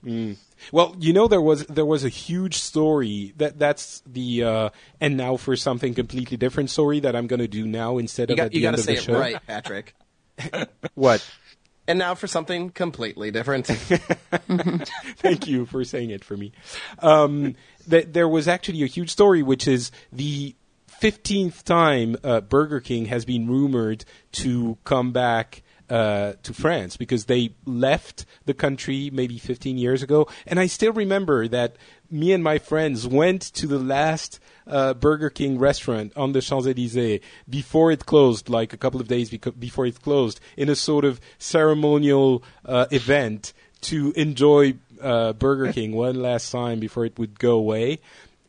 Well, 0.72 0.96
you 1.00 1.14
know 1.14 1.28
there 1.28 1.42
was 1.42 1.66
there 1.68 1.86
was 1.86 2.04
a 2.04 2.10
huge 2.10 2.58
story 2.58 3.34
that 3.38 3.60
that's 3.60 4.02
the 4.06 4.44
uh, 4.44 4.70
and 5.00 5.18
now 5.18 5.38
for 5.38 5.56
something 5.56 5.94
completely 5.94 6.38
different 6.38 6.70
story 6.70 7.00
that 7.02 7.16
I'm 7.16 7.28
going 7.28 7.40
to 7.40 7.48
do 7.48 7.66
now 7.66 7.98
instead 7.98 8.30
You 8.30 8.34
of 8.34 8.38
got 8.38 8.46
at 8.48 8.54
you 8.54 8.60
the 8.60 8.64
got 8.64 8.72
to 8.72 8.78
of 8.78 8.84
say 8.84 8.94
it 8.96 9.08
right, 9.08 9.38
Patrick. 9.46 9.96
What? 10.96 11.26
And 11.88 12.00
now 12.00 12.16
for 12.16 12.28
something 12.28 12.72
completely 12.72 13.30
different. 13.32 13.68
Thank 13.68 15.48
you 15.48 15.66
for 15.66 15.84
saying 15.84 16.10
it 16.10 16.24
for 16.24 16.36
me. 16.36 16.52
Um, 17.00 17.56
th- 17.88 18.08
there 18.12 18.28
was 18.28 18.48
actually 18.48 18.82
a 18.82 18.88
huge 18.88 19.12
story, 19.12 19.44
which 19.44 19.68
is 19.68 19.92
the 20.12 20.56
15th 21.02 21.64
time 21.64 22.16
uh, 22.24 22.42
Burger 22.42 22.80
King 22.80 23.06
has 23.06 23.24
been 23.26 23.48
rumored 23.48 24.04
to 24.34 24.78
come 24.84 25.12
back 25.12 25.62
uh, 25.90 26.34
to 26.44 26.54
France 26.54 26.98
because 26.98 27.26
they 27.26 27.54
left 27.66 28.26
the 28.46 28.54
country 28.54 29.10
maybe 29.12 29.38
15 29.38 29.78
years 29.78 30.02
ago. 30.02 30.28
And 30.48 30.60
I 30.60 30.68
still 30.68 30.94
remember 30.94 31.48
that 31.48 31.76
me 32.10 32.32
and 32.32 32.44
my 32.44 32.58
friends 32.58 33.08
went 33.08 33.42
to 33.54 33.68
the 33.68 33.80
last 33.80 34.40
uh, 34.68 34.94
Burger 34.94 35.30
King 35.30 35.60
restaurant 35.60 36.14
on 36.16 36.32
the 36.32 36.42
Champs 36.42 36.68
Elysees 36.68 37.22
before 37.50 37.92
it 37.92 38.06
closed, 38.06 38.50
like 38.50 38.74
a 38.74 38.78
couple 38.78 39.02
of 39.02 39.08
days 39.08 39.30
before 39.30 39.86
it 39.86 40.02
closed, 40.02 40.40
in 40.58 40.70
a 40.70 40.76
sort 40.76 41.06
of 41.06 41.20
ceremonial 41.38 42.44
uh, 42.66 42.86
event 42.92 43.54
to 43.82 44.12
enjoy 44.16 44.76
uh, 45.02 45.34
Burger 45.34 45.72
King 45.72 45.92
one 45.96 46.22
last 46.22 46.52
time 46.52 46.80
before 46.80 47.06
it 47.06 47.18
would 47.20 47.40
go 47.40 47.54
away. 47.54 48.00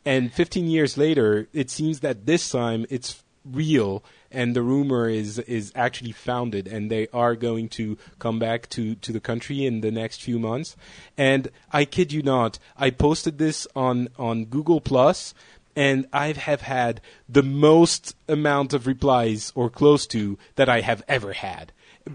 And 0.05 0.33
15 0.33 0.67
years 0.67 0.97
later, 0.97 1.47
it 1.53 1.69
seems 1.69 1.99
that 1.99 2.25
this 2.25 2.49
time 2.49 2.85
it's 2.89 3.23
real 3.45 4.03
and 4.31 4.55
the 4.55 4.61
rumor 4.61 5.09
is 5.09 5.39
is 5.39 5.71
actually 5.75 6.11
founded 6.11 6.67
and 6.67 6.89
they 6.91 7.07
are 7.13 7.35
going 7.35 7.69
to 7.69 7.97
come 8.19 8.39
back 8.39 8.69
to 8.69 8.95
to 8.95 9.11
the 9.11 9.19
country 9.19 9.65
in 9.65 9.81
the 9.81 9.91
next 9.91 10.21
few 10.21 10.39
months. 10.39 10.75
And 11.17 11.49
i 11.71 11.85
kid 11.85 12.11
you 12.11 12.21
not 12.21 12.59
i 12.77 12.89
posted 12.89 13.37
this 13.37 13.67
on 13.75 14.09
on 14.17 14.45
google 14.45 14.81
plus 14.81 15.33
and 15.75 16.07
i 16.11 16.31
have 16.31 16.61
had 16.61 17.01
the 17.29 17.43
most 17.43 18.15
amount 18.27 18.73
of 18.73 18.87
replies 18.87 19.51
or 19.55 19.69
close 19.69 20.07
to 20.07 20.37
that 20.55 20.69
i 20.69 20.81
have 20.81 21.03
ever 21.07 21.33
had. 21.33 21.71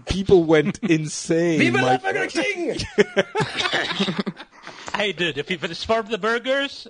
People 0.07 0.43
went 0.43 0.79
insane 0.83 1.59
Viva 1.59 1.77
la 1.77 1.83
like- 1.83 2.03
Burger 2.03 2.27
King! 2.27 2.77
Hey, 4.95 5.11
dude, 5.11 5.39
if 5.39 5.49
it's 5.49 5.59
for 5.59 5.67
the 5.67 5.73
spark 5.73 6.07
the 6.07 6.19
burgers, 6.19 6.87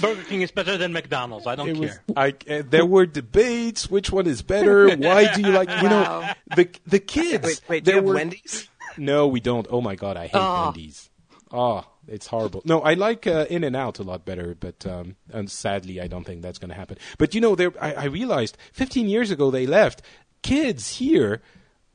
Burger 0.00 0.22
King 0.22 0.42
is 0.42 0.50
better 0.50 0.76
than 0.78 0.92
McDonald's. 0.92 1.46
I 1.46 1.54
don't 1.56 1.68
It 1.68 1.76
was, 1.76 1.90
care. 1.90 2.02
I, 2.16 2.34
uh, 2.52 2.62
there 2.68 2.86
were 2.86 3.06
debates. 3.06 3.90
Which 3.90 4.12
one 4.12 4.26
is 4.26 4.42
better? 4.42 4.88
Why 4.96 5.32
do 5.34 5.40
you 5.40 5.48
like? 5.48 5.68
You 5.82 5.88
know, 5.88 6.28
the 6.54 6.68
the 6.86 7.00
kids. 7.00 7.44
Wait, 7.44 7.60
wait, 7.68 7.84
do 7.84 7.90
there 7.90 7.94
you 7.96 8.00
have 8.00 8.08
were, 8.08 8.14
Wendy's? 8.14 8.68
No, 8.96 9.26
we 9.26 9.40
don't. 9.40 9.66
Oh 9.70 9.80
my 9.80 9.96
god, 9.96 10.16
I 10.16 10.24
hate 10.28 10.34
Oh. 10.34 10.64
Wendy's. 10.66 11.10
Oh, 11.50 11.84
it's 12.08 12.26
horrible. 12.26 12.62
No, 12.64 12.80
I 12.80 12.94
like 12.94 13.26
uh, 13.26 13.46
In 13.50 13.64
and 13.64 13.76
Out 13.76 13.98
a 13.98 14.02
lot 14.02 14.24
better, 14.24 14.56
but 14.58 14.84
um, 14.86 15.16
and 15.32 15.50
sadly, 15.50 16.00
I 16.00 16.06
don't 16.08 16.24
think 16.24 16.42
that's 16.42 16.58
going 16.58 16.70
to 16.70 16.74
happen. 16.74 16.98
But 17.18 17.34
you 17.34 17.40
know, 17.40 17.54
there, 17.54 17.72
I, 17.80 17.92
I 17.94 18.04
realized 18.04 18.56
15 18.72 19.08
years 19.08 19.30
ago 19.30 19.50
they 19.50 19.66
left. 19.66 20.02
Kids 20.42 20.96
here 20.98 21.40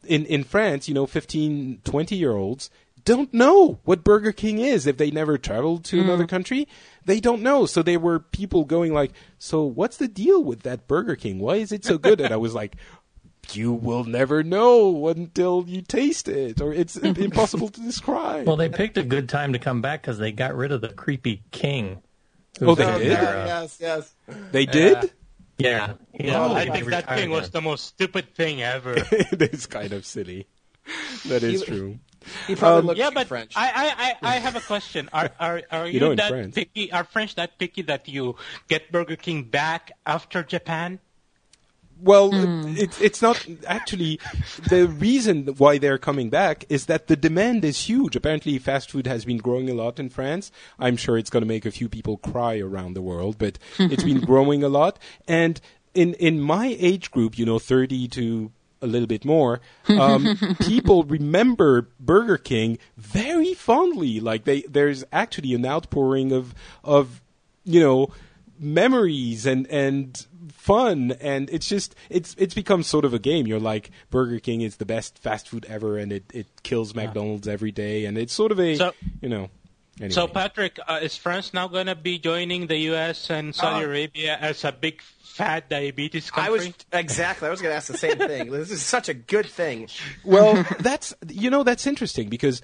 in 0.06 0.26
in 0.26 0.43
France, 0.43 0.88
you 0.88 0.93
know, 0.93 1.06
15, 1.06 1.81
20 1.84 2.15
year 2.15 2.31
olds 2.35 2.69
don't 3.10 3.34
know 3.34 3.80
what 3.86 4.03
Burger 4.03 4.31
King 4.31 4.60
is 4.60 4.86
if 4.86 4.98
they 4.98 5.10
never 5.10 5.38
traveled 5.40 5.84
to 5.86 5.99
another 5.99 6.27
country. 6.27 6.68
They 7.06 7.19
don't 7.19 7.41
know. 7.41 7.65
So 7.65 7.81
there 7.81 7.99
were 7.99 8.19
people 8.19 8.65
going 8.65 8.94
like, 8.94 9.14
"So 9.40 9.64
what's 9.64 9.98
the 9.98 10.07
deal 10.07 10.44
with 10.44 10.61
that 10.61 10.88
Burger 10.88 11.15
King? 11.15 11.40
Why 11.40 11.56
is 11.56 11.72
it 11.72 11.84
so 11.84 11.98
good?" 11.98 12.22
and 12.22 12.31
I 12.31 12.38
was 12.38 12.53
like, 12.53 12.76
you 13.53 13.73
will 13.73 14.03
never 14.03 14.44
know 14.44 15.07
until 15.07 15.65
you 15.68 15.81
taste 15.81 16.27
it, 16.27 16.61
or 16.61 16.72
it's 16.72 16.95
impossible 17.27 17.69
to 17.69 17.81
describe. 17.81 18.45
Well, 18.45 18.57
they 18.57 18.69
picked 18.69 18.98
a 18.99 19.03
good 19.03 19.27
time 19.27 19.53
to 19.53 19.60
come 19.60 19.81
back 19.81 20.03
because 20.03 20.19
they 20.19 20.31
got 20.31 20.56
rid 20.56 20.72
of 20.72 20.81
the 20.81 20.90
creepy 20.90 21.41
king. 21.49 22.03
Oh, 22.61 22.76
they 22.76 22.86
did? 22.99 23.11
there, 23.18 23.38
uh, 23.40 23.45
yes, 23.48 23.77
yes. 23.81 24.14
they 24.52 24.68
did. 24.68 25.11
yeah, 25.57 25.94
he- 26.14 26.27
Yeah, 26.27 26.49
he 26.49 26.56
I 26.56 26.69
think 26.69 26.90
that 26.91 27.07
thing 27.07 27.31
was 27.31 27.49
the 27.49 27.61
most 27.61 27.86
stupid 27.86 28.36
thing 28.36 28.61
ever. 28.61 28.94
it 29.11 29.41
is 29.41 29.65
kind 29.65 29.94
of 29.94 30.06
silly. 30.06 30.45
That 31.26 31.41
is 31.41 31.61
He- 31.64 31.65
true. 31.65 31.99
He 32.48 32.56
probably 32.56 32.80
Um, 32.80 32.86
looks 32.88 33.00
yeah, 33.00 33.10
but 33.14 33.28
French. 33.28 33.54
I, 33.56 33.72
I, 34.22 34.28
I, 34.32 34.36
I 34.36 34.40
have 34.40 34.56
a 34.56 34.62
question. 34.62 35.10
Are 35.14 35.30
are 35.40 35.62
are 35.72 35.88
you, 35.88 36.00
know, 36.00 36.16
that 36.16 36.30
France. 36.30 36.56
picky? 36.56 36.91
Are 36.91 37.04
French 37.04 37.36
that 37.36 37.58
picky 37.58 37.82
that 37.84 38.08
you 38.08 38.36
get 38.68 38.91
Burger 38.91 39.16
King 39.16 39.44
back 39.44 39.91
after 40.06 40.44
Japan? 40.44 41.00
Well, 42.02 42.30
it's 42.78 43.02
it's 43.02 43.22
not 43.22 43.46
actually 43.68 44.22
the 44.70 44.88
reason 44.88 45.48
why 45.58 45.78
they're 45.80 45.98
coming 45.98 46.30
back 46.30 46.64
is 46.70 46.86
that 46.86 47.08
the 47.08 47.18
demand 47.18 47.66
is 47.66 47.90
huge. 47.90 48.16
Apparently, 48.16 48.58
fast 48.58 48.90
food 48.91 49.06
has 49.06 49.26
been 49.26 49.36
growing 49.38 49.70
a 49.70 49.74
lot 49.74 50.00
in 50.00 50.10
France. 50.10 50.50
I'm 50.80 50.96
sure 50.96 51.18
it's 51.18 51.30
going 51.30 51.41
to 51.41 51.48
make 51.48 51.66
a 51.66 51.72
few 51.72 51.90
people 51.90 52.16
cry 52.16 52.58
around 52.60 52.94
the 52.94 53.02
world, 53.02 53.38
but 53.38 53.60
it's 53.78 54.04
been 54.04 54.22
growing 54.32 54.64
a 54.64 54.70
lot. 54.70 54.98
And 55.28 55.60
in 55.94 56.14
in 56.16 56.40
my 56.40 56.78
age 56.80 57.12
group, 57.12 57.38
you 57.38 57.46
know, 57.46 57.60
30 57.60 58.08
to 58.10 58.52
a 58.81 58.88
little 58.88 59.07
bit 59.07 59.26
more, 59.26 59.60
um, 59.88 60.38
people 60.61 61.03
remember 61.03 61.89
Burger 61.99 62.38
King 62.38 62.77
very 62.97 63.53
fondly. 63.53 64.19
Like 64.19 64.45
they, 64.45 64.61
there's 64.61 65.03
actually 65.11 65.53
an 65.53 65.65
outpouring 65.65 66.31
of 66.31 66.53
of 66.84 67.22
you 67.65 67.80
know 67.80 68.11
memories 68.57 69.45
and 69.45 69.65
and 69.68 70.26
fun 70.51 71.14
and 71.22 71.49
it's 71.49 71.68
just 71.68 71.95
it's 72.10 72.35
it's 72.38 72.53
become 72.53 72.84
sort 72.84 73.06
of 73.06 73.14
a 73.14 73.19
game 73.19 73.47
you're 73.47 73.60
like 73.60 73.89
burger 74.10 74.39
king 74.39 74.60
is 74.61 74.76
the 74.77 74.85
best 74.85 75.18
fast 75.18 75.47
food 75.47 75.65
ever 75.69 75.97
and 75.97 76.11
it 76.11 76.23
it 76.34 76.45
kills 76.64 76.93
mcdonald's 76.93 77.47
every 77.47 77.72
day 77.72 78.03
and 78.06 78.18
it's 78.18 78.34
sort 78.34 78.51
of 78.51 78.60
a 78.60 78.76
So- 78.76 78.93
you 79.22 79.30
know 79.30 79.49
anyway. 79.99 80.11
So, 80.14 80.27
Patrick, 80.27 80.77
uh, 80.88 80.99
is 81.01 81.15
France 81.15 81.53
now 81.53 81.68
going 81.68 81.88
to 81.88 81.95
be 81.95 82.19
joining 82.19 82.68
the 82.68 82.77
U.S. 82.91 83.30
and 83.30 83.53
Saudi 83.53 83.84
Uh, 83.85 83.88
Arabia 83.89 84.38
as 84.39 84.64
a 84.64 84.72
big 84.72 85.01
fat 85.40 85.70
diabetes 85.70 86.30
country? 86.30 86.48
I 86.48 86.52
was 86.52 86.74
exactly. 86.91 87.48
I 87.48 87.52
was 87.52 87.61
going 87.61 87.72
to 87.72 87.76
ask 87.78 87.88
the 87.88 87.98
same 87.98 88.18
thing. 88.18 88.52
This 88.60 88.72
is 88.72 88.82
such 88.82 89.10
a 89.10 89.14
good 89.14 89.45
thing. 89.45 89.88
well 90.24 90.66
that's 90.80 91.14
you 91.28 91.49
know 91.49 91.64
that's 91.64 91.88
interesting 91.88 92.30
because 92.30 92.61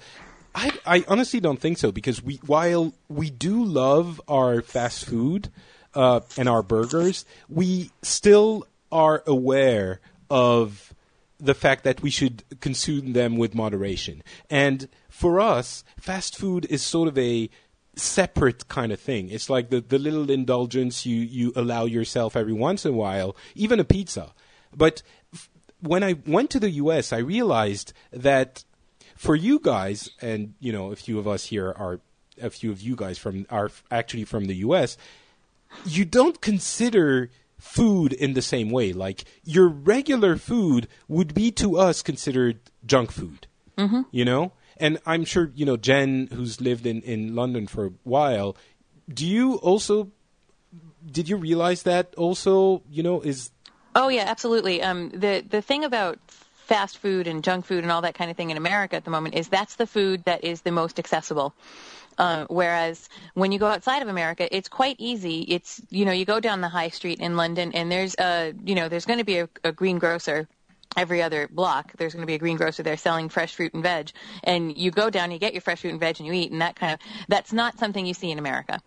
I, 0.54 0.70
I 0.86 1.04
honestly 1.08 1.40
don't 1.40 1.60
think 1.60 1.78
so 1.78 1.92
because 1.92 2.22
we 2.22 2.36
while 2.46 2.94
we 3.08 3.30
do 3.30 3.64
love 3.64 4.20
our 4.28 4.62
fast 4.62 5.04
food 5.04 5.50
uh, 5.94 6.20
and 6.36 6.48
our 6.48 6.62
burgers, 6.62 7.24
we 7.48 7.90
still 8.02 8.66
are 8.92 9.22
aware 9.26 10.00
of 10.30 10.94
the 11.38 11.54
fact 11.54 11.84
that 11.84 12.02
we 12.02 12.10
should 12.10 12.42
consume 12.60 13.12
them 13.12 13.36
with 13.36 13.54
moderation. 13.54 14.22
And 14.48 14.88
for 15.08 15.40
us, 15.40 15.84
fast 16.00 16.36
food 16.36 16.66
is 16.70 16.82
sort 16.82 17.08
of 17.08 17.18
a 17.18 17.50
separate 17.96 18.68
kind 18.68 18.92
of 18.92 19.00
thing. 19.00 19.30
It's 19.30 19.50
like 19.50 19.70
the, 19.70 19.80
the 19.80 19.98
little 19.98 20.30
indulgence 20.30 21.06
you, 21.06 21.16
you 21.16 21.52
allow 21.56 21.86
yourself 21.86 22.36
every 22.36 22.52
once 22.52 22.84
in 22.84 22.92
a 22.92 22.96
while, 22.96 23.34
even 23.54 23.80
a 23.80 23.84
pizza. 23.84 24.32
But 24.76 25.02
f- 25.32 25.48
when 25.80 26.04
I 26.04 26.16
went 26.26 26.50
to 26.50 26.60
the 26.60 26.70
US, 26.70 27.12
I 27.12 27.18
realized 27.18 27.92
that 28.12 28.64
for 29.16 29.34
you 29.34 29.58
guys, 29.58 30.10
and 30.20 30.54
you 30.60 30.72
know, 30.72 30.92
a 30.92 30.96
few 30.96 31.18
of 31.18 31.26
us 31.26 31.46
here 31.46 31.74
are 31.76 32.00
a 32.40 32.50
few 32.50 32.70
of 32.70 32.82
you 32.82 32.94
guys 32.96 33.18
from 33.18 33.46
are 33.50 33.70
actually 33.90 34.24
from 34.24 34.44
the 34.44 34.56
US. 34.56 34.98
You 35.86 36.04
don't 36.04 36.40
consider 36.40 37.30
food 37.58 38.12
in 38.12 38.34
the 38.34 38.42
same 38.42 38.70
way. 38.70 38.92
Like 38.92 39.24
your 39.42 39.68
regular 39.68 40.36
food 40.36 40.86
would 41.08 41.34
be 41.34 41.50
to 41.52 41.78
us 41.78 42.02
considered 42.02 42.60
junk 42.84 43.10
food. 43.10 43.46
Mm-hmm. 43.78 44.02
You 44.10 44.24
know, 44.24 44.52
and 44.78 44.98
I'm 45.06 45.24
sure 45.24 45.50
you 45.54 45.64
know 45.64 45.76
Jen, 45.76 46.28
who's 46.32 46.60
lived 46.60 46.86
in 46.86 47.02
in 47.02 47.34
London 47.34 47.66
for 47.66 47.86
a 47.86 47.92
while. 48.04 48.56
Do 49.12 49.26
you 49.26 49.54
also? 49.56 50.10
Did 51.08 51.28
you 51.28 51.36
realize 51.36 51.84
that 51.84 52.14
also? 52.16 52.82
You 52.90 53.02
know, 53.02 53.20
is 53.20 53.50
Oh 53.96 54.08
yeah, 54.08 54.24
absolutely. 54.26 54.82
Um, 54.82 55.08
the 55.10 55.42
the 55.48 55.62
thing 55.62 55.82
about 55.82 56.18
fast 56.66 56.98
food 56.98 57.26
and 57.26 57.42
junk 57.42 57.64
food 57.64 57.82
and 57.82 57.90
all 57.90 58.02
that 58.02 58.14
kind 58.14 58.30
of 58.30 58.36
thing 58.36 58.50
in 58.50 58.56
America 58.58 58.94
at 58.96 59.04
the 59.04 59.10
moment 59.10 59.34
is 59.34 59.48
that's 59.48 59.76
the 59.76 59.86
food 59.86 60.24
that 60.24 60.44
is 60.44 60.60
the 60.62 60.70
most 60.70 60.98
accessible. 60.98 61.54
Uh, 62.18 62.44
whereas 62.48 63.08
when 63.34 63.52
you 63.52 63.58
go 63.58 63.66
outside 63.66 64.02
of 64.02 64.08
America, 64.08 64.54
it's 64.54 64.68
quite 64.68 64.96
easy. 64.98 65.42
It's 65.42 65.80
you 65.88 66.04
know 66.04 66.12
you 66.12 66.26
go 66.26 66.40
down 66.40 66.60
the 66.60 66.68
high 66.68 66.90
street 66.90 67.20
in 67.20 67.36
London 67.36 67.72
and 67.72 67.90
there's 67.90 68.14
a 68.18 68.52
you 68.64 68.74
know 68.74 68.90
there's 68.90 69.06
going 69.06 69.18
to 69.18 69.24
be 69.24 69.38
a, 69.38 69.48
a 69.64 69.72
green 69.72 69.98
grocer 69.98 70.46
every 70.96 71.22
other 71.22 71.48
block. 71.48 71.92
There's 71.96 72.12
going 72.12 72.22
to 72.22 72.26
be 72.26 72.34
a 72.34 72.38
green 72.38 72.56
grocer 72.56 72.82
there 72.82 72.96
selling 72.96 73.28
fresh 73.28 73.54
fruit 73.54 73.74
and 73.74 73.82
veg, 73.82 74.10
and 74.44 74.76
you 74.76 74.90
go 74.90 75.10
down, 75.10 75.30
you 75.30 75.38
get 75.38 75.52
your 75.52 75.62
fresh 75.62 75.80
fruit 75.80 75.90
and 75.90 76.00
veg, 76.00 76.16
and 76.18 76.26
you 76.26 76.32
eat, 76.32 76.52
and 76.52 76.60
that 76.60 76.76
kind 76.76 76.94
of 76.94 77.00
that's 77.28 77.52
not 77.52 77.78
something 77.78 78.04
you 78.04 78.14
see 78.14 78.30
in 78.30 78.38
America. 78.38 78.80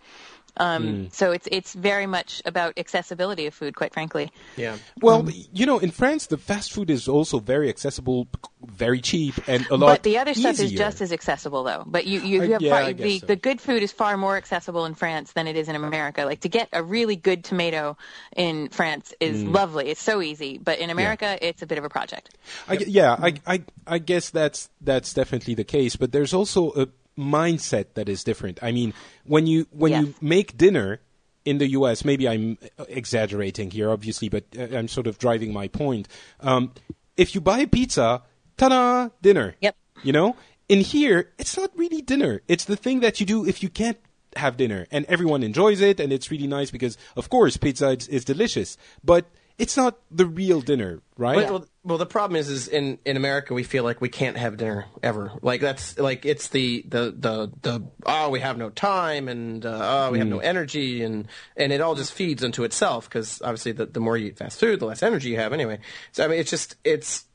Um, 0.59 1.09
So 1.11 1.31
it's 1.31 1.47
it's 1.51 1.73
very 1.73 2.05
much 2.05 2.41
about 2.45 2.77
accessibility 2.77 3.47
of 3.47 3.53
food, 3.53 3.75
quite 3.75 3.93
frankly. 3.93 4.31
Yeah. 4.57 4.77
Well, 5.01 5.27
you 5.53 5.65
know, 5.65 5.79
in 5.79 5.91
France, 5.91 6.27
the 6.27 6.37
fast 6.37 6.71
food 6.73 6.89
is 6.89 7.07
also 7.07 7.39
very 7.39 7.69
accessible, 7.69 8.27
very 8.65 9.01
cheap, 9.01 9.35
and 9.47 9.65
a 9.71 9.75
lot 9.77 9.87
But 9.87 10.03
the 10.03 10.17
other 10.17 10.33
stuff 10.33 10.59
is 10.59 10.71
just 10.71 11.01
as 11.01 11.11
accessible, 11.11 11.63
though. 11.63 11.83
But 11.87 12.05
you, 12.05 12.19
you, 12.21 12.43
you 12.43 12.51
have 12.53 12.61
yeah, 12.61 12.83
far, 12.83 12.93
the, 12.93 13.19
so. 13.19 13.25
the 13.25 13.35
good 13.35 13.61
food 13.61 13.81
is 13.83 13.91
far 13.91 14.17
more 14.17 14.35
accessible 14.37 14.85
in 14.85 14.93
France 14.95 15.31
than 15.33 15.47
it 15.47 15.55
is 15.55 15.69
in 15.69 15.75
America. 15.75 16.25
Like 16.25 16.41
to 16.41 16.49
get 16.49 16.67
a 16.73 16.83
really 16.83 17.15
good 17.15 17.43
tomato 17.43 17.97
in 18.35 18.69
France 18.69 19.13
is 19.19 19.43
Mm. 19.43 19.53
lovely. 19.53 19.89
It's 19.89 20.01
so 20.03 20.21
easy. 20.21 20.57
But 20.57 20.79
in 20.79 20.89
America, 20.89 21.37
it's 21.41 21.61
a 21.61 21.65
bit 21.67 21.77
of 21.77 21.85
a 21.85 21.89
project. 21.89 22.35
I, 22.67 22.75
gue- 22.75 22.87
yeah, 22.89 23.15
I, 23.17 23.33
I, 23.47 23.63
I 23.87 23.97
guess 23.99 24.29
that's 24.29 24.69
that's 24.81 25.13
definitely 25.13 25.55
the 25.55 25.63
case. 25.63 25.95
But 25.95 26.11
there's 26.11 26.33
also 26.33 26.71
a 26.73 26.87
mindset 27.19 27.93
that 27.95 28.07
is 28.07 28.23
different. 28.23 28.59
I 28.63 28.71
mean, 28.71 28.93
when 29.25 29.45
you 29.45 29.67
when 29.71 29.91
you 29.91 30.15
make 30.21 30.57
dinner 30.57 31.01
in 31.45 31.57
the 31.57 31.67
U.S., 31.67 32.05
maybe 32.05 32.27
I'm 32.27 32.57
exaggerating 32.87 33.71
here, 33.71 33.91
obviously, 33.91 34.29
but 34.29 34.45
uh, 34.57 34.77
I'm 34.77 34.87
sort 34.87 35.07
of 35.07 35.17
driving 35.17 35.51
my 35.53 35.67
point. 35.67 36.07
Um, 36.39 36.71
if 37.17 37.35
you 37.35 37.41
buy 37.41 37.59
a 37.59 37.67
pizza, 37.67 38.23
ta-da, 38.57 39.09
dinner. 39.21 39.55
Yep. 39.61 39.75
You 40.03 40.13
know, 40.13 40.35
in 40.69 40.81
here, 40.81 41.31
it's 41.37 41.57
not 41.57 41.71
really 41.75 42.01
dinner. 42.01 42.41
It's 42.47 42.65
the 42.65 42.75
thing 42.75 43.01
that 43.01 43.19
you 43.19 43.25
do 43.25 43.45
if 43.45 43.61
you 43.61 43.69
can't 43.69 43.97
have 44.35 44.57
dinner, 44.57 44.85
and 44.91 45.05
everyone 45.05 45.43
enjoys 45.43 45.81
it, 45.81 45.99
and 45.99 46.13
it's 46.13 46.29
really 46.31 46.47
nice 46.47 46.71
because, 46.71 46.97
of 47.15 47.29
course, 47.29 47.57
pizza 47.57 47.89
is, 47.89 48.07
is 48.07 48.23
delicious, 48.23 48.77
but 49.03 49.25
it's 49.59 49.75
not 49.75 49.99
the 50.09 50.25
real 50.25 50.61
dinner, 50.61 51.01
right? 51.17 51.35
Well, 51.35 51.51
well, 51.51 51.65
well, 51.83 51.97
the 51.97 52.05
problem 52.05 52.37
is, 52.37 52.49
is 52.49 52.69
in, 52.69 52.97
in 53.03 53.17
America 53.17 53.53
we 53.53 53.63
feel 53.63 53.83
like 53.83 53.99
we 53.99 54.07
can't 54.07 54.37
have 54.37 54.55
dinner 54.55 54.85
ever. 55.03 55.33
Like 55.41 55.59
that's 55.59 55.99
like 55.99 56.25
it's 56.25 56.47
the 56.47 56.85
the 56.87 57.13
the, 57.15 57.51
the 57.61 57.87
oh 58.05 58.29
we 58.29 58.39
have 58.39 58.57
no 58.57 58.69
time 58.69 59.27
and 59.27 59.65
uh, 59.65 60.07
oh 60.07 60.11
we 60.11 60.19
have 60.19 60.27
no 60.29 60.39
energy 60.39 61.03
and 61.03 61.27
and 61.57 61.73
it 61.73 61.81
all 61.81 61.93
just 61.93 62.13
feeds 62.13 62.41
into 62.41 62.63
itself 62.63 63.09
because 63.09 63.41
obviously 63.41 63.73
the 63.73 63.85
the 63.85 63.99
more 63.99 64.15
you 64.15 64.27
eat 64.27 64.37
fast 64.37 64.61
food, 64.61 64.79
the 64.79 64.85
less 64.85 65.03
energy 65.03 65.29
you 65.29 65.37
have 65.37 65.51
anyway. 65.51 65.79
So 66.13 66.23
I 66.23 66.29
mean, 66.29 66.39
it's 66.39 66.49
just 66.49 66.77
it's 66.85 67.25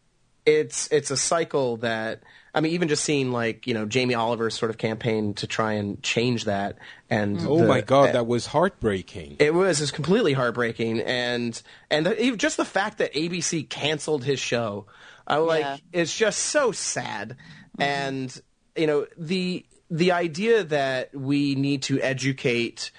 it's 0.47 0.91
it's 0.91 1.11
a 1.11 1.17
cycle 1.19 1.77
that 1.79 2.23
I 2.55 2.61
mean, 2.61 2.73
even 2.73 2.87
just 2.89 3.03
seeing 3.05 3.33
like 3.33 3.67
you 3.67 3.75
know 3.75 3.85
Jamie 3.85 4.15
Oliver's 4.15 4.55
sort 4.55 4.71
of 4.71 4.79
campaign 4.79 5.35
to 5.35 5.47
try 5.47 5.73
and 5.73 6.01
change 6.03 6.45
that 6.45 6.79
and 7.11 7.39
oh 7.41 7.59
the- 7.59 7.67
my 7.67 7.81
God, 7.81 8.11
eh, 8.11 8.13
that 8.13 8.27
was 8.27 8.47
heartbreaking. 8.47 9.37
it 9.41 9.53
was 9.53 9.81
it's 9.81 9.91
completely 9.91 10.33
heartbreaking, 10.35 11.01
and 11.01 11.61
and 11.91 12.07
the, 12.07 12.37
just 12.37 12.57
the 12.57 12.65
fact 12.65 12.99
that 12.99 13.13
ABC 13.15 13.69
canceled 13.69 14.25
his 14.25 14.39
show, 14.39 14.87
I 15.27 15.37
like 15.39 15.63
Yeah. 15.63 15.77
it's 15.93 16.17
just 16.17 16.39
so 16.39 16.71
sad, 16.73 17.31
mm-hmm. 17.77 17.83
and 17.83 18.43
you 18.77 18.87
know 18.87 19.07
the 19.19 19.67
the 19.91 20.13
idea 20.13 20.65
that 20.65 21.15
we 21.15 21.55
need 21.57 21.83
to 21.85 22.01
educate 22.01 22.91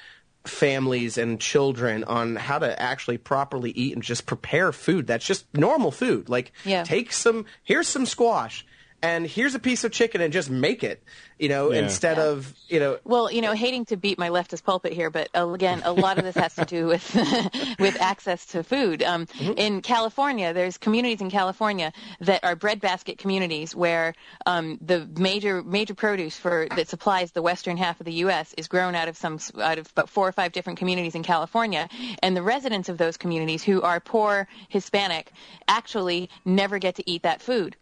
families 0.44 1.18
and 1.18 1.40
children 1.42 2.04
on 2.04 2.36
how 2.36 2.60
to 2.60 2.80
actually 2.82 3.18
properly 3.18 3.72
eat 3.72 3.94
and 3.94 4.04
just 4.04 4.26
prepare 4.28 4.72
food 4.72 5.08
that's 5.08 5.26
just 5.26 5.46
normal 5.56 5.90
food 5.92 6.30
like 6.30 6.52
Yeah. 6.64 6.84
take 6.84 7.12
some 7.12 7.46
here's 7.64 7.88
some 7.88 8.06
squash 8.06 8.66
and 9.06 9.28
here's 9.28 9.56
a 9.56 9.60
piece 9.60 9.84
of 9.84 9.92
chicken 9.92 10.22
and 10.22 10.34
just 10.34 10.50
make 10.50 10.84
it 10.84 11.04
you 11.38 11.50
know 11.50 11.72
Yeah. 11.72 11.80
instead 11.84 12.18
of 12.20 12.54
you 12.68 12.80
know 12.80 12.98
Well, 13.04 13.32
you 13.32 13.42
know, 13.42 13.54
hating 13.54 13.86
to 13.86 13.98
beat 13.98 14.18
my 14.18 14.30
leftist 14.30 14.64
pulpit 14.64 14.94
here, 14.94 15.10
but 15.12 15.30
uh, 15.36 15.48
again, 15.50 15.82
a 15.86 15.94
lot 15.94 16.18
of 16.18 16.24
this 16.24 16.36
has 16.36 16.56
to 16.56 16.66
do 16.66 16.88
with 16.88 17.06
with 17.80 17.96
access 18.02 18.46
to 18.48 18.64
food. 18.64 19.04
Um, 19.04 19.28
In 19.58 19.82
California, 19.82 20.54
there's 20.54 20.78
communities 20.78 21.22
in 21.22 21.30
California 21.30 21.92
that 22.22 22.44
are 22.44 22.56
breadbasket 22.56 23.18
communities 23.18 23.76
where 23.76 24.14
um, 24.46 24.80
the 24.82 25.08
major 25.18 25.62
major 25.64 25.94
produce 25.94 26.36
for 26.38 26.68
that 26.76 26.88
supplies 26.88 27.32
the 27.32 27.42
western 27.42 27.78
half 27.78 28.00
of 28.00 28.06
the 28.06 28.14
U.S. 28.26 28.54
is 28.58 28.68
grown 28.68 28.96
out 28.96 29.08
of 29.08 29.16
some 29.18 29.38
out 29.62 29.78
of 29.78 29.86
about 29.92 30.10
four 30.10 30.28
or 30.28 30.32
five 30.32 30.52
different 30.52 30.80
communities 30.80 31.16
in 31.16 31.24
California, 31.24 31.88
and 32.24 32.36
the 32.36 32.42
residents 32.56 32.90
of 32.90 32.98
those 32.98 33.18
communities 33.18 33.62
who 33.64 33.82
are 33.82 34.00
poor 34.00 34.48
Hispanic 34.70 35.32
actually 35.68 36.30
never 36.44 36.80
get 36.80 36.96
to 36.96 37.04
eat 37.10 37.24
that 37.24 37.42
food. 37.42 37.76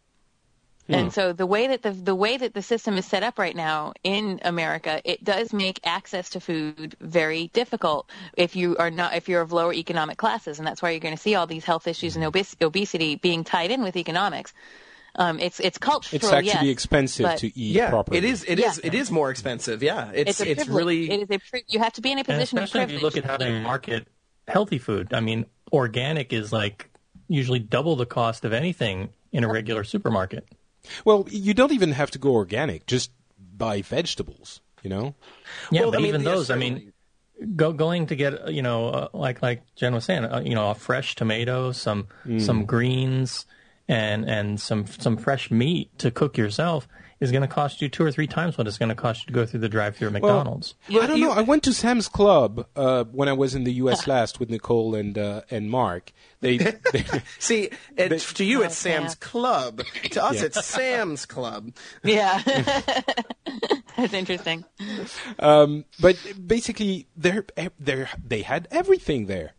And 0.90 1.14
so 1.14 1.32
the 1.32 1.46
way 1.46 1.68
that 1.68 1.82
the 1.82 1.92
the 1.92 2.14
way 2.16 2.36
that 2.38 2.54
the 2.54 2.62
system 2.62 2.98
is 2.98 3.06
set 3.06 3.24
up 3.24 3.40
right 3.40 3.56
now 3.56 3.94
in 4.04 4.40
America, 4.44 5.02
it 5.06 5.24
does 5.24 5.54
make 5.54 5.80
access 5.86 6.30
to 6.32 6.40
food 6.42 6.96
very 7.00 7.48
difficult 7.54 8.10
if 8.36 8.56
you 8.56 8.76
are 8.78 8.92
not 8.92 9.16
if 9.16 9.30
you're 9.30 9.42
of 9.42 9.54
lower 9.54 9.74
economic 9.74 10.18
classes, 10.18 10.60
and 10.60 10.68
that's 10.68 10.82
why 10.82 10.90
you're 10.92 11.00
going 11.00 11.16
to 11.16 11.22
see 11.22 11.36
all 11.36 11.48
these 11.48 11.64
health 11.64 11.88
issues 11.88 12.16
and 12.18 12.26
obes- 12.26 12.56
obesity 12.62 13.16
being 13.16 13.44
tied 13.46 13.72
in 13.72 13.82
with 13.82 13.96
economics. 13.96 14.54
Um, 15.16 15.40
it's 15.40 15.60
it's 15.60 15.78
cultural. 15.78 16.18
It's 16.18 16.32
actually 16.34 16.68
yes, 16.68 16.74
expensive 16.74 17.24
but 17.24 17.38
to 17.40 17.48
eat 17.48 17.76
yeah 17.76 17.90
properly. 17.90 18.18
it 18.18 18.24
is 18.26 18.44
it 18.48 18.60
is 18.60 18.78
Yeah. 18.84 18.88
it 18.88 18.94
is 18.96 19.10
more 19.12 19.30
expensive 19.30 19.84
yeah 19.84 20.12
it's 20.14 20.42
It's 20.42 20.42
a 20.42 20.52
it's 20.52 20.68
really 20.68 21.10
it 21.10 21.22
is 21.22 21.30
a 21.30 21.40
pri- 21.40 21.64
you 21.68 21.80
have 21.80 21.94
to 21.94 22.02
be 22.02 22.12
in 22.12 22.18
a 22.18 22.22
And 22.22 22.26
position 22.28 22.58
of 22.58 22.64
especially 22.66 22.82
if 22.96 23.00
privilege. 23.00 23.16
you 23.16 23.22
look 23.22 23.26
at 23.26 23.26
how 23.26 23.38
they 23.38 23.60
market 23.62 24.08
healthy 24.48 24.80
food. 24.80 25.14
I 25.14 25.20
mean, 25.22 25.46
organic 25.72 26.34
is 26.34 26.52
like 26.52 26.90
usually 27.28 27.60
double 27.60 27.96
the 27.96 28.06
cost 28.08 28.44
of 28.44 28.52
anything 28.54 29.10
in 29.32 29.44
a 29.44 29.48
regular 29.48 29.84
supermarket. 29.84 30.46
Well, 31.06 31.28
you 31.30 31.54
don't 31.54 31.72
even 31.72 31.92
have 31.92 32.12
to 32.12 32.20
go 32.20 32.32
organic. 32.34 32.86
Just 32.86 33.12
buy 33.38 33.82
vegetables. 33.82 34.62
You 34.82 34.90
know. 34.90 35.16
Yeah, 35.72 35.82
Well, 35.82 35.92
but 35.92 35.98
I 35.98 36.02
mean, 36.02 36.10
even 36.10 36.24
those, 36.24 36.50
I 36.50 36.56
mean, 36.56 36.92
go 37.56 37.72
going 37.72 38.08
to 38.08 38.16
get 38.16 38.52
you 38.52 38.62
know 38.62 38.90
uh, 38.90 39.08
like 39.14 39.42
like 39.42 39.62
Jen 39.76 39.94
was 39.94 40.06
saying, 40.06 40.26
uh, 40.26 40.42
you 40.44 40.56
know, 40.56 40.72
a 40.72 40.76
fresh 40.76 41.16
tomato, 41.16 41.72
some 41.72 42.08
Mm. 42.26 42.42
some 42.42 42.66
greens, 42.66 43.46
and 43.88 44.30
and 44.30 44.60
some 44.60 44.86
some 44.88 45.18
fresh 45.18 45.52
meat 45.52 45.98
to 46.00 46.12
cook 46.12 46.38
yourself 46.38 46.88
is 47.24 47.32
going 47.32 47.42
to 47.42 47.48
cost 47.48 47.82
you 47.82 47.90
two 47.90 48.04
or 48.06 48.12
three 48.12 48.28
times 48.28 48.58
what 48.58 48.68
it's 48.68 48.78
going 48.78 48.90
to 48.90 48.96
cost 48.96 49.22
you 49.22 49.28
to 49.28 49.34
go 49.34 49.46
through 49.46 49.62
the 49.62 49.70
drive-through 49.70 50.10
at 50.10 50.22
Well, 50.22 50.36
McDonald's. 50.38 50.76
I 50.90 51.08
don't 51.08 51.20
know. 51.20 51.32
I 51.32 51.42
went 51.42 51.64
to 51.64 51.74
Sam's 51.74 52.08
Club 52.08 52.68
uh, 52.76 53.06
when 53.06 53.28
I 53.28 53.34
was 53.34 53.56
in 53.56 53.64
the 53.64 53.74
U.S. 53.74 54.06
last 54.14 54.40
with 54.40 54.50
Nicole 54.50 54.94
and 54.96 55.18
uh, 55.18 55.42
and 55.50 55.70
Mark. 55.72 56.12
They, 56.42 56.58
they 56.58 57.06
see 57.40 57.70
it, 57.98 58.20
to 58.20 58.44
you 58.44 58.62
it's 58.64 58.86
Oh, 58.86 58.90
sam's 58.90 59.12
Sam. 59.14 59.18
club 59.22 59.82
to 60.12 60.24
us 60.24 60.42
it's 60.42 60.66
sam's 60.66 61.26
club 61.26 61.72
yeah, 62.04 62.42
that's 63.96 64.14
interesting. 64.14 64.66
um, 65.40 65.86
but 66.00 66.18
basically 66.46 67.08
they're 67.16 67.46
they 67.80 68.06
they 68.22 68.42
had 68.42 68.68
everything 68.72 69.28
there. 69.28 69.54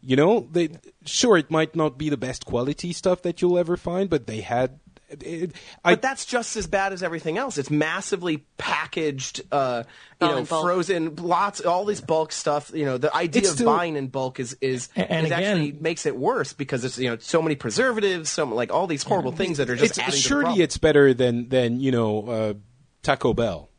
You 0.00 0.14
know, 0.14 0.46
they 0.52 0.68
sure 1.04 1.36
it 1.36 1.50
might 1.50 1.74
not 1.74 1.98
be 1.98 2.08
the 2.08 2.16
best 2.16 2.46
quality 2.46 2.92
stuff 2.92 3.22
that 3.22 3.42
you'll 3.42 3.58
ever 3.58 3.76
find, 3.76 4.08
but 4.08 4.26
they 4.28 4.42
had. 4.42 4.78
It, 5.10 5.52
I, 5.84 5.92
but 5.94 6.02
that's 6.02 6.26
just 6.26 6.56
as 6.56 6.66
bad 6.66 6.92
as 6.92 7.02
everything 7.02 7.38
else. 7.38 7.56
It's 7.56 7.70
massively 7.70 8.44
packaged, 8.58 9.40
uh, 9.50 9.84
you 10.20 10.26
know, 10.28 10.44
bulk. 10.44 10.64
frozen, 10.66 11.16
lots, 11.16 11.60
all 11.62 11.84
this 11.86 12.00
bulk 12.02 12.30
stuff. 12.30 12.70
You 12.74 12.84
know, 12.84 12.98
the 12.98 13.14
idea 13.16 13.40
It's 13.40 13.50
of 13.52 13.56
still- 13.56 13.74
buying 13.74 13.96
in 13.96 14.08
bulk 14.08 14.38
is 14.38 14.56
is, 14.60 14.90
And- 14.94 15.10
and 15.10 15.26
is 15.26 15.32
again- 15.32 15.42
actually 15.58 15.72
makes 15.80 16.04
it 16.04 16.16
worse 16.16 16.52
because 16.52 16.84
it's 16.84 16.98
you 16.98 17.08
know 17.08 17.16
so 17.20 17.40
many 17.40 17.54
preservatives, 17.56 18.28
so 18.28 18.44
like 18.44 18.70
all 18.72 18.86
these 18.86 19.02
horrible 19.02 19.32
things 19.32 19.56
that 19.58 19.70
are 19.70 19.76
just 19.76 19.92
it's 19.92 19.98
adding 19.98 20.10
to 20.12 20.16
the 20.16 20.22
surely 20.22 20.60
it's 20.62 20.76
better 20.78 21.14
than 21.14 21.48
than 21.48 21.80
you 21.80 21.90
know 21.90 22.28
uh, 22.28 22.54
Taco 23.02 23.32
Bell. 23.32 23.70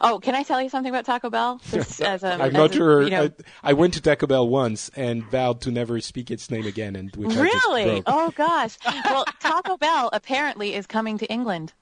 Oh, 0.00 0.18
can 0.18 0.34
I 0.34 0.42
tell 0.42 0.60
you 0.62 0.68
something 0.68 0.92
about 0.92 1.04
Taco 1.04 1.30
Bell? 1.30 1.60
Just 1.70 2.00
as 2.00 2.22
a, 2.22 2.34
I'm 2.34 2.52
not 2.52 2.74
sure. 2.74 3.02
You 3.02 3.10
know, 3.10 3.24
I, 3.62 3.70
I 3.70 3.72
went 3.72 3.94
to 3.94 4.00
Taco 4.00 4.26
Bell 4.26 4.48
once 4.48 4.90
and 4.96 5.24
vowed 5.24 5.60
to 5.62 5.70
never 5.70 6.00
speak 6.00 6.30
its 6.30 6.50
name 6.50 6.66
again, 6.66 6.96
and 6.96 7.14
which 7.16 7.34
Really? 7.34 8.02
Oh 8.06 8.30
gosh. 8.34 8.78
Well, 9.04 9.24
Taco 9.40 9.76
Bell 9.76 10.10
apparently 10.12 10.74
is 10.74 10.86
coming 10.86 11.18
to 11.18 11.26
England. 11.26 11.72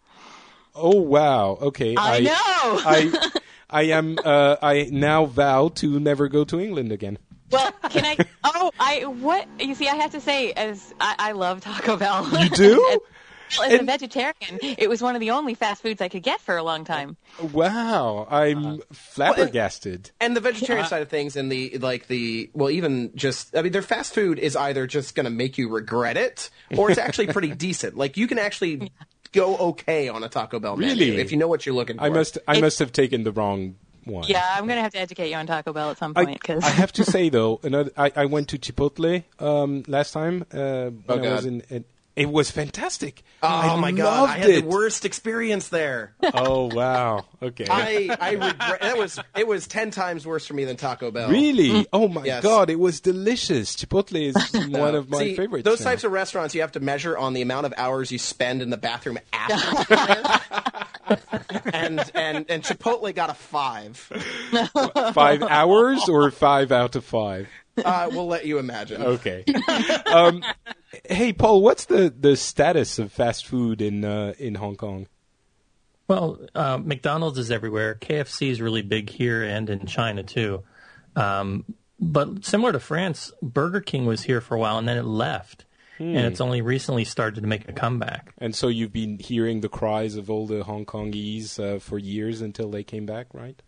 Oh 0.75 1.01
wow. 1.01 1.59
Okay. 1.61 1.95
I 1.97 2.21
know. 2.21 2.33
I 2.35 3.31
I 3.71 3.83
am. 3.85 4.19
Uh, 4.23 4.57
I 4.63 4.89
now 4.91 5.25
vow 5.25 5.69
to 5.77 5.99
never 5.99 6.29
go 6.29 6.45
to 6.45 6.61
England 6.61 6.93
again. 6.93 7.19
Well, 7.51 7.73
can 7.91 8.05
I? 8.05 8.17
Oh, 8.43 8.71
I 8.79 9.05
what? 9.05 9.49
You 9.61 9.75
see, 9.75 9.89
I 9.89 9.95
have 9.97 10.13
to 10.13 10.21
say, 10.21 10.53
as 10.53 10.93
I, 11.01 11.15
I 11.19 11.33
love 11.33 11.61
Taco 11.61 11.97
Bell. 11.97 12.29
You 12.43 12.49
do? 12.51 13.01
As, 13.51 13.73
as 13.73 13.81
a 13.81 13.83
vegetarian, 13.85 14.59
it 14.63 14.89
was 14.89 15.01
one 15.03 15.15
of 15.15 15.21
the 15.21 15.31
only 15.31 15.55
fast 15.55 15.83
foods 15.83 16.01
I 16.01 16.09
could 16.09 16.23
get 16.23 16.41
for 16.41 16.57
a 16.57 16.63
long 16.63 16.85
time. 16.85 17.17
Wow. 17.53 18.27
I'm 18.31 18.81
flabbergasted. 18.93 20.11
and 20.21 20.37
the 20.37 20.41
vegetarian 20.41 20.87
side 20.87 21.03
of 21.03 21.09
things 21.09 21.37
and 21.37 21.51
the 21.51 21.79
like 21.79 22.07
the 22.09 22.51
well 22.55 22.71
even 22.71 23.11
just 23.15 23.57
i 23.57 23.63
mean 23.63 23.73
their 23.73 23.83
fast 23.83 24.15
food 24.15 24.39
is 24.39 24.57
either 24.57 24.87
just 24.87 25.15
going 25.15 25.25
to 25.25 25.31
make 25.31 25.57
you 25.59 25.69
regret 25.69 26.17
it 26.17 26.51
or 26.77 26.91
it's 26.91 26.99
actually 26.99 27.27
pretty 27.29 27.55
decent 27.67 27.97
like 27.97 28.17
you 28.17 28.27
can 28.27 28.39
actually 28.39 28.91
go 29.33 29.57
okay 29.57 30.09
on 30.09 30.23
a 30.23 30.29
taco 30.29 30.59
bell 30.61 30.77
menu 30.77 30.95
Really? 31.07 31.21
if 31.21 31.33
you 31.33 31.39
know 31.39 31.49
what 31.49 31.65
you're 31.67 31.75
looking 31.75 31.97
for 31.99 32.05
I 32.05 32.11
must. 32.11 32.39
I 32.47 32.57
It- 32.57 32.61
must 32.61 32.79
have 32.81 32.93
taken 32.93 33.25
the 33.25 33.33
wrong 33.33 33.77
one. 34.05 34.25
Yeah, 34.29 34.45
I'm 34.57 34.67
gonna 34.67 34.83
have 34.83 34.93
to 34.93 34.99
educate 35.01 35.31
you 35.31 35.37
on 35.37 35.47
Taco 35.47 35.73
Bell 35.73 35.89
at 35.91 35.97
some 35.97 36.13
point 36.13 36.39
because 36.39 36.63
I 36.63 36.69
have 36.69 36.93
to 36.93 37.05
say 37.07 37.31
though, 37.31 37.59
another. 37.63 37.91
I, 37.97 38.13
I 38.15 38.25
went 38.27 38.49
to 38.49 38.59
Chipotle 38.59 39.25
um, 39.41 39.83
last 39.89 40.13
time 40.13 40.45
uh, 40.53 40.91
when 40.91 41.03
Oh, 41.09 41.25
I 41.25 41.33
was 41.37 41.47
in. 41.47 41.63
in 41.71 41.87
it 42.17 42.31
was 42.31 42.51
fantastic. 42.51 43.23
oh 43.43 43.49
I 43.49 43.77
my 43.81 43.91
god 43.93 44.29
i 44.31 44.39
had 44.39 44.49
it. 44.51 44.63
the 44.63 44.69
worst 44.69 45.05
experience 45.05 45.69
there 45.69 46.15
Oh 46.35 46.67
wow. 46.75 47.25
Okay. 47.43 47.67
i 47.69 48.17
i 48.21 48.31
regret 48.33 48.81
that 48.81 48.97
was 48.97 49.19
it 49.37 49.47
was 49.47 49.67
10 49.67 49.91
times 49.91 50.27
worse 50.27 50.47
for 50.47 50.55
me 50.55 50.65
than 50.65 50.77
taco 50.77 51.11
bell 51.11 51.29
Really? 51.31 51.71
Mm. 51.71 51.87
Oh 51.93 52.09
my 52.09 52.25
Yes. 52.25 52.43
god, 52.43 52.71
it 52.71 52.79
was 52.79 53.01
delicious. 53.01 53.75
Chipotle 53.77 54.29
is 54.35 54.69
one 54.71 54.95
of 54.95 55.09
my 55.11 55.19
See, 55.19 55.35
favorites. 55.37 55.65
Those 55.65 55.81
now. 55.81 55.91
types 55.91 56.05
of 56.05 56.13
restaurants 56.13 56.55
you 56.55 56.61
have 56.63 56.73
to 56.73 56.81
measure 56.81 57.17
on 57.19 57.33
the 57.35 57.43
amount 57.43 57.67
of 57.67 57.75
hours 57.77 58.11
you 58.13 58.19
spend 58.19 58.63
in 58.63 58.71
the 58.71 58.77
bathroom 58.77 59.19
after. 59.33 60.45
and 61.73 62.01
and 62.15 62.47
and 62.49 62.63
Chipotle 62.63 63.15
got 63.15 63.31
a 63.31 63.35
five. 63.35 63.97
five 65.13 65.43
hours 65.43 66.09
or 66.09 66.31
five 66.31 66.73
out 66.73 66.97
of 66.97 67.05
five? 67.05 67.49
Uh, 67.83 68.09
we'll 68.13 68.27
let 68.27 68.47
you 68.47 68.59
imagine. 68.59 69.03
Okay. 69.03 69.45
Um, 70.07 70.45
hey, 71.05 71.33
Paul, 71.33 71.61
what's 71.63 71.87
the, 71.87 72.15
the 72.17 72.37
status 72.37 72.99
of 72.99 73.13
fast 73.13 73.47
food 73.47 73.83
in 73.83 74.05
uh, 74.05 74.35
in 74.39 74.55
Hong 74.55 74.77
Kong? 74.77 75.09
Well, 76.07 76.39
uh, 76.55 76.79
McDonald's 76.79 77.39
is 77.39 77.51
everywhere. 77.51 77.97
KFC 77.97 78.51
is 78.51 78.61
really 78.61 78.83
big 78.83 79.11
here 79.11 79.43
and 79.43 79.69
in 79.71 79.87
China 79.87 80.23
too. 80.23 80.63
Um, 81.17 81.65
but 81.99 82.45
similar 82.45 82.73
to 82.73 82.81
France, 82.81 83.33
Burger 83.43 83.81
King 83.81 84.05
was 84.05 84.23
here 84.23 84.41
for 84.41 84.55
a 84.55 84.59
while 84.59 84.79
and 84.79 84.87
then 84.87 84.99
it 84.99 85.05
left. 85.05 85.65
And 85.99 86.27
it's 86.27 86.41
only 86.41 86.61
recently 86.61 87.05
started 87.05 87.43
to 87.43 87.47
make 87.47 87.69
a 87.69 87.73
comeback. 87.73 88.35
And 88.39 88.55
so 88.55 88.67
you've 88.67 88.93
been 88.93 89.19
hearing 89.21 89.61
the 89.61 89.69
cries 89.69 90.17
of 90.17 90.29
all 90.29 90.47
the 90.47 90.65
Hong 90.65 90.85
Kongese 90.85 91.59
uh, 91.59 91.79
for 91.79 91.99
years 91.99 92.41
until 92.41 92.69
they 92.69 92.83
came 92.83 93.07
back, 93.07 93.29
right? 93.33 93.63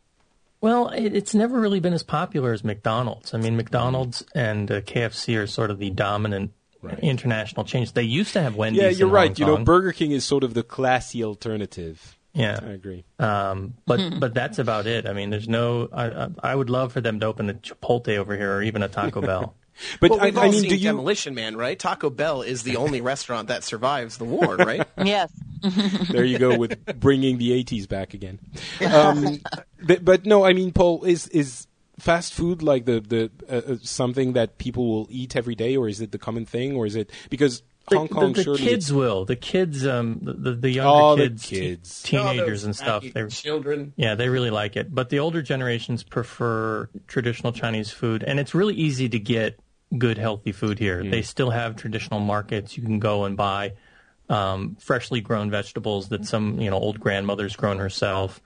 Well, 0.60 0.88
it, 0.88 1.14
it's 1.14 1.34
never 1.34 1.60
really 1.60 1.80
been 1.80 1.92
as 1.92 2.02
popular 2.02 2.52
as 2.52 2.64
McDonald's. 2.64 3.34
I 3.34 3.38
mean, 3.38 3.56
McDonald's 3.56 4.24
and 4.34 4.70
uh, 4.70 4.80
KFC 4.80 5.40
are 5.40 5.46
sort 5.46 5.70
of 5.70 5.78
the 5.78 5.90
dominant 5.90 6.52
international 7.00 7.64
chains. 7.64 7.92
They 7.92 8.02
used 8.02 8.32
to 8.34 8.42
have 8.42 8.56
Wendy's. 8.56 8.82
Yeah, 8.82 8.88
you're 8.90 9.08
in 9.08 9.14
right. 9.14 9.38
Hong 9.38 9.48
You 9.48 9.56
know, 9.58 9.64
Burger 9.64 9.92
King 9.92 10.12
is 10.12 10.24
sort 10.24 10.44
of 10.44 10.54
the 10.54 10.62
classy 10.62 11.24
alternative. 11.24 12.16
yeah. 12.32 12.58
I 12.62 12.70
agree. 12.70 13.04
Um, 13.18 13.74
but 13.86 14.20
but 14.20 14.34
that's 14.34 14.58
about 14.58 14.86
it. 14.86 15.06
I 15.06 15.12
mean, 15.12 15.30
there's 15.30 15.48
no. 15.48 15.88
I, 15.92 16.06
I 16.06 16.28
I 16.42 16.54
would 16.54 16.70
love 16.70 16.92
for 16.92 17.00
them 17.00 17.20
to 17.20 17.26
open 17.26 17.50
a 17.50 17.54
Chipotle 17.54 18.16
over 18.16 18.36
here 18.36 18.54
or 18.56 18.62
even 18.62 18.82
a 18.82 18.88
Taco 18.88 19.20
Bell. 19.20 19.54
But 20.00 20.10
Well, 20.10 20.20
I, 20.20 20.24
we've 20.26 20.38
I 20.38 20.46
all 20.46 20.50
mean, 20.52 20.60
seen 20.62 20.70
do 20.70 20.76
you? 20.76 20.84
Demolition 20.84 21.34
Man, 21.34 21.56
right? 21.56 21.78
Taco 21.78 22.10
Bell 22.10 22.42
is 22.42 22.62
the 22.62 22.76
only 22.76 23.00
restaurant 23.00 23.48
that 23.48 23.64
survives 23.64 24.16
the 24.18 24.24
war, 24.24 24.56
right? 24.56 24.86
Yes. 25.04 25.30
There 26.10 26.24
you 26.24 26.38
go 26.38 26.56
with 26.58 27.00
bringing 27.00 27.38
the 27.38 27.50
80s 27.64 27.88
back 27.88 28.14
again. 28.14 28.38
Um, 28.92 29.40
but, 29.82 30.04
but 30.04 30.26
no, 30.26 30.44
I 30.44 30.52
mean, 30.52 30.72
Paul, 30.72 31.04
is 31.04 31.26
is 31.28 31.66
fast 31.98 32.34
food 32.34 32.62
like 32.62 32.84
the 32.84 33.00
the 33.00 33.30
uh, 33.48 33.72
uh, 33.72 33.76
something 33.82 34.34
that 34.34 34.58
people 34.58 34.86
will 34.88 35.06
eat 35.10 35.34
every 35.34 35.54
day, 35.54 35.76
or 35.76 35.88
is 35.88 36.00
it 36.00 36.12
the 36.12 36.18
common 36.18 36.44
thing, 36.46 36.76
or 36.76 36.86
is 36.86 36.94
it 36.94 37.10
because 37.30 37.62
The, 37.88 37.96
Hong 37.98 38.08
Kong 38.08 38.32
the, 38.32 38.38
the 38.38 38.42
surely 38.44 38.62
kids 38.62 38.92
will. 38.92 39.24
The 39.24 39.36
kids, 39.36 39.86
um, 39.86 40.18
the 40.22 40.32
the, 40.34 40.52
the 40.54 40.70
younger 40.70 41.02
Oh, 41.02 41.16
the 41.16 41.28
kids, 41.30 41.46
kids. 41.46 42.02
te- 42.02 42.16
All 42.16 42.24
those 42.24 42.32
teenagers 42.34 42.64
and 42.64 42.76
stuff. 42.76 43.02
happy 43.02 43.10
They're 43.12 43.28
children. 43.28 43.92
Yeah, 43.96 44.14
they 44.14 44.28
really 44.28 44.50
like 44.50 44.76
it. 44.76 44.94
But 44.94 45.08
the 45.08 45.18
older 45.20 45.40
generations 45.42 46.02
prefer 46.02 46.88
traditional 47.06 47.52
Chinese 47.52 47.90
food, 47.90 48.22
and 48.22 48.38
it's 48.38 48.54
really 48.54 48.74
easy 48.74 49.08
to 49.08 49.18
get 49.18 49.58
good, 49.96 50.18
healthy 50.18 50.52
food 50.52 50.78
here. 50.78 51.02
They 51.02 51.22
still 51.22 51.50
have 51.50 51.76
traditional 51.76 52.20
markets. 52.20 52.76
You 52.76 52.82
can 52.82 52.98
go 52.98 53.24
and 53.24 53.36
buy 53.36 53.74
um, 54.28 54.76
freshly 54.80 55.20
grown 55.20 55.50
vegetables 55.50 56.08
that 56.08 56.26
some 56.26 56.60
you 56.60 56.70
know 56.70 56.78
old 56.78 57.00
grandmother's 57.00 57.56
grown 57.56 57.78
herself, 57.78 58.40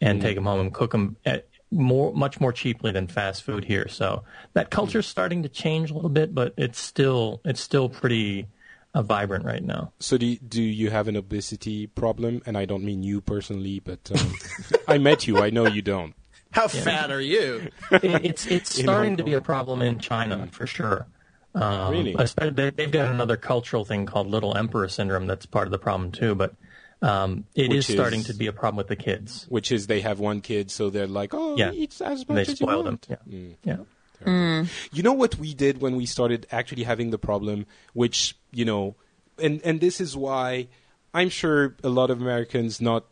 and 0.00 0.20
take 0.20 0.34
them 0.34 0.44
home 0.44 0.60
and 0.60 0.74
cook 0.74 0.92
them 0.92 1.16
at 1.24 1.46
more 1.70 2.12
much 2.12 2.40
more 2.40 2.52
cheaply 2.52 2.92
than 2.92 3.06
fast 3.06 3.42
food 3.42 3.64
here. 3.64 3.88
So 3.88 4.24
that 4.52 4.70
culture's 4.70 5.06
starting 5.06 5.42
to 5.42 5.48
change 5.48 5.90
a 5.90 5.94
little 5.94 6.10
bit, 6.10 6.34
but 6.34 6.54
it's 6.56 6.78
still 6.78 7.40
it's 7.44 7.60
still 7.60 7.88
pretty 7.88 8.48
uh, 8.94 9.02
vibrant 9.02 9.44
right 9.44 9.62
now. 9.62 9.92
So 9.98 10.18
do 10.18 10.26
you, 10.26 10.36
do 10.36 10.62
you 10.62 10.90
have 10.90 11.08
an 11.08 11.16
obesity 11.16 11.86
problem? 11.86 12.42
And 12.46 12.58
I 12.58 12.64
don't 12.66 12.84
mean 12.84 13.02
you 13.02 13.20
personally, 13.20 13.80
but 13.80 14.10
um, 14.14 14.34
I 14.88 14.98
met 14.98 15.26
you. 15.26 15.38
I 15.38 15.50
know 15.50 15.66
you 15.66 15.82
don't. 15.82 16.14
How 16.52 16.68
fat 16.68 17.10
are 17.10 17.20
you? 17.20 17.68
it, 17.90 18.04
it's 18.24 18.46
it's 18.46 18.74
starting 18.82 19.16
to 19.16 19.24
be 19.24 19.32
a 19.34 19.40
problem 19.40 19.82
in 19.82 19.98
China 19.98 20.48
for 20.52 20.66
sure. 20.66 21.06
Um, 21.54 21.90
Really? 21.92 22.14
they, 22.14 22.70
they've 22.70 22.90
got 22.90 23.10
another 23.10 23.36
cultural 23.36 23.84
thing 23.84 24.06
called 24.06 24.28
Little 24.28 24.56
Emperor 24.56 24.88
syndrome 24.88 25.26
that's 25.26 25.44
part 25.44 25.66
of 25.66 25.70
the 25.72 25.78
problem 25.78 26.10
too. 26.12 26.34
But 26.34 26.54
um, 27.02 27.44
it 27.54 27.68
Which 27.68 27.78
is 27.78 27.86
starting 27.88 28.22
to 28.24 28.32
be 28.34 28.46
a 28.46 28.52
problem 28.52 28.76
with 28.76 28.88
the 28.88 28.96
kids. 28.96 29.46
Which 29.50 29.70
is 29.72 29.86
they 29.86 30.00
have 30.00 30.18
one 30.20 30.40
kid, 30.40 30.70
so 30.70 30.88
they're 30.88 31.06
like, 31.06 31.34
oh, 31.34 31.56
Yeah. 31.56 31.72
eat 31.72 32.00
as 32.00 32.24
They 32.24 32.34
much 32.34 32.48
as 32.48 32.60
you 32.60 32.66
spoil 32.66 32.82
them. 32.84 32.98
want. 33.08 33.20
Yeah, 33.26 33.46
yeah. 33.64 34.64
You 34.92 35.02
know 35.02 35.12
what 35.12 35.36
we 35.36 35.52
did 35.52 35.80
when 35.80 35.96
we 35.96 36.06
started 36.06 36.46
actually 36.52 36.84
having 36.84 37.10
the 37.10 37.18
problem, 37.18 37.66
which 37.92 38.36
you 38.52 38.64
know, 38.64 38.94
and 39.38 39.60
and 39.64 39.80
this 39.80 40.00
is 40.00 40.16
why 40.16 40.68
I'm 41.12 41.28
sure 41.28 41.76
a 41.82 41.88
lot 41.88 42.08
of 42.10 42.20
Americans, 42.20 42.80
not 42.80 43.04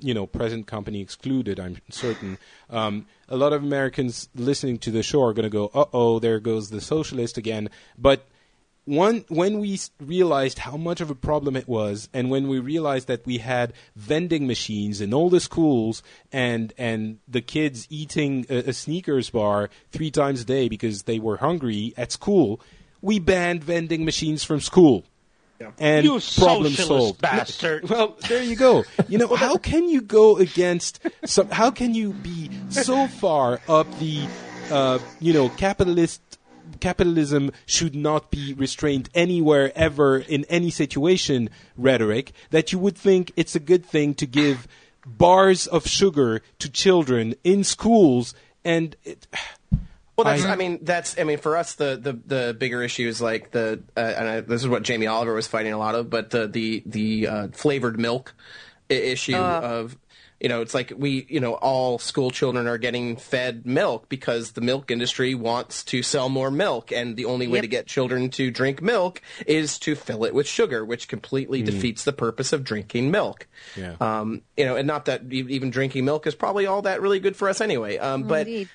you 0.00 0.14
know, 0.14 0.26
present 0.26 0.66
company 0.66 1.00
excluded, 1.00 1.60
I'm 1.60 1.78
certain, 1.90 2.38
um, 2.70 3.06
a 3.28 3.36
lot 3.36 3.52
of 3.52 3.62
Americans 3.62 4.28
listening 4.34 4.78
to 4.78 4.90
the 4.90 5.02
show 5.02 5.22
are 5.22 5.32
going 5.32 5.44
to 5.44 5.50
go, 5.50 5.70
uh 5.74 5.86
oh, 5.92 6.18
there 6.18 6.40
goes 6.40 6.70
the 6.70 6.80
socialist 6.80 7.36
again. 7.36 7.68
But 7.98 8.26
one 8.86 9.24
when 9.28 9.60
we 9.60 9.80
realized 9.98 10.58
how 10.60 10.76
much 10.76 11.00
of 11.00 11.10
a 11.10 11.14
problem 11.14 11.56
it 11.56 11.66
was, 11.66 12.08
and 12.12 12.30
when 12.30 12.48
we 12.48 12.58
realized 12.58 13.08
that 13.08 13.24
we 13.24 13.38
had 13.38 13.72
vending 13.96 14.46
machines 14.46 15.00
in 15.00 15.14
all 15.14 15.30
the 15.30 15.40
schools, 15.40 16.02
and 16.32 16.72
and 16.76 17.18
the 17.26 17.40
kids 17.40 17.86
eating 17.88 18.44
a, 18.50 18.56
a 18.56 18.72
Snickers 18.72 19.30
bar 19.30 19.70
three 19.90 20.10
times 20.10 20.42
a 20.42 20.44
day 20.44 20.68
because 20.68 21.04
they 21.04 21.18
were 21.18 21.38
hungry 21.38 21.94
at 21.96 22.12
school, 22.12 22.60
we 23.00 23.18
banned 23.18 23.64
vending 23.64 24.04
machines 24.04 24.44
from 24.44 24.60
school. 24.60 25.04
And 25.78 26.04
You 26.04 26.12
problem 26.12 26.72
socialist 26.72 26.76
solved. 26.86 27.20
bastard. 27.20 27.88
Well, 27.88 28.16
there 28.28 28.42
you 28.42 28.56
go. 28.56 28.84
You 29.08 29.18
know, 29.18 29.34
how 29.34 29.56
can 29.56 29.88
you 29.88 30.00
go 30.02 30.36
against 30.36 31.00
some? 31.24 31.48
How 31.50 31.70
can 31.70 31.94
you 31.94 32.12
be 32.12 32.50
so 32.70 33.06
far 33.06 33.60
up 33.68 33.86
the, 33.98 34.26
uh, 34.70 34.98
you 35.20 35.32
know, 35.32 35.48
capitalist? 35.50 36.20
Capitalism 36.80 37.52
should 37.66 37.94
not 37.94 38.30
be 38.30 38.52
restrained 38.54 39.08
anywhere 39.14 39.70
ever 39.76 40.18
in 40.18 40.44
any 40.46 40.70
situation 40.70 41.48
rhetoric 41.76 42.32
that 42.50 42.72
you 42.72 42.78
would 42.78 42.96
think 42.96 43.32
it's 43.36 43.54
a 43.54 43.60
good 43.60 43.86
thing 43.86 44.14
to 44.14 44.26
give 44.26 44.66
bars 45.06 45.66
of 45.66 45.86
sugar 45.86 46.42
to 46.58 46.70
children 46.70 47.34
in 47.44 47.64
schools 47.64 48.34
and 48.64 48.96
it, 49.04 49.26
Well, 50.16 50.24
that's. 50.24 50.44
I- 50.44 50.52
I, 50.52 50.56
mean, 50.56 50.78
that's. 50.82 51.18
I 51.18 51.24
mean, 51.24 51.38
for 51.38 51.56
us, 51.56 51.74
the 51.74 51.98
the, 52.00 52.12
the 52.12 52.54
bigger 52.58 52.82
issue 52.82 53.08
is 53.08 53.20
like 53.20 53.50
the. 53.50 53.82
Uh, 53.96 54.00
and 54.00 54.28
I, 54.28 54.40
this 54.40 54.62
is 54.62 54.68
what 54.68 54.82
Jamie 54.82 55.06
Oliver 55.06 55.34
was 55.34 55.46
fighting 55.46 55.72
a 55.72 55.78
lot 55.78 55.94
of, 55.94 56.08
but 56.10 56.30
the 56.30 56.46
the 56.46 56.82
the 56.86 57.26
uh, 57.28 57.48
flavored 57.48 57.98
milk 57.98 58.34
i- 58.90 58.94
issue 58.94 59.36
of. 59.36 59.96
You 60.40 60.48
know, 60.50 60.60
it's 60.60 60.74
like 60.74 60.92
we, 60.94 61.24
you 61.30 61.40
know, 61.40 61.54
all 61.54 61.98
school 61.98 62.30
children 62.30 62.66
are 62.66 62.76
getting 62.76 63.16
fed 63.16 63.64
milk 63.64 64.10
because 64.10 64.52
the 64.52 64.60
milk 64.60 64.90
industry 64.90 65.34
wants 65.34 65.82
to 65.84 66.02
sell 66.02 66.28
more 66.28 66.50
milk, 66.50 66.92
and 66.92 67.16
the 67.16 67.24
only 67.24 67.46
way 67.46 67.58
Yep. 67.58 67.62
to 67.62 67.68
get 67.68 67.86
children 67.86 68.28
to 68.30 68.50
drink 68.50 68.82
milk 68.82 69.22
is 69.46 69.78
to 69.78 69.94
fill 69.94 70.24
it 70.24 70.34
with 70.34 70.46
sugar, 70.46 70.84
which 70.84 71.08
completely 71.08 71.62
defeats 71.62 72.04
the 72.04 72.12
purpose 72.12 72.52
of 72.52 72.62
drinking 72.62 73.10
milk. 73.10 73.46
Yeah. 73.74 73.94
Um, 74.00 74.42
you 74.54 74.66
know, 74.66 74.76
and 74.76 74.86
not 74.86 75.06
that 75.06 75.32
even 75.32 75.70
drinking 75.70 76.04
milk 76.04 76.26
is 76.26 76.34
probably 76.34 76.66
all 76.66 76.82
that 76.82 77.00
really 77.00 77.20
good 77.20 77.36
for 77.36 77.48
us 77.48 77.62
anyway. 77.62 77.96
Um, 77.96 78.24
but 78.24 78.46
Indeed. 78.46 78.68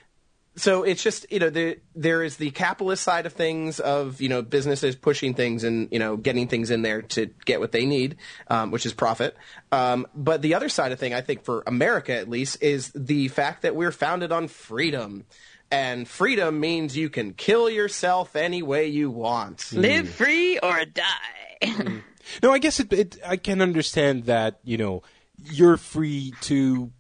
So 0.60 0.84
it's 0.84 1.02
just 1.02 1.26
you 1.32 1.40
know 1.40 1.50
there 1.50 1.78
there 1.96 2.24
is 2.24 2.38
the 2.38 2.52
capitalist 2.52 3.04
side 3.04 3.26
of 3.26 3.34
things 3.34 3.80
of 3.80 4.22
you 4.22 4.30
know 4.30 4.42
businesses 4.42 4.96
pushing 4.96 5.34
things 5.34 5.64
and 5.64 5.88
you 5.92 6.00
know 6.00 6.18
getting 6.18 6.48
things 6.48 6.70
in 6.70 6.82
there 6.82 7.02
to 7.02 7.28
get 7.46 7.60
what 7.60 7.72
they 7.72 7.86
need, 7.86 8.18
um, 8.48 8.72
which 8.72 8.86
is 8.86 8.94
profit. 8.94 9.36
Um, 9.72 10.08
but 10.14 10.42
the 10.42 10.56
other 10.56 10.70
side 10.70 10.92
of 10.92 11.00
thing, 11.00 11.14
I 11.14 11.22
think 11.22 11.44
for 11.44 11.64
America 11.66 12.14
at 12.14 12.30
least, 12.30 12.62
is 12.62 12.92
the 12.94 13.30
fact 13.30 13.62
that 13.62 13.76
we're 13.76 13.92
founded 13.92 14.32
on 14.32 14.48
freedom. 14.48 15.26
And 15.72 16.08
freedom 16.08 16.60
means 16.60 16.98
you 16.98 17.12
can 17.12 17.34
kill 17.34 17.70
yourself 17.70 18.36
any 18.36 18.64
way 18.64 18.88
you 18.88 19.12
want. 19.12 19.72
Live 19.72 20.10
free 20.10 20.58
or 20.58 20.84
die. 20.86 22.02
No, 22.44 22.54
I 22.54 22.60
guess 22.60 22.80
it, 22.80 22.94
it. 22.94 23.18
I 23.26 23.38
can 23.38 23.60
understand 23.60 24.26
that. 24.26 24.60
You 24.64 24.78
know, 24.78 25.04
you're 25.52 25.78
free 25.78 26.34
to 26.42 26.92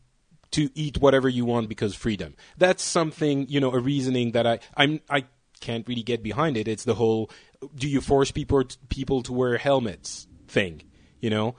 to 0.52 0.70
eat 0.76 0.98
whatever 1.00 1.30
you 1.30 1.46
want 1.46 1.70
because 1.70 1.96
freedom. 1.96 2.36
That's 2.58 2.84
something. 2.84 3.48
You 3.50 3.60
know, 3.60 3.72
a 3.72 3.80
reasoning 3.80 4.32
that 4.32 4.46
I 4.48 4.60
I'm 4.76 5.02
I 5.10 5.26
can't 5.60 5.88
really 5.88 6.04
get 6.04 6.24
behind 6.24 6.58
it. 6.58 6.68
It's 6.68 6.84
the 6.86 6.96
whole 6.96 7.30
do 7.76 7.88
you 7.88 8.02
force 8.02 8.32
people 8.32 8.64
people 8.90 9.22
to 9.24 9.34
wear 9.34 9.58
helmets 9.58 10.28
thing. 10.48 10.82
You 11.20 11.30
know, 11.30 11.56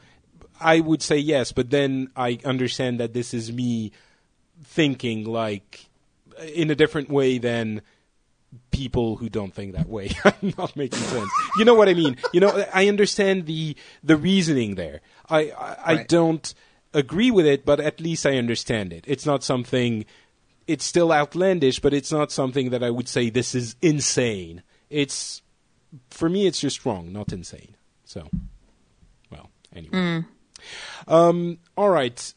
I 0.58 0.80
would 0.80 1.02
say 1.02 1.18
yes, 1.18 1.52
but 1.52 1.70
then 1.70 2.10
I 2.16 2.38
understand 2.44 2.98
that 3.00 3.12
this 3.12 3.34
is 3.34 3.52
me 3.52 3.92
thinking 4.64 5.24
like 5.24 5.86
in 6.54 6.70
a 6.70 6.74
different 6.74 7.10
way 7.10 7.38
than 7.38 7.82
people 8.70 9.16
who 9.16 9.28
don't 9.28 9.54
think 9.54 9.74
that 9.74 9.88
way. 9.88 10.10
I'm 10.24 10.54
not 10.58 10.74
making 10.76 10.98
sense. 11.00 11.30
You 11.58 11.64
know 11.64 11.74
what 11.74 11.88
I 11.88 11.94
mean? 11.94 12.16
You 12.32 12.40
know, 12.40 12.64
I 12.72 12.88
understand 12.88 13.46
the 13.46 13.76
the 14.02 14.16
reasoning 14.16 14.74
there. 14.74 15.00
I 15.28 15.50
I, 15.50 15.76
I 15.84 15.94
Right. 15.96 16.08
don't 16.08 16.54
agree 16.92 17.30
with 17.30 17.46
it, 17.46 17.64
but 17.64 17.80
at 17.80 18.00
least 18.00 18.26
I 18.26 18.36
understand 18.36 18.92
it. 18.92 19.04
It's 19.06 19.26
not 19.26 19.42
something. 19.42 20.04
It's 20.66 20.84
still 20.84 21.12
outlandish, 21.12 21.80
but 21.80 21.94
it's 21.94 22.12
not 22.12 22.30
something 22.30 22.70
that 22.70 22.82
I 22.82 22.90
would 22.90 23.08
say 23.08 23.30
this 23.30 23.54
is 23.54 23.76
insane. 23.82 24.62
It's 24.88 25.42
for 26.10 26.28
me, 26.28 26.46
it's 26.46 26.60
just 26.60 26.84
wrong, 26.86 27.12
not 27.12 27.32
insane. 27.32 27.74
So, 28.04 28.28
well, 29.30 29.50
anyway. 29.74 30.24
Um, 31.08 31.58
all 31.76 31.90
right. 31.90 32.34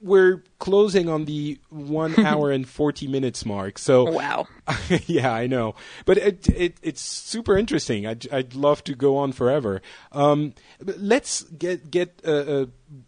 We're 0.00 0.42
closing 0.58 1.08
on 1.08 1.24
the 1.24 1.58
one 1.68 2.18
hour 2.24 2.50
and 2.50 2.68
40 2.68 3.06
minutes 3.08 3.44
mark. 3.44 3.78
So, 3.78 4.10
Wow. 4.10 4.48
yeah, 5.06 5.32
I 5.32 5.46
know, 5.46 5.74
but 6.04 6.18
it, 6.18 6.48
it 6.48 6.76
it's 6.82 7.00
super 7.00 7.56
interesting. 7.56 8.06
I'd, 8.06 8.30
I'd 8.32 8.54
love 8.54 8.84
to 8.84 8.94
go 8.94 9.16
on 9.16 9.32
forever. 9.32 9.82
Um, 10.12 10.54
let's 10.80 11.42
get 11.42 11.90
get 11.90 12.20
uh, 12.24 12.30
uh, 12.30 12.66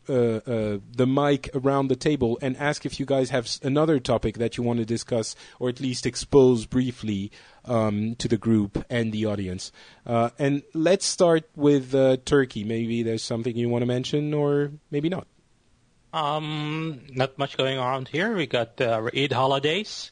uh, 0.09 0.12
uh, 0.12 0.78
the 0.97 1.06
mic 1.06 1.51
around 1.55 1.89
the 1.89 1.97
table 1.97 2.39
and 2.43 2.56
ask 2.56 2.86
if 2.86 3.01
you 3.01 3.06
guys 3.06 3.31
have 3.31 3.48
another 3.62 3.98
topic 3.98 4.39
that 4.39 4.56
you 4.56 4.62
want 4.62 4.78
to 4.78 4.85
discuss 4.85 5.35
or 5.59 5.69
at 5.69 5.81
least 5.81 6.06
expose 6.06 6.66
briefly 6.66 7.31
um, 7.64 8.14
to 8.16 8.28
the 8.28 8.36
group 8.36 8.85
and 8.90 9.12
the 9.12 9.27
audience. 9.27 9.73
Uh, 10.06 10.31
and 10.39 10.62
let's 10.74 11.06
start 11.06 11.44
with 11.56 11.94
uh, 11.94 12.16
Turki. 12.24 12.64
Maybe 12.64 13.02
there's 13.02 13.23
something 13.23 13.56
you 13.56 13.69
want 13.69 13.82
to 13.82 13.86
mention, 13.86 14.35
or 14.35 14.73
maybe 14.90 15.09
not. 15.09 15.27
Um, 16.12 17.01
not 17.10 17.39
much 17.39 17.56
going 17.56 17.78
around 17.78 18.09
here. 18.09 18.36
We 18.36 18.47
got 18.47 18.80
uh, 18.80 19.09
Eid 19.16 19.32
holidays, 19.32 20.10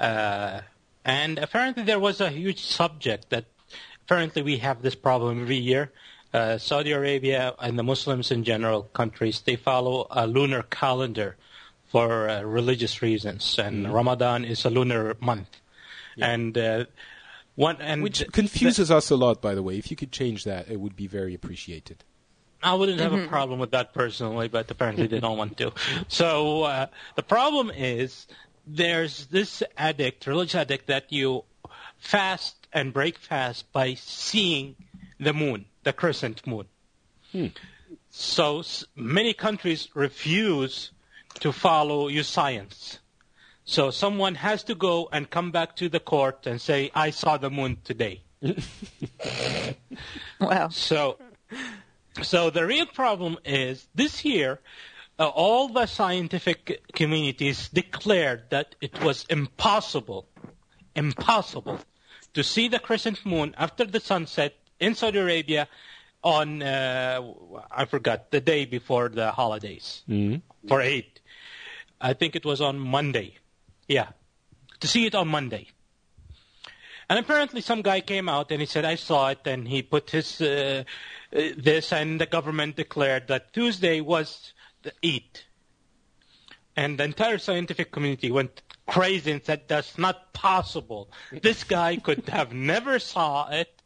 uh, 0.00 0.62
and 1.04 1.38
apparently 1.38 1.84
there 1.84 2.00
was 2.00 2.20
a 2.20 2.30
huge 2.30 2.64
subject 2.64 3.30
that 3.30 3.44
apparently 4.04 4.42
we 4.42 4.58
have 4.58 4.82
this 4.82 4.96
problem 4.96 5.42
every 5.42 5.56
year. 5.56 5.92
Uh, 6.34 6.58
Saudi 6.58 6.90
Arabia 6.90 7.54
and 7.60 7.78
the 7.78 7.84
Muslims 7.84 8.32
in 8.32 8.42
general 8.42 8.82
countries 8.92 9.40
they 9.40 9.54
follow 9.54 10.08
a 10.10 10.26
lunar 10.26 10.62
calendar 10.62 11.36
for 11.86 12.28
uh, 12.28 12.42
religious 12.42 13.00
reasons, 13.00 13.56
and 13.58 13.92
Ramadan 13.92 14.44
is 14.44 14.64
a 14.64 14.70
lunar 14.70 15.16
month, 15.20 15.60
and 16.18 16.58
uh, 16.58 16.86
one 17.54 17.76
and 17.80 18.02
Which 18.02 18.24
confuses 18.32 18.90
us 18.90 19.10
a 19.10 19.16
lot, 19.16 19.40
by 19.40 19.54
the 19.54 19.62
way. 19.62 19.78
If 19.78 19.90
you 19.90 19.96
could 19.96 20.12
change 20.12 20.44
that, 20.44 20.68
it 20.68 20.80
would 20.80 20.96
be 20.96 21.06
very 21.06 21.34
appreciated. 21.34 22.04
I 22.66 22.74
wouldn't 22.74 23.00
have 23.00 23.12
a 23.12 23.28
problem 23.28 23.58
with 23.60 23.70
that 23.70 23.92
personally, 23.94 24.48
but 24.48 24.70
apparently 24.70 25.06
they 25.06 25.20
don't 25.20 25.38
want 25.38 25.56
to. 25.58 25.72
So 26.08 26.62
uh, 26.64 26.86
the 27.14 27.22
problem 27.22 27.70
is 27.70 28.26
there's 28.66 29.26
this 29.26 29.62
addict, 29.76 30.26
religious 30.26 30.56
addict, 30.56 30.86
that 30.88 31.12
you 31.12 31.44
fast 31.98 32.66
and 32.72 32.92
break 32.92 33.18
fast 33.18 33.70
by 33.72 33.94
seeing 33.94 34.74
the 35.20 35.32
moon, 35.32 35.66
the 35.84 35.92
crescent 35.92 36.46
moon. 36.46 36.66
So 38.10 38.60
s- 38.60 38.84
many 38.96 39.32
countries 39.32 39.88
refuse 39.94 40.90
to 41.40 41.52
follow 41.52 42.08
your 42.08 42.24
science. 42.24 42.98
So 43.64 43.90
someone 43.90 44.34
has 44.36 44.62
to 44.64 44.74
go 44.74 45.08
and 45.12 45.28
come 45.30 45.50
back 45.52 45.76
to 45.76 45.88
the 45.88 46.00
court 46.00 46.46
and 46.46 46.60
say, 46.60 46.90
I 46.94 47.10
saw 47.10 47.36
the 47.36 47.50
moon 47.50 47.78
today. 47.84 48.22
Wow. 50.40 50.68
So, 50.68 51.18
so 52.22 52.50
the 52.50 52.66
real 52.66 52.86
problem 52.86 53.38
is 53.44 53.86
this 53.94 54.24
year, 54.24 54.60
uh, 55.18 55.26
all 55.28 55.68
the 55.68 55.86
scientific 55.86 56.82
communities 56.92 57.68
declared 57.68 58.50
that 58.50 58.74
it 58.80 59.02
was 59.02 59.24
impossible, 59.30 60.26
impossible 60.94 61.80
to 62.34 62.42
see 62.42 62.68
the 62.68 62.78
crescent 62.78 63.24
moon 63.24 63.54
after 63.56 63.84
the 63.84 64.00
sunset 64.00 64.54
in 64.78 64.94
Saudi 64.94 65.18
Arabia 65.18 65.68
on, 66.22 66.62
uh, 66.62 67.22
I 67.70 67.84
forgot, 67.86 68.30
the 68.30 68.40
day 68.40 68.66
before 68.66 69.08
the 69.08 69.30
holidays 69.30 70.02
for 70.68 70.82
Eid. 70.82 71.20
I 72.00 72.12
think 72.12 72.36
it 72.36 72.44
was 72.44 72.60
on 72.60 72.78
Monday. 72.78 73.36
Yeah. 73.88 74.08
To 74.80 74.88
see 74.88 75.06
it 75.06 75.14
on 75.14 75.28
Monday. 75.28 75.68
And 77.08 77.18
apparently, 77.18 77.60
some 77.60 77.82
guy 77.82 78.00
came 78.00 78.28
out 78.28 78.50
and 78.50 78.60
he 78.60 78.66
said, 78.66 78.84
"I 78.84 78.96
saw 78.96 79.28
it," 79.28 79.46
and 79.46 79.68
he 79.68 79.82
put 79.82 80.10
his 80.10 80.40
uh, 80.40 80.82
uh, 81.34 81.40
this, 81.56 81.92
and 81.92 82.20
the 82.20 82.26
government 82.26 82.76
declared 82.76 83.28
that 83.28 83.52
Tuesday 83.52 84.00
was 84.00 84.52
the 84.82 84.92
Eid, 85.04 85.40
and 86.76 86.98
the 86.98 87.04
entire 87.04 87.38
scientific 87.38 87.92
community 87.92 88.30
went 88.32 88.62
crazy 88.86 89.30
and 89.30 89.44
said, 89.44 89.68
"That's 89.68 89.96
not 89.98 90.32
possible. 90.32 91.08
This 91.30 91.62
guy 91.62 91.96
could 91.96 92.28
have 92.28 92.52
never 92.72 92.98
saw 92.98 93.50
it. 93.50 93.82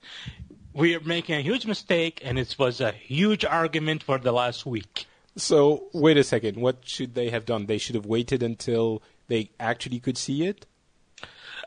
We 0.73 0.95
are 0.95 1.01
making 1.01 1.35
a 1.35 1.43
huge 1.43 1.67
mistake," 1.67 2.23
and 2.25 2.39
it 2.39 2.57
was 2.59 2.81
a 2.81 2.93
huge 2.93 3.45
argument 3.45 4.03
for 4.03 4.19
the 4.19 4.33
last 4.33 4.65
week. 4.65 5.07
So, 5.37 5.89
wait 5.93 6.17
a 6.17 6.25
second. 6.25 6.57
What 6.57 6.89
should 6.89 7.15
they 7.15 7.29
have 7.29 7.45
done? 7.45 7.67
They 7.67 7.79
should 7.79 7.97
have 7.97 8.07
waited 8.07 8.43
until 8.43 9.03
they 9.29 9.51
actually 9.61 10.01
could 10.01 10.19
see 10.19 10.45
it? 10.45 10.67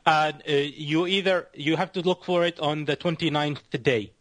Uh, 0.06 0.32
uh, 0.48 0.52
you 0.52 1.08
either 1.08 1.48
you 1.54 1.76
have 1.76 1.92
to 1.94 2.02
look 2.02 2.24
for 2.24 2.46
it 2.46 2.60
on 2.60 2.86
the 2.86 2.96
29th 2.98 3.84
day. 3.84 4.12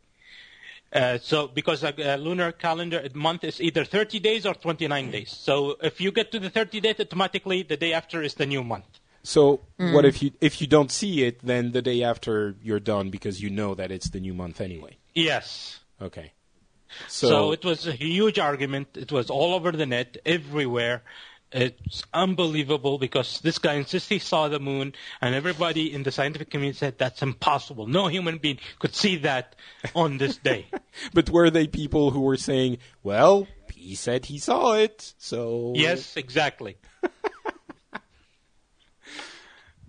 Uh, 0.93 1.19
so 1.19 1.49
because 1.49 1.83
a, 1.83 1.95
a 1.99 2.17
lunar 2.19 2.53
calendar 2.53 3.03
month 3.15 3.45
is 3.45 3.61
either 3.61 3.85
30 3.85 4.21
days 4.21 4.45
or 4.45 4.55
29 4.55 5.11
days. 5.11 5.31
So 5.31 5.77
if 5.83 6.01
you 6.01 6.13
get 6.13 6.31
to 6.33 6.39
the 6.39 6.51
30 6.51 6.81
days, 6.81 7.01
automatically 7.01 7.63
the 7.63 7.79
day 7.79 7.95
after 7.95 8.23
is 8.23 8.35
the 8.35 8.47
new 8.47 8.63
month. 8.63 9.01
So, 9.23 9.61
what 9.77 10.05
if 10.05 10.21
you 10.21 10.33
if 10.41 10.61
you 10.61 10.67
don't 10.67 10.91
see 10.91 11.23
it, 11.23 11.39
then 11.45 11.71
the 11.71 11.81
day 11.81 12.03
after 12.03 12.57
you're 12.61 12.81
done 12.81 13.11
because 13.11 13.41
you 13.41 13.51
know 13.51 13.75
that 13.77 13.93
it's 13.93 14.11
the 14.11 14.19
new 14.19 14.35
month 14.35 14.61
anyway? 14.61 14.97
Yes. 15.15 15.79
Okay. 16.01 16.33
So, 17.07 17.29
So, 17.29 17.53
it 17.53 17.65
was 17.65 17.87
a 17.87 17.93
huge 17.93 18.39
argument. 18.39 18.89
It 18.97 19.13
was 19.13 19.31
all 19.31 19.55
over 19.55 19.71
the 19.71 19.87
net, 19.87 20.17
everywhere. 20.27 21.03
It's 21.53 22.03
unbelievable 22.15 22.99
because 22.99 23.41
this 23.41 23.59
guy 23.59 23.75
insists 23.75 24.09
he 24.09 24.19
saw 24.19 24.49
the 24.49 24.59
moon, 24.59 24.95
and 25.21 25.35
everybody 25.35 25.93
in 25.93 26.03
the 26.03 26.11
scientific 26.11 26.51
community 26.51 26.79
said 26.79 26.99
that's 26.99 27.23
impossible. 27.23 27.87
No 27.87 28.07
human 28.09 28.39
being 28.39 28.59
could 28.79 28.95
see 28.95 29.17
that 29.19 29.55
on 29.95 30.19
this 30.19 30.39
day. 30.39 30.67
but 31.13 31.29
were 31.29 31.51
they 31.51 31.67
people 31.67 32.11
who 32.11 32.21
were 32.21 32.39
saying, 32.39 32.79
"Well, 33.03 33.47
he 33.75 33.95
said 33.95 34.27
he 34.27 34.39
saw 34.39 34.75
it," 34.75 35.13
so 35.19 35.73
yes, 35.77 36.17
exactly. 36.17 36.77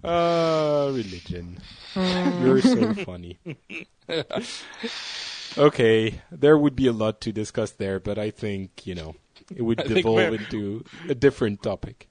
Uh, 0.03 0.91
religion. 0.93 1.59
You're 1.95 2.61
so 2.61 2.93
funny. 3.05 3.39
okay, 5.57 6.21
there 6.29 6.57
would 6.57 6.75
be 6.75 6.87
a 6.87 6.93
lot 6.93 7.21
to 7.21 7.31
discuss 7.31 7.71
there, 7.71 8.01
but 8.01 8.17
I 8.17 8.31
think, 8.31 8.85
you 8.85 8.95
know, 8.95 9.15
it 9.55 9.61
would 9.61 9.79
I 9.85 9.85
devolve 9.85 10.33
into 10.33 10.83
a 11.09 11.15
different 11.15 11.63
topic. 11.63 12.07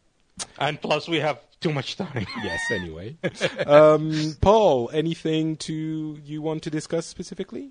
And 0.59 0.81
plus, 0.81 1.09
we 1.09 1.21
have 1.21 1.39
too 1.61 1.73
much 1.73 1.97
time. 1.97 2.27
Yes, 2.43 2.61
anyway. 2.71 3.17
um, 3.67 4.37
Paul, 4.41 4.91
anything 4.93 5.57
to 5.59 6.19
you 6.25 6.43
want 6.43 6.63
to 6.65 6.71
discuss 6.71 7.07
specifically? 7.07 7.71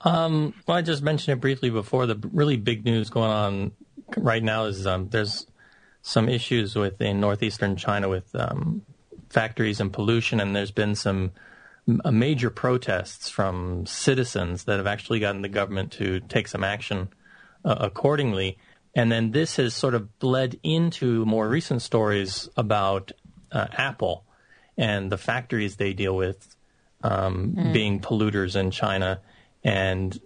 Um, 0.00 0.54
well, 0.66 0.78
I 0.78 0.82
just 0.82 1.02
mentioned 1.02 1.38
it 1.38 1.40
briefly 1.40 1.70
before. 1.70 2.06
The 2.06 2.18
really 2.32 2.56
big 2.56 2.84
news 2.84 3.10
going 3.10 3.30
on 3.30 3.72
right 4.16 4.42
now 4.42 4.64
is 4.64 4.86
um, 4.86 5.08
there's 5.10 5.46
some 6.02 6.28
issues 6.28 6.74
within 6.74 7.20
northeastern 7.20 7.76
China 7.76 8.08
with 8.08 8.34
um, 8.34 8.82
factories 9.28 9.80
and 9.80 9.92
pollution, 9.92 10.40
and 10.40 10.56
there's 10.56 10.72
been 10.72 10.94
some 10.94 11.30
uh, 12.04 12.10
major 12.10 12.50
protests 12.50 13.28
from 13.28 13.86
citizens 13.86 14.64
that 14.64 14.78
have 14.78 14.86
actually 14.86 15.20
gotten 15.20 15.42
the 15.42 15.48
government 15.48 15.92
to 15.92 16.20
take 16.20 16.48
some 16.48 16.64
action 16.64 17.08
uh, 17.64 17.76
accordingly. 17.80 18.58
And 18.94 19.10
then 19.10 19.30
this 19.30 19.56
has 19.56 19.74
sort 19.74 19.94
of 19.94 20.18
bled 20.18 20.58
into 20.62 21.24
more 21.24 21.48
recent 21.48 21.82
stories 21.82 22.48
about 22.56 23.12
uh, 23.50 23.66
Apple 23.72 24.24
and 24.76 25.10
the 25.10 25.18
factories 25.18 25.76
they 25.76 25.92
deal 25.92 26.14
with 26.14 26.56
um, 27.02 27.70
being 27.72 28.00
polluters 28.00 28.56
in 28.56 28.70
China 28.70 29.20
and 29.64 30.20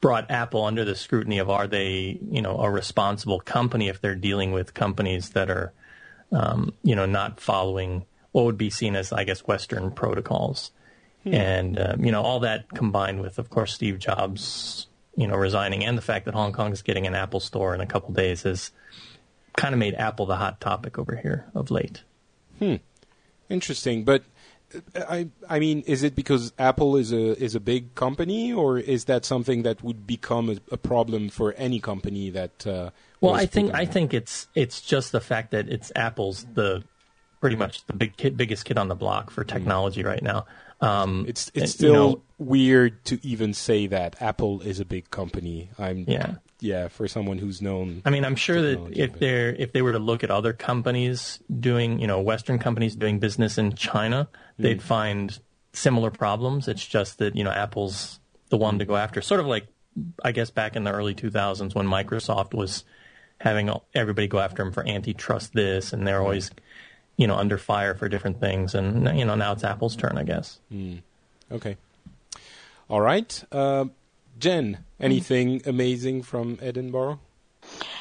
brought 0.00 0.30
Apple 0.30 0.64
under 0.64 0.84
the 0.84 0.94
scrutiny 0.94 1.38
of 1.38 1.50
are 1.50 1.66
they, 1.66 2.18
you 2.30 2.42
know, 2.42 2.58
a 2.58 2.70
responsible 2.70 3.40
company 3.40 3.88
if 3.88 4.00
they're 4.00 4.14
dealing 4.14 4.52
with 4.52 4.74
companies 4.74 5.30
that 5.30 5.50
are, 5.50 5.72
um, 6.32 6.72
you 6.82 6.94
know, 6.94 7.06
not 7.06 7.40
following 7.40 8.04
what 8.32 8.44
would 8.44 8.58
be 8.58 8.70
seen 8.70 8.94
as, 8.94 9.12
I 9.12 9.24
guess, 9.24 9.46
Western 9.46 9.90
protocols. 9.90 10.70
And, 11.24 11.80
um, 11.80 12.04
you 12.04 12.12
know, 12.12 12.22
all 12.22 12.40
that 12.40 12.68
combined 12.68 13.20
with, 13.20 13.38
of 13.38 13.50
course, 13.50 13.74
Steve 13.74 13.98
Jobs, 13.98 14.86
you 15.16 15.26
know, 15.26 15.36
resigning 15.36 15.84
and 15.84 15.96
the 15.96 16.02
fact 16.02 16.26
that 16.26 16.34
Hong 16.34 16.52
Kong 16.52 16.72
is 16.72 16.82
getting 16.82 17.06
an 17.06 17.14
Apple 17.14 17.40
store 17.40 17.74
in 17.74 17.80
a 17.80 17.86
couple 17.86 18.12
days 18.12 18.42
has 18.42 18.70
kind 19.56 19.72
of 19.74 19.78
made 19.78 19.94
Apple 19.94 20.26
the 20.26 20.36
hot 20.36 20.60
topic 20.60 20.98
over 20.98 21.16
here 21.16 21.46
of 21.54 21.70
late. 21.70 22.02
Hmm. 22.58 22.76
Interesting, 23.48 24.04
but 24.04 24.24
uh, 24.74 25.00
I 25.08 25.28
I 25.48 25.58
mean, 25.58 25.82
is 25.86 26.02
it 26.02 26.14
because 26.14 26.52
Apple 26.58 26.96
is 26.96 27.12
a 27.12 27.42
is 27.42 27.54
a 27.54 27.60
big 27.60 27.94
company, 27.94 28.52
or 28.52 28.78
is 28.78 29.04
that 29.06 29.24
something 29.24 29.62
that 29.62 29.82
would 29.82 30.06
become 30.06 30.50
a, 30.50 30.56
a 30.72 30.76
problem 30.76 31.28
for 31.28 31.52
any 31.54 31.80
company 31.80 32.30
that? 32.30 32.66
Uh, 32.66 32.90
Well, 33.20 33.34
I 33.34 33.46
think 33.46 33.72
I 33.74 33.86
think 33.86 34.12
it's 34.12 34.48
it's 34.54 34.80
just 34.80 35.12
the 35.12 35.20
fact 35.20 35.50
that 35.52 35.68
it's 35.68 35.92
Apple's 35.94 36.44
the 36.54 36.82
pretty 37.40 37.56
much 37.56 37.84
the 37.86 37.92
big 37.92 38.16
kid, 38.16 38.36
biggest 38.36 38.64
kid 38.64 38.78
on 38.78 38.88
the 38.88 38.94
block 38.94 39.30
for 39.30 39.44
technology 39.44 40.02
right 40.02 40.22
now. 40.22 40.46
Um, 40.80 41.24
It's 41.28 41.50
it's 41.54 41.56
you 41.56 41.66
still 41.66 41.94
know, 42.10 42.22
weird 42.38 43.04
to 43.06 43.18
even 43.26 43.54
say 43.54 43.86
that 43.86 44.20
Apple 44.20 44.60
is 44.60 44.78
a 44.80 44.84
big 44.84 45.10
company. 45.10 45.70
I'm 45.78 46.04
Yeah. 46.06 46.34
yeah 46.60 46.88
for 46.88 47.08
someone 47.08 47.38
who's 47.38 47.62
known. 47.62 48.02
I 48.04 48.10
mean, 48.10 48.24
I'm 48.24 48.36
sure 48.36 48.60
that 48.60 48.92
if 48.92 49.18
they're 49.18 49.54
if 49.54 49.72
they 49.72 49.80
were 49.82 49.92
to 49.92 49.98
look 49.98 50.22
at 50.22 50.30
other 50.30 50.52
companies 50.52 51.38
doing, 51.60 51.98
you 51.98 52.06
know, 52.06 52.20
Western 52.20 52.58
companies 52.58 52.94
doing 52.94 53.18
business 53.18 53.56
in 53.56 53.74
China, 53.74 54.28
they'd 54.58 54.82
find 54.82 55.38
similar 55.72 56.10
problems. 56.10 56.68
It's 56.68 56.84
just 56.84 57.18
that 57.18 57.36
you 57.36 57.44
know 57.44 57.50
Apple's 57.52 58.20
the 58.50 58.56
one 58.58 58.78
to 58.78 58.84
go 58.84 58.96
after. 58.96 59.20
Sort 59.22 59.40
of 59.40 59.46
like, 59.46 59.66
I 60.22 60.32
guess 60.32 60.50
back 60.50 60.76
in 60.76 60.84
the 60.84 60.92
early 60.92 61.14
2000s 61.14 61.74
when 61.74 61.86
Microsoft 61.86 62.54
was 62.54 62.84
having 63.38 63.70
everybody 63.94 64.28
go 64.28 64.38
after 64.38 64.62
him 64.62 64.72
for 64.72 64.86
antitrust 64.86 65.52
this, 65.52 65.92
and 65.92 66.06
they're 66.06 66.20
always, 66.22 66.50
you 67.16 67.26
know, 67.26 67.36
under 67.36 67.58
fire 67.58 67.94
for 67.94 68.08
different 68.08 68.40
things. 68.40 68.74
And 68.74 69.18
you 69.18 69.24
know, 69.24 69.34
now 69.34 69.52
it's 69.52 69.64
Apple's 69.64 69.96
turn, 69.96 70.18
I 70.18 70.22
guess. 70.22 70.58
Okay. 71.50 71.76
All 72.88 73.00
right. 73.00 73.44
Uh, 73.50 73.86
Jen, 74.38 74.78
anything 75.00 75.62
amazing 75.66 76.22
from 76.22 76.58
Edinburgh? 76.60 77.20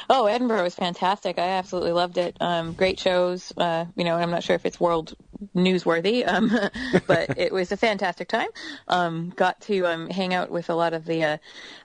Oh, 0.08 0.28
Edinburgh 0.28 0.62
was 0.62 0.76
fantastic. 0.76 1.40
I 1.40 1.48
absolutely 1.48 1.92
loved 1.92 2.20
it. 2.20 2.38
Um, 2.40 2.74
great 2.74 3.00
shows. 3.00 3.52
Uh, 3.58 3.86
you 3.96 4.04
know, 4.04 4.16
I'm 4.16 4.30
not 4.30 4.44
sure 4.44 4.56
if 4.56 4.64
it's 4.64 4.80
world 4.80 5.16
newsworthy, 5.56 6.28
um, 6.28 6.52
but 7.08 7.40
it 7.40 7.52
was 7.52 7.72
a 7.72 7.78
fantastic 7.78 8.28
time. 8.28 8.50
Um, 8.88 9.34
got 9.36 9.60
to 9.62 9.88
um, 9.88 10.08
hang 10.10 10.36
out 10.36 10.52
with 10.52 10.70
a 10.70 10.76
lot 10.76 10.94
of 10.94 11.06
the 11.06 11.24
uh, 11.24 11.38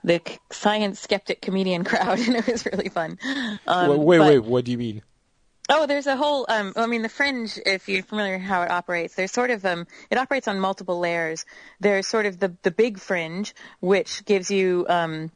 the 0.03 0.21
science 0.51 0.99
skeptic 0.99 1.41
comedian 1.41 1.83
crowd, 1.85 2.19
and 2.19 2.35
it 2.35 2.45
was 2.45 2.63
really 2.67 2.89
fun. 2.89 3.17
Um, 3.65 3.89
wait, 3.89 3.99
wait, 3.99 4.17
but- 4.19 4.27
wait. 4.27 4.39
What 4.43 4.65
do 4.65 4.71
you 4.71 4.77
mean? 4.77 5.01
Oh, 5.73 5.85
there's 5.85 6.05
a 6.05 6.17
whole. 6.17 6.45
Um, 6.49 6.73
I 6.75 6.85
mean, 6.85 7.01
the 7.01 7.07
fringe. 7.07 7.57
If 7.65 7.87
you're 7.87 8.03
familiar 8.03 8.33
with 8.33 8.41
how 8.41 8.63
it 8.63 8.69
operates, 8.69 9.15
there's 9.15 9.31
sort 9.31 9.51
of. 9.51 9.65
Um, 9.65 9.87
it 10.09 10.17
operates 10.17 10.49
on 10.49 10.59
multiple 10.59 10.99
layers. 10.99 11.45
There's 11.79 12.07
sort 12.07 12.25
of 12.25 12.39
the 12.39 12.53
the 12.61 12.71
big 12.71 12.99
fringe, 12.99 13.55
which 13.79 14.25
gives 14.25 14.51
you. 14.51 14.85
Um, 14.89 15.31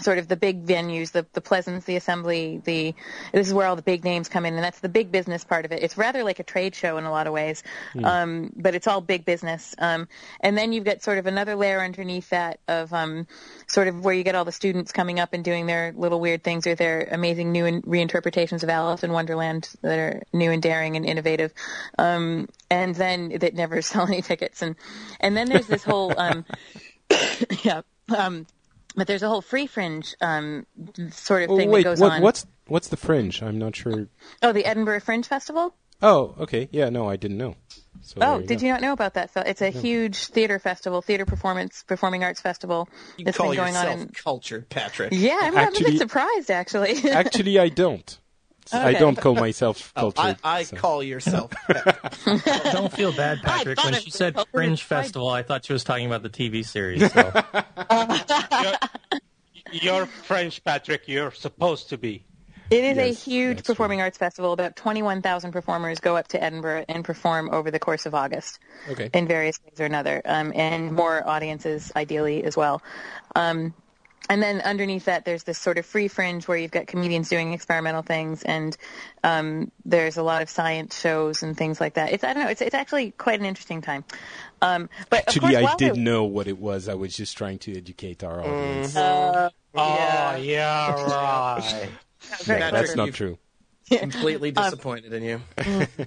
sort 0.00 0.18
of 0.18 0.26
the 0.26 0.36
big 0.36 0.66
venues, 0.66 1.12
the 1.12 1.24
the 1.32 1.40
Pleasance, 1.40 1.84
the 1.84 1.96
Assembly, 1.96 2.60
the 2.64 2.94
this 3.32 3.46
is 3.46 3.54
where 3.54 3.66
all 3.66 3.76
the 3.76 3.82
big 3.82 4.04
names 4.04 4.28
come 4.28 4.44
in, 4.44 4.54
and 4.54 4.62
that's 4.62 4.80
the 4.80 4.88
big 4.88 5.12
business 5.12 5.44
part 5.44 5.64
of 5.64 5.72
it. 5.72 5.82
It's 5.82 5.96
rather 5.96 6.24
like 6.24 6.40
a 6.40 6.42
trade 6.42 6.74
show 6.74 6.96
in 6.96 7.04
a 7.04 7.10
lot 7.10 7.26
of 7.26 7.32
ways, 7.32 7.62
um, 8.02 8.52
but 8.56 8.74
it's 8.74 8.86
all 8.86 9.00
big 9.00 9.24
business. 9.24 9.74
Um, 9.78 10.08
and 10.40 10.58
then 10.58 10.72
you've 10.72 10.84
got 10.84 11.02
sort 11.02 11.18
of 11.18 11.26
another 11.26 11.54
layer 11.54 11.80
underneath 11.80 12.30
that 12.30 12.58
of 12.66 12.92
um, 12.92 13.26
sort 13.68 13.88
of 13.88 14.04
where 14.04 14.14
you 14.14 14.24
get 14.24 14.34
all 14.34 14.44
the 14.44 14.52
students 14.52 14.90
coming 14.92 15.20
up 15.20 15.32
and 15.32 15.44
doing 15.44 15.66
their 15.66 15.92
little 15.96 16.20
weird 16.20 16.42
things 16.42 16.66
or 16.66 16.74
their 16.74 17.08
amazing 17.12 17.52
new 17.52 17.64
in- 17.64 17.82
reinterpretations 17.82 18.62
of 18.62 18.70
Alice 18.70 19.04
in 19.04 19.12
Wonderland 19.12 19.68
that 19.82 19.98
are 19.98 20.22
new 20.32 20.50
and 20.50 20.62
daring 20.62 20.96
and 20.96 21.06
innovative, 21.06 21.52
um, 21.98 22.48
and 22.68 22.94
then 22.96 23.28
that 23.38 23.54
never 23.54 23.80
sell 23.82 24.06
any 24.06 24.22
tickets. 24.22 24.60
And 24.60 24.74
and 25.20 25.36
then 25.36 25.48
there's 25.48 25.68
this 25.68 25.84
whole 25.84 26.18
um, 26.18 26.44
yeah. 27.62 27.82
Um, 28.14 28.46
but 28.94 29.06
there's 29.06 29.22
a 29.22 29.28
whole 29.28 29.42
free 29.42 29.66
fringe 29.66 30.14
um, 30.20 30.66
sort 31.10 31.42
of 31.44 31.50
Oh, 31.50 31.56
thing 31.56 31.70
wait, 31.70 31.82
that 31.84 31.90
goes 31.90 32.00
what, 32.00 32.12
on. 32.12 32.22
what's 32.22 32.46
what's 32.66 32.88
the 32.88 32.96
fringe? 32.96 33.42
I'm 33.42 33.58
not 33.58 33.76
sure. 33.76 34.08
Oh, 34.42 34.52
the 34.52 34.64
Edinburgh 34.64 35.00
Fringe 35.00 35.26
Festival. 35.26 35.74
Oh, 36.02 36.34
okay. 36.40 36.68
Yeah, 36.72 36.90
no, 36.90 37.08
I 37.08 37.16
didn't 37.16 37.38
know. 37.38 37.54
So 38.02 38.18
Oh, 38.20 38.38
there 38.38 38.46
did 38.48 38.60
go. 38.60 38.66
you 38.66 38.72
not 38.72 38.80
know 38.82 38.92
about 38.92 39.14
that? 39.14 39.30
Phil? 39.30 39.44
It's 39.46 39.62
a 39.62 39.70
huge 39.70 40.26
theater 40.26 40.58
festival, 40.58 41.00
theater 41.00 41.24
performance, 41.24 41.82
performing 41.86 42.24
arts 42.24 42.40
festival 42.40 42.88
You 43.16 43.24
that's 43.24 43.36
call 43.36 43.48
been 43.50 43.56
going 43.56 43.74
yourself 43.74 43.94
on. 43.94 44.00
In, 44.02 44.08
cultured, 44.08 44.68
Patrick. 44.68 45.10
yeah, 45.12 45.38
I'm, 45.40 45.52
I'm 45.56 45.58
a 45.58 45.66
Actually- 45.68 45.90
bit 45.92 45.98
surprised 46.00 46.50
actually. 46.50 46.96
Actually, 47.10 47.58
I 47.58 47.68
don't. 47.70 48.18
I 48.72 48.92
don't 48.94 49.16
call 49.16 49.34
myself 49.34 49.92
Oh, 49.96 50.10
cultured. 50.12 50.38
I, 50.42 50.58
I 50.58 50.62
so- 50.64 50.76
call 50.76 51.02
yourself. 51.02 51.52
Don't 52.72 52.92
feel 52.92 53.12
bad, 53.12 53.42
Patrick. 53.42 53.82
When 53.84 53.94
she 53.94 54.10
said 54.10 54.36
Fringe. 54.52 54.82
Festival, 54.82 55.28
I 55.28 55.42
thought 55.42 55.64
she 55.64 55.72
was 55.72 55.84
talking 55.84 56.06
about 56.06 56.22
the 56.22 56.30
TV 56.30 56.64
series. 56.64 57.12
So. 57.12 57.44
You're, 58.62 59.20
you're 59.72 60.06
French, 60.06 60.62
Patrick. 60.64 61.08
You're 61.08 61.32
supposed 61.32 61.88
to 61.90 61.98
be. 61.98 62.24
It 62.70 62.82
is 62.84 62.96
Yes, 62.96 63.18
a 63.26 63.30
huge 63.30 63.56
that's 63.58 63.66
performing 63.66 64.00
arts 64.00 64.16
festival. 64.16 64.52
About 64.52 64.74
21,000 64.76 65.52
performers 65.52 66.00
go 66.00 66.16
up 66.16 66.28
to 66.28 66.42
Edinburgh 66.42 66.86
and 66.88 67.04
perform 67.04 67.50
over 67.52 67.70
the 67.70 67.78
course 67.78 68.06
of 68.06 68.14
August 68.14 68.58
Okay. 68.88 69.10
in 69.12 69.28
various 69.28 69.60
ways 69.64 69.78
or 69.80 69.84
another, 69.84 70.22
um, 70.24 70.50
and 70.54 70.92
more 70.92 71.26
audiences 71.28 71.92
ideally 71.94 72.42
as 72.42 72.56
well. 72.56 72.82
Um, 73.36 73.74
and 74.28 74.42
then 74.42 74.60
underneath 74.60 75.04
that, 75.04 75.24
there's 75.24 75.42
this 75.42 75.58
sort 75.58 75.78
of 75.78 75.86
free 75.86 76.08
fringe 76.08 76.48
where 76.48 76.56
you've 76.56 76.70
got 76.70 76.86
comedians 76.86 77.28
doing 77.28 77.52
experimental 77.52 78.02
things, 78.02 78.42
and 78.42 78.76
um, 79.22 79.70
there's 79.84 80.16
a 80.16 80.22
lot 80.22 80.42
of 80.42 80.48
science 80.48 80.98
shows 80.98 81.42
and 81.42 81.56
things 81.56 81.80
like 81.80 81.94
that. 81.94 82.12
It's 82.12 82.24
I 82.24 82.32
don't 82.32 82.44
know. 82.44 82.50
It's 82.50 82.62
it's 82.62 82.74
actually 82.74 83.10
quite 83.12 83.40
an 83.40 83.46
interesting 83.46 83.82
time. 83.82 84.04
Um, 84.62 84.88
but 85.10 85.20
of 85.20 85.28
Actually, 85.28 85.40
course, 85.40 85.56
I 85.56 85.62
while 85.62 85.76
did 85.76 85.96
know 85.96 86.24
what 86.24 86.46
it 86.46 86.58
was. 86.58 86.88
I 86.88 86.94
was 86.94 87.14
just 87.16 87.36
trying 87.36 87.58
to 87.60 87.76
educate 87.76 88.24
our 88.24 88.40
audience. 88.40 88.96
Oh, 88.96 89.50
Yeah. 89.74 90.36
yeah, 90.38 92.36
right. 92.48 92.60
No, 92.60 92.70
that's 92.70 92.96
not 92.96 93.12
true. 93.12 93.38
completely 93.90 94.50
disappointed 94.52 95.12
in 95.12 95.22
you. 95.22 95.42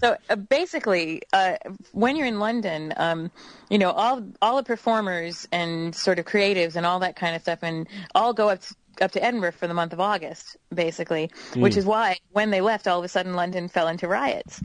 So 0.00 0.16
uh, 0.28 0.36
basically, 0.36 1.22
uh, 1.32 1.56
when 1.92 2.16
you're 2.16 2.26
in 2.26 2.38
London, 2.38 2.92
um, 2.96 3.30
you 3.70 3.78
know 3.78 3.90
all 3.90 4.22
all 4.42 4.56
the 4.56 4.62
performers 4.62 5.48
and 5.52 5.94
sort 5.94 6.18
of 6.18 6.26
creatives 6.26 6.76
and 6.76 6.84
all 6.84 7.00
that 7.00 7.16
kind 7.16 7.34
of 7.34 7.42
stuff, 7.42 7.60
and 7.62 7.88
all 8.14 8.32
go 8.32 8.50
up 8.50 8.60
to, 8.60 8.74
up 9.04 9.12
to 9.12 9.24
Edinburgh 9.24 9.52
for 9.52 9.66
the 9.66 9.74
month 9.74 9.92
of 9.92 10.00
August, 10.00 10.56
basically, 10.74 11.30
which 11.54 11.76
is 11.76 11.84
why 11.84 12.18
when 12.32 12.50
they 12.50 12.60
left, 12.60 12.86
all 12.86 12.98
of 12.98 13.04
a 13.04 13.08
sudden 13.08 13.34
London 13.34 13.68
fell 13.68 13.88
into 13.88 14.08
riots. 14.08 14.62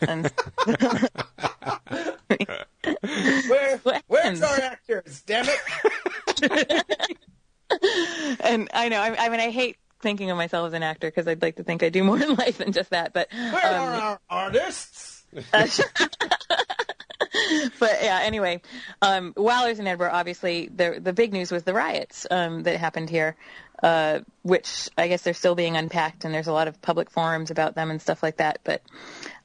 And 0.00 0.30
Where, 3.48 3.80
where's 4.06 4.42
our 4.42 4.60
actors? 4.60 5.22
Damn 5.26 5.46
it! 5.48 6.84
and 8.40 8.68
I 8.74 8.88
know, 8.88 9.00
I, 9.00 9.26
I 9.26 9.28
mean, 9.28 9.40
I 9.40 9.50
hate 9.50 9.76
thinking 10.02 10.30
of 10.30 10.36
myself 10.36 10.66
as 10.66 10.72
an 10.74 10.82
actor 10.82 11.08
because 11.08 11.26
I'd 11.26 11.40
like 11.40 11.56
to 11.56 11.64
think 11.64 11.82
I 11.82 11.88
do 11.88 12.04
more 12.04 12.18
in 12.22 12.34
life 12.34 12.58
than 12.58 12.72
just 12.72 12.90
that, 12.90 13.12
but. 13.12 13.28
Where 13.32 13.66
um, 13.66 13.74
are 13.74 13.94
our 13.94 14.20
artists? 14.28 15.24
but 17.78 17.98
yeah, 18.02 18.20
anyway, 18.22 18.60
um, 19.00 19.32
while 19.36 19.64
I 19.64 19.70
was 19.70 19.78
in 19.78 19.86
Edinburgh, 19.86 20.10
obviously 20.12 20.68
the 20.68 21.00
the 21.00 21.14
big 21.14 21.32
news 21.32 21.50
was 21.50 21.62
the 21.62 21.72
riots 21.72 22.26
um, 22.30 22.64
that 22.64 22.78
happened 22.78 23.08
here, 23.08 23.36
uh, 23.82 24.20
which 24.42 24.90
I 24.98 25.08
guess 25.08 25.22
they're 25.22 25.32
still 25.32 25.54
being 25.54 25.76
unpacked, 25.76 26.26
and 26.26 26.34
there's 26.34 26.48
a 26.48 26.52
lot 26.52 26.68
of 26.68 26.82
public 26.82 27.10
forums 27.10 27.50
about 27.50 27.74
them 27.74 27.90
and 27.90 28.02
stuff 28.02 28.22
like 28.22 28.36
that. 28.36 28.58
But 28.64 28.82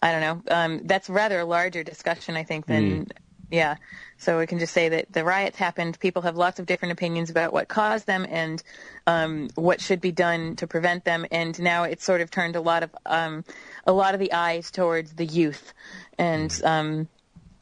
I 0.01 0.11
don't 0.11 0.21
know. 0.21 0.53
Um, 0.53 0.81
that's 0.83 1.09
rather 1.09 1.39
a 1.39 1.45
larger 1.45 1.83
discussion, 1.83 2.35
I 2.35 2.43
think, 2.43 2.65
than 2.65 3.07
yeah. 3.49 3.75
So 4.17 4.39
we 4.39 4.47
can 4.47 4.59
just 4.59 4.73
say 4.73 4.89
that 4.89 5.11
the 5.11 5.23
riots 5.23 5.57
happened. 5.57 5.99
People 5.99 6.23
have 6.23 6.35
lots 6.35 6.59
of 6.59 6.65
different 6.65 6.91
opinions 6.91 7.29
about 7.29 7.53
what 7.53 7.67
caused 7.67 8.07
them 8.07 8.25
and 8.27 8.61
um, 9.05 9.49
what 9.55 9.79
should 9.79 10.01
be 10.01 10.11
done 10.11 10.55
to 10.57 10.67
prevent 10.67 11.05
them. 11.05 11.25
And 11.31 11.59
now 11.61 11.83
it's 11.83 12.03
sort 12.03 12.21
of 12.21 12.31
turned 12.31 12.55
a 12.55 12.61
lot 12.61 12.83
of 12.83 12.95
um, 13.05 13.45
a 13.85 13.91
lot 13.91 14.13
of 14.13 14.19
the 14.19 14.33
eyes 14.33 14.71
towards 14.71 15.13
the 15.13 15.25
youth 15.25 15.73
and. 16.17 16.61
Um, 16.63 17.07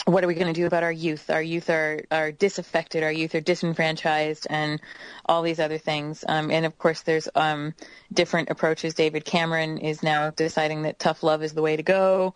what 0.05 0.23
are 0.23 0.27
we 0.27 0.35
going 0.35 0.53
to 0.53 0.53
do 0.53 0.67
about 0.67 0.83
our 0.83 0.91
youth? 0.91 1.31
Our 1.31 1.41
youth 1.41 1.69
are, 1.69 2.03
are 2.11 2.31
disaffected. 2.31 3.01
Our 3.01 3.11
youth 3.11 3.33
are 3.33 3.41
disenfranchised 3.41 4.45
and 4.49 4.79
all 5.25 5.41
these 5.41 5.59
other 5.59 5.79
things. 5.79 6.23
Um, 6.27 6.51
and 6.51 6.65
of 6.65 6.77
course, 6.77 7.01
there's 7.01 7.27
um, 7.33 7.73
different 8.13 8.51
approaches. 8.51 8.93
David 8.93 9.25
Cameron 9.25 9.79
is 9.79 10.03
now 10.03 10.29
deciding 10.29 10.83
that 10.83 10.99
tough 10.99 11.23
love 11.23 11.41
is 11.41 11.53
the 11.53 11.63
way 11.63 11.75
to 11.75 11.81
go. 11.81 12.35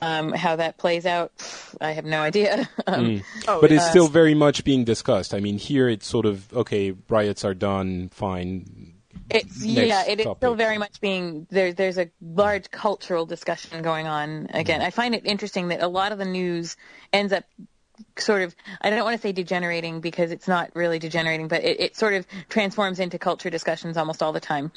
Um, 0.00 0.32
how 0.32 0.54
that 0.56 0.78
plays 0.78 1.06
out, 1.06 1.32
I 1.80 1.90
have 1.90 2.04
no 2.04 2.20
idea. 2.20 2.68
Um, 2.86 3.22
Oh, 3.46 3.60
but 3.60 3.70
it's 3.70 3.84
uh, 3.84 3.90
still 3.90 4.08
very 4.08 4.34
much 4.34 4.64
being 4.64 4.84
discussed. 4.84 5.34
I 5.34 5.40
mean, 5.40 5.58
here 5.58 5.88
it's 5.88 6.06
sort 6.06 6.24
of 6.24 6.50
okay. 6.54 6.94
Riots 7.08 7.44
are 7.44 7.54
done. 7.54 8.08
Fine. 8.10 8.94
It's 9.30 9.62
Next 9.62 9.88
yeah, 9.88 10.04
it 10.06 10.20
is 10.20 10.26
still 10.36 10.54
very 10.54 10.78
much 10.78 11.00
being 11.00 11.46
there. 11.50 11.72
There's 11.72 11.98
a 11.98 12.10
large 12.22 12.70
cultural 12.70 13.26
discussion 13.26 13.82
going 13.82 14.06
on. 14.06 14.48
Again, 14.54 14.80
I 14.80 14.90
find 14.90 15.14
it 15.14 15.26
interesting 15.26 15.68
that 15.68 15.82
a 15.82 15.88
lot 15.88 16.12
of 16.12 16.18
the 16.18 16.24
news 16.24 16.76
ends 17.12 17.32
up 17.32 17.44
sort 18.16 18.42
of 18.42 18.54
I 18.80 18.90
don't 18.90 19.04
want 19.04 19.16
to 19.16 19.22
say 19.22 19.32
degenerating 19.32 20.00
because 20.00 20.30
it's 20.30 20.48
not 20.48 20.70
really 20.74 20.98
degenerating, 20.98 21.48
but 21.48 21.64
it, 21.64 21.80
it 21.80 21.96
sort 21.96 22.14
of 22.14 22.26
transforms 22.48 23.00
into 23.00 23.18
culture 23.18 23.50
discussions 23.50 23.96
almost 23.96 24.22
all 24.22 24.32
the 24.32 24.40
time. 24.40 24.72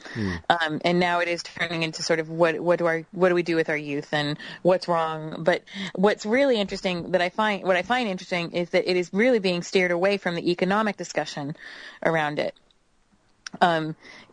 Um, 0.49 0.81
and 0.83 0.99
now 0.99 1.19
it 1.19 1.27
is 1.27 1.43
turning 1.43 1.83
into 1.83 2.03
sort 2.03 2.19
of 2.19 2.29
what 2.29 2.59
what 2.59 2.79
do 2.79 2.85
our 2.85 3.03
what 3.11 3.29
do 3.29 3.35
we 3.35 3.43
do 3.43 3.55
with 3.55 3.69
our 3.69 3.77
youth 3.77 4.13
and 4.13 4.37
what's 4.61 4.87
wrong. 4.87 5.43
But 5.43 5.63
what's 5.95 6.25
really 6.25 6.59
interesting 6.59 7.11
that 7.11 7.21
I 7.21 7.29
find 7.29 7.63
what 7.63 7.75
I 7.75 7.81
find 7.81 8.07
interesting 8.07 8.51
is 8.51 8.69
that 8.71 8.89
it 8.89 8.97
is 8.97 9.09
really 9.13 9.39
being 9.39 9.63
steered 9.63 9.91
away 9.91 10.17
from 10.17 10.35
the 10.35 10.51
economic 10.51 10.97
discussion 10.97 11.55
around 12.03 12.39
it 12.39 12.55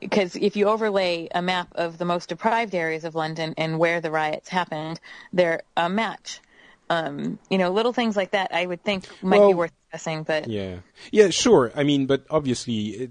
because 0.01 0.37
if 0.37 0.57
you 0.57 0.69
overlay 0.69 1.29
a 1.35 1.43
map 1.43 1.69
of 1.75 1.99
the 1.99 2.05
most 2.05 2.29
deprived 2.29 2.75
areas 2.75 3.05
of 3.05 3.15
London 3.15 3.55
and 3.57 3.79
where 3.79 4.01
the 4.01 4.11
riots 4.11 4.49
happened, 4.49 5.01
they're 5.33 5.63
a 5.77 5.89
match. 5.89 6.41
Um, 6.91 7.39
you 7.51 7.59
know, 7.59 7.71
little 7.71 7.93
things 7.93 8.17
like 8.17 8.31
that 8.33 8.55
I 8.55 8.65
would 8.67 8.83
think 8.83 9.05
might 9.23 9.47
be 9.47 9.55
worth 9.55 9.73
discussing, 9.91 10.23
but 10.23 10.49
Yeah. 10.49 10.79
Yeah. 11.13 11.31
Sure. 11.31 11.71
I 11.75 11.83
mean, 11.85 12.07
but 12.07 12.25
obviously, 12.31 12.87
it, 12.89 13.11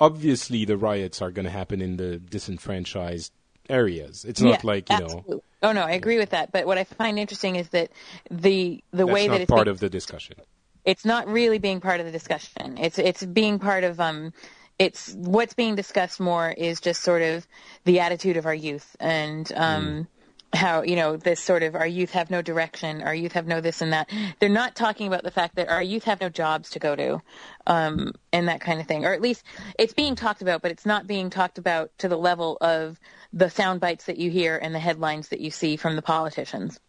obviously, 0.00 0.64
the 0.64 0.76
riots 0.76 1.20
are 1.20 1.30
going 1.30 1.44
to 1.44 1.50
happen 1.50 1.80
in 1.82 1.96
the 1.96 2.18
disenfranchised 2.18 3.32
areas. 3.68 4.24
It's 4.24 4.40
not 4.40 4.50
yeah, 4.50 4.60
like 4.62 4.90
you 4.90 4.98
know. 5.00 5.42
Oh 5.62 5.72
no, 5.72 5.82
I 5.82 5.90
agree 5.92 6.18
with 6.18 6.30
that. 6.30 6.52
But 6.52 6.66
what 6.66 6.78
I 6.78 6.84
find 6.84 7.18
interesting 7.18 7.56
is 7.56 7.68
that 7.70 7.90
the 8.30 8.82
the 8.92 9.04
That's 9.04 9.10
way 9.12 9.28
that 9.28 9.40
it's 9.42 9.50
part 9.50 9.64
being- 9.66 9.72
of 9.72 9.80
the 9.80 9.90
discussion. 9.90 10.36
it's 10.84 11.04
not 11.04 11.26
really 11.28 11.58
being 11.58 11.80
part 11.80 12.00
of 12.00 12.06
the 12.06 12.12
discussion. 12.12 12.78
It's 12.78 12.98
it's 12.98 13.22
being 13.24 13.58
part 13.58 13.84
of 13.84 14.00
um 14.00 14.32
it's 14.78 15.12
what's 15.14 15.54
being 15.54 15.74
discussed 15.74 16.20
more 16.20 16.50
is 16.50 16.80
just 16.80 17.02
sort 17.02 17.20
of 17.22 17.46
the 17.84 18.00
attitude 18.00 18.36
of 18.36 18.46
our 18.46 18.54
youth 18.54 18.96
and 19.00 19.50
um 19.56 20.06
how 20.52 20.82
you 20.82 20.96
know 20.96 21.16
this 21.16 21.40
sort 21.40 21.62
of 21.62 21.74
our 21.74 21.86
youth 21.86 22.10
have 22.10 22.30
no 22.30 22.42
direction, 22.42 23.02
our 23.02 23.14
youth 23.14 23.32
have 23.32 23.46
no 23.46 23.60
this 23.60 23.82
and 23.82 23.92
that. 23.92 24.10
They're 24.38 24.48
not 24.48 24.74
talking 24.74 25.06
about 25.06 25.22
the 25.22 25.30
fact 25.30 25.56
that 25.56 25.68
our 25.68 25.82
youth 25.82 26.04
have 26.04 26.20
no 26.20 26.28
jobs 26.28 26.70
to 26.70 26.78
go 26.78 26.96
to, 26.96 27.20
um, 27.66 28.12
and 28.32 28.48
that 28.48 28.60
kind 28.60 28.80
of 28.80 28.86
thing. 28.86 29.04
Or 29.04 29.12
at 29.12 29.20
least 29.20 29.44
it's 29.78 29.92
being 29.92 30.14
talked 30.14 30.42
about, 30.42 30.62
but 30.62 30.70
it's 30.70 30.86
not 30.86 31.06
being 31.06 31.30
talked 31.30 31.58
about 31.58 31.90
to 31.98 32.08
the 32.08 32.16
level 32.18 32.56
of 32.60 32.98
the 33.32 33.50
sound 33.50 33.80
bites 33.80 34.06
that 34.06 34.16
you 34.16 34.30
hear 34.30 34.56
and 34.56 34.74
the 34.74 34.78
headlines 34.78 35.28
that 35.28 35.40
you 35.40 35.50
see 35.50 35.76
from 35.76 35.96
the 35.96 36.02
politicians. 36.02 36.80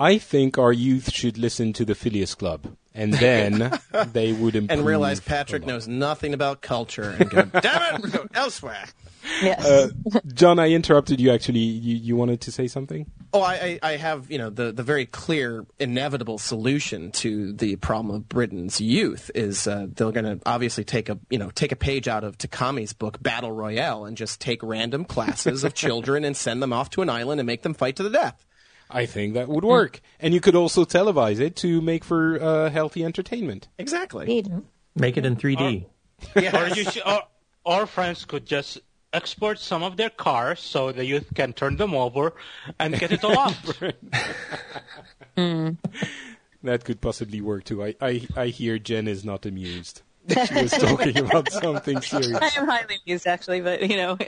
I 0.00 0.16
think 0.16 0.56
our 0.56 0.72
youth 0.72 1.12
should 1.12 1.36
listen 1.36 1.74
to 1.74 1.84
the 1.84 1.94
Phileas 1.94 2.34
Club, 2.34 2.74
and 2.94 3.12
then 3.12 3.78
they 4.12 4.32
would 4.32 4.56
improve. 4.56 4.78
and 4.78 4.86
realize 4.86 5.20
Patrick 5.20 5.66
knows 5.66 5.86
nothing 5.86 6.32
about 6.32 6.62
culture 6.62 7.14
and 7.18 7.28
go, 7.28 7.42
damn 7.60 7.96
it, 7.96 8.02
we're 8.02 8.08
going 8.08 8.30
elsewhere. 8.32 8.86
Yes. 9.42 9.62
Uh, 9.62 9.90
John, 10.32 10.58
I 10.58 10.70
interrupted 10.70 11.20
you. 11.20 11.30
Actually, 11.30 11.58
you, 11.58 11.96
you 11.96 12.16
wanted 12.16 12.40
to 12.40 12.50
say 12.50 12.66
something? 12.66 13.10
Oh, 13.34 13.42
I, 13.42 13.78
I 13.82 13.92
I 13.92 13.96
have 13.96 14.30
you 14.30 14.38
know 14.38 14.48
the, 14.48 14.72
the 14.72 14.82
very 14.82 15.04
clear 15.04 15.66
inevitable 15.78 16.38
solution 16.38 17.12
to 17.12 17.52
the 17.52 17.76
problem 17.76 18.16
of 18.16 18.28
Britain's 18.30 18.80
youth 18.80 19.30
is 19.34 19.66
uh, 19.66 19.88
they're 19.94 20.12
going 20.12 20.24
to 20.24 20.40
obviously 20.46 20.84
take 20.84 21.10
a 21.10 21.18
you 21.28 21.38
know 21.38 21.50
take 21.50 21.70
a 21.70 21.76
page 21.76 22.08
out 22.08 22.24
of 22.24 22.38
Takami's 22.38 22.94
book 22.94 23.22
Battle 23.22 23.52
Royale 23.52 24.06
and 24.06 24.16
just 24.16 24.40
take 24.40 24.62
random 24.62 25.04
classes 25.04 25.62
of 25.62 25.74
children 25.84 26.24
and 26.24 26.34
send 26.34 26.62
them 26.62 26.72
off 26.72 26.88
to 26.90 27.02
an 27.02 27.10
island 27.10 27.40
and 27.40 27.46
make 27.46 27.60
them 27.60 27.74
fight 27.74 27.96
to 27.96 28.02
the 28.02 28.10
death. 28.10 28.46
I 28.90 29.06
think 29.06 29.34
that 29.34 29.48
would 29.48 29.64
work, 29.64 30.00
and 30.18 30.34
you 30.34 30.40
could 30.40 30.56
also 30.56 30.84
televise 30.84 31.40
it 31.40 31.56
to 31.56 31.80
make 31.80 32.04
for 32.04 32.40
uh, 32.40 32.70
healthy 32.70 33.04
entertainment. 33.04 33.68
Exactly. 33.78 34.38
Indeed. 34.38 34.62
Make 34.96 35.16
it 35.16 35.24
in 35.24 35.36
3D. 35.36 35.86
or 36.36 36.68
you 36.68 36.84
should, 36.84 37.02
or, 37.06 37.22
or 37.64 37.86
friends 37.86 38.24
could 38.24 38.46
just 38.46 38.78
export 39.12 39.58
some 39.58 39.82
of 39.82 39.96
their 39.96 40.10
cars 40.10 40.60
so 40.60 40.92
the 40.92 41.04
youth 41.04 41.32
can 41.34 41.52
turn 41.52 41.76
them 41.76 41.94
over 41.94 42.34
and 42.78 42.98
get 42.98 43.12
it 43.12 43.24
all 43.24 43.38
off. 43.38 43.82
That 46.62 46.84
could 46.84 47.00
possibly 47.00 47.40
work 47.40 47.64
too. 47.64 47.82
I, 47.82 47.94
I, 48.00 48.26
I 48.36 48.46
hear 48.48 48.78
Jen 48.78 49.08
is 49.08 49.24
not 49.24 49.46
amused. 49.46 50.02
She 50.28 50.54
was 50.54 50.70
talking 50.78 51.16
about 51.18 51.50
something 51.50 52.00
serious. 52.02 52.38
I 52.38 52.50
am 52.60 52.68
highly 52.68 52.98
amused, 53.06 53.26
actually, 53.26 53.62
but 53.62 53.88
you 53.88 53.96
know, 53.96 54.18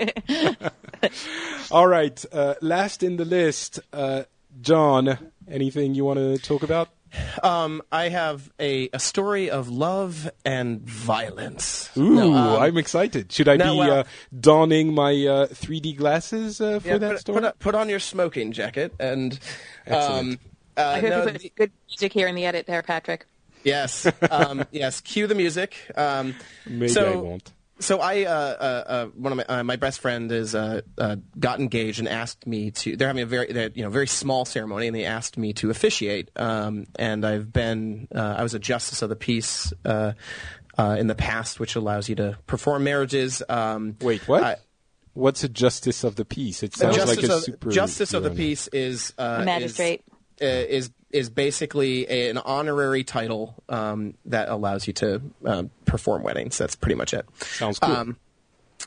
All 1.70 1.86
right, 1.86 2.24
uh, 2.32 2.54
last 2.62 3.02
in 3.02 3.16
the 3.16 3.24
list, 3.24 3.80
uh, 3.92 4.22
John. 4.60 5.18
Anything 5.48 5.94
you 5.94 6.04
want 6.04 6.18
to 6.18 6.38
talk 6.38 6.62
about? 6.62 6.88
Um, 7.42 7.82
I 7.92 8.08
have 8.08 8.50
a, 8.58 8.88
a 8.94 8.98
story 8.98 9.50
of 9.50 9.68
love 9.68 10.30
and 10.46 10.80
violence. 10.80 11.90
Ooh, 11.96 12.14
No, 12.14 12.32
um, 12.34 12.62
I'm 12.62 12.78
excited. 12.78 13.30
Should 13.32 13.48
I 13.48 13.56
no, 13.56 13.72
be 13.74 13.78
well- 13.80 13.98
uh, 14.00 14.04
donning 14.38 14.94
my 14.94 15.10
uh, 15.10 15.46
3D 15.48 15.96
glasses 15.96 16.60
uh, 16.60 16.78
for 16.80 16.88
Yeah, 16.88 16.98
that 16.98 17.10
put, 17.10 17.20
story? 17.20 17.40
put, 17.42 17.58
put 17.58 17.74
on 17.74 17.88
your 17.90 17.98
smoking 17.98 18.52
jacket 18.52 18.94
and 18.98 19.34
um, 19.88 19.94
Excellent. 19.94 20.40
uh, 20.78 20.80
I 20.80 21.00
heard 21.00 21.10
no, 21.10 21.16
you 21.18 21.24
put 21.32 21.38
the- 21.42 21.52
good 21.56 21.72
music 21.88 22.12
here 22.14 22.28
in 22.28 22.34
the 22.34 22.46
edit 22.46 22.66
there, 22.66 22.82
Patrick. 22.82 23.26
yes, 23.62 24.10
um, 24.30 24.64
yes. 24.72 25.00
Cue 25.02 25.26
the 25.26 25.34
music. 25.34 25.76
Um, 25.96 26.34
Maybe 26.66 26.88
so, 26.88 27.12
I 27.12 27.16
won't. 27.16 27.52
So 27.82 27.98
I, 27.98 28.22
uh, 28.22 28.30
uh, 28.30 28.84
uh, 28.86 29.06
one 29.08 29.32
of 29.32 29.38
my, 29.38 29.44
uh, 29.58 29.64
my 29.64 29.76
best 29.76 30.00
friend 30.00 30.30
is 30.30 30.54
uh, 30.54 30.82
uh, 30.96 31.16
got 31.38 31.58
engaged 31.58 31.98
and 31.98 32.08
asked 32.08 32.46
me 32.46 32.70
to. 32.70 32.96
They're 32.96 33.08
having 33.08 33.22
a 33.22 33.26
very, 33.26 33.70
you 33.74 33.82
know, 33.82 33.90
very 33.90 34.06
small 34.06 34.44
ceremony, 34.44 34.86
and 34.86 34.96
they 34.96 35.04
asked 35.04 35.36
me 35.36 35.52
to 35.54 35.70
officiate. 35.70 36.30
Um, 36.36 36.86
and 36.96 37.26
I've 37.26 37.52
been, 37.52 38.08
uh, 38.14 38.36
I 38.38 38.42
was 38.42 38.54
a 38.54 38.58
justice 38.60 39.02
of 39.02 39.08
the 39.08 39.16
peace 39.16 39.72
uh, 39.84 40.12
uh, 40.78 40.96
in 40.98 41.08
the 41.08 41.16
past, 41.16 41.58
which 41.60 41.74
allows 41.74 42.08
you 42.08 42.14
to 42.16 42.38
perform 42.46 42.84
marriages. 42.84 43.42
Um, 43.48 43.96
Wait, 44.00 44.26
what? 44.28 44.42
I- 44.42 44.56
What's 45.14 45.44
a 45.44 45.48
justice 45.50 46.04
of 46.04 46.16
the 46.16 46.24
peace? 46.24 46.62
It 46.62 46.74
sounds 46.74 46.96
like 46.96 47.22
a 47.22 47.34
of, 47.34 47.42
super 47.42 47.70
justice 47.70 48.14
of 48.14 48.22
the 48.22 48.30
peace 48.30 48.66
is 48.68 49.12
uh, 49.18 49.40
A 49.40 49.44
magistrate. 49.44 50.00
Is, 50.06 50.11
is 50.40 50.90
is 51.10 51.28
basically 51.28 52.06
a, 52.10 52.30
an 52.30 52.38
honorary 52.38 53.04
title 53.04 53.54
um, 53.68 54.14
that 54.24 54.48
allows 54.48 54.86
you 54.86 54.92
to 54.94 55.20
um, 55.44 55.70
perform 55.84 56.22
weddings. 56.22 56.56
That's 56.56 56.74
pretty 56.74 56.94
much 56.94 57.12
it. 57.12 57.26
Sounds 57.40 57.78
cool. 57.78 57.94
Um, 57.94 58.16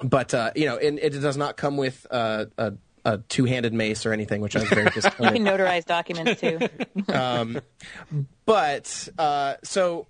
but 0.03 0.33
uh, 0.33 0.51
you 0.55 0.65
know, 0.65 0.77
and 0.77 0.97
it 0.99 1.11
does 1.11 1.37
not 1.37 1.55
come 1.55 1.77
with 1.77 2.05
uh, 2.11 2.45
a, 2.57 2.73
a 3.05 3.17
two-handed 3.19 3.73
mace 3.73 4.05
or 4.05 4.11
anything, 4.13 4.41
which 4.41 4.55
I 4.55 4.59
was 4.59 4.69
very 4.69 4.85
You 4.85 4.89
can 4.91 5.01
disappointed. 5.01 5.41
notarize 5.43 5.85
documents 5.85 6.41
too. 6.41 6.59
but 8.45 9.09
uh, 9.17 9.55
so 9.63 10.07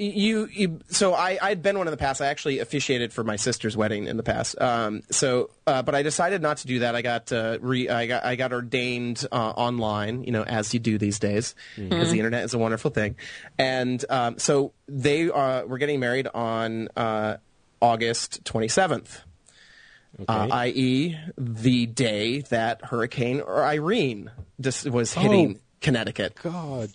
you, 0.00 0.48
you 0.52 0.80
so 0.88 1.14
I 1.14 1.38
I'd 1.40 1.62
been 1.62 1.76
one 1.78 1.86
in 1.86 1.90
the 1.90 1.96
past. 1.96 2.20
I 2.20 2.26
actually 2.26 2.58
officiated 2.60 3.12
for 3.12 3.22
my 3.22 3.36
sister's 3.36 3.76
wedding 3.76 4.06
in 4.06 4.16
the 4.16 4.22
past. 4.22 4.60
Um, 4.60 5.02
so 5.10 5.50
uh, 5.66 5.82
but 5.82 5.94
I 5.94 6.02
decided 6.02 6.40
not 6.42 6.56
to 6.58 6.66
do 6.66 6.78
that. 6.80 6.94
I 6.96 7.02
got 7.02 7.30
uh, 7.32 7.58
re, 7.60 7.88
I 7.88 8.06
got 8.06 8.24
I 8.24 8.36
got 8.36 8.52
ordained 8.52 9.26
uh, 9.30 9.34
online, 9.34 10.24
you 10.24 10.32
know, 10.32 10.42
as 10.42 10.72
you 10.72 10.80
do 10.80 10.96
these 10.98 11.18
days, 11.18 11.54
because 11.76 12.10
the 12.10 12.18
internet 12.18 12.44
is 12.44 12.54
a 12.54 12.58
wonderful 12.58 12.90
thing. 12.90 13.16
And 13.58 14.04
um, 14.08 14.38
so 14.38 14.72
they 14.88 15.30
uh, 15.30 15.64
were 15.66 15.78
getting 15.78 16.00
married 16.00 16.28
on 16.32 16.88
uh, 16.96 17.36
August 17.82 18.44
twenty 18.44 18.68
seventh. 18.68 19.20
Uh, 19.20 19.22
Okay. 20.22 20.50
i.e., 20.50 21.16
the 21.38 21.86
day 21.86 22.40
that 22.50 22.84
Hurricane 22.84 23.40
Irene 23.42 24.30
just 24.60 24.90
was 24.90 25.14
hitting 25.14 25.56
Oh. 25.56 25.60
Connecticut. 25.80 26.34
God. 26.42 26.90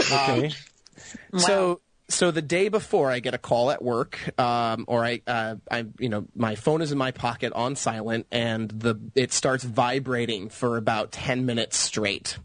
Okay. 0.00 0.52
Wow. 1.32 1.38
So 1.40 1.80
so 2.08 2.30
the 2.30 2.42
day 2.42 2.68
before, 2.68 3.10
I 3.10 3.20
get 3.20 3.34
a 3.34 3.38
call 3.38 3.70
at 3.70 3.82
work, 3.82 4.18
um, 4.38 4.84
or 4.88 5.04
I, 5.04 5.22
uh, 5.26 5.56
I, 5.70 5.86
you 5.98 6.08
know, 6.08 6.26
my 6.36 6.54
phone 6.54 6.82
is 6.82 6.92
in 6.92 6.98
my 6.98 7.12
pocket 7.12 7.52
on 7.54 7.76
silent, 7.76 8.26
and 8.30 8.68
the 8.68 8.96
it 9.14 9.32
starts 9.32 9.64
vibrating 9.64 10.50
for 10.50 10.76
about 10.76 11.12
ten 11.12 11.46
minutes 11.46 11.76
straight. 11.78 12.38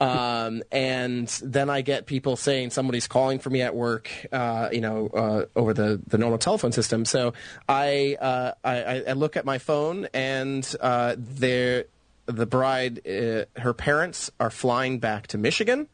Um, 0.00 0.62
and 0.72 1.28
then 1.42 1.70
I 1.70 1.82
get 1.82 2.06
people 2.06 2.36
saying 2.36 2.70
somebody's 2.70 3.06
calling 3.06 3.38
for 3.38 3.50
me 3.50 3.62
at 3.62 3.74
work, 3.74 4.10
uh, 4.32 4.68
you 4.72 4.80
know, 4.80 5.08
uh, 5.08 5.44
over 5.54 5.72
the, 5.72 6.00
the 6.06 6.18
normal 6.18 6.38
telephone 6.38 6.72
system. 6.72 7.04
So 7.04 7.32
I, 7.68 8.16
uh, 8.20 8.52
I, 8.64 9.04
I 9.08 9.12
look 9.12 9.36
at 9.36 9.44
my 9.44 9.58
phone, 9.58 10.08
and 10.12 10.68
uh, 10.80 11.14
there, 11.16 11.84
the 12.26 12.46
bride, 12.46 13.06
uh, 13.06 13.44
her 13.60 13.72
parents 13.72 14.30
are 14.40 14.50
flying 14.50 14.98
back 14.98 15.28
to 15.28 15.38
Michigan. 15.38 15.88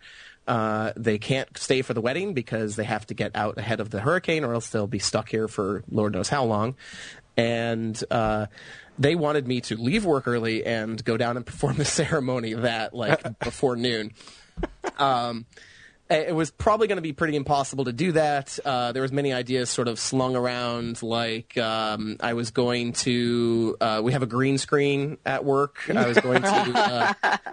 Uh, 0.51 0.93
they 0.97 1.16
can't 1.16 1.56
stay 1.56 1.81
for 1.81 1.94
the 1.94 2.01
wedding 2.01 2.35
because 2.35 2.74
they 2.74 2.82
have 2.82 3.06
to 3.06 3.14
get 3.14 3.31
out 3.36 3.56
ahead 3.56 3.78
of 3.78 3.90
the 3.90 4.01
hurricane, 4.01 4.43
or 4.43 4.52
else 4.52 4.70
they'll 4.70 4.89
be 4.89 4.98
stuck 4.98 5.28
here 5.28 5.47
for 5.47 5.85
Lord 5.89 6.12
knows 6.12 6.28
how 6.28 6.43
long. 6.43 6.74
And 7.36 8.02
uh, 8.10 8.47
they 8.98 9.14
wanted 9.14 9.47
me 9.47 9.60
to 9.60 9.77
leave 9.77 10.05
work 10.05 10.27
early 10.27 10.66
and 10.66 11.05
go 11.05 11.16
down 11.16 11.36
and 11.36 11.47
perform 11.51 11.77
the 11.77 11.85
ceremony 11.85 12.55
that 12.55 12.93
like 12.93 13.39
before 13.44 13.77
noon. 13.77 14.10
Um, 14.98 15.47
it 16.11 16.35
was 16.35 16.51
probably 16.51 16.89
going 16.89 16.97
to 16.97 17.03
be 17.03 17.12
pretty 17.12 17.37
impossible 17.37 17.85
to 17.85 17.93
do 17.93 18.12
that. 18.12 18.59
Uh, 18.65 18.93
there 18.93 19.03
was 19.03 19.12
many 19.12 19.32
ideas 19.32 19.70
sort 19.70 19.89
of 19.89 19.99
slung 19.99 20.35
around, 20.35 21.03
like 21.03 21.57
um, 21.57 22.16
I 22.20 22.35
was 22.35 22.51
going 22.51 22.93
to. 22.95 23.77
Uh, 23.81 24.01
we 24.03 24.12
have 24.12 24.23
a 24.23 24.27
green 24.27 24.59
screen 24.59 25.19
at 25.24 25.45
work. 25.45 25.89
I 25.89 26.07
was 26.07 26.19
going 26.19 26.43
to. 26.43 26.49
Uh, 26.49 27.12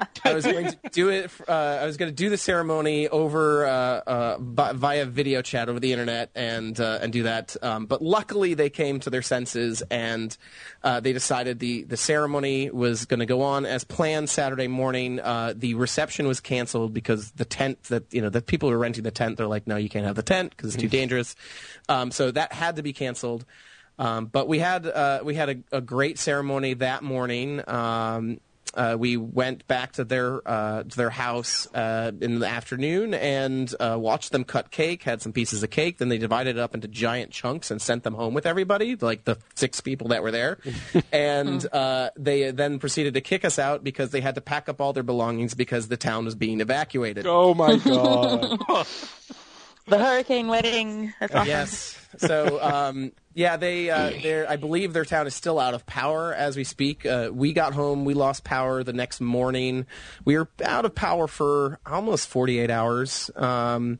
I 0.24 0.34
was 0.34 0.46
going 0.46 0.72
to 0.72 0.78
do 0.92 1.10
it. 1.10 1.32
Uh, 1.48 1.52
I 1.52 1.86
was 1.86 1.98
going 1.98 2.10
to 2.10 2.16
do 2.16 2.30
the 2.30 2.38
ceremony 2.38 3.08
over 3.08 3.66
uh, 3.66 3.70
uh, 3.70 4.38
via 4.74 5.06
video 5.06 5.42
chat 5.42 5.70
over 5.70 5.80
the 5.80 5.92
internet 5.92 6.32
and 6.36 6.80
uh, 6.80 7.00
and 7.02 7.14
do 7.14 7.24
that. 7.24 7.56
Um, 7.62 7.86
but 7.86 8.02
luckily, 8.02 8.54
they 8.54 8.70
came 8.70 9.00
to 9.02 9.10
their 9.10 9.22
senses 9.22 9.84
and 9.92 10.36
uh, 10.84 11.00
they 11.00 11.14
decided 11.14 11.60
the 11.60 11.84
the 11.84 11.98
ceremony 11.98 12.70
was 12.72 13.06
going 13.06 13.20
to 13.20 13.26
go 13.26 13.42
on 13.42 13.66
as 13.66 13.84
planned 13.84 14.30
Saturday 14.30 14.68
morning. 14.68 15.20
Uh, 15.20 15.54
the 15.56 15.76
reception 15.76 16.28
was 16.28 16.40
canceled 16.40 16.94
because 16.94 17.32
the 17.32 17.46
tent 17.46 17.84
that 17.84 18.12
you 18.12 18.22
know 18.22 18.30
the 18.30 18.42
people 18.48 18.70
who 18.70 18.76
are 18.76 18.80
renting 18.80 19.04
the 19.04 19.12
tent 19.12 19.38
they're 19.38 19.48
like, 19.48 19.68
no, 19.68 19.76
you 19.76 19.90
can't 19.90 20.06
have 20.06 20.16
the 20.16 20.24
tent 20.24 20.52
because 20.52 20.74
it's 20.74 20.82
too 20.82 20.90
dangerous. 21.00 21.36
Um, 21.88 22.12
so 22.12 22.32
that 22.32 22.54
had 22.54 22.78
to 22.78 22.84
be 22.84 22.94
canceled. 22.94 23.46
Um, 24.00 24.26
but 24.26 24.48
we 24.48 24.60
had 24.60 24.86
uh, 24.86 25.22
we 25.24 25.36
had 25.36 25.50
a, 25.50 25.78
a 25.78 25.82
great 25.82 26.20
ceremony 26.20 26.76
that 26.76 27.04
morning. 27.04 27.68
Um, 27.68 28.40
uh, 28.74 28.96
we 28.98 29.18
went 29.18 29.68
back 29.68 29.94
to 29.94 30.04
their 30.04 30.42
uh, 30.48 30.84
to 30.84 30.98
their 30.98 31.10
house 31.10 31.68
uh, 31.74 32.12
in 32.22 32.40
the 32.40 32.48
afternoon 32.48 33.14
and 33.14 33.74
uh, 33.80 33.98
watched 34.00 34.32
them 34.32 34.44
cut 34.44 34.72
cake. 34.72 35.04
Had 35.04 35.22
some 35.22 35.34
pieces 35.34 35.64
of 35.64 35.70
cake. 35.70 35.98
Then 35.98 36.10
they 36.10 36.18
divided 36.18 36.58
it 36.58 36.60
up 36.60 36.76
into 36.76 36.88
giant 36.88 37.32
chunks 37.32 37.72
and 37.72 37.82
sent 37.82 38.04
them 38.04 38.14
home 38.14 38.34
with 38.34 38.46
everybody, 38.46 38.96
like 38.96 39.24
the 39.24 39.38
six 39.56 39.82
people 39.82 40.10
that 40.10 40.24
were 40.24 40.32
there. 40.32 40.58
and 41.12 41.66
uh, 41.74 42.10
they 42.16 42.52
then 42.52 42.80
proceeded 42.80 43.14
to 43.16 43.22
kick 43.22 43.46
us 43.46 43.60
out 43.60 43.84
because 43.84 44.12
they 44.12 44.22
had 44.22 44.36
to 44.36 44.42
pack 44.42 44.70
up 44.70 44.82
all 44.82 44.94
their 44.94 45.04
belongings 45.04 45.54
because 45.54 45.88
the 45.88 45.98
town 45.98 46.26
was 46.26 46.36
being 46.36 46.62
evacuated. 46.62 47.26
Oh 47.28 47.54
my 47.54 47.78
God. 47.78 48.60
The 49.88 49.98
hurricane 49.98 50.48
wedding. 50.48 51.14
That's 51.20 51.34
awesome. 51.34 51.48
Yes. 51.48 51.98
So, 52.18 52.62
um, 52.62 53.12
yeah, 53.34 53.58
they, 53.58 53.90
uh, 53.90 54.12
they're, 54.22 54.50
I 54.50 54.56
believe 54.56 54.92
their 54.94 55.06
town 55.06 55.28
is 55.28 55.36
still 55.36 55.60
out 55.60 55.74
of 55.74 55.86
power 55.86 56.34
as 56.34 56.58
we 56.58 56.64
speak. 56.64 57.06
Uh, 57.06 57.30
we 57.32 57.54
got 57.54 57.74
home, 57.74 58.04
we 58.04 58.14
lost 58.14 58.44
power 58.44 58.84
the 58.84 58.94
next 58.94 59.22
morning. 59.22 59.86
We 60.26 60.38
were 60.38 60.50
out 60.64 60.86
of 60.86 60.96
power 60.96 61.28
for 61.28 61.80
almost 61.86 62.28
48 62.28 62.70
hours. 62.70 63.30
Um, 63.36 64.00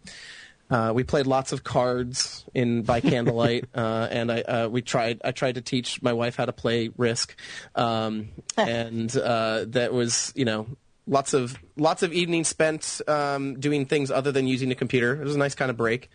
Uh, 0.70 0.92
we 0.94 1.06
played 1.06 1.28
lots 1.28 1.54
of 1.54 1.64
cards 1.64 2.44
in 2.54 2.82
by 2.82 3.00
candlelight, 3.00 3.64
uh, 3.74 4.10
and 4.12 4.30
I 4.30 4.42
uh, 4.42 4.68
we 4.68 4.82
tried. 4.82 5.22
I 5.24 5.32
tried 5.32 5.56
to 5.56 5.62
teach 5.62 6.02
my 6.02 6.12
wife 6.12 6.36
how 6.36 6.44
to 6.44 6.52
play 6.52 6.90
Risk, 6.98 7.40
um, 7.74 8.28
and 8.58 9.16
uh, 9.16 9.64
that 9.70 9.94
was 9.94 10.34
you 10.36 10.44
know 10.44 10.68
lots 11.08 11.34
of 11.34 11.58
lots 11.78 12.04
of 12.04 12.14
evenings 12.14 12.48
spent 12.48 13.02
um, 13.08 13.60
doing 13.60 13.86
things 13.86 14.12
other 14.12 14.32
than 14.32 14.48
using 14.48 14.72
a 14.72 14.76
computer. 14.76 15.14
It 15.20 15.24
was 15.24 15.36
a 15.36 15.40
nice 15.40 15.56
kind 15.56 15.72
of 15.72 15.78
break. 15.78 16.10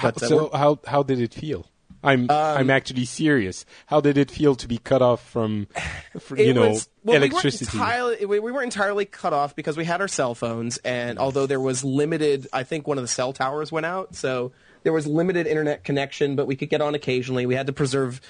But, 0.00 0.22
uh, 0.22 0.26
so 0.26 0.50
how 0.52 0.80
how 0.86 1.02
did 1.02 1.20
it 1.20 1.34
feel? 1.34 1.66
I'm 2.02 2.30
I'm 2.30 2.70
actually 2.70 3.04
serious. 3.04 3.66
How 3.86 4.00
did 4.00 4.16
it 4.16 4.30
feel 4.30 4.54
to 4.56 4.66
be 4.66 4.78
cut 4.78 5.02
off 5.02 5.22
from, 5.28 5.66
from 6.18 6.38
you 6.38 6.54
know, 6.54 6.70
was- 6.70 6.88
well, 7.04 7.16
electricity? 7.16 7.76
We 7.76 7.78
weren't, 7.78 7.90
entirely, 7.90 8.26
we, 8.26 8.40
we 8.40 8.52
weren't 8.52 8.64
entirely 8.64 9.04
cut 9.04 9.32
off 9.34 9.54
because 9.54 9.76
we 9.76 9.84
had 9.84 10.00
our 10.00 10.08
cell 10.08 10.34
phones, 10.34 10.78
and 10.78 11.18
although 11.18 11.46
there 11.46 11.60
was 11.60 11.84
limited, 11.84 12.46
I 12.54 12.62
think 12.62 12.86
one 12.86 12.96
of 12.96 13.04
the 13.04 13.08
cell 13.08 13.34
towers 13.34 13.70
went 13.70 13.84
out, 13.84 14.14
so 14.14 14.52
there 14.82 14.94
was 14.94 15.06
limited 15.06 15.46
internet 15.46 15.84
connection, 15.84 16.36
but 16.36 16.46
we 16.46 16.56
could 16.56 16.70
get 16.70 16.80
on 16.80 16.94
occasionally. 16.94 17.44
We 17.44 17.54
had 17.54 17.66
to 17.66 17.72
preserve. 17.74 18.20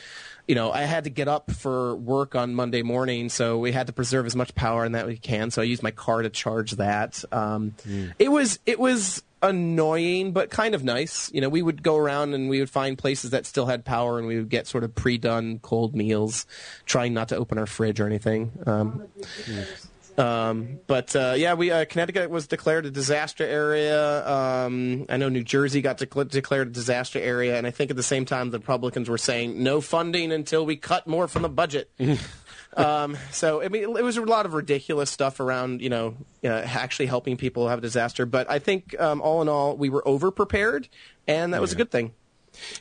You 0.50 0.56
know, 0.56 0.72
I 0.72 0.80
had 0.80 1.04
to 1.04 1.10
get 1.10 1.28
up 1.28 1.52
for 1.52 1.94
work 1.94 2.34
on 2.34 2.56
Monday 2.56 2.82
morning, 2.82 3.28
so 3.28 3.56
we 3.56 3.70
had 3.70 3.86
to 3.86 3.92
preserve 3.92 4.26
as 4.26 4.34
much 4.34 4.52
power 4.56 4.84
in 4.84 4.90
that 4.92 5.06
we 5.06 5.16
can. 5.16 5.52
So 5.52 5.62
I 5.62 5.64
used 5.64 5.80
my 5.80 5.92
car 5.92 6.22
to 6.22 6.28
charge 6.28 6.72
that. 6.72 7.22
Um, 7.30 7.76
It 8.18 8.32
was 8.32 8.58
it 8.66 8.80
was 8.80 9.22
annoying, 9.42 10.32
but 10.32 10.50
kind 10.50 10.74
of 10.74 10.82
nice. 10.82 11.30
You 11.32 11.40
know, 11.40 11.48
we 11.48 11.62
would 11.62 11.84
go 11.84 11.96
around 11.96 12.34
and 12.34 12.48
we 12.48 12.58
would 12.58 12.68
find 12.68 12.98
places 12.98 13.30
that 13.30 13.46
still 13.46 13.66
had 13.66 13.84
power, 13.84 14.18
and 14.18 14.26
we 14.26 14.38
would 14.38 14.48
get 14.48 14.66
sort 14.66 14.82
of 14.82 14.92
pre-done 14.92 15.60
cold 15.60 15.94
meals, 15.94 16.46
trying 16.84 17.14
not 17.14 17.28
to 17.28 17.36
open 17.36 17.56
our 17.56 17.66
fridge 17.66 18.00
or 18.00 18.06
anything. 18.06 18.50
Um, 18.66 19.06
um, 20.18 20.80
but 20.86 21.14
uh, 21.14 21.34
yeah, 21.36 21.54
we 21.54 21.70
uh, 21.70 21.84
Connecticut 21.84 22.30
was 22.30 22.46
declared 22.46 22.86
a 22.86 22.90
disaster 22.90 23.44
area. 23.44 24.26
Um, 24.26 25.06
I 25.08 25.16
know 25.16 25.28
New 25.28 25.44
Jersey 25.44 25.80
got 25.80 25.98
decla- 25.98 26.28
declared 26.28 26.68
a 26.68 26.70
disaster 26.70 27.18
area, 27.18 27.56
and 27.56 27.66
I 27.66 27.70
think 27.70 27.90
at 27.90 27.96
the 27.96 28.02
same 28.02 28.24
time 28.24 28.50
the 28.50 28.58
Republicans 28.58 29.08
were 29.08 29.18
saying 29.18 29.62
no 29.62 29.80
funding 29.80 30.32
until 30.32 30.66
we 30.66 30.76
cut 30.76 31.06
more 31.06 31.28
from 31.28 31.42
the 31.42 31.48
budget. 31.48 31.90
um, 32.76 33.16
so 33.30 33.62
I 33.62 33.68
mean, 33.68 33.82
it 33.82 34.04
was 34.04 34.16
a 34.16 34.22
lot 34.22 34.46
of 34.46 34.54
ridiculous 34.54 35.10
stuff 35.10 35.40
around, 35.40 35.80
you 35.80 35.88
know, 35.88 36.16
uh, 36.44 36.48
actually 36.48 37.06
helping 37.06 37.36
people 37.36 37.68
have 37.68 37.78
a 37.78 37.82
disaster. 37.82 38.26
But 38.26 38.50
I 38.50 38.58
think 38.58 38.98
um, 39.00 39.22
all 39.22 39.42
in 39.42 39.48
all, 39.48 39.76
we 39.76 39.88
were 39.88 40.06
over 40.06 40.30
prepared, 40.30 40.88
and 41.26 41.54
that 41.54 41.60
was 41.60 41.72
a 41.72 41.76
good 41.76 41.90
thing. 41.90 42.12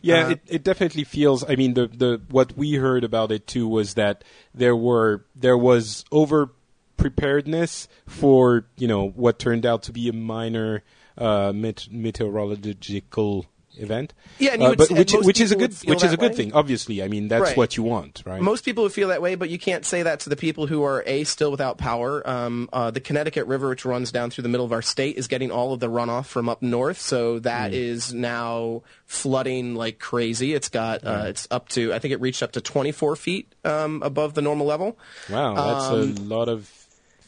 Yeah, 0.02 0.26
Uh, 0.26 0.30
it, 0.32 0.42
it 0.48 0.64
definitely 0.64 1.04
feels. 1.04 1.44
I 1.48 1.56
mean, 1.56 1.74
the 1.76 1.88
the 1.88 2.22
what 2.30 2.58
we 2.58 2.74
heard 2.74 3.04
about 3.04 3.32
it 3.32 3.48
too 3.48 3.68
was 3.68 3.94
that 3.94 4.24
there 4.54 4.76
were 4.76 5.26
there 5.36 5.58
was 5.58 6.06
over 6.12 6.52
preparedness 7.00 7.88
for 8.06 8.66
you 8.78 8.88
know 8.88 9.10
what 9.10 9.40
turned 9.40 9.66
out 9.66 9.82
to 9.84 9.92
be 9.92 10.08
a 10.10 10.14
minor 10.14 10.84
uh, 11.18 11.52
met- 11.56 11.88
meteorological 11.92 13.46
event. 13.78 14.14
Yeah, 14.40 14.54
and 14.54 14.62
you 14.62 14.68
uh, 14.68 14.70
would 14.72 14.78
but 14.78 14.92
which 14.92 15.14
which 15.14 15.40
is 15.40 15.52
a 15.54 15.56
good 15.56 15.74
which 15.86 16.04
is 16.04 16.12
a 16.12 16.18
good 16.18 16.32
way. 16.32 16.36
thing. 16.38 16.54
Obviously, 16.54 17.02
I 17.02 17.08
mean 17.08 17.30
that's 17.30 17.42
Right. 17.44 17.58
what 17.58 17.78
you 17.78 17.84
want, 17.84 18.24
right? 18.26 18.42
Most 18.42 18.66
people 18.66 18.84
would 18.84 18.92
feel 18.92 19.08
that 19.10 19.22
way, 19.22 19.36
but 19.36 19.50
you 19.50 19.58
can't 19.58 19.86
say 19.86 20.04
that 20.04 20.20
to 20.22 20.30
the 20.30 20.36
people 20.36 20.68
who 20.68 20.84
are 20.84 21.02
a 21.06 21.24
still 21.24 21.50
without 21.52 21.78
power. 21.78 22.28
Um, 22.28 22.68
uh, 22.74 22.92
the 22.92 23.00
Connecticut 23.00 23.48
River, 23.48 23.70
which 23.70 23.86
runs 23.86 24.12
down 24.12 24.32
through 24.32 24.42
the 24.42 24.50
middle 24.50 24.66
of 24.66 24.74
our 24.74 24.82
state, 24.82 25.16
is 25.18 25.28
getting 25.28 25.50
all 25.52 25.72
of 25.72 25.80
the 25.80 25.88
runoff 25.90 26.26
from 26.26 26.50
up 26.50 26.62
north, 26.62 27.00
so 27.00 27.40
that 27.40 27.74
is 27.74 28.14
now 28.14 28.82
flooding 29.06 29.76
like 29.76 30.00
crazy. 30.00 30.54
It's 30.54 30.68
got 30.70 31.06
uh, 31.06 31.24
it's 31.28 31.48
up 31.50 31.70
to 31.70 31.94
I 31.94 32.00
think 32.00 32.14
it 32.14 32.20
reached 32.20 32.44
up 32.44 32.52
to 32.54 32.62
24 32.62 33.16
feet 33.16 33.54
um, 33.64 34.02
above 34.04 34.34
the 34.34 34.42
normal 34.42 34.66
level. 34.66 34.98
wow, 35.30 35.54
that's 35.56 36.20
a 36.20 36.22
lot 36.24 36.50
of 36.50 36.70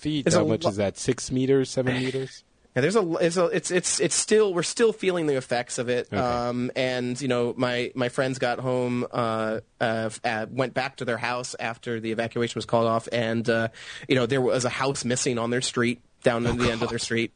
feet. 0.01 0.31
How 0.31 0.45
much 0.45 0.63
lo- 0.63 0.71
is 0.71 0.77
that? 0.77 0.97
Six 0.97 1.31
meters, 1.31 1.69
seven 1.69 1.95
meters? 1.99 2.43
Yeah, 2.75 2.81
there's 2.81 2.95
a, 2.95 3.11
it's 3.15 3.35
a, 3.35 3.45
it's, 3.47 3.69
it's, 3.69 3.99
it's 3.99 4.15
still, 4.15 4.53
we're 4.53 4.63
still 4.63 4.93
feeling 4.93 5.25
the 5.25 5.35
effects 5.35 5.77
of 5.77 5.89
it. 5.89 6.11
Um, 6.13 6.71
and 6.73 7.19
you 7.19 7.27
know, 7.27 7.53
my, 7.57 7.91
my 7.95 8.07
friends 8.07 8.39
got 8.39 8.59
home, 8.59 9.05
uh, 9.11 9.59
uh, 9.81 10.09
uh, 10.23 10.45
went 10.49 10.73
back 10.73 10.95
to 10.97 11.05
their 11.05 11.17
house 11.17 11.53
after 11.59 11.99
the 11.99 12.13
evacuation 12.13 12.57
was 12.57 12.65
called 12.65 12.87
off, 12.87 13.09
and 13.11 13.49
uh, 13.49 13.67
you 14.07 14.15
know, 14.15 14.25
there 14.25 14.39
was 14.39 14.63
a 14.63 14.69
house 14.69 15.03
missing 15.03 15.37
on 15.37 15.49
their 15.49 15.59
street 15.61 16.01
down 16.23 16.45
at 16.45 16.57
the 16.57 16.71
end 16.71 16.81
of 16.81 16.89
their 16.89 16.99
street. 16.99 17.33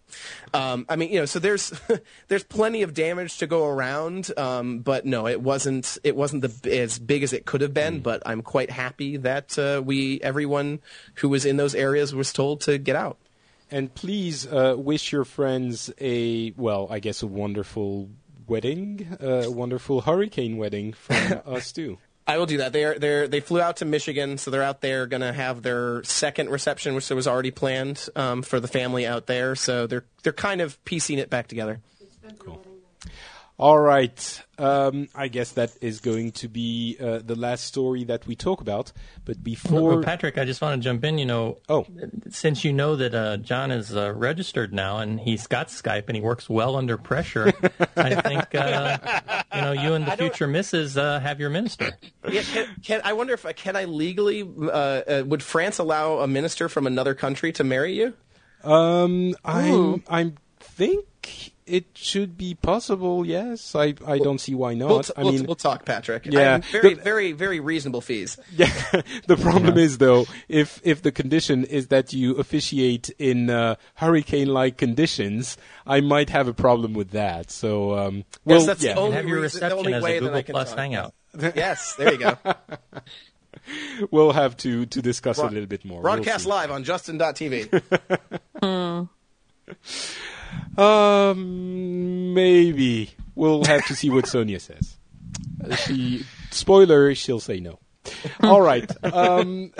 Um, 0.53 0.85
I 0.89 0.95
mean, 0.95 1.11
you 1.11 1.19
know, 1.19 1.25
so 1.25 1.39
there's 1.39 1.73
there's 2.27 2.43
plenty 2.43 2.81
of 2.81 2.93
damage 2.93 3.37
to 3.39 3.47
go 3.47 3.67
around, 3.67 4.31
um, 4.37 4.79
but 4.79 5.05
no, 5.05 5.27
it 5.27 5.41
wasn't 5.41 5.97
it 6.03 6.15
wasn't 6.15 6.41
the 6.41 6.79
as 6.79 6.99
big 6.99 7.23
as 7.23 7.33
it 7.33 7.45
could 7.45 7.61
have 7.61 7.73
been. 7.73 7.99
But 7.99 8.23
I'm 8.25 8.41
quite 8.41 8.69
happy 8.69 9.17
that 9.17 9.57
uh, 9.57 9.81
we 9.83 10.21
everyone 10.21 10.79
who 11.15 11.29
was 11.29 11.45
in 11.45 11.57
those 11.57 11.75
areas 11.75 12.13
was 12.13 12.33
told 12.33 12.61
to 12.61 12.77
get 12.77 12.95
out. 12.95 13.17
And 13.71 13.93
please 13.93 14.45
uh, 14.45 14.75
wish 14.77 15.11
your 15.11 15.25
friends 15.25 15.91
a 15.99 16.51
well, 16.57 16.87
I 16.89 16.99
guess 16.99 17.23
a 17.23 17.27
wonderful 17.27 18.09
wedding, 18.47 19.17
uh, 19.21 19.43
a 19.45 19.51
wonderful 19.51 20.01
hurricane 20.01 20.57
wedding 20.57 20.93
from 20.93 21.41
us 21.45 21.71
too. 21.71 21.97
I 22.27 22.37
will 22.37 22.47
do 22.47 22.57
that. 22.57 22.73
They 22.73 22.83
are 22.83 22.97
they 22.97 23.27
they 23.27 23.39
flew 23.39 23.61
out 23.61 23.77
to 23.77 23.85
Michigan, 23.85 24.37
so 24.37 24.49
they're 24.49 24.63
out 24.63 24.81
there 24.81 25.05
going 25.05 25.21
to 25.21 25.31
have 25.31 25.61
their 25.61 26.03
second 26.03 26.49
reception, 26.49 26.95
which 26.95 27.09
was 27.09 27.27
already 27.27 27.51
planned 27.51 28.09
um, 28.15 28.41
for 28.41 28.59
the 28.59 28.67
family 28.67 29.05
out 29.05 29.27
there. 29.27 29.55
So 29.55 29.85
they're 29.85 30.05
they're 30.23 30.33
kind 30.33 30.61
of 30.61 30.83
piecing 30.85 31.19
it 31.19 31.29
back 31.29 31.47
together. 31.47 31.81
All 33.57 33.79
right, 33.79 34.43
um, 34.57 35.07
I 35.15 35.29
guess 35.29 35.53
that 35.53 35.71
is 35.79 36.01
going 36.01 36.33
to 36.33 36.49
be 36.49 36.97
uh, 36.99 37.19
the 37.23 37.35
last 37.35 37.63
story 37.63 38.03
that 38.03 38.27
we 38.27 38.35
talk 38.35 38.59
about. 38.59 38.91
But 39.23 39.41
before, 39.41 39.81
Well, 39.95 40.03
Patrick, 40.03 40.37
I 40.37 40.43
just 40.43 40.61
want 40.61 40.81
to 40.81 40.83
jump 40.83 41.05
in. 41.05 41.17
You 41.17 41.25
know, 41.25 41.57
Oh. 41.69 41.85
since 42.31 42.65
you 42.65 42.73
know 42.73 42.97
that 42.97 43.15
uh, 43.15 43.37
John 43.37 43.71
is 43.71 43.95
uh, 43.95 44.11
registered 44.13 44.73
now 44.73 44.97
and 44.97 45.21
he's 45.21 45.47
got 45.47 45.69
Skype 45.69 46.07
and 46.07 46.17
he 46.17 46.21
works 46.21 46.49
well 46.49 46.75
under 46.75 46.97
pressure, 46.97 47.53
I 47.95 48.15
think 48.15 48.53
uh, 48.55 48.97
you 49.55 49.61
know 49.61 49.71
you 49.71 49.93
and 49.93 50.05
the 50.05 50.17
future 50.17 50.47
missus 50.47 50.97
uh, 50.97 51.21
have 51.21 51.39
your 51.39 51.49
minister. 51.49 51.97
Yeah, 52.29 52.41
can, 52.41 52.67
can 52.83 53.01
I 53.05 53.13
wonder 53.13 53.33
if 53.35 53.45
can 53.55 53.77
I 53.77 53.85
legally 53.85 54.41
uh, 54.43 54.67
uh, 54.69 55.23
would 55.27 55.41
France 55.41 55.77
allow 55.79 56.17
a 56.19 56.27
minister 56.27 56.67
from 56.67 56.87
another 56.87 57.13
country 57.15 57.53
to 57.53 57.63
marry 57.63 57.93
you? 57.93 58.13
um, 58.65 59.33
I'm 59.45 60.03
I 60.09 60.33
think 60.59 61.53
it 61.67 61.85
should 61.95 62.37
be 62.37 62.53
possible. 62.53 63.25
Yes, 63.25 63.75
I 63.75 63.95
I 64.05 64.17
don't 64.19 64.39
see 64.39 64.53
why 64.55 64.73
not. 64.75 64.89
We'll, 64.89 65.03
t- 65.03 65.13
I 65.17 65.23
we'll, 65.23 65.31
mean, 65.33 65.45
we'll 65.45 65.55
talk, 65.55 65.85
Patrick. 65.85 66.25
Yeah. 66.25 66.55
I'm 66.55 66.61
very 66.61 66.93
The- 66.93 67.01
very 67.01 67.31
very 67.31 67.59
reasonable 67.59 68.01
fees. 68.01 68.37
Yeah, 68.51 68.71
the 69.27 69.35
problem 69.37 69.77
is 69.77 69.97
though, 69.97 70.25
if 70.47 70.79
if 70.83 71.01
the 71.01 71.11
condition 71.11 71.65
is 71.65 71.87
that 71.87 72.13
you 72.13 72.35
officiate 72.35 73.09
in 73.17 73.49
uh, 73.49 73.75
hurricane-like 73.95 74.77
conditions, 74.77 75.57
I 75.87 76.01
might 76.01 76.29
have 76.29 76.47
a 76.47 76.53
problem 76.53 76.93
with 76.93 77.11
that. 77.11 77.51
So, 77.51 77.97
um, 77.97 78.23
well, 78.45 78.57
Yes, 78.59 78.65
that's 78.67 78.81
the 78.81 78.87
yeah, 78.89 78.95
only 78.95 79.15
have 79.15 79.27
your 79.27 79.41
reason- 79.41 79.59
the 79.59 79.65
reception 79.65 79.77
only 79.79 79.93
as 79.93 80.03
way 80.03 80.17
a 80.17 80.21
that 80.21 80.27
I 80.33 80.41
Google 80.41 80.43
can 80.43 80.53
Plus 80.53 80.69
talk. 80.69 80.79
Hangout. 80.79 81.13
Yes, 81.55 81.95
there 81.95 82.13
you 82.13 82.19
go. 82.19 82.37
we'll 84.11 84.31
have 84.33 84.55
to 84.57 84.85
to 84.85 85.01
discuss 85.01 85.37
a 85.39 85.45
little 85.47 85.65
bit 85.65 85.83
more. 85.83 86.01
We'll 86.01 86.13
Broadcast 86.13 86.45
live 86.45 86.71
on 86.71 86.83
Justin.tv. 86.83 87.71
Um, 90.77 92.33
maybe 92.33 93.11
we'll 93.35 93.63
have 93.65 93.85
to 93.87 93.95
see 93.95 94.09
what 94.09 94.27
Sonia 94.27 94.59
says. 94.59 94.97
She 95.87 96.23
spoiler, 96.51 97.15
she'll 97.15 97.39
say 97.39 97.59
no. 97.59 97.79
All 98.43 98.61
right. 98.61 98.89
Um, 99.03 99.71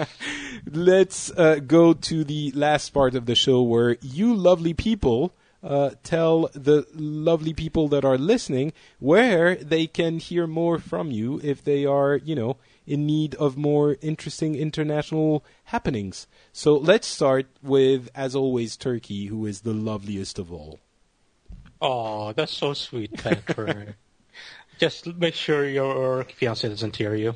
let's 0.70 1.30
uh, 1.30 1.60
go 1.64 1.92
to 1.92 2.24
the 2.24 2.50
last 2.52 2.90
part 2.90 3.14
of 3.14 3.26
the 3.26 3.36
show 3.36 3.62
where 3.62 3.96
you 4.02 4.34
lovely 4.34 4.74
people 4.74 5.32
uh, 5.62 5.90
tell 6.02 6.50
the 6.54 6.86
lovely 6.94 7.52
people 7.52 7.88
that 7.88 8.04
are 8.04 8.18
listening 8.18 8.72
where 8.98 9.54
they 9.54 9.86
can 9.86 10.18
hear 10.18 10.46
more 10.46 10.78
from 10.78 11.10
you 11.10 11.40
if 11.44 11.62
they 11.62 11.86
are, 11.86 12.16
you 12.16 12.34
know, 12.34 12.56
in 12.86 13.06
need 13.06 13.34
of 13.36 13.56
more 13.56 13.96
interesting 14.00 14.54
international 14.54 15.44
happenings. 15.64 16.26
So 16.52 16.76
let's 16.76 17.06
start 17.06 17.46
with, 17.62 18.10
as 18.14 18.34
always, 18.34 18.76
Turki, 18.76 19.26
who 19.26 19.46
is 19.46 19.60
the 19.60 19.72
loveliest 19.72 20.38
of 20.38 20.52
all. 20.52 20.80
Oh, 21.80 22.32
that's 22.32 22.52
so 22.52 22.74
sweet, 22.74 23.12
Patrick. 23.14 23.96
Just 24.78 25.06
make 25.06 25.34
sure 25.34 25.68
your 25.68 26.24
fiance 26.24 26.68
doesn't 26.68 26.96
hear 26.96 27.14
you. 27.14 27.34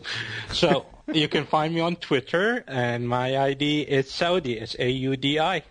So 0.53 0.87
you 1.13 1.29
can 1.29 1.47
find 1.47 1.75
me 1.75 1.81
on 1.81 1.97
Twitter, 1.97 2.65
and 2.67 3.09
my 3.09 3.39
ID 3.39 3.83
is 3.83 4.11
Saudi. 4.11 4.59
It's 4.59 4.75
A 4.79 4.89
U 4.89 5.17
D 5.17 5.39
I. 5.39 5.63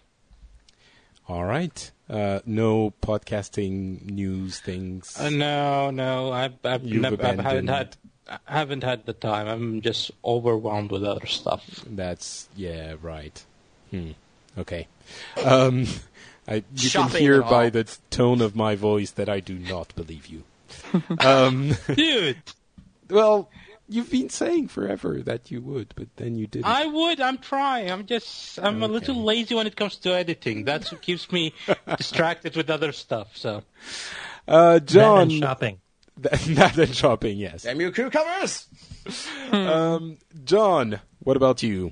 All 1.28 1.44
right. 1.44 1.92
Uh, 2.08 2.40
no 2.46 2.94
podcasting 3.02 4.04
news 4.12 4.60
things. 4.60 5.18
Uh, 5.20 5.30
no, 5.32 5.90
no, 5.90 6.32
I've, 6.32 6.54
I've 6.64 6.84
never, 6.84 7.22
I 7.26 7.30
haven't 7.30 7.68
had, 7.68 7.98
I 8.28 8.40
haven't 8.48 8.84
had 8.84 9.06
the 9.06 9.14
time. 9.14 9.48
I'm 9.48 9.82
just 9.82 10.12
overwhelmed 10.24 10.92
with 10.92 11.04
other 11.04 11.28
stuff. 11.28 11.64
That's 11.86 12.50
yeah, 12.56 12.96
right. 13.02 13.44
Hmm. 13.92 14.12
Okay. 14.58 14.88
Um, 15.44 15.86
I, 16.48 16.64
you 16.76 16.90
Shopping 16.90 17.12
can 17.12 17.22
hear 17.22 17.42
by 17.42 17.70
the 17.70 17.86
tone 18.10 18.42
of 18.42 18.56
my 18.56 18.76
voice 18.76 19.12
that 19.12 19.30
I 19.30 19.40
do 19.40 19.56
not 19.56 19.96
believe 19.96 20.28
you. 20.28 20.44
um, 21.20 21.76
Dude, 21.96 22.38
well, 23.10 23.50
you've 23.90 24.12
been 24.12 24.30
saying 24.30 24.68
forever 24.68 25.22
that 25.24 25.52
you 25.52 25.62
would, 25.62 25.94
but 25.96 26.08
then 26.18 26.36
you 26.38 26.48
didn't. 26.48 26.66
I 26.66 26.86
would. 26.86 27.20
I'm 27.20 27.38
trying. 27.38 27.92
I'm 27.92 28.06
just. 28.06 28.60
I'm 28.60 28.84
a 28.84 28.88
little 28.88 29.24
lazy 29.24 29.56
when 29.56 29.68
it 29.68 29.76
comes 29.76 29.98
to 29.98 30.14
editing. 30.14 30.66
That's 30.66 30.92
what 30.92 31.02
keeps 31.02 31.32
me 31.32 31.54
distracted 31.98 32.56
with 32.56 32.70
other 32.70 32.92
stuff. 32.92 33.36
So 33.38 33.64
Uh, 34.48 34.80
John, 34.80 35.16
That 35.16 35.22
and 35.22 35.32
shopping. 35.32 35.80
that 36.18 36.78
and 36.78 36.96
shopping, 36.96 37.38
yes. 37.38 37.64
Damn 37.64 37.82
you, 37.82 37.92
cucumbers! 37.92 38.68
Um, 39.52 40.18
John, 40.44 41.02
what 41.26 41.36
about 41.36 41.62
you? 41.62 41.92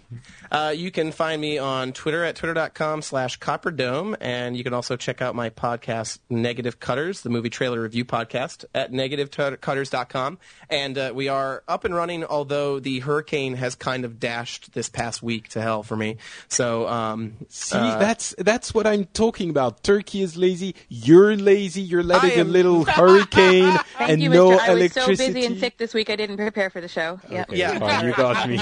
Uh, 0.50 0.74
you 0.76 0.90
can 0.92 1.12
find 1.12 1.42
me 1.42 1.58
on 1.58 1.92
Twitter 1.92 2.24
at 2.24 2.36
twitter.com 2.38 3.02
slash 3.02 3.38
copperdome, 3.40 4.16
and 4.22 4.56
you 4.56 4.64
can 4.64 4.74
also 4.74 4.96
check 4.96 5.22
out 5.22 5.36
my 5.36 5.50
podcast, 5.50 6.20
Negative 6.30 6.80
Cutters, 6.80 7.22
the 7.22 7.30
movie 7.30 7.50
trailer 7.50 7.82
review 7.82 8.06
podcast, 8.06 8.64
at 8.74 8.92
negativecutters.com. 8.92 10.38
And 10.70 10.98
uh, 10.98 11.12
we 11.14 11.28
are 11.28 11.64
up 11.68 11.84
and 11.84 11.94
running, 11.94 12.24
although 12.24 12.80
the 12.80 13.00
hurricane 13.00 13.56
has 13.56 13.76
kind 13.76 14.06
of 14.06 14.20
dashed 14.20 14.74
this 14.74 14.88
past 14.88 15.22
week 15.24 15.50
to 15.50 15.62
hell 15.62 15.84
for 15.84 15.96
me. 15.98 16.18
So, 16.48 16.88
um, 16.88 17.34
See, 17.50 17.78
uh, 17.78 17.98
that's 17.98 18.34
that's 18.38 18.74
what 18.74 18.88
I'm 18.88 19.06
talking 19.06 19.50
about. 19.50 19.84
Turki 19.84 20.22
is 20.22 20.38
lazy. 20.38 20.76
You're 20.90 21.36
lazy. 21.36 21.82
You're 21.82 22.04
letting 22.04 22.32
I 22.32 22.34
a 22.36 22.40
am- 22.42 22.52
little 22.52 22.86
hurricane 22.86 23.76
Thank 23.98 24.10
and 24.12 24.22
you, 24.22 24.30
no 24.30 24.52
Mr. 24.52 24.60
I 24.60 24.74
was 24.74 24.80
electricity. 24.80 25.16
so 25.16 25.34
busy 25.34 25.46
and 25.48 25.60
sick 25.60 25.78
this 25.78 25.94
week 25.94 26.10
I 26.10 26.16
didn't 26.16 26.38
prepare 26.38 26.70
for 26.70 26.80
the 26.82 26.88
show. 26.88 27.20
Yep. 27.30 27.50
Okay, 27.50 27.58
Yeah. 27.60 27.80
fine, 27.80 28.06
you 28.06 28.14
got 28.16 28.48
me. 28.48 28.60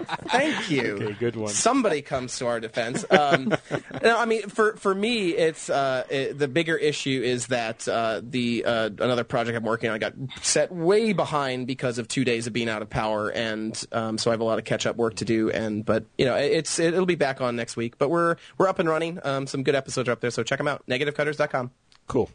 Thank 0.29 0.69
you. 0.69 0.81
Okay, 1.01 1.13
good 1.13 1.35
one. 1.35 1.49
Somebody 1.49 2.01
comes 2.01 2.37
to 2.39 2.47
our 2.47 2.59
defense. 2.59 3.05
Um, 3.09 3.53
no, 4.03 4.17
I 4.17 4.25
mean, 4.25 4.49
for 4.49 4.75
for 4.75 4.93
me, 4.93 5.29
it's 5.29 5.69
uh, 5.69 6.03
it, 6.09 6.37
the 6.37 6.47
bigger 6.47 6.75
issue 6.77 7.21
is 7.23 7.47
that 7.47 7.87
uh, 7.87 8.21
the 8.23 8.65
uh, 8.65 8.89
another 8.99 9.23
project 9.23 9.57
I'm 9.57 9.63
working 9.63 9.89
on 9.89 9.99
got 9.99 10.13
set 10.41 10.71
way 10.71 11.13
behind 11.13 11.67
because 11.67 11.97
of 11.97 12.07
two 12.07 12.23
days 12.25 12.47
of 12.47 12.53
being 12.53 12.69
out 12.69 12.81
of 12.81 12.89
power, 12.89 13.29
and 13.29 13.81
um, 13.91 14.17
so 14.17 14.31
I 14.31 14.33
have 14.33 14.41
a 14.41 14.45
lot 14.45 14.59
of 14.59 14.65
catch 14.65 14.85
up 14.85 14.95
work 14.95 15.15
to 15.17 15.25
do. 15.25 15.49
And 15.49 15.85
but 15.85 16.05
you 16.17 16.25
know, 16.25 16.35
it- 16.35 16.51
it's 16.51 16.79
it, 16.79 16.93
it'll 16.93 17.05
be 17.05 17.15
back 17.15 17.41
on 17.41 17.55
next 17.55 17.75
week. 17.77 17.97
But 17.97 18.09
we're 18.09 18.35
we're 18.57 18.67
up 18.67 18.79
and 18.79 18.89
running. 18.89 19.19
Um, 19.23 19.47
some 19.47 19.63
good 19.63 19.75
episodes 19.75 20.09
are 20.09 20.13
up 20.13 20.21
there, 20.21 20.31
so 20.31 20.43
check 20.43 20.57
them 20.57 20.67
out. 20.67 20.83
NegativeCutters.com. 20.87 21.71
Cool. 22.07 22.29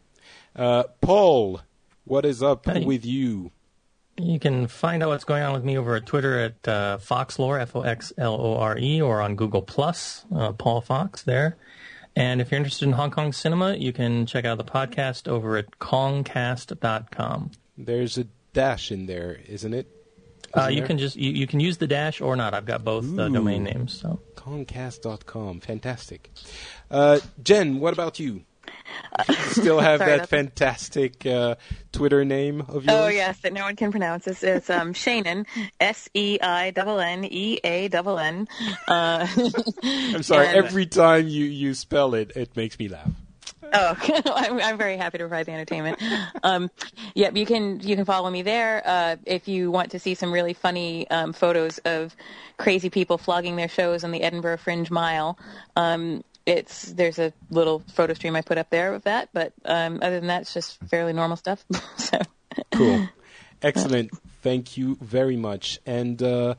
Uh, 0.54 0.84
Paul, 1.00 1.60
what 2.04 2.24
is 2.24 2.42
up 2.42 2.64
Hey. 2.66 2.84
with 2.84 3.04
you? 3.04 3.52
You 4.18 4.38
can 4.38 4.66
find 4.66 5.02
out 5.02 5.10
what's 5.10 5.24
going 5.24 5.42
on 5.42 5.52
with 5.52 5.64
me 5.64 5.76
over 5.76 5.94
at 5.96 6.06
Twitter 6.06 6.38
at 6.38 6.68
uh, 6.68 6.98
Foxlore, 6.98 7.60
F 7.60 7.76
O 7.76 7.82
X 7.82 8.12
L 8.16 8.34
O 8.34 8.56
R 8.56 8.78
E, 8.78 9.00
or 9.02 9.20
on 9.20 9.36
Google 9.36 9.62
Plus, 9.62 10.24
uh, 10.34 10.52
Paul 10.52 10.80
Fox 10.80 11.22
there. 11.22 11.56
And 12.14 12.40
if 12.40 12.50
you're 12.50 12.56
interested 12.56 12.86
in 12.86 12.92
Hong 12.92 13.10
Kong 13.10 13.32
cinema, 13.32 13.74
you 13.74 13.92
can 13.92 14.24
check 14.24 14.46
out 14.46 14.56
the 14.56 14.64
podcast 14.64 15.28
over 15.28 15.58
at 15.58 15.78
kongcast.com. 15.78 17.50
There's 17.76 18.16
a 18.16 18.26
dash 18.54 18.90
in 18.90 19.04
there, 19.04 19.38
isn't 19.46 19.74
it? 19.74 19.86
Uh, 20.56 20.68
you 20.68 20.78
there? 20.78 20.86
can 20.86 20.98
just 20.98 21.16
you, 21.16 21.30
you 21.32 21.46
can 21.46 21.60
use 21.60 21.76
the 21.76 21.86
dash 21.86 22.22
or 22.22 22.34
not. 22.36 22.54
I've 22.54 22.64
got 22.64 22.82
both 22.84 23.04
uh, 23.18 23.22
Ooh. 23.22 23.32
domain 23.32 23.64
names. 23.64 24.00
So 24.00 24.20
kongcast.com. 24.36 25.60
Fantastic. 25.60 26.30
Uh, 26.90 27.20
Jen, 27.42 27.80
what 27.80 27.92
about 27.92 28.18
you? 28.18 28.44
Still 29.50 29.80
have 29.80 29.98
Sorry 29.98 30.16
that 30.18 30.28
fantastic 30.28 31.24
uh, 31.26 31.56
Twitter 31.92 32.24
name 32.24 32.60
of 32.62 32.84
yours? 32.84 32.88
Oh 32.88 33.08
yes, 33.08 33.38
that 33.40 33.52
no 33.52 33.62
one 33.62 33.76
can 33.76 33.90
pronounce. 33.90 34.26
It's, 34.26 34.42
it's 34.42 34.70
um 34.70 34.92
Shannon, 34.92 35.46
S 35.80 36.08
E 36.14 36.38
I 36.42 36.72
N 36.76 37.00
N 37.00 37.24
E 37.24 37.58
A 37.64 37.88
N 37.88 38.18
N. 38.18 38.48
Uh, 38.88 39.26
I'm 39.82 40.22
sorry. 40.22 40.46
and- 40.48 40.56
Every 40.56 40.86
time 40.86 41.28
you, 41.28 41.44
you 41.44 41.74
spell 41.74 42.14
it, 42.14 42.32
it 42.36 42.56
makes 42.56 42.78
me 42.78 42.88
laugh. 42.88 43.10
Oh, 43.72 43.96
I'm, 44.26 44.60
I'm 44.60 44.78
very 44.78 44.96
happy 44.96 45.18
to 45.18 45.24
provide 45.24 45.46
the 45.46 45.52
entertainment. 45.52 46.00
Um, 46.44 46.70
yeah, 47.14 47.30
you 47.30 47.44
can 47.44 47.80
you 47.80 47.96
can 47.96 48.04
follow 48.04 48.30
me 48.30 48.42
there 48.42 48.80
uh, 48.86 49.16
if 49.26 49.48
you 49.48 49.70
want 49.72 49.90
to 49.90 49.98
see 49.98 50.14
some 50.14 50.32
really 50.32 50.52
funny 50.54 51.08
um, 51.10 51.32
photos 51.32 51.78
of 51.78 52.14
crazy 52.58 52.90
people 52.90 53.18
flogging 53.18 53.56
their 53.56 53.68
shows 53.68 54.04
on 54.04 54.12
the 54.12 54.22
Edinburgh 54.22 54.58
Fringe 54.58 54.90
Mile. 54.90 55.36
Um, 55.74 56.22
it's 56.46 56.92
there's 56.92 57.18
a 57.18 57.32
little 57.50 57.80
photo 57.92 58.14
stream 58.14 58.36
I 58.36 58.40
put 58.40 58.56
up 58.56 58.70
there 58.70 58.94
of 58.94 59.02
that, 59.02 59.28
but 59.32 59.52
um, 59.64 59.98
other 60.00 60.18
than 60.20 60.28
that, 60.28 60.42
it's 60.42 60.54
just 60.54 60.78
fairly 60.88 61.12
normal 61.12 61.36
stuff. 61.36 61.64
so. 61.96 62.18
Cool. 62.72 63.08
Excellent. 63.62 64.10
Thank 64.42 64.76
you 64.76 64.96
very 65.00 65.36
much. 65.36 65.80
And 65.84 66.22
uh, 66.22 66.54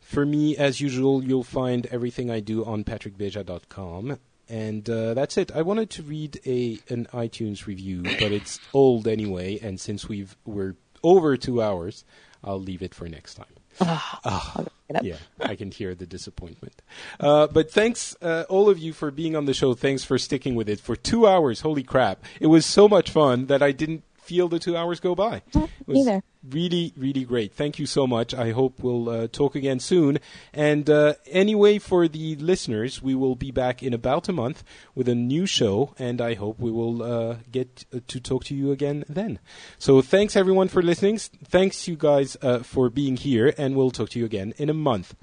for 0.00 0.26
me, 0.26 0.56
as 0.56 0.80
usual, 0.80 1.24
you'll 1.24 1.44
find 1.44 1.86
everything 1.86 2.30
I 2.30 2.40
do 2.40 2.64
on 2.64 2.84
patrickbeja.com. 2.84 4.18
And 4.48 4.90
uh, 4.90 5.14
that's 5.14 5.38
it. 5.38 5.50
I 5.54 5.62
wanted 5.62 5.88
to 5.90 6.02
read 6.02 6.40
a 6.44 6.78
an 6.90 7.06
iTunes 7.14 7.66
review, 7.66 8.02
but 8.02 8.32
it's 8.32 8.60
old 8.74 9.08
anyway. 9.08 9.58
And 9.62 9.80
since 9.80 10.08
we've 10.08 10.36
we're 10.44 10.74
over 11.02 11.38
two 11.38 11.62
hours, 11.62 12.04
I'll 12.44 12.60
leave 12.60 12.82
it 12.82 12.94
for 12.94 13.08
next 13.08 13.34
time. 13.34 13.61
It 13.80 14.96
up. 14.96 15.04
yeah, 15.04 15.16
I 15.40 15.56
can 15.56 15.70
hear 15.70 15.94
the 15.94 16.04
disappointment. 16.06 16.82
Uh, 17.18 17.46
but 17.46 17.70
thanks, 17.70 18.14
uh, 18.20 18.44
all 18.48 18.68
of 18.68 18.78
you, 18.78 18.92
for 18.92 19.10
being 19.10 19.34
on 19.34 19.46
the 19.46 19.54
show. 19.54 19.74
Thanks 19.74 20.04
for 20.04 20.18
sticking 20.18 20.54
with 20.54 20.68
it 20.68 20.80
for 20.80 20.96
two 20.96 21.26
hours. 21.26 21.60
Holy 21.60 21.82
crap! 21.82 22.22
It 22.40 22.48
was 22.48 22.66
so 22.66 22.88
much 22.88 23.10
fun 23.10 23.46
that 23.46 23.62
I 23.62 23.72
didn't 23.72 24.02
feel 24.22 24.48
the 24.48 24.58
two 24.58 24.76
hours 24.76 25.00
go 25.00 25.14
by. 25.14 25.42
It 25.54 25.70
was 25.86 26.06
neither. 26.06 26.22
really, 26.48 26.92
really 26.96 27.24
great. 27.24 27.52
Thank 27.52 27.78
you 27.78 27.86
so 27.86 28.06
much. 28.06 28.32
I 28.32 28.52
hope 28.52 28.82
we'll 28.82 29.08
uh, 29.08 29.28
talk 29.28 29.54
again 29.54 29.80
soon. 29.80 30.18
And 30.52 30.88
uh, 30.88 31.14
anyway, 31.26 31.78
for 31.78 32.08
the 32.08 32.36
listeners, 32.36 33.02
we 33.02 33.14
will 33.14 33.34
be 33.34 33.50
back 33.50 33.82
in 33.82 33.92
about 33.92 34.28
a 34.28 34.32
month 34.32 34.62
with 34.94 35.08
a 35.08 35.14
new 35.14 35.44
show, 35.46 35.94
and 35.98 36.20
I 36.20 36.34
hope 36.34 36.58
we 36.58 36.70
will 36.70 37.02
uh, 37.02 37.36
get 37.50 37.84
uh, 37.92 37.98
to 38.06 38.20
talk 38.20 38.44
to 38.44 38.54
you 38.54 38.70
again 38.70 39.04
then. 39.08 39.38
So 39.78 40.00
thanks 40.02 40.36
everyone 40.36 40.68
for 40.68 40.82
listening. 40.82 41.18
Thanks 41.18 41.88
you 41.88 41.96
guys 41.96 42.36
uh, 42.42 42.60
for 42.60 42.88
being 42.90 43.16
here, 43.16 43.52
and 43.58 43.74
we'll 43.76 43.90
talk 43.90 44.10
to 44.10 44.18
you 44.18 44.24
again 44.24 44.54
in 44.56 44.70
a 44.70 44.74
month. 44.74 45.14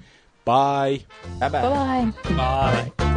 Bye. 0.44 1.04
Bye 1.38 1.48
bye. 1.48 1.62
Bye 1.62 2.12
bye. 2.24 2.92
Bye. 2.98 3.16